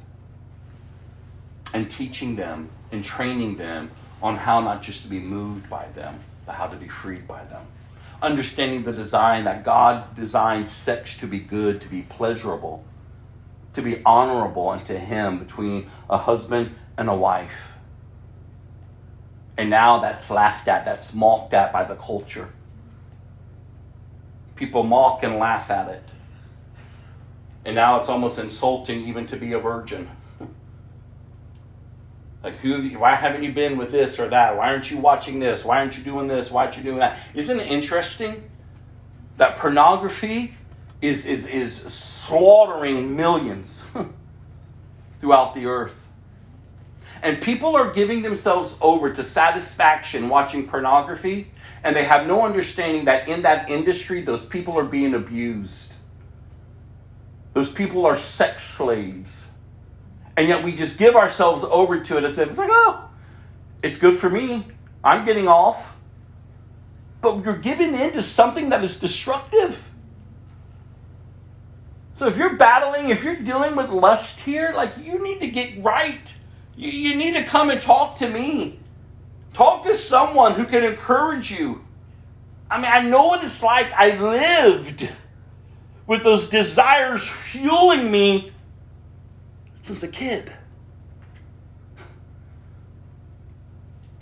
and 1.75 1.91
teaching 1.91 2.37
them 2.37 2.71
and 2.91 3.05
training 3.05 3.57
them 3.57 3.91
on 4.23 4.37
how 4.37 4.61
not 4.61 4.83
just 4.83 5.03
to 5.03 5.09
be 5.09 5.21
moved 5.21 5.69
by 5.69 5.89
them, 5.89 6.21
but 6.47 6.55
how 6.55 6.67
to 6.67 6.77
be 6.77 6.89
freed 6.89 7.27
by 7.27 7.45
them 7.45 7.67
understanding 8.23 8.85
the 8.85 8.93
design 8.93 9.45
that 9.45 9.65
God 9.65 10.15
designed 10.15 10.69
sex 10.69 11.17
to 11.19 11.27
be 11.27 11.39
good, 11.39 11.81
to 11.83 11.89
be 11.89 12.03
pleasurable, 12.03 12.85
to 13.75 13.83
be 13.83 14.03
honorable 14.05 14.71
unto 14.71 14.97
Him 14.97 15.39
between 15.39 15.91
a 16.09 16.19
husband 16.19 16.75
and 16.97 17.09
a 17.09 17.15
wife. 17.15 17.73
And 19.59 19.71
now 19.71 20.01
that's 20.01 20.31
laughed 20.31 20.69
at, 20.69 20.85
that's 20.85 21.15
mocked 21.15 21.55
at 21.55 21.73
by 21.73 21.85
the 21.85 21.97
culture. 21.97 22.51
People 24.55 24.83
mock 24.83 25.23
and 25.23 25.39
laugh 25.39 25.71
at 25.71 25.89
it. 25.89 26.03
And 27.67 27.75
now 27.75 27.99
it's 27.99 28.09
almost 28.09 28.39
insulting 28.39 29.09
even 29.09 29.27
to 29.27 29.37
be 29.37 29.53
a 29.53 29.59
virgin. 29.59 30.09
Like, 32.41 32.59
who? 32.59 32.91
Why 32.91 33.17
haven't 33.17 33.43
you 33.43 33.51
been 33.51 33.77
with 33.77 33.91
this 33.91 34.21
or 34.21 34.29
that? 34.29 34.57
Why 34.57 34.69
aren't 34.69 34.89
you 34.89 34.99
watching 34.99 35.41
this? 35.41 35.65
Why 35.65 35.79
aren't 35.81 35.99
you 35.99 36.05
doing 36.05 36.29
this? 36.29 36.49
Why 36.49 36.65
aren't 36.65 36.77
you 36.77 36.85
doing 36.85 37.01
that? 37.01 37.19
Isn't 37.35 37.59
it 37.59 37.67
interesting 37.67 38.49
that 39.37 39.57
pornography 39.57 40.55
is 41.03 41.27
is 41.27 41.49
is 41.49 41.75
slaughtering 41.75 43.17
millions 43.17 43.83
throughout 45.21 45.53
the 45.55 45.67
earth, 45.67 46.07
and 47.21 47.43
people 47.43 47.75
are 47.75 47.91
giving 47.91 48.23
themselves 48.23 48.77
over 48.81 49.13
to 49.13 49.25
satisfaction 49.25 50.29
watching 50.29 50.69
pornography, 50.69 51.51
and 51.83 51.97
they 51.97 52.05
have 52.05 52.29
no 52.29 52.47
understanding 52.47 53.07
that 53.07 53.27
in 53.27 53.43
that 53.43 53.69
industry, 53.69 54.21
those 54.21 54.45
people 54.45 54.79
are 54.79 54.85
being 54.85 55.15
abused. 55.15 55.95
Those 57.57 57.73
people 57.73 58.05
are 58.05 58.17
sex 58.17 58.63
slaves 58.65 59.47
and 60.37 60.47
yet 60.47 60.63
we 60.63 60.75
just 60.75 60.99
give 60.99 61.17
ourselves 61.17 61.65
over 61.65 62.01
to 62.01 62.19
it 62.19 62.25
as 62.25 62.37
if 62.39 62.51
it's 62.51 62.59
like, 62.59 62.69
oh, 62.71 63.09
it's 63.83 63.97
good 63.97 64.19
for 64.19 64.29
me. 64.29 64.67
I'm 65.03 65.25
getting 65.25 65.49
off. 65.49 65.97
But 67.23 67.43
you're 67.43 67.57
giving 67.57 67.95
in 67.95 68.13
to 68.13 68.21
something 68.21 68.69
that 68.69 68.85
is 68.85 69.01
destructive. 69.01 69.91
So 72.13 72.27
if 72.27 72.37
you're 72.37 72.57
battling, 72.57 73.09
if 73.09 73.25
you're 73.25 73.37
dealing 73.37 73.75
with 73.75 73.89
lust 73.89 74.41
here, 74.41 74.75
like 74.77 74.99
you 74.99 75.23
need 75.23 75.41
to 75.41 75.49
get 75.49 75.83
right. 75.83 76.35
You, 76.77 76.91
you 76.91 77.17
need 77.17 77.37
to 77.37 77.45
come 77.45 77.71
and 77.71 77.81
talk 77.81 78.17
to 78.17 78.29
me. 78.29 78.81
Talk 79.55 79.83
to 79.85 79.95
someone 79.95 80.53
who 80.53 80.67
can 80.67 80.85
encourage 80.85 81.51
you. 81.51 81.83
I 82.71 82.77
mean, 82.77 82.91
I 82.93 83.01
know 83.01 83.29
what 83.29 83.43
it's 83.43 83.63
like. 83.63 83.91
I 83.95 84.19
lived 84.19 85.09
with 86.07 86.23
those 86.23 86.49
desires 86.49 87.27
fueling 87.29 88.11
me 88.11 88.53
since 89.83 90.03
a 90.03 90.09
kid. 90.09 90.53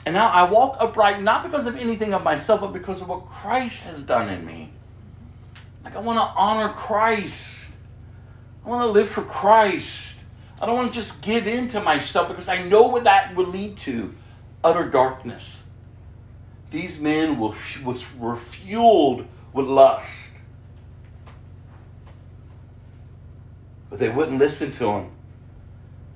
And 0.06 0.14
now 0.14 0.28
I 0.28 0.44
walk 0.44 0.76
upright 0.80 1.22
not 1.22 1.42
because 1.42 1.66
of 1.66 1.76
anything 1.76 2.12
of 2.12 2.22
myself, 2.22 2.60
but 2.60 2.72
because 2.72 3.00
of 3.00 3.08
what 3.08 3.24
Christ 3.26 3.84
has 3.84 4.02
done 4.02 4.28
in 4.28 4.44
me. 4.44 4.70
Like 5.82 5.96
I 5.96 6.00
want 6.00 6.18
to 6.18 6.24
honor 6.36 6.68
Christ. 6.68 7.70
I 8.64 8.68
want 8.68 8.82
to 8.82 8.90
live 8.90 9.08
for 9.08 9.22
Christ. 9.22 10.18
I 10.60 10.66
don't 10.66 10.76
want 10.76 10.92
to 10.92 10.94
just 10.94 11.22
give 11.22 11.46
in 11.46 11.68
to 11.68 11.80
myself 11.80 12.28
because 12.28 12.48
I 12.48 12.62
know 12.62 12.88
what 12.88 13.04
that 13.04 13.34
would 13.34 13.48
lead 13.48 13.76
to 13.78 14.14
utter 14.62 14.88
darkness. 14.88 15.62
These 16.70 17.00
men 17.00 17.38
were, 17.38 17.54
were 18.18 18.36
fueled 18.36 19.26
with 19.52 19.66
lust. 19.66 20.33
But 23.94 24.00
they 24.00 24.08
wouldn't 24.08 24.40
listen 24.40 24.72
to 24.72 24.88
him. 24.88 25.12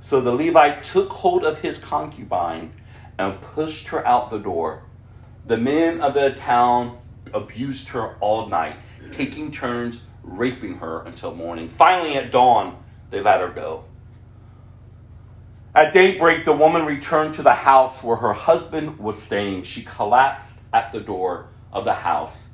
So 0.00 0.20
the 0.20 0.34
Levite 0.34 0.82
took 0.82 1.10
hold 1.10 1.44
of 1.44 1.60
his 1.60 1.78
concubine 1.78 2.72
and 3.16 3.40
pushed 3.40 3.86
her 3.86 4.04
out 4.04 4.30
the 4.30 4.38
door. 4.38 4.82
The 5.46 5.58
men 5.58 6.00
of 6.00 6.14
the 6.14 6.32
town 6.32 6.98
abused 7.32 7.90
her 7.90 8.16
all 8.16 8.48
night, 8.48 8.74
taking 9.12 9.52
turns 9.52 10.02
raping 10.24 10.78
her 10.78 11.02
until 11.02 11.32
morning. 11.32 11.68
Finally, 11.68 12.16
at 12.16 12.32
dawn, 12.32 12.82
they 13.10 13.20
let 13.20 13.40
her 13.40 13.48
go. 13.50 13.84
At 15.72 15.92
daybreak, 15.92 16.44
the 16.44 16.54
woman 16.54 16.84
returned 16.84 17.34
to 17.34 17.44
the 17.44 17.54
house 17.54 18.02
where 18.02 18.16
her 18.16 18.32
husband 18.32 18.98
was 18.98 19.22
staying. 19.22 19.62
She 19.62 19.84
collapsed 19.84 20.62
at 20.72 20.90
the 20.90 20.98
door 20.98 21.46
of 21.72 21.84
the 21.84 21.94
house 21.94 22.48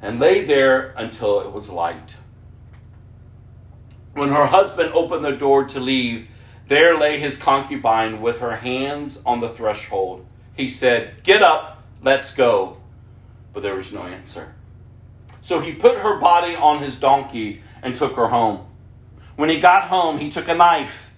and 0.00 0.18
lay 0.18 0.42
there 0.46 0.94
until 0.96 1.40
it 1.40 1.52
was 1.52 1.68
light. 1.68 2.14
When 4.14 4.28
her 4.28 4.46
husband 4.46 4.92
opened 4.92 5.24
the 5.24 5.32
door 5.32 5.64
to 5.64 5.80
leave, 5.80 6.28
there 6.68 6.98
lay 6.98 7.18
his 7.18 7.36
concubine 7.36 8.20
with 8.20 8.40
her 8.40 8.56
hands 8.56 9.22
on 9.24 9.40
the 9.40 9.48
threshold. 9.48 10.26
He 10.54 10.68
said, 10.68 11.22
Get 11.22 11.42
up, 11.42 11.82
let's 12.02 12.34
go. 12.34 12.76
But 13.52 13.62
there 13.62 13.74
was 13.74 13.92
no 13.92 14.02
answer. 14.02 14.54
So 15.40 15.60
he 15.60 15.72
put 15.72 15.98
her 15.98 16.20
body 16.20 16.54
on 16.54 16.82
his 16.82 16.96
donkey 16.96 17.62
and 17.82 17.96
took 17.96 18.14
her 18.16 18.28
home. 18.28 18.66
When 19.36 19.48
he 19.48 19.60
got 19.60 19.84
home, 19.84 20.18
he 20.18 20.30
took 20.30 20.48
a 20.48 20.54
knife 20.54 21.10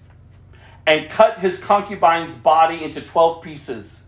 and 0.87 1.09
cut 1.09 1.39
his 1.39 1.61
concubine's 1.61 2.35
body 2.35 2.83
into 2.83 3.01
12 3.01 3.43
pieces. 3.43 4.01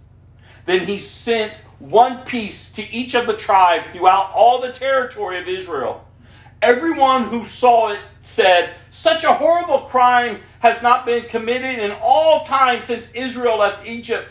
Then 0.66 0.86
he 0.86 1.00
sent 1.00 1.54
one 1.80 2.24
piece 2.24 2.72
to 2.74 2.90
each 2.94 3.16
of 3.16 3.28
the 3.28 3.36
tribes 3.36 3.88
throughout 3.92 4.32
all 4.34 4.62
the 4.62 4.72
territory 4.72 5.40
of 5.40 5.48
Israel. 5.48 6.07
Everyone 6.62 7.26
who 7.26 7.44
saw 7.44 7.90
it 7.90 8.00
said, 8.22 8.74
Such 8.90 9.24
a 9.24 9.34
horrible 9.34 9.82
crime 9.82 10.42
has 10.60 10.82
not 10.82 11.06
been 11.06 11.24
committed 11.26 11.80
in 11.80 11.92
all 12.02 12.44
time 12.44 12.82
since 12.82 13.12
Israel 13.12 13.60
left 13.60 13.86
Egypt. 13.86 14.28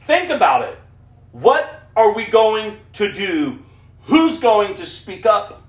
Think 0.00 0.30
about 0.30 0.68
it. 0.68 0.78
What 1.32 1.82
are 1.96 2.12
we 2.12 2.26
going 2.26 2.78
to 2.94 3.12
do? 3.12 3.60
Who's 4.02 4.38
going 4.38 4.74
to 4.74 4.86
speak 4.86 5.24
up? 5.24 5.62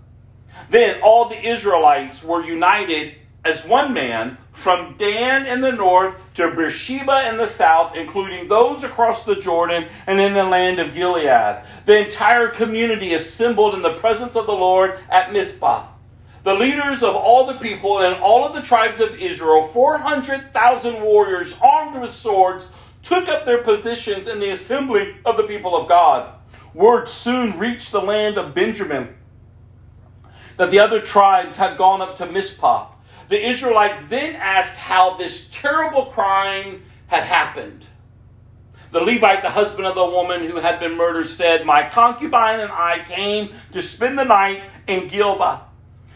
Then 0.70 1.00
all 1.02 1.30
the 1.30 1.48
Israelites 1.48 2.24
were 2.24 2.44
united 2.44 3.16
as 3.46 3.66
one 3.66 3.94
man 3.94 4.38
from 4.52 4.96
Dan 4.98 5.46
in 5.46 5.62
the 5.62 5.72
north 5.72 6.16
to 6.36 6.52
Beersheba 6.52 7.30
in 7.30 7.38
the 7.38 7.48
south, 7.48 7.96
including 7.96 8.48
those 8.48 8.84
across 8.84 9.26
the 9.26 9.36
Jordan 9.36 9.88
and 10.08 10.20
in 10.20 10.34
the 10.34 10.44
land 10.44 10.80
of 10.80 10.94
Gilead. 10.94 11.64
The 11.86 12.06
entire 12.06 12.48
community 12.48 13.14
assembled 13.14 13.74
in 13.74 13.82
the 13.82 13.96
presence 13.96 14.36
of 14.36 14.46
the 14.46 14.54
Lord 14.54 15.00
at 15.10 15.34
Mizpah. 15.34 15.88
The 16.44 16.54
leaders 16.54 17.04
of 17.04 17.16
all 17.16 17.48
the 17.48 17.60
people 17.60 18.00
and 18.00 18.22
all 18.22 18.46
of 18.46 18.54
the 18.54 18.62
tribes 18.62 19.00
of 19.00 19.16
Israel, 19.16 19.64
400,000 19.64 21.02
warriors 21.02 21.56
armed 21.62 22.00
with 22.00 22.12
swords, 22.12 22.70
took 23.02 23.28
up 23.28 23.46
their 23.46 23.64
positions 23.64 24.28
in 24.28 24.40
the 24.40 24.50
assembly 24.50 25.18
of 25.26 25.38
the 25.38 25.44
people 25.44 25.76
of 25.76 25.88
God. 25.88 26.34
Word 26.74 27.08
soon 27.08 27.58
reached 27.58 27.92
the 27.92 28.02
land 28.02 28.38
of 28.38 28.54
Benjamin 28.54 29.16
that 30.58 30.70
the 30.70 30.80
other 30.80 31.02
tribes 31.02 31.58
had 31.58 31.78
gone 31.78 32.02
up 32.02 32.16
to 32.18 32.26
Mizpah 32.26 32.88
the 33.30 33.50
Israelites 33.50 34.06
then 34.06 34.36
asked 34.36 34.76
how 34.76 35.16
this 35.18 35.50
terrible 35.52 36.06
crime 36.06 36.84
had 37.08 37.24
happened. 37.24 37.88
The 38.92 39.00
Levite, 39.00 39.42
the 39.42 39.50
husband 39.50 39.88
of 39.88 39.96
the 39.96 40.06
woman 40.06 40.46
who 40.46 40.58
had 40.58 40.80
been 40.80 40.96
murdered, 40.96 41.30
said, 41.30 41.66
My 41.66 41.90
concubine 41.90 42.60
and 42.60 42.72
I 42.72 43.04
came 43.08 43.50
to 43.72 43.82
spend 43.82 44.20
the 44.20 44.24
night 44.24 44.64
in 44.86 45.08
Gilba, 45.08 45.62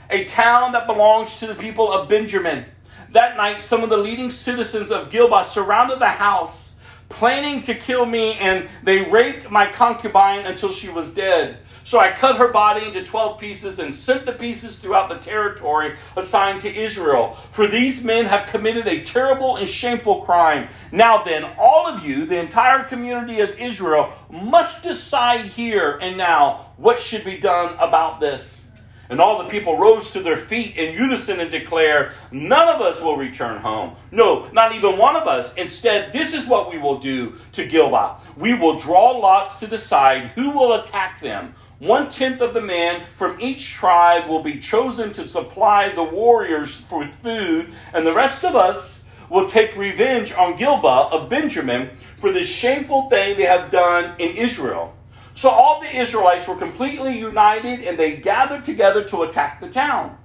a 0.09 0.25
town 0.25 0.71
that 0.71 0.87
belongs 0.87 1.37
to 1.39 1.47
the 1.47 1.55
people 1.55 1.91
of 1.91 2.09
Benjamin. 2.09 2.65
That 3.11 3.37
night, 3.37 3.61
some 3.61 3.83
of 3.83 3.89
the 3.89 3.97
leading 3.97 4.31
citizens 4.31 4.91
of 4.91 5.09
Gilba 5.09 5.45
surrounded 5.45 5.99
the 5.99 6.09
house, 6.09 6.73
planning 7.09 7.61
to 7.63 7.73
kill 7.73 8.05
me, 8.05 8.33
and 8.33 8.69
they 8.83 9.01
raped 9.01 9.49
my 9.49 9.71
concubine 9.71 10.45
until 10.45 10.71
she 10.71 10.89
was 10.89 11.13
dead. 11.13 11.59
So 11.87 11.99
I 11.99 12.11
cut 12.11 12.35
her 12.35 12.49
body 12.49 12.85
into 12.85 13.05
12 13.05 13.39
pieces 13.39 13.79
and 13.79 13.95
sent 13.95 14.25
the 14.25 14.33
pieces 14.33 14.77
throughout 14.77 15.07
the 15.07 15.19
territory 15.19 15.95
assigned 16.17 16.59
to 16.61 16.75
Israel. 16.75 17.37
For 17.53 17.65
these 17.65 18.03
men 18.03 18.25
have 18.25 18.49
committed 18.49 18.87
a 18.87 19.05
terrible 19.05 19.55
and 19.55 19.69
shameful 19.69 20.23
crime. 20.23 20.67
Now 20.91 21.23
then, 21.23 21.45
all 21.57 21.87
of 21.87 22.05
you, 22.05 22.25
the 22.25 22.41
entire 22.41 22.83
community 22.83 23.39
of 23.39 23.51
Israel, 23.51 24.11
must 24.29 24.83
decide 24.83 25.45
here 25.45 25.97
and 26.01 26.17
now 26.17 26.73
what 26.75 26.99
should 26.99 27.23
be 27.23 27.37
done 27.37 27.73
about 27.79 28.19
this. 28.19 28.56
And 29.09 29.21
all 29.21 29.41
the 29.41 29.49
people 29.49 29.77
rose 29.77 30.11
to 30.11 30.21
their 30.21 30.37
feet 30.37 30.75
in 30.75 30.93
unison 30.93 31.39
and 31.39 31.49
declare, 31.49 32.13
None 32.31 32.67
of 32.67 32.81
us 32.81 33.01
will 33.01 33.17
return 33.17 33.61
home. 33.61 33.95
No, 34.11 34.49
not 34.51 34.73
even 34.73 34.97
one 34.97 35.15
of 35.15 35.27
us. 35.27 35.53
Instead, 35.55 36.11
this 36.13 36.33
is 36.33 36.45
what 36.47 36.71
we 36.71 36.77
will 36.77 36.99
do 36.99 37.35
to 37.53 37.65
Gilboa. 37.65 38.19
We 38.35 38.53
will 38.53 38.79
draw 38.79 39.11
lots 39.11 39.59
to 39.59 39.67
decide 39.67 40.31
who 40.35 40.49
will 40.51 40.73
attack 40.73 41.21
them 41.21 41.55
one 41.79 42.09
tenth 42.09 42.41
of 42.41 42.55
the 42.55 42.61
men 42.61 43.03
from 43.15 43.39
each 43.39 43.73
tribe 43.73 44.27
will 44.27 44.41
be 44.41 44.59
chosen 44.59 45.13
to 45.13 45.27
supply 45.27 45.89
the 45.89 46.03
warriors 46.03 46.81
with 46.91 47.13
food, 47.13 47.71
and 47.93 48.05
the 48.05 48.13
rest 48.13 48.43
of 48.43 48.55
us 48.55 49.03
will 49.29 49.47
take 49.47 49.75
revenge 49.75 50.33
on 50.33 50.57
Gilba 50.57 51.09
of 51.11 51.29
Benjamin 51.29 51.91
for 52.19 52.31
the 52.31 52.41
shameful 52.41 53.09
thing 53.09 53.37
they 53.37 53.43
have 53.43 53.69
done 53.69 54.15
in 54.17 54.35
Israel. 54.37 54.96
So 55.37 55.49
all 55.49 55.79
the 55.79 55.95
Israelites 55.95 56.47
were 56.47 56.55
completely 56.55 57.15
united 57.15 57.81
and 57.81 57.97
they 57.97 58.17
gathered 58.17 58.65
together 58.65 59.03
to 59.03 59.21
attack 59.21 59.61
the 59.61 59.69
town. 59.69 60.17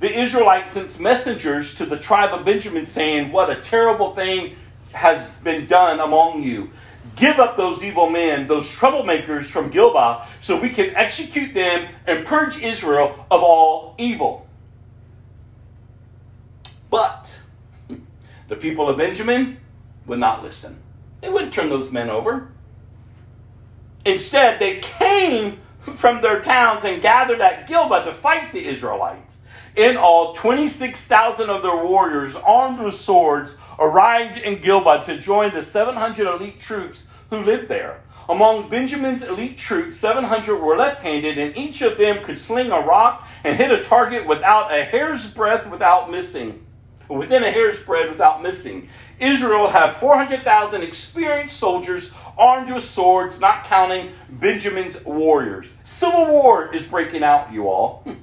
The 0.00 0.12
Israelites 0.20 0.74
sent 0.74 1.00
messengers 1.00 1.74
to 1.76 1.86
the 1.86 1.96
tribe 1.96 2.34
of 2.34 2.44
Benjamin 2.44 2.84
saying, 2.84 3.32
What 3.32 3.48
a 3.48 3.56
terrible 3.56 4.14
thing 4.14 4.56
has 4.92 5.26
been 5.42 5.66
done 5.66 6.00
among 6.00 6.42
you. 6.42 6.70
Give 7.16 7.38
up 7.38 7.56
those 7.56 7.82
evil 7.82 8.10
men, 8.10 8.46
those 8.46 8.68
troublemakers 8.68 9.44
from 9.44 9.70
Gilboa, 9.70 10.28
so 10.42 10.60
we 10.60 10.68
can 10.68 10.94
execute 10.94 11.54
them 11.54 11.88
and 12.06 12.26
purge 12.26 12.60
Israel 12.60 13.26
of 13.30 13.42
all 13.42 13.94
evil. 13.96 14.46
But 16.90 17.40
the 18.48 18.56
people 18.56 18.90
of 18.90 18.98
Benjamin 18.98 19.60
would 20.04 20.18
not 20.18 20.42
listen. 20.42 20.78
They 21.22 21.30
wouldn't 21.30 21.54
turn 21.54 21.70
those 21.70 21.90
men 21.90 22.10
over. 22.10 22.52
Instead, 24.04 24.58
they 24.58 24.80
came 24.80 25.60
from 25.94 26.22
their 26.22 26.40
towns 26.40 26.84
and 26.84 27.02
gathered 27.02 27.40
at 27.40 27.66
Gilboa 27.66 28.04
to 28.04 28.12
fight 28.12 28.52
the 28.52 28.66
Israelites. 28.66 29.38
In 29.76 29.96
all, 29.96 30.34
26,000 30.34 31.50
of 31.50 31.62
their 31.62 31.76
warriors, 31.76 32.34
armed 32.34 32.80
with 32.80 32.94
swords, 32.94 33.58
arrived 33.78 34.38
in 34.38 34.60
Gilboa 34.60 35.04
to 35.04 35.18
join 35.18 35.54
the 35.54 35.62
700 35.62 36.26
elite 36.26 36.60
troops 36.60 37.04
who 37.30 37.36
lived 37.36 37.68
there. 37.68 38.00
Among 38.28 38.68
Benjamin's 38.68 39.22
elite 39.22 39.56
troops, 39.56 39.96
700 39.98 40.58
were 40.58 40.76
left 40.76 41.02
handed, 41.02 41.38
and 41.38 41.56
each 41.56 41.80
of 41.80 41.96
them 41.96 42.22
could 42.22 42.38
sling 42.38 42.70
a 42.70 42.80
rock 42.80 43.26
and 43.42 43.56
hit 43.56 43.70
a 43.70 43.82
target 43.82 44.26
without 44.26 44.76
a 44.76 44.84
hair's 44.84 45.32
breadth 45.32 45.66
without 45.70 46.10
missing. 46.10 46.66
Within 47.08 47.42
a 47.42 47.50
hair's 47.50 47.82
breadth 47.82 48.10
without 48.10 48.42
missing. 48.42 48.90
Israel 49.20 49.68
had 49.68 49.94
400,000 49.94 50.82
experienced 50.82 51.56
soldiers 51.56 52.12
armed 52.36 52.72
with 52.72 52.84
swords, 52.84 53.40
not 53.40 53.64
counting 53.64 54.12
Benjamin's 54.28 55.04
warriors. 55.04 55.72
Civil 55.84 56.26
war 56.26 56.72
is 56.72 56.86
breaking 56.86 57.24
out, 57.24 57.52
you 57.52 57.68
all. 57.68 58.02
Hmm. 58.04 58.14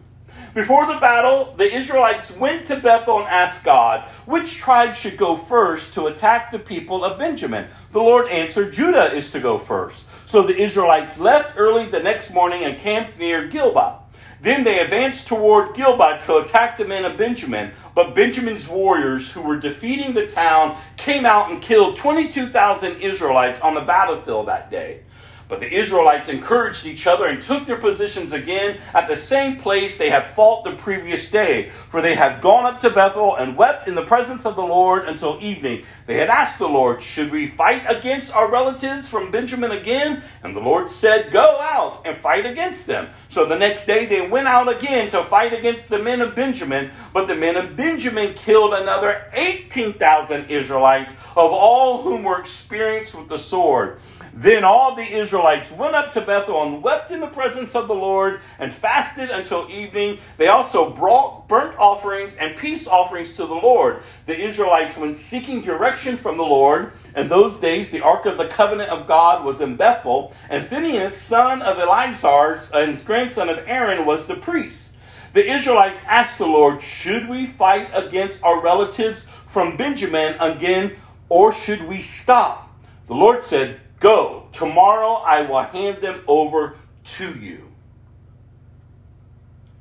Before 0.53 0.87
the 0.87 0.99
battle, 0.99 1.53
the 1.57 1.75
Israelites 1.75 2.31
went 2.31 2.65
to 2.67 2.77
Bethel 2.77 3.19
and 3.19 3.27
asked 3.27 3.65
God, 3.65 4.05
which 4.25 4.55
tribe 4.55 4.95
should 4.95 5.17
go 5.17 5.35
first 5.35 5.93
to 5.95 6.07
attack 6.07 6.49
the 6.49 6.59
people 6.59 7.03
of 7.03 7.19
Benjamin? 7.19 7.67
The 7.91 7.99
Lord 7.99 8.29
answered, 8.29 8.71
Judah 8.71 9.11
is 9.11 9.29
to 9.31 9.41
go 9.41 9.59
first. 9.59 10.05
So 10.25 10.43
the 10.43 10.55
Israelites 10.55 11.19
left 11.19 11.57
early 11.57 11.87
the 11.87 11.99
next 11.99 12.31
morning 12.31 12.63
and 12.63 12.79
camped 12.79 13.19
near 13.19 13.49
Gilboa. 13.49 13.99
Then 14.41 14.63
they 14.63 14.79
advanced 14.79 15.27
toward 15.27 15.75
Gilboa 15.75 16.19
to 16.21 16.37
attack 16.37 16.77
the 16.77 16.85
men 16.85 17.05
of 17.05 17.17
Benjamin. 17.17 17.71
But 17.93 18.13
Benjamin's 18.13 18.67
warriors, 18.67 19.31
who 19.31 19.41
were 19.41 19.57
defeating 19.57 20.13
the 20.13 20.27
town, 20.27 20.77
came 20.97 21.25
out 21.25 21.49
and 21.49 21.61
killed 21.61 21.97
22,000 21.97 23.01
Israelites 23.01 23.61
on 23.61 23.73
the 23.73 23.81
battlefield 23.81 24.47
that 24.47 24.69
day. 24.69 25.01
But 25.47 25.59
the 25.59 25.71
Israelites 25.71 26.27
encouraged 26.27 26.85
each 26.85 27.05
other 27.05 27.27
and 27.27 27.41
took 27.41 27.65
their 27.65 27.77
positions 27.77 28.33
again 28.33 28.79
at 28.93 29.07
the 29.07 29.15
same 29.15 29.57
place 29.57 29.97
they 29.97 30.09
had 30.09 30.25
fought 30.25 30.63
the 30.63 30.71
previous 30.71 31.29
day. 31.29 31.69
For 31.89 32.01
they 32.01 32.15
had 32.15 32.41
gone 32.41 32.65
up 32.65 32.79
to 32.79 32.89
Bethel 32.89 33.35
and 33.35 33.55
wept 33.55 33.87
in 33.87 33.93
the 33.93 34.05
presence 34.05 34.45
of 34.45 34.55
the 34.55 34.65
Lord 34.65 35.07
until 35.07 35.39
evening. 35.41 35.85
They 36.07 36.17
had 36.17 36.29
asked 36.29 36.57
the 36.57 36.67
Lord, 36.67 37.03
Should 37.03 37.31
we 37.31 37.47
fight 37.47 37.83
against 37.87 38.33
our 38.33 38.49
relatives 38.49 39.07
from 39.07 39.29
Benjamin 39.29 39.71
again? 39.71 40.23
And 40.43 40.55
the 40.55 40.61
Lord 40.61 40.89
said, 40.89 41.31
Go 41.31 41.59
out 41.61 42.01
and 42.05 42.17
fight 42.17 42.47
against 42.47 42.87
them. 42.87 43.09
So 43.29 43.45
the 43.45 43.57
next 43.57 43.85
day 43.85 44.07
they 44.07 44.27
went 44.27 44.47
out 44.47 44.67
again 44.67 45.11
to 45.11 45.23
fight 45.23 45.53
against 45.53 45.89
the 45.89 45.99
men 45.99 46.21
of 46.21 46.35
Benjamin. 46.35 46.89
But 47.13 47.27
the 47.27 47.35
men 47.35 47.55
of 47.55 47.75
Benjamin 47.75 48.33
killed 48.33 48.73
another 48.73 49.29
18,000 49.33 50.49
Israelites, 50.49 51.13
of 51.35 51.51
all 51.51 52.01
whom 52.01 52.23
were 52.23 52.39
experienced 52.39 53.13
with 53.13 53.29
the 53.29 53.37
sword. 53.37 53.99
Then 54.37 54.65
all 54.65 54.95
the 54.95 55.01
Israelites 55.01 55.71
went 55.71 55.95
up 55.95 56.11
to 56.11 56.19
Bethel 56.19 56.61
and 56.61 56.83
wept 56.83 57.09
in 57.09 57.21
the 57.21 57.27
presence 57.27 57.73
of 57.73 57.87
the 57.87 57.95
Lord 57.95 58.41
and 58.59 58.73
fasted 58.73 59.29
until 59.29 59.69
evening. 59.71 60.19
They 60.35 60.47
also 60.47 60.89
brought 60.89 61.47
burnt 61.47 61.79
offerings 61.79 62.35
and 62.35 62.57
peace 62.57 62.85
offerings 62.85 63.29
to 63.35 63.45
the 63.45 63.55
Lord. 63.55 64.03
The 64.25 64.37
Israelites 64.37 64.97
went 64.97 65.15
seeking 65.15 65.61
direction 65.61 66.17
from 66.17 66.35
the 66.35 66.43
Lord. 66.43 66.91
In 67.15 67.29
those 67.29 67.61
days, 67.61 67.91
the 67.91 68.01
ark 68.01 68.25
of 68.25 68.37
the 68.37 68.49
covenant 68.49 68.89
of 68.89 69.07
God 69.07 69.45
was 69.45 69.61
in 69.61 69.77
Bethel, 69.77 70.33
and 70.49 70.67
Phinehas, 70.67 71.15
son 71.15 71.61
of 71.61 71.79
Eleazar 71.79 72.59
and 72.73 73.05
grandson 73.05 73.47
of 73.47 73.59
Aaron, 73.65 74.05
was 74.05 74.27
the 74.27 74.35
priest. 74.35 74.95
The 75.31 75.49
Israelites 75.49 76.03
asked 76.07 76.39
the 76.39 76.45
Lord, 76.45 76.81
Should 76.81 77.29
we 77.29 77.45
fight 77.45 77.89
against 77.93 78.43
our 78.43 78.61
relatives 78.61 79.27
from 79.47 79.77
Benjamin 79.77 80.35
again 80.41 80.97
or 81.29 81.53
should 81.53 81.87
we 81.87 82.01
stop? 82.01 82.69
The 83.07 83.13
Lord 83.13 83.43
said, 83.43 83.79
Go, 83.99 84.47
tomorrow 84.51 85.13
I 85.13 85.41
will 85.41 85.63
hand 85.63 86.01
them 86.01 86.21
over 86.27 86.77
to 87.05 87.33
you. 87.33 87.71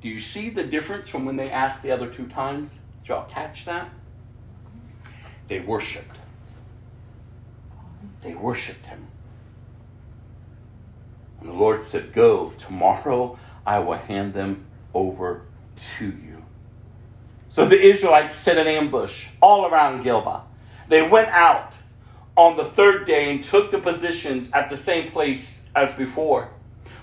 Do 0.01 0.09
you 0.09 0.19
see 0.19 0.49
the 0.49 0.63
difference 0.63 1.09
from 1.09 1.25
when 1.25 1.35
they 1.35 1.49
asked 1.49 1.81
the 1.81 1.91
other 1.91 2.07
two 2.07 2.27
times? 2.27 2.79
Did 3.01 3.09
y'all 3.09 3.29
catch 3.29 3.65
that? 3.65 3.89
They 5.47 5.59
worshiped. 5.59 6.17
They 8.21 8.33
worshiped 8.33 8.85
him. 8.85 9.07
And 11.39 11.49
the 11.49 11.53
Lord 11.53 11.83
said, 11.83 12.13
Go, 12.13 12.53
tomorrow 12.57 13.37
I 13.65 13.79
will 13.79 13.97
hand 13.97 14.33
them 14.33 14.65
over 14.93 15.43
to 15.97 16.05
you. 16.05 16.43
So 17.49 17.65
the 17.65 17.79
Israelites 17.79 18.35
set 18.35 18.57
an 18.57 18.67
ambush 18.67 19.27
all 19.41 19.65
around 19.65 20.03
Gilboa. 20.03 20.43
They 20.87 21.07
went 21.07 21.29
out 21.29 21.73
on 22.35 22.57
the 22.57 22.65
third 22.65 23.05
day 23.05 23.31
and 23.31 23.43
took 23.43 23.71
the 23.71 23.79
positions 23.79 24.49
at 24.53 24.69
the 24.69 24.77
same 24.77 25.11
place 25.11 25.63
as 25.75 25.93
before. 25.93 26.49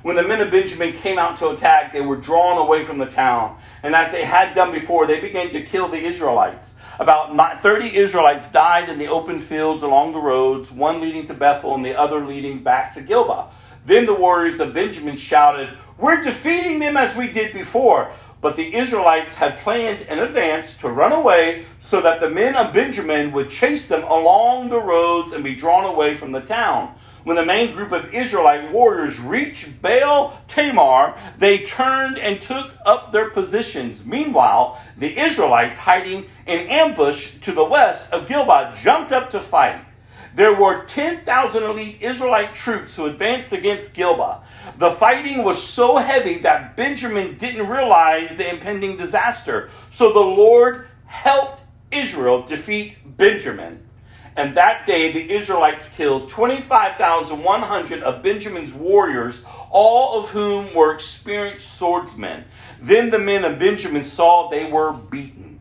When 0.03 0.17
the 0.17 0.23
men 0.23 0.41
of 0.41 0.51
Benjamin 0.51 0.95
came 0.95 1.19
out 1.19 1.37
to 1.39 1.51
attack, 1.51 1.93
they 1.93 2.01
were 2.01 2.17
drawn 2.17 2.59
away 2.59 2.85
from 2.85 2.99
the 2.99 3.07
town. 3.07 3.59
And 3.83 3.95
as 3.95 4.11
they 4.11 4.25
had 4.25 4.53
done 4.53 4.73
before, 4.73 5.07
they 5.07 5.21
began 5.21 5.51
to 5.51 5.63
kill 5.63 5.89
the 5.89 5.97
Israelites. 5.97 6.75
About 6.99 7.63
30 7.63 7.97
Israelites 7.97 8.51
died 8.51 8.89
in 8.89 8.99
the 8.99 9.07
open 9.07 9.39
fields 9.39 9.83
along 9.83 10.13
the 10.13 10.19
roads, 10.19 10.71
one 10.71 11.01
leading 11.01 11.25
to 11.27 11.35
Bethel 11.35 11.75
and 11.75 11.85
the 11.85 11.99
other 11.99 12.25
leading 12.25 12.63
back 12.63 12.93
to 12.95 13.01
Gilboa. 13.01 13.51
Then 13.87 14.07
the 14.07 14.15
warriors 14.15 14.61
of 14.61 14.75
Benjamin 14.75 15.17
shouted, 15.17 15.71
We're 15.99 16.21
defeating 16.21 16.81
them 16.81 16.97
as 16.97 17.17
we 17.17 17.29
did 17.29 17.55
before. 17.55 18.13
But 18.43 18.57
the 18.57 18.75
Israelites 18.75 19.37
had 19.37 19.61
planned 19.61 20.01
in 20.03 20.19
advance 20.19 20.77
to 20.79 20.89
run 20.89 21.13
away 21.13 21.65
so 21.81 22.01
that 22.03 22.21
the 22.21 22.29
men 22.29 22.57
of 22.57 22.75
Benjamin 22.75 23.31
would 23.31 23.49
chase 23.49 23.87
them 23.87 24.03
along 24.03 24.69
the 24.69 24.81
roads 24.81 25.33
and 25.33 25.45
be 25.45 25.55
drawn 25.55 25.85
away 25.85 26.17
from 26.17 26.33
the 26.33 26.41
town. 26.41 26.97
When 27.23 27.37
the 27.37 27.47
main 27.47 27.73
group 27.73 27.93
of 27.93 28.13
Israelite 28.13 28.73
warriors 28.73 29.21
reached 29.21 29.81
Baal 29.81 30.41
Tamar, 30.49 31.17
they 31.39 31.59
turned 31.59 32.19
and 32.19 32.43
took 32.43 32.73
up 32.85 33.13
their 33.13 33.31
positions. 33.31 34.05
Meanwhile, 34.05 34.83
the 34.99 35.17
Israelites 35.17 35.79
hiding 35.79 36.27
in 36.45 36.67
ambush 36.67 37.35
to 37.43 37.53
the 37.53 37.63
west 37.63 38.13
of 38.13 38.27
Gilboa 38.27 38.77
jumped 38.83 39.13
up 39.13 39.31
to 39.31 39.41
fight. 39.41 39.85
There 40.35 40.55
were 40.55 40.85
10,000 40.85 41.63
elite 41.63 41.99
Israelite 42.01 42.55
troops 42.55 42.97
who 42.97 43.07
advanced 43.07 43.53
against 43.53 43.93
Gilboa. 43.93 44.43
The 44.79 44.93
fighting 44.93 45.45
was 45.45 45.63
so 45.63 45.99
heavy 45.99 46.39
that 46.39 46.77
Benjamin 46.77 47.37
didn't 47.37 47.69
realize 47.69 48.37
the 48.37 48.49
impending 48.49 48.97
disaster. 48.97 49.69
So 49.91 50.13
the 50.13 50.21
Lord 50.21 50.89
helped 51.05 51.63
Israel 51.91 52.43
defeat 52.43 53.17
Benjamin. 53.17 53.87
And 54.35 54.57
that 54.57 54.87
day 54.87 55.13
the 55.13 55.31
Israelites 55.31 55.91
killed 55.91 56.31
25,100 56.31 58.03
of 58.03 58.23
Benjamin's 58.23 58.73
warriors, 58.73 59.43
all 59.71 60.19
of 60.23 60.31
whom 60.31 60.75
were 60.75 60.95
experienced 60.95 61.77
swordsmen. 61.77 62.45
Then 62.81 63.11
the 63.11 63.19
men 63.19 63.45
of 63.45 63.59
Benjamin 63.59 64.05
saw 64.05 64.49
they 64.49 64.65
were 64.65 64.93
beaten. 64.93 65.52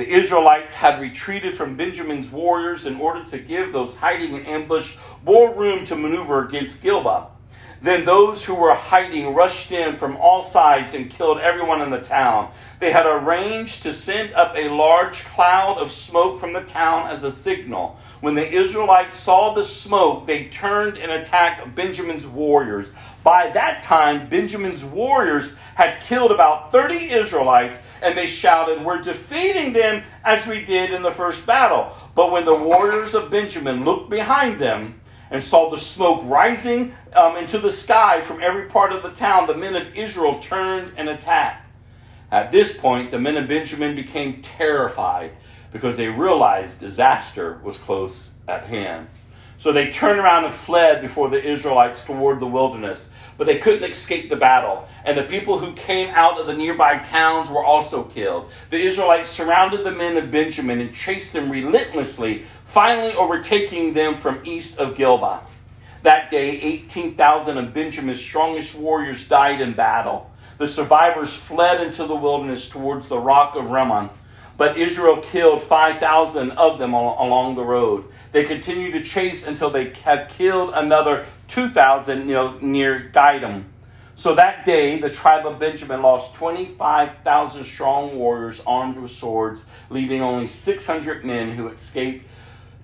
The 0.00 0.16
Israelites 0.16 0.76
had 0.76 0.98
retreated 0.98 1.54
from 1.54 1.76
Benjamin's 1.76 2.30
warriors 2.30 2.86
in 2.86 2.98
order 2.98 3.22
to 3.22 3.38
give 3.38 3.74
those 3.74 3.96
hiding 3.96 4.34
in 4.34 4.46
ambush 4.46 4.96
more 5.26 5.52
room 5.52 5.84
to 5.84 5.94
maneuver 5.94 6.46
against 6.46 6.80
Gilboa. 6.80 7.26
Then 7.82 8.06
those 8.06 8.42
who 8.46 8.54
were 8.54 8.72
hiding 8.72 9.34
rushed 9.34 9.72
in 9.72 9.98
from 9.98 10.16
all 10.16 10.42
sides 10.42 10.94
and 10.94 11.10
killed 11.10 11.38
everyone 11.40 11.82
in 11.82 11.90
the 11.90 12.00
town. 12.00 12.50
They 12.78 12.92
had 12.92 13.04
arranged 13.04 13.82
to 13.82 13.92
send 13.92 14.32
up 14.32 14.54
a 14.56 14.70
large 14.70 15.26
cloud 15.26 15.76
of 15.76 15.92
smoke 15.92 16.40
from 16.40 16.54
the 16.54 16.62
town 16.62 17.06
as 17.06 17.22
a 17.22 17.30
signal. 17.30 17.98
When 18.20 18.34
the 18.34 18.50
Israelites 18.50 19.18
saw 19.18 19.54
the 19.54 19.64
smoke, 19.64 20.26
they 20.26 20.44
turned 20.46 20.98
and 20.98 21.10
attacked 21.10 21.74
Benjamin's 21.74 22.26
warriors. 22.26 22.92
By 23.22 23.50
that 23.50 23.82
time, 23.82 24.28
Benjamin's 24.28 24.84
warriors 24.84 25.56
had 25.74 26.00
killed 26.00 26.30
about 26.30 26.70
30 26.70 27.10
Israelites, 27.12 27.82
and 28.02 28.16
they 28.16 28.26
shouted, 28.26 28.84
We're 28.84 29.00
defeating 29.00 29.72
them 29.72 30.02
as 30.22 30.46
we 30.46 30.62
did 30.64 30.90
in 30.90 31.02
the 31.02 31.10
first 31.10 31.46
battle. 31.46 31.96
But 32.14 32.30
when 32.30 32.44
the 32.44 32.54
warriors 32.54 33.14
of 33.14 33.30
Benjamin 33.30 33.84
looked 33.84 34.10
behind 34.10 34.60
them, 34.60 35.00
and 35.30 35.42
saw 35.42 35.70
the 35.70 35.78
smoke 35.78 36.22
rising 36.24 36.92
um, 37.14 37.36
into 37.36 37.58
the 37.58 37.70
sky 37.70 38.20
from 38.20 38.42
every 38.42 38.64
part 38.64 38.92
of 38.92 39.02
the 39.02 39.10
town, 39.10 39.46
the 39.46 39.54
men 39.56 39.76
of 39.76 39.94
Israel 39.94 40.40
turned 40.40 40.92
and 40.96 41.08
attacked. 41.08 41.68
At 42.32 42.50
this 42.52 42.76
point, 42.76 43.10
the 43.10 43.18
men 43.18 43.36
of 43.36 43.48
Benjamin 43.48 43.94
became 43.94 44.42
terrified 44.42 45.32
because 45.72 45.96
they 45.96 46.08
realized 46.08 46.80
disaster 46.80 47.60
was 47.62 47.78
close 47.78 48.30
at 48.48 48.66
hand. 48.66 49.08
So 49.58 49.72
they 49.72 49.90
turned 49.90 50.18
around 50.18 50.46
and 50.46 50.54
fled 50.54 51.02
before 51.02 51.28
the 51.28 51.42
Israelites 51.42 52.02
toward 52.02 52.40
the 52.40 52.46
wilderness. 52.46 53.10
But 53.36 53.46
they 53.46 53.58
couldn't 53.58 53.90
escape 53.90 54.30
the 54.30 54.36
battle. 54.36 54.88
And 55.04 55.16
the 55.16 55.22
people 55.22 55.58
who 55.58 55.74
came 55.74 56.08
out 56.10 56.40
of 56.40 56.46
the 56.46 56.54
nearby 56.54 56.98
towns 56.98 57.48
were 57.50 57.64
also 57.64 58.04
killed. 58.04 58.50
The 58.70 58.80
Israelites 58.80 59.30
surrounded 59.30 59.84
the 59.84 59.90
men 59.90 60.16
of 60.16 60.30
Benjamin 60.30 60.80
and 60.80 60.94
chased 60.94 61.34
them 61.34 61.50
relentlessly 61.50 62.44
finally 62.70 63.12
overtaking 63.14 63.94
them 63.94 64.14
from 64.14 64.40
east 64.44 64.78
of 64.78 64.96
Gilboa. 64.96 65.40
That 66.02 66.30
day, 66.30 66.50
18,000 66.60 67.58
of 67.58 67.74
Benjamin's 67.74 68.20
strongest 68.20 68.76
warriors 68.76 69.26
died 69.26 69.60
in 69.60 69.74
battle. 69.74 70.30
The 70.58 70.68
survivors 70.68 71.34
fled 71.34 71.80
into 71.80 72.06
the 72.06 72.14
wilderness 72.14 72.68
towards 72.68 73.08
the 73.08 73.18
rock 73.18 73.56
of 73.56 73.70
Rimmon, 73.70 74.10
but 74.60 74.76
Israel 74.76 75.22
killed 75.22 75.62
5,000 75.62 76.50
of 76.50 76.78
them 76.78 76.92
along 76.92 77.54
the 77.54 77.64
road. 77.64 78.04
They 78.32 78.44
continued 78.44 78.92
to 78.92 79.02
chase 79.02 79.46
until 79.46 79.70
they 79.70 79.94
had 79.94 80.28
killed 80.28 80.72
another 80.74 81.24
2,000 81.48 82.28
you 82.28 82.34
know, 82.34 82.58
near 82.60 83.10
Gidom. 83.10 83.64
So 84.16 84.34
that 84.34 84.66
day, 84.66 85.00
the 85.00 85.08
tribe 85.08 85.46
of 85.46 85.58
Benjamin 85.58 86.02
lost 86.02 86.34
25,000 86.34 87.64
strong 87.64 88.18
warriors 88.18 88.60
armed 88.66 88.98
with 88.98 89.12
swords, 89.12 89.64
leaving 89.88 90.20
only 90.20 90.46
600 90.46 91.24
men 91.24 91.52
who 91.52 91.68
escaped 91.68 92.26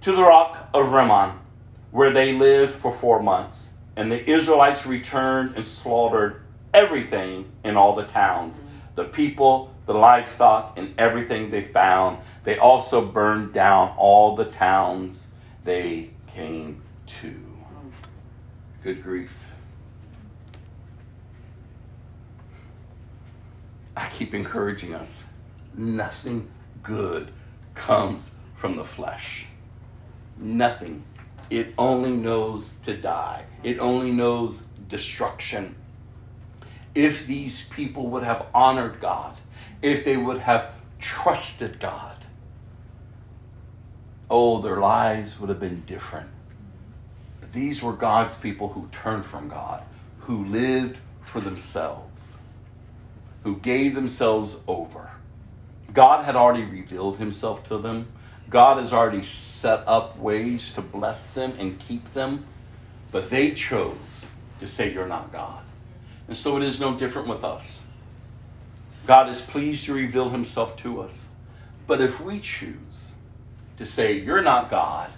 to 0.01 0.13
the 0.17 0.23
rock 0.23 0.71
of 0.73 0.93
Rimmon, 0.93 1.33
where 1.91 2.11
they 2.11 2.33
lived 2.33 2.73
for 2.73 2.91
four 2.91 3.23
months. 3.23 3.73
And 3.95 4.11
the 4.11 4.27
Israelites 4.27 4.87
returned 4.87 5.55
and 5.57 5.67
slaughtered 5.67 6.41
everything 6.73 7.53
in 7.63 7.77
all 7.77 7.95
the 7.95 8.05
towns 8.05 8.63
the 8.95 9.05
people, 9.05 9.75
the 9.87 9.95
livestock, 9.95 10.77
and 10.77 10.95
everything 10.99 11.51
they 11.51 11.63
found. 11.63 12.19
They 12.45 12.59
also 12.59 13.05
burned 13.05 13.53
down 13.53 13.95
all 13.97 14.37
the 14.37 14.45
towns 14.45 15.29
they 15.65 16.11
came 16.27 16.83
to. 17.07 17.35
Good 18.83 19.03
grief. 19.03 19.53
I 23.97 24.09
keep 24.11 24.35
encouraging 24.35 24.95
us 24.95 25.25
nothing 25.75 26.49
good 26.83 27.33
comes 27.75 28.35
from 28.55 28.77
the 28.77 28.85
flesh 28.85 29.47
nothing. 30.39 31.03
It 31.51 31.75
only 31.79 32.11
knows 32.11 32.77
to 32.85 32.97
die, 32.97 33.45
it 33.63 33.79
only 33.79 34.11
knows 34.11 34.63
destruction. 34.89 35.77
If 36.95 37.27
these 37.27 37.69
people 37.69 38.09
would 38.09 38.23
have 38.23 38.47
honored 38.55 39.01
God, 39.01 39.37
if 39.87 40.05
they 40.05 40.17
would 40.17 40.39
have 40.39 40.73
trusted 40.99 41.79
God, 41.79 42.17
oh, 44.29 44.61
their 44.61 44.79
lives 44.79 45.39
would 45.39 45.49
have 45.49 45.61
been 45.61 45.83
different. 45.83 46.29
But 47.41 47.53
these 47.53 47.85
were 47.85 47.93
God's 47.93 48.35
people 48.35 48.71
who 48.71 48.89
turned 48.91 49.25
from 49.25 49.49
God, 49.49 49.85
who 50.21 50.45
lived 50.45 50.99
for 51.23 51.41
themselves, 51.41 52.39
who 53.45 53.59
gave 53.59 53.95
themselves 53.95 54.57
over. 54.67 55.13
God 55.93 56.25
had 56.25 56.35
already 56.35 56.65
revealed 56.65 57.19
himself 57.19 57.63
to 57.69 57.79
them. 57.79 58.09
God 58.51 58.79
has 58.79 58.93
already 58.93 59.23
set 59.23 59.87
up 59.87 60.19
ways 60.19 60.73
to 60.73 60.81
bless 60.81 61.27
them 61.27 61.55
and 61.61 61.79
keep 61.79 62.13
them, 62.13 62.45
but 63.13 63.31
they 63.31 63.53
chose 63.53 64.27
to 64.59 64.67
say, 64.67 64.93
You're 64.93 65.07
not 65.07 65.33
God. 65.33 65.63
And 66.27 66.37
so 66.37 66.57
it 66.57 66.65
is 66.65 66.81
no 66.81 66.99
different 66.99 67.29
with 67.29 67.45
us. 67.45 67.83
God 69.07 69.29
is 69.29 69.41
pleased 69.41 69.85
to 69.85 69.95
reveal 69.95 70.31
himself 70.31 70.77
to 70.79 71.01
us. 71.01 71.29
But 71.87 72.01
if 72.01 72.21
we 72.21 72.41
choose 72.41 73.13
to 73.77 73.87
say, 73.87 74.19
You're 74.19 74.43
not 74.43 74.71
God, 74.71 75.11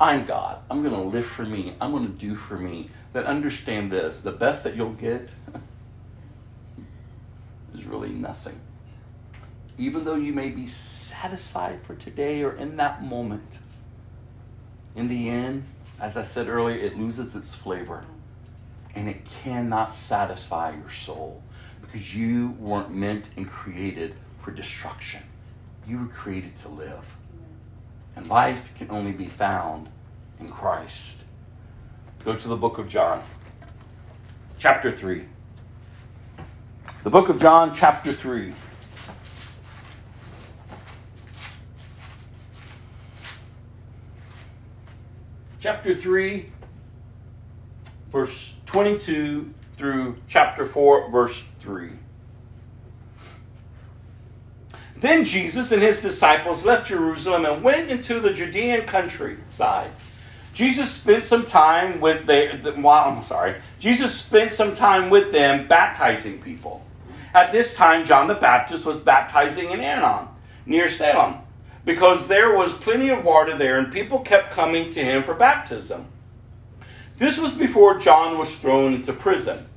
I'm 0.00 0.24
God, 0.24 0.58
I'm 0.70 0.82
going 0.82 0.94
to 0.94 1.00
live 1.00 1.26
for 1.26 1.44
me, 1.44 1.74
I'm 1.80 1.90
going 1.90 2.06
to 2.06 2.12
do 2.12 2.34
for 2.34 2.56
me, 2.56 2.90
then 3.12 3.24
understand 3.24 3.90
this 3.90 4.20
the 4.20 4.32
best 4.32 4.64
that 4.64 4.76
you'll 4.76 4.92
get 4.92 5.30
is 7.74 7.84
really 7.84 8.10
nothing. 8.10 8.60
Even 9.78 10.04
though 10.04 10.16
you 10.16 10.32
may 10.32 10.50
be 10.50 10.66
satisfied 10.66 11.84
for 11.84 11.94
today 11.94 12.42
or 12.42 12.52
in 12.52 12.76
that 12.76 13.02
moment. 13.02 13.58
In 14.94 15.08
the 15.08 15.30
end, 15.30 15.64
as 15.98 16.16
I 16.16 16.22
said 16.22 16.48
earlier, 16.48 16.76
it 16.76 16.98
loses 16.98 17.34
its 17.34 17.54
flavor 17.54 18.04
and 18.94 19.08
it 19.08 19.22
cannot 19.42 19.94
satisfy 19.94 20.74
your 20.74 20.90
soul 20.90 21.42
because 21.92 22.16
you 22.16 22.56
weren't 22.58 22.90
meant 22.90 23.28
and 23.36 23.46
created 23.46 24.14
for 24.40 24.50
destruction. 24.50 25.22
You 25.86 25.98
were 25.98 26.06
created 26.06 26.56
to 26.56 26.68
live. 26.68 27.16
And 28.16 28.28
life 28.28 28.70
can 28.78 28.90
only 28.90 29.12
be 29.12 29.26
found 29.26 29.90
in 30.40 30.48
Christ. 30.48 31.18
Go 32.24 32.34
to 32.34 32.48
the 32.48 32.56
book 32.56 32.78
of 32.78 32.88
John, 32.88 33.22
chapter 34.58 34.90
3. 34.90 35.24
The 37.04 37.10
book 37.10 37.28
of 37.28 37.38
John, 37.38 37.74
chapter 37.74 38.12
3. 38.12 38.54
Chapter 45.60 45.94
3, 45.94 46.50
verse 48.10 48.54
22 48.66 49.52
through 49.76 50.16
chapter 50.28 50.66
4, 50.66 51.10
verse 51.10 51.44
3. 51.60 51.90
Then 54.96 55.24
Jesus 55.24 55.72
and 55.72 55.82
his 55.82 56.00
disciples 56.00 56.64
left 56.64 56.86
Jerusalem 56.86 57.44
and 57.44 57.64
went 57.64 57.90
into 57.90 58.20
the 58.20 58.32
Judean 58.32 58.86
countryside. 58.86 59.90
Jesus 60.54 60.90
spent 60.90 61.24
some 61.24 61.44
time 61.44 62.00
with 62.00 62.26
their, 62.26 62.60
well, 62.76 63.16
I'm 63.16 63.24
sorry. 63.24 63.56
Jesus 63.80 64.14
spent 64.14 64.52
some 64.52 64.74
time 64.74 65.10
with 65.10 65.32
them 65.32 65.66
baptizing 65.66 66.40
people. 66.40 66.84
At 67.34 67.50
this 67.50 67.74
time, 67.74 68.04
John 68.04 68.28
the 68.28 68.34
Baptist 68.34 68.84
was 68.84 69.00
baptizing 69.00 69.70
in 69.70 69.80
Aenon, 69.80 70.28
near 70.66 70.88
Salem, 70.88 71.36
because 71.84 72.28
there 72.28 72.54
was 72.54 72.74
plenty 72.74 73.08
of 73.08 73.24
water 73.24 73.56
there 73.56 73.78
and 73.78 73.92
people 73.92 74.20
kept 74.20 74.52
coming 74.52 74.92
to 74.92 75.02
him 75.02 75.22
for 75.22 75.34
baptism. 75.34 76.06
This 77.22 77.38
was 77.38 77.54
before 77.54 78.00
John 78.00 78.36
was 78.36 78.56
thrown 78.56 78.94
into 78.94 79.12
prison. 79.12 79.68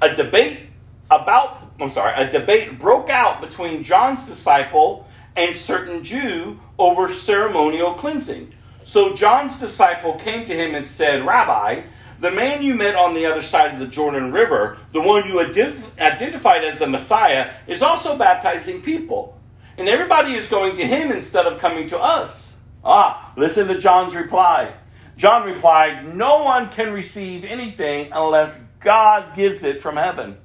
A 0.00 0.14
debate 0.14 0.68
about, 1.10 1.72
I'm 1.80 1.90
sorry, 1.90 2.14
a 2.14 2.30
debate 2.30 2.78
broke 2.78 3.10
out 3.10 3.40
between 3.40 3.82
John's 3.82 4.24
disciple 4.24 5.08
and 5.34 5.56
certain 5.56 6.04
Jew 6.04 6.60
over 6.78 7.12
ceremonial 7.12 7.94
cleansing. 7.94 8.54
So 8.84 9.14
John's 9.14 9.58
disciple 9.58 10.14
came 10.14 10.46
to 10.46 10.54
him 10.54 10.76
and 10.76 10.84
said, 10.84 11.26
Rabbi, 11.26 11.82
the 12.20 12.30
man 12.30 12.62
you 12.62 12.76
met 12.76 12.94
on 12.94 13.14
the 13.14 13.26
other 13.26 13.42
side 13.42 13.74
of 13.74 13.80
the 13.80 13.88
Jordan 13.88 14.30
River, 14.30 14.78
the 14.92 15.00
one 15.00 15.26
you 15.26 15.40
identified 15.40 16.62
as 16.62 16.78
the 16.78 16.86
Messiah, 16.86 17.50
is 17.66 17.82
also 17.82 18.16
baptizing 18.16 18.80
people. 18.80 19.40
And 19.76 19.88
everybody 19.88 20.34
is 20.34 20.48
going 20.48 20.76
to 20.76 20.86
him 20.86 21.10
instead 21.10 21.46
of 21.46 21.58
coming 21.58 21.88
to 21.88 21.98
us. 21.98 22.54
Ah, 22.84 23.32
listen 23.36 23.66
to 23.66 23.80
John's 23.80 24.14
reply. 24.14 24.74
John 25.22 25.46
replied, 25.46 26.16
No 26.16 26.42
one 26.42 26.68
can 26.68 26.92
receive 26.92 27.44
anything 27.44 28.10
unless 28.10 28.64
God 28.80 29.36
gives 29.36 29.62
it 29.62 29.80
from 29.80 29.94
heaven. 29.94 30.36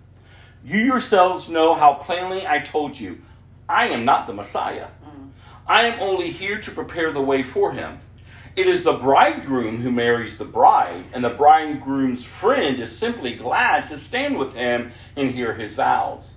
You 0.64 0.78
yourselves 0.78 1.50
know 1.50 1.74
how 1.74 1.96
plainly 1.96 2.46
I 2.46 2.60
told 2.60 3.00
you, 3.00 3.24
I 3.68 3.88
am 3.88 4.06
not 4.06 4.28
the 4.28 4.34
Messiah. 4.34 4.90
Mm-hmm. 5.04 5.30
I 5.66 5.86
am 5.86 6.00
only 6.00 6.30
here 6.30 6.62
to 6.62 6.70
prepare 6.70 7.12
the 7.12 7.24
way 7.24 7.42
for 7.42 7.72
him. 7.72 7.98
It 8.56 8.68
is 8.68 8.84
the 8.84 8.94
bridegroom 8.94 9.82
who 9.82 9.90
marries 9.90 10.38
the 10.38 10.46
bride, 10.46 11.06
and 11.12 11.24
the 11.24 11.32
bridegroom's 11.32 12.24
friend 12.24 12.80
is 12.80 12.96
simply 12.96 13.34
glad 13.34 13.88
to 13.88 13.98
stand 13.98 14.38
with 14.38 14.54
him 14.54 14.92
and 15.16 15.32
hear 15.32 15.56
his 15.56 15.74
vows. 15.74 16.34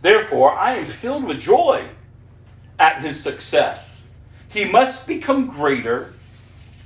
Therefore, 0.00 0.52
I 0.52 0.76
am 0.76 0.86
filled 0.86 1.24
with 1.24 1.40
joy 1.40 1.88
at 2.78 3.00
his 3.00 3.18
success. 3.20 4.04
He 4.48 4.64
must 4.64 5.08
become 5.08 5.48
greater 5.48 6.12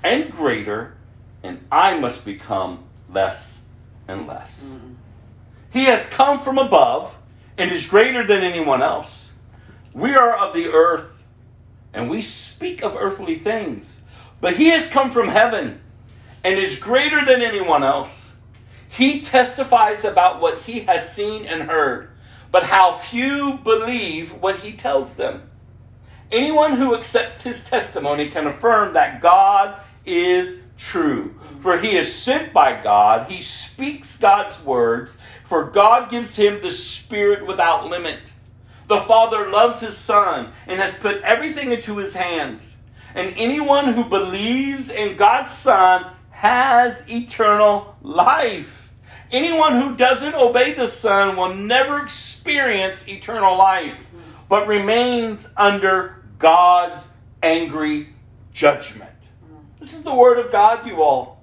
and 0.05 0.31
greater, 0.31 0.94
and 1.45 1.65
I 1.71 1.97
must 1.99 2.25
become 2.25 2.85
less 3.09 3.61
and 4.09 4.27
less. 4.27 4.65
Mm-hmm. 4.65 4.95
He 5.71 5.85
has 5.85 6.09
come 6.09 6.43
from 6.43 6.59
above 6.59 7.15
and 7.59 7.71
is 7.71 7.87
greater 7.87 8.27
than 8.27 8.43
anyone 8.43 8.83
else. 8.83 9.33
We 9.93 10.15
are 10.15 10.35
of 10.35 10.55
the 10.55 10.69
earth, 10.69 11.13
and 11.93 12.09
we 12.09 12.23
speak 12.23 12.83
of 12.83 12.97
earthly 12.97 13.39
things. 13.39 14.01
But 14.41 14.57
he 14.57 14.69
has 14.69 14.91
come 14.91 15.11
from 15.11 15.29
heaven 15.29 15.81
and 16.43 16.59
is 16.59 16.79
greater 16.79 17.25
than 17.25 17.43
anyone 17.43 17.85
else. 17.85 18.35
He 18.89 19.21
testifies 19.21 20.05
about 20.05 20.41
what 20.41 20.63
he 20.63 20.81
has 20.81 21.13
seen 21.13 21.45
and 21.45 21.65
heard, 21.65 22.11
but 22.51 22.65
how 22.65 22.95
few 22.95 23.59
believe 23.59 24.33
what 24.33 24.61
he 24.61 24.73
tells 24.73 25.17
them. 25.17 25.51
Anyone 26.33 26.77
who 26.77 26.95
accepts 26.95 27.43
his 27.43 27.65
testimony 27.65 28.29
can 28.29 28.47
affirm 28.47 28.95
that 28.95 29.21
God 29.21 29.81
is 30.07 30.64
true. 30.77 31.35
For 31.61 31.79
he 31.79 31.97
is 31.97 32.15
sent 32.15 32.53
by 32.53 32.83
God, 32.83 33.31
he 33.31 33.41
speaks 33.41 34.19
God's 34.19 34.63
words, 34.63 35.19
for 35.47 35.65
God 35.65 36.11
gives 36.11 36.37
him 36.37 36.61
the 36.61 36.71
Spirit 36.71 37.47
without 37.47 37.87
limit. 37.87 38.33
The 38.87 39.01
Father 39.01 39.51
loves 39.51 39.81
his 39.81 39.97
Son 39.97 40.53
and 40.67 40.81
has 40.81 40.95
put 40.95 41.23
everything 41.23 41.73
into 41.73 41.97
his 41.99 42.15
hands. 42.15 42.77
And 43.15 43.33
anyone 43.37 43.95
who 43.95 44.05
believes 44.05 44.91
in 44.91 45.17
God's 45.17 45.53
Son 45.53 46.13
has 46.31 47.03
eternal 47.09 47.97
life. 48.03 48.93
Anyone 49.31 49.81
who 49.81 49.97
doesn't 49.97 50.35
obey 50.35 50.75
the 50.75 50.87
Son 50.87 51.37
will 51.37 51.55
never 51.55 52.03
experience 52.03 53.09
eternal 53.09 53.57
life, 53.57 53.97
but 54.49 54.67
remains 54.67 55.53
under 55.57 56.23
God's 56.39 57.09
angry 57.43 58.11
judgment. 58.53 59.14
This 59.85 59.93
is 59.93 60.03
the 60.03 60.15
word 60.15 60.39
of 60.39 60.51
God, 60.51 60.87
you 60.87 61.03
all. 61.03 61.43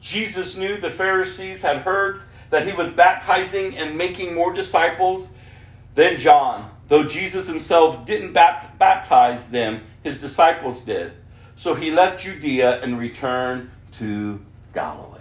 Jesus 0.00 0.56
knew 0.56 0.76
the 0.76 0.92
Pharisees 0.92 1.62
had 1.62 1.78
heard 1.78 2.22
that 2.50 2.68
he 2.68 2.72
was 2.72 2.92
baptizing 2.92 3.76
and 3.76 3.98
making 3.98 4.32
more 4.32 4.52
disciples 4.52 5.30
than 5.96 6.18
John. 6.18 6.70
Though 6.86 7.02
Jesus 7.02 7.48
himself 7.48 8.06
didn't 8.06 8.32
baptize 8.32 9.50
them, 9.50 9.82
his 10.04 10.20
disciples 10.20 10.82
did. 10.82 11.14
So 11.56 11.74
he 11.74 11.90
left 11.90 12.22
Judea 12.22 12.80
and 12.80 12.96
returned 12.96 13.72
to 13.98 14.40
Galilee. 14.72 15.11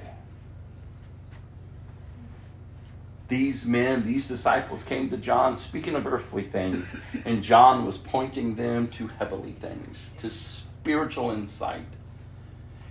These 3.31 3.65
men, 3.65 4.05
these 4.05 4.27
disciples 4.27 4.83
came 4.83 5.09
to 5.09 5.15
John 5.15 5.55
speaking 5.55 5.95
of 5.95 6.05
earthly 6.05 6.43
things, 6.43 6.93
and 7.23 7.41
John 7.41 7.85
was 7.85 7.97
pointing 7.97 8.55
them 8.55 8.89
to 8.89 9.07
heavenly 9.07 9.53
things, 9.53 10.11
to 10.17 10.29
spiritual 10.29 11.31
insight. 11.31 11.85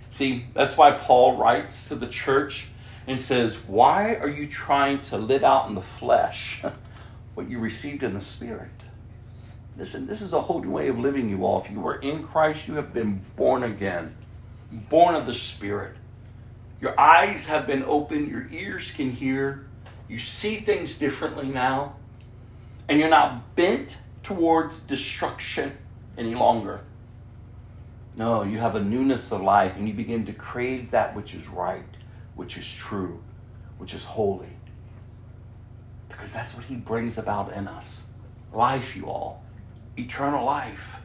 See, 0.09 0.47
that's 0.55 0.75
why 0.75 0.93
Paul 0.93 1.37
writes 1.37 1.87
to 1.89 1.95
the 1.95 2.07
church 2.07 2.69
and 3.05 3.21
says, 3.21 3.57
Why 3.67 4.15
are 4.15 4.27
you 4.27 4.47
trying 4.47 5.01
to 5.01 5.17
live 5.19 5.43
out 5.43 5.69
in 5.69 5.75
the 5.75 5.81
flesh 5.81 6.63
what 7.35 7.47
you 7.47 7.59
received 7.59 8.01
in 8.01 8.15
the 8.15 8.21
spirit? 8.21 8.71
Listen, 9.77 10.07
this 10.07 10.23
is 10.23 10.33
a 10.33 10.41
whole 10.41 10.63
new 10.63 10.71
way 10.71 10.87
of 10.87 10.97
living, 10.97 11.29
you 11.29 11.45
all. 11.45 11.61
If 11.61 11.69
you 11.69 11.85
are 11.87 11.97
in 11.97 12.23
Christ, 12.23 12.67
you 12.67 12.73
have 12.75 12.95
been 12.95 13.23
born 13.35 13.61
again, 13.61 14.15
born 14.71 15.13
of 15.13 15.27
the 15.27 15.35
Spirit. 15.35 15.97
Your 16.81 16.99
eyes 16.99 17.45
have 17.45 17.67
been 17.67 17.83
opened, 17.83 18.27
your 18.27 18.47
ears 18.51 18.91
can 18.91 19.11
hear, 19.11 19.67
you 20.11 20.19
see 20.19 20.57
things 20.57 20.95
differently 20.95 21.47
now. 21.47 21.95
And 22.89 22.99
you're 22.99 23.07
not 23.07 23.55
bent 23.55 23.97
towards 24.23 24.81
destruction 24.81 25.77
any 26.17 26.35
longer. 26.35 26.81
No, 28.17 28.43
you 28.43 28.57
have 28.57 28.75
a 28.75 28.83
newness 28.83 29.31
of 29.31 29.41
life 29.41 29.77
and 29.77 29.87
you 29.87 29.93
begin 29.93 30.25
to 30.25 30.33
crave 30.33 30.91
that 30.91 31.15
which 31.15 31.33
is 31.33 31.47
right, 31.47 31.85
which 32.35 32.57
is 32.57 32.69
true, 32.69 33.23
which 33.77 33.93
is 33.93 34.03
holy. 34.03 34.57
Because 36.09 36.33
that's 36.33 36.53
what 36.55 36.65
He 36.65 36.75
brings 36.75 37.17
about 37.17 37.53
in 37.53 37.69
us 37.69 38.03
life, 38.51 38.97
you 38.97 39.05
all. 39.05 39.41
Eternal 39.97 40.43
life, 40.43 40.97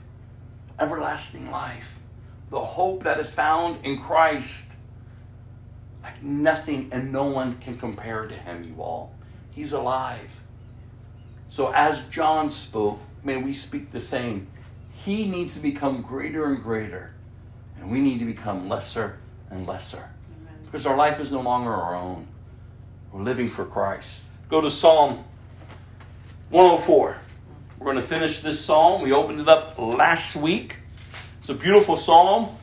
everlasting 0.81 1.49
life, 1.49 2.01
the 2.51 2.59
hope 2.59 3.05
that 3.05 3.21
is 3.21 3.33
found 3.33 3.85
in 3.85 4.01
Christ. 4.01 4.67
Like 6.07 6.23
nothing 6.23 6.89
and 6.93 7.11
no 7.11 7.25
one 7.25 7.59
can 7.59 7.77
compare 7.77 8.29
to 8.29 8.35
him, 8.35 8.63
you 8.63 8.81
all. 8.81 9.13
He's 9.51 9.73
alive. 9.73 10.41
So 11.49 11.73
as 11.73 12.01
John 12.13 12.53
spoke, 12.53 13.01
may 13.25 13.39
we 13.39 13.53
speak 13.53 13.91
the 13.91 13.99
same. 13.99 14.47
He 15.05 15.29
needs 15.29 15.55
to 15.55 15.61
become 15.61 16.03
greater 16.03 16.47
and 16.47 16.63
greater, 16.63 17.13
and 17.81 17.91
we 17.91 18.01
need 18.01 18.21
to 18.21 18.25
become 18.25 18.69
lesser 18.69 19.19
and 19.51 19.67
lesser. 19.67 20.09
Amen. 20.41 20.55
Because 20.65 20.87
our 20.87 20.97
life 20.97 21.19
is 21.19 21.33
no 21.33 21.41
longer 21.41 21.75
our 21.75 21.97
own. 21.97 22.29
We're 23.11 23.23
living 23.23 23.49
for 23.49 23.65
Christ. 23.65 24.27
Go 24.49 24.61
to 24.61 24.71
Psalm 24.71 25.25
104. 26.51 27.17
We're 27.79 27.85
going 27.85 27.97
to 27.97 28.03
finish 28.03 28.43
this 28.43 28.65
psalm. 28.65 29.03
We 29.03 29.11
opened 29.11 29.41
it 29.41 29.49
up 29.49 29.77
last 29.77 30.37
week. 30.37 30.77
It's 31.41 31.49
a 31.49 31.55
beautiful 31.55 31.97
psalm. 31.97 32.57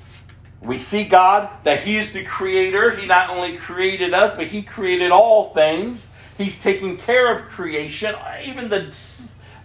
We 0.64 0.78
see 0.78 1.04
God 1.04 1.50
that 1.64 1.82
He 1.82 1.98
is 1.98 2.14
the 2.14 2.24
creator. 2.24 2.92
He 2.92 3.06
not 3.06 3.30
only 3.30 3.58
created 3.58 4.14
us, 4.14 4.36
but 4.36 4.48
He 4.48 4.62
created 4.62 5.12
all 5.12 5.54
things. 5.54 6.08
He's 6.38 6.62
taking 6.62 6.98
care 6.98 7.34
of 7.34 7.44
creation, 7.44 8.16
even 8.44 8.70
the, 8.70 8.96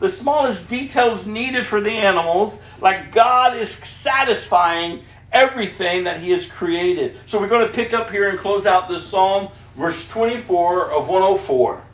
the 0.01 0.09
smallest 0.09 0.69
details 0.69 1.27
needed 1.27 1.67
for 1.67 1.81
the 1.81 1.91
animals. 1.91 2.61
Like 2.81 3.13
God 3.13 3.57
is 3.57 3.71
satisfying 3.71 5.05
everything 5.33 6.05
that 6.05 6.21
He 6.21 6.31
has 6.31 6.51
created. 6.51 7.17
So 7.27 7.41
we're 7.41 7.49
going 7.49 7.67
to 7.67 7.73
pick 7.73 7.95
up 7.95 8.11
here 8.11 8.29
and 8.29 8.39
close 8.39 8.67
out 8.67 8.89
this 8.89 9.07
psalm, 9.07 9.49
verse 9.77 10.07
24 10.09 10.91
of 10.91 11.09
104. 11.09 11.85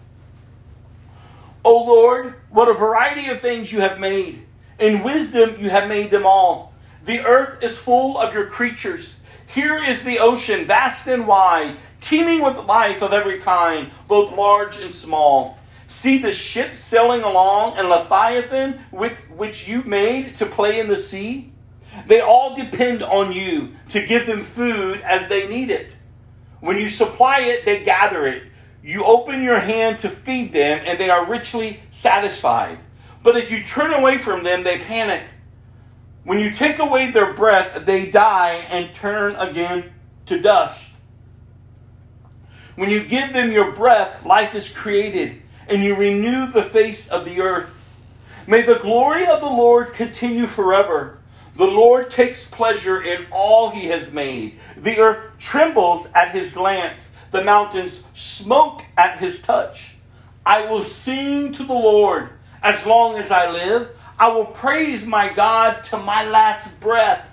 O 1.64 1.84
Lord, 1.84 2.34
what 2.50 2.68
a 2.68 2.74
variety 2.74 3.28
of 3.28 3.40
things 3.40 3.72
you 3.72 3.80
have 3.80 3.98
made 3.98 4.44
In 4.78 5.02
wisdom 5.02 5.56
you 5.58 5.70
have 5.70 5.88
made 5.88 6.10
them 6.10 6.26
all. 6.26 6.73
The 7.04 7.20
earth 7.20 7.62
is 7.62 7.76
full 7.76 8.18
of 8.18 8.32
your 8.32 8.46
creatures. 8.46 9.16
Here 9.46 9.76
is 9.76 10.04
the 10.04 10.18
ocean, 10.20 10.66
vast 10.66 11.06
and 11.06 11.26
wide, 11.26 11.76
teeming 12.00 12.40
with 12.40 12.56
life 12.64 13.02
of 13.02 13.12
every 13.12 13.40
kind, 13.40 13.90
both 14.08 14.34
large 14.34 14.80
and 14.80 14.92
small. 14.92 15.58
See 15.86 16.16
the 16.16 16.32
ships 16.32 16.80
sailing 16.80 17.22
along, 17.22 17.76
and 17.76 17.90
Leviathan, 17.90 18.80
with 18.90 19.12
which 19.30 19.68
you 19.68 19.82
made 19.82 20.36
to 20.36 20.46
play 20.46 20.80
in 20.80 20.88
the 20.88 20.96
sea. 20.96 21.52
They 22.08 22.20
all 22.20 22.56
depend 22.56 23.02
on 23.02 23.32
you 23.32 23.74
to 23.90 24.04
give 24.04 24.26
them 24.26 24.40
food 24.40 25.02
as 25.02 25.28
they 25.28 25.46
need 25.46 25.70
it. 25.70 25.94
When 26.60 26.78
you 26.78 26.88
supply 26.88 27.40
it, 27.40 27.66
they 27.66 27.84
gather 27.84 28.26
it. 28.26 28.44
You 28.82 29.04
open 29.04 29.42
your 29.42 29.60
hand 29.60 29.98
to 30.00 30.08
feed 30.08 30.54
them, 30.54 30.80
and 30.84 30.98
they 30.98 31.10
are 31.10 31.26
richly 31.26 31.80
satisfied. 31.90 32.78
But 33.22 33.36
if 33.36 33.50
you 33.50 33.62
turn 33.62 33.92
away 33.92 34.16
from 34.16 34.42
them, 34.42 34.64
they 34.64 34.78
panic. 34.78 35.22
When 36.24 36.40
you 36.40 36.50
take 36.50 36.78
away 36.78 37.10
their 37.10 37.34
breath, 37.34 37.84
they 37.84 38.10
die 38.10 38.66
and 38.70 38.94
turn 38.94 39.36
again 39.36 39.92
to 40.26 40.40
dust. 40.40 40.94
When 42.76 42.90
you 42.90 43.04
give 43.04 43.32
them 43.32 43.52
your 43.52 43.72
breath, 43.72 44.24
life 44.24 44.54
is 44.54 44.68
created, 44.68 45.42
and 45.68 45.84
you 45.84 45.94
renew 45.94 46.50
the 46.50 46.64
face 46.64 47.08
of 47.08 47.24
the 47.24 47.40
earth. 47.40 47.70
May 48.46 48.62
the 48.62 48.76
glory 48.76 49.26
of 49.26 49.40
the 49.40 49.46
Lord 49.46 49.92
continue 49.92 50.46
forever. 50.46 51.18
The 51.56 51.66
Lord 51.66 52.10
takes 52.10 52.48
pleasure 52.48 53.00
in 53.00 53.26
all 53.30 53.70
he 53.70 53.86
has 53.86 54.12
made. 54.12 54.58
The 54.76 54.98
earth 54.98 55.38
trembles 55.38 56.10
at 56.12 56.32
his 56.32 56.52
glance. 56.52 57.12
The 57.30 57.44
mountains 57.44 58.02
smoke 58.14 58.82
at 58.96 59.18
his 59.18 59.40
touch. 59.40 59.94
I 60.44 60.66
will 60.66 60.82
sing 60.82 61.52
to 61.52 61.64
the 61.64 61.72
Lord 61.72 62.30
as 62.62 62.86
long 62.86 63.16
as 63.16 63.30
I 63.30 63.50
live. 63.50 63.90
I 64.18 64.28
will 64.28 64.46
praise 64.46 65.06
my 65.06 65.32
God 65.32 65.84
to 65.84 65.98
my 65.98 66.28
last 66.28 66.80
breath. 66.80 67.28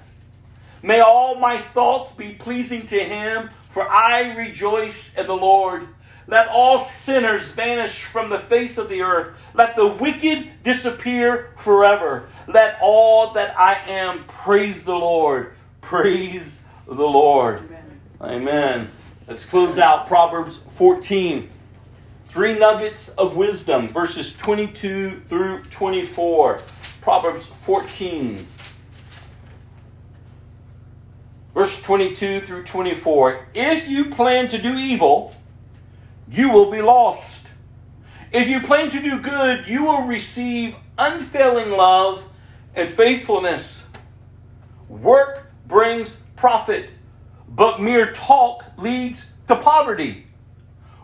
May 0.82 1.00
all 1.00 1.36
my 1.36 1.58
thoughts 1.58 2.12
be 2.14 2.34
pleasing 2.34 2.86
to 2.88 3.00
him, 3.00 3.52
for 3.70 3.88
I 3.88 4.36
rejoice 4.36 5.16
in 5.16 5.28
the 5.28 5.36
Lord. 5.36 5.88
Let 6.28 6.48
all 6.48 6.80
sinners 6.80 7.52
vanish 7.52 8.04
from 8.04 8.30
the 8.30 8.40
face 8.40 8.78
of 8.78 8.90
the 8.90 9.02
earth. 9.02 9.38
Let 9.54 9.76
the 9.76 9.88
wicked 9.88 10.64
disappear 10.64 11.54
forever. 11.58 12.30
Let 12.48 12.78
all 12.82 13.34
that 13.34 13.60
I 13.60 13.76
am 13.88 14.24
praise 14.26 14.84
the 14.84 14.96
Lord. 14.96 15.54
Praise 15.82 16.62
the 16.88 16.94
Lord. 16.94 17.60
Amen. 17.60 18.00
Amen. 18.22 18.92
Let's 19.28 19.46
close 19.46 19.78
out 19.78 20.08
Proverbs 20.08 20.62
14. 20.76 21.50
Three 22.32 22.58
nuggets 22.58 23.10
of 23.10 23.36
wisdom, 23.36 23.90
verses 23.90 24.34
22 24.38 25.24
through 25.28 25.64
24. 25.64 26.62
Proverbs 27.02 27.46
14. 27.46 28.48
Verse 31.54 31.82
22 31.82 32.40
through 32.40 32.64
24. 32.64 33.48
If 33.54 33.90
you 33.90 34.06
plan 34.06 34.48
to 34.48 34.62
do 34.62 34.78
evil, 34.78 35.36
you 36.30 36.50
will 36.50 36.72
be 36.72 36.82
lost. 36.82 37.48
If 38.32 38.48
you 38.48 38.62
plan 38.62 38.90
to 38.92 39.02
do 39.02 39.20
good, 39.20 39.68
you 39.68 39.84
will 39.84 40.04
receive 40.04 40.78
unfailing 40.98 41.72
love 41.72 42.24
and 42.74 42.88
faithfulness. 42.88 43.88
Work 44.88 45.52
brings 45.68 46.24
profit, 46.38 46.92
but 47.50 47.82
mere 47.82 48.14
talk 48.14 48.64
leads 48.78 49.30
to 49.50 49.58
poverty. 49.58 50.28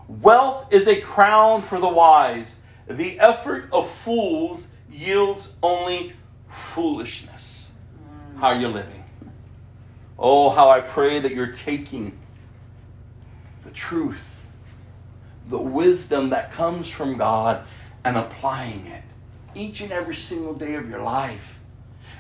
Wealth 0.07 0.71
is 0.71 0.88
a 0.88 1.01
crown 1.01 1.61
for 1.61 1.79
the 1.79 1.88
wise. 1.88 2.55
The 2.88 3.19
effort 3.19 3.69
of 3.73 3.89
fools 3.89 4.69
yields 4.89 5.55
only 5.61 6.13
foolishness. 6.47 7.71
Mm. 8.34 8.39
How 8.39 8.47
are 8.47 8.59
you 8.59 8.69
living? 8.69 9.03
Oh, 10.17 10.49
how 10.49 10.69
I 10.69 10.79
pray 10.79 11.19
that 11.19 11.34
you're 11.34 11.47
taking 11.51 12.17
the 13.63 13.71
truth, 13.71 14.41
the 15.49 15.59
wisdom 15.59 16.29
that 16.29 16.53
comes 16.53 16.89
from 16.89 17.17
God, 17.17 17.65
and 18.03 18.15
applying 18.17 18.88
it 18.88 19.03
each 19.53 19.81
and 19.81 19.91
every 19.91 20.15
single 20.15 20.53
day 20.53 20.75
of 20.75 20.89
your 20.89 21.01
life. 21.01 21.59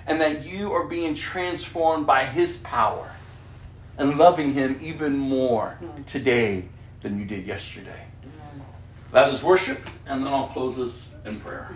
And 0.05 0.19
that 0.21 0.45
you 0.45 0.73
are 0.73 0.85
being 0.85 1.15
transformed 1.15 2.05
by 2.05 2.25
His 2.25 2.57
power 2.57 3.11
and 3.97 4.17
loving 4.17 4.53
Him 4.53 4.77
even 4.81 5.17
more 5.17 5.77
mm. 5.81 6.05
today 6.05 6.65
than 7.07 7.19
you 7.19 7.25
did 7.25 7.45
yesterday. 7.45 8.03
That 9.13 9.29
is 9.33 9.41
worship, 9.41 9.79
and 10.05 10.25
then 10.25 10.33
I'll 10.33 10.49
close 10.49 10.75
this 10.75 11.11
in 11.25 11.39
prayer. 11.39 11.75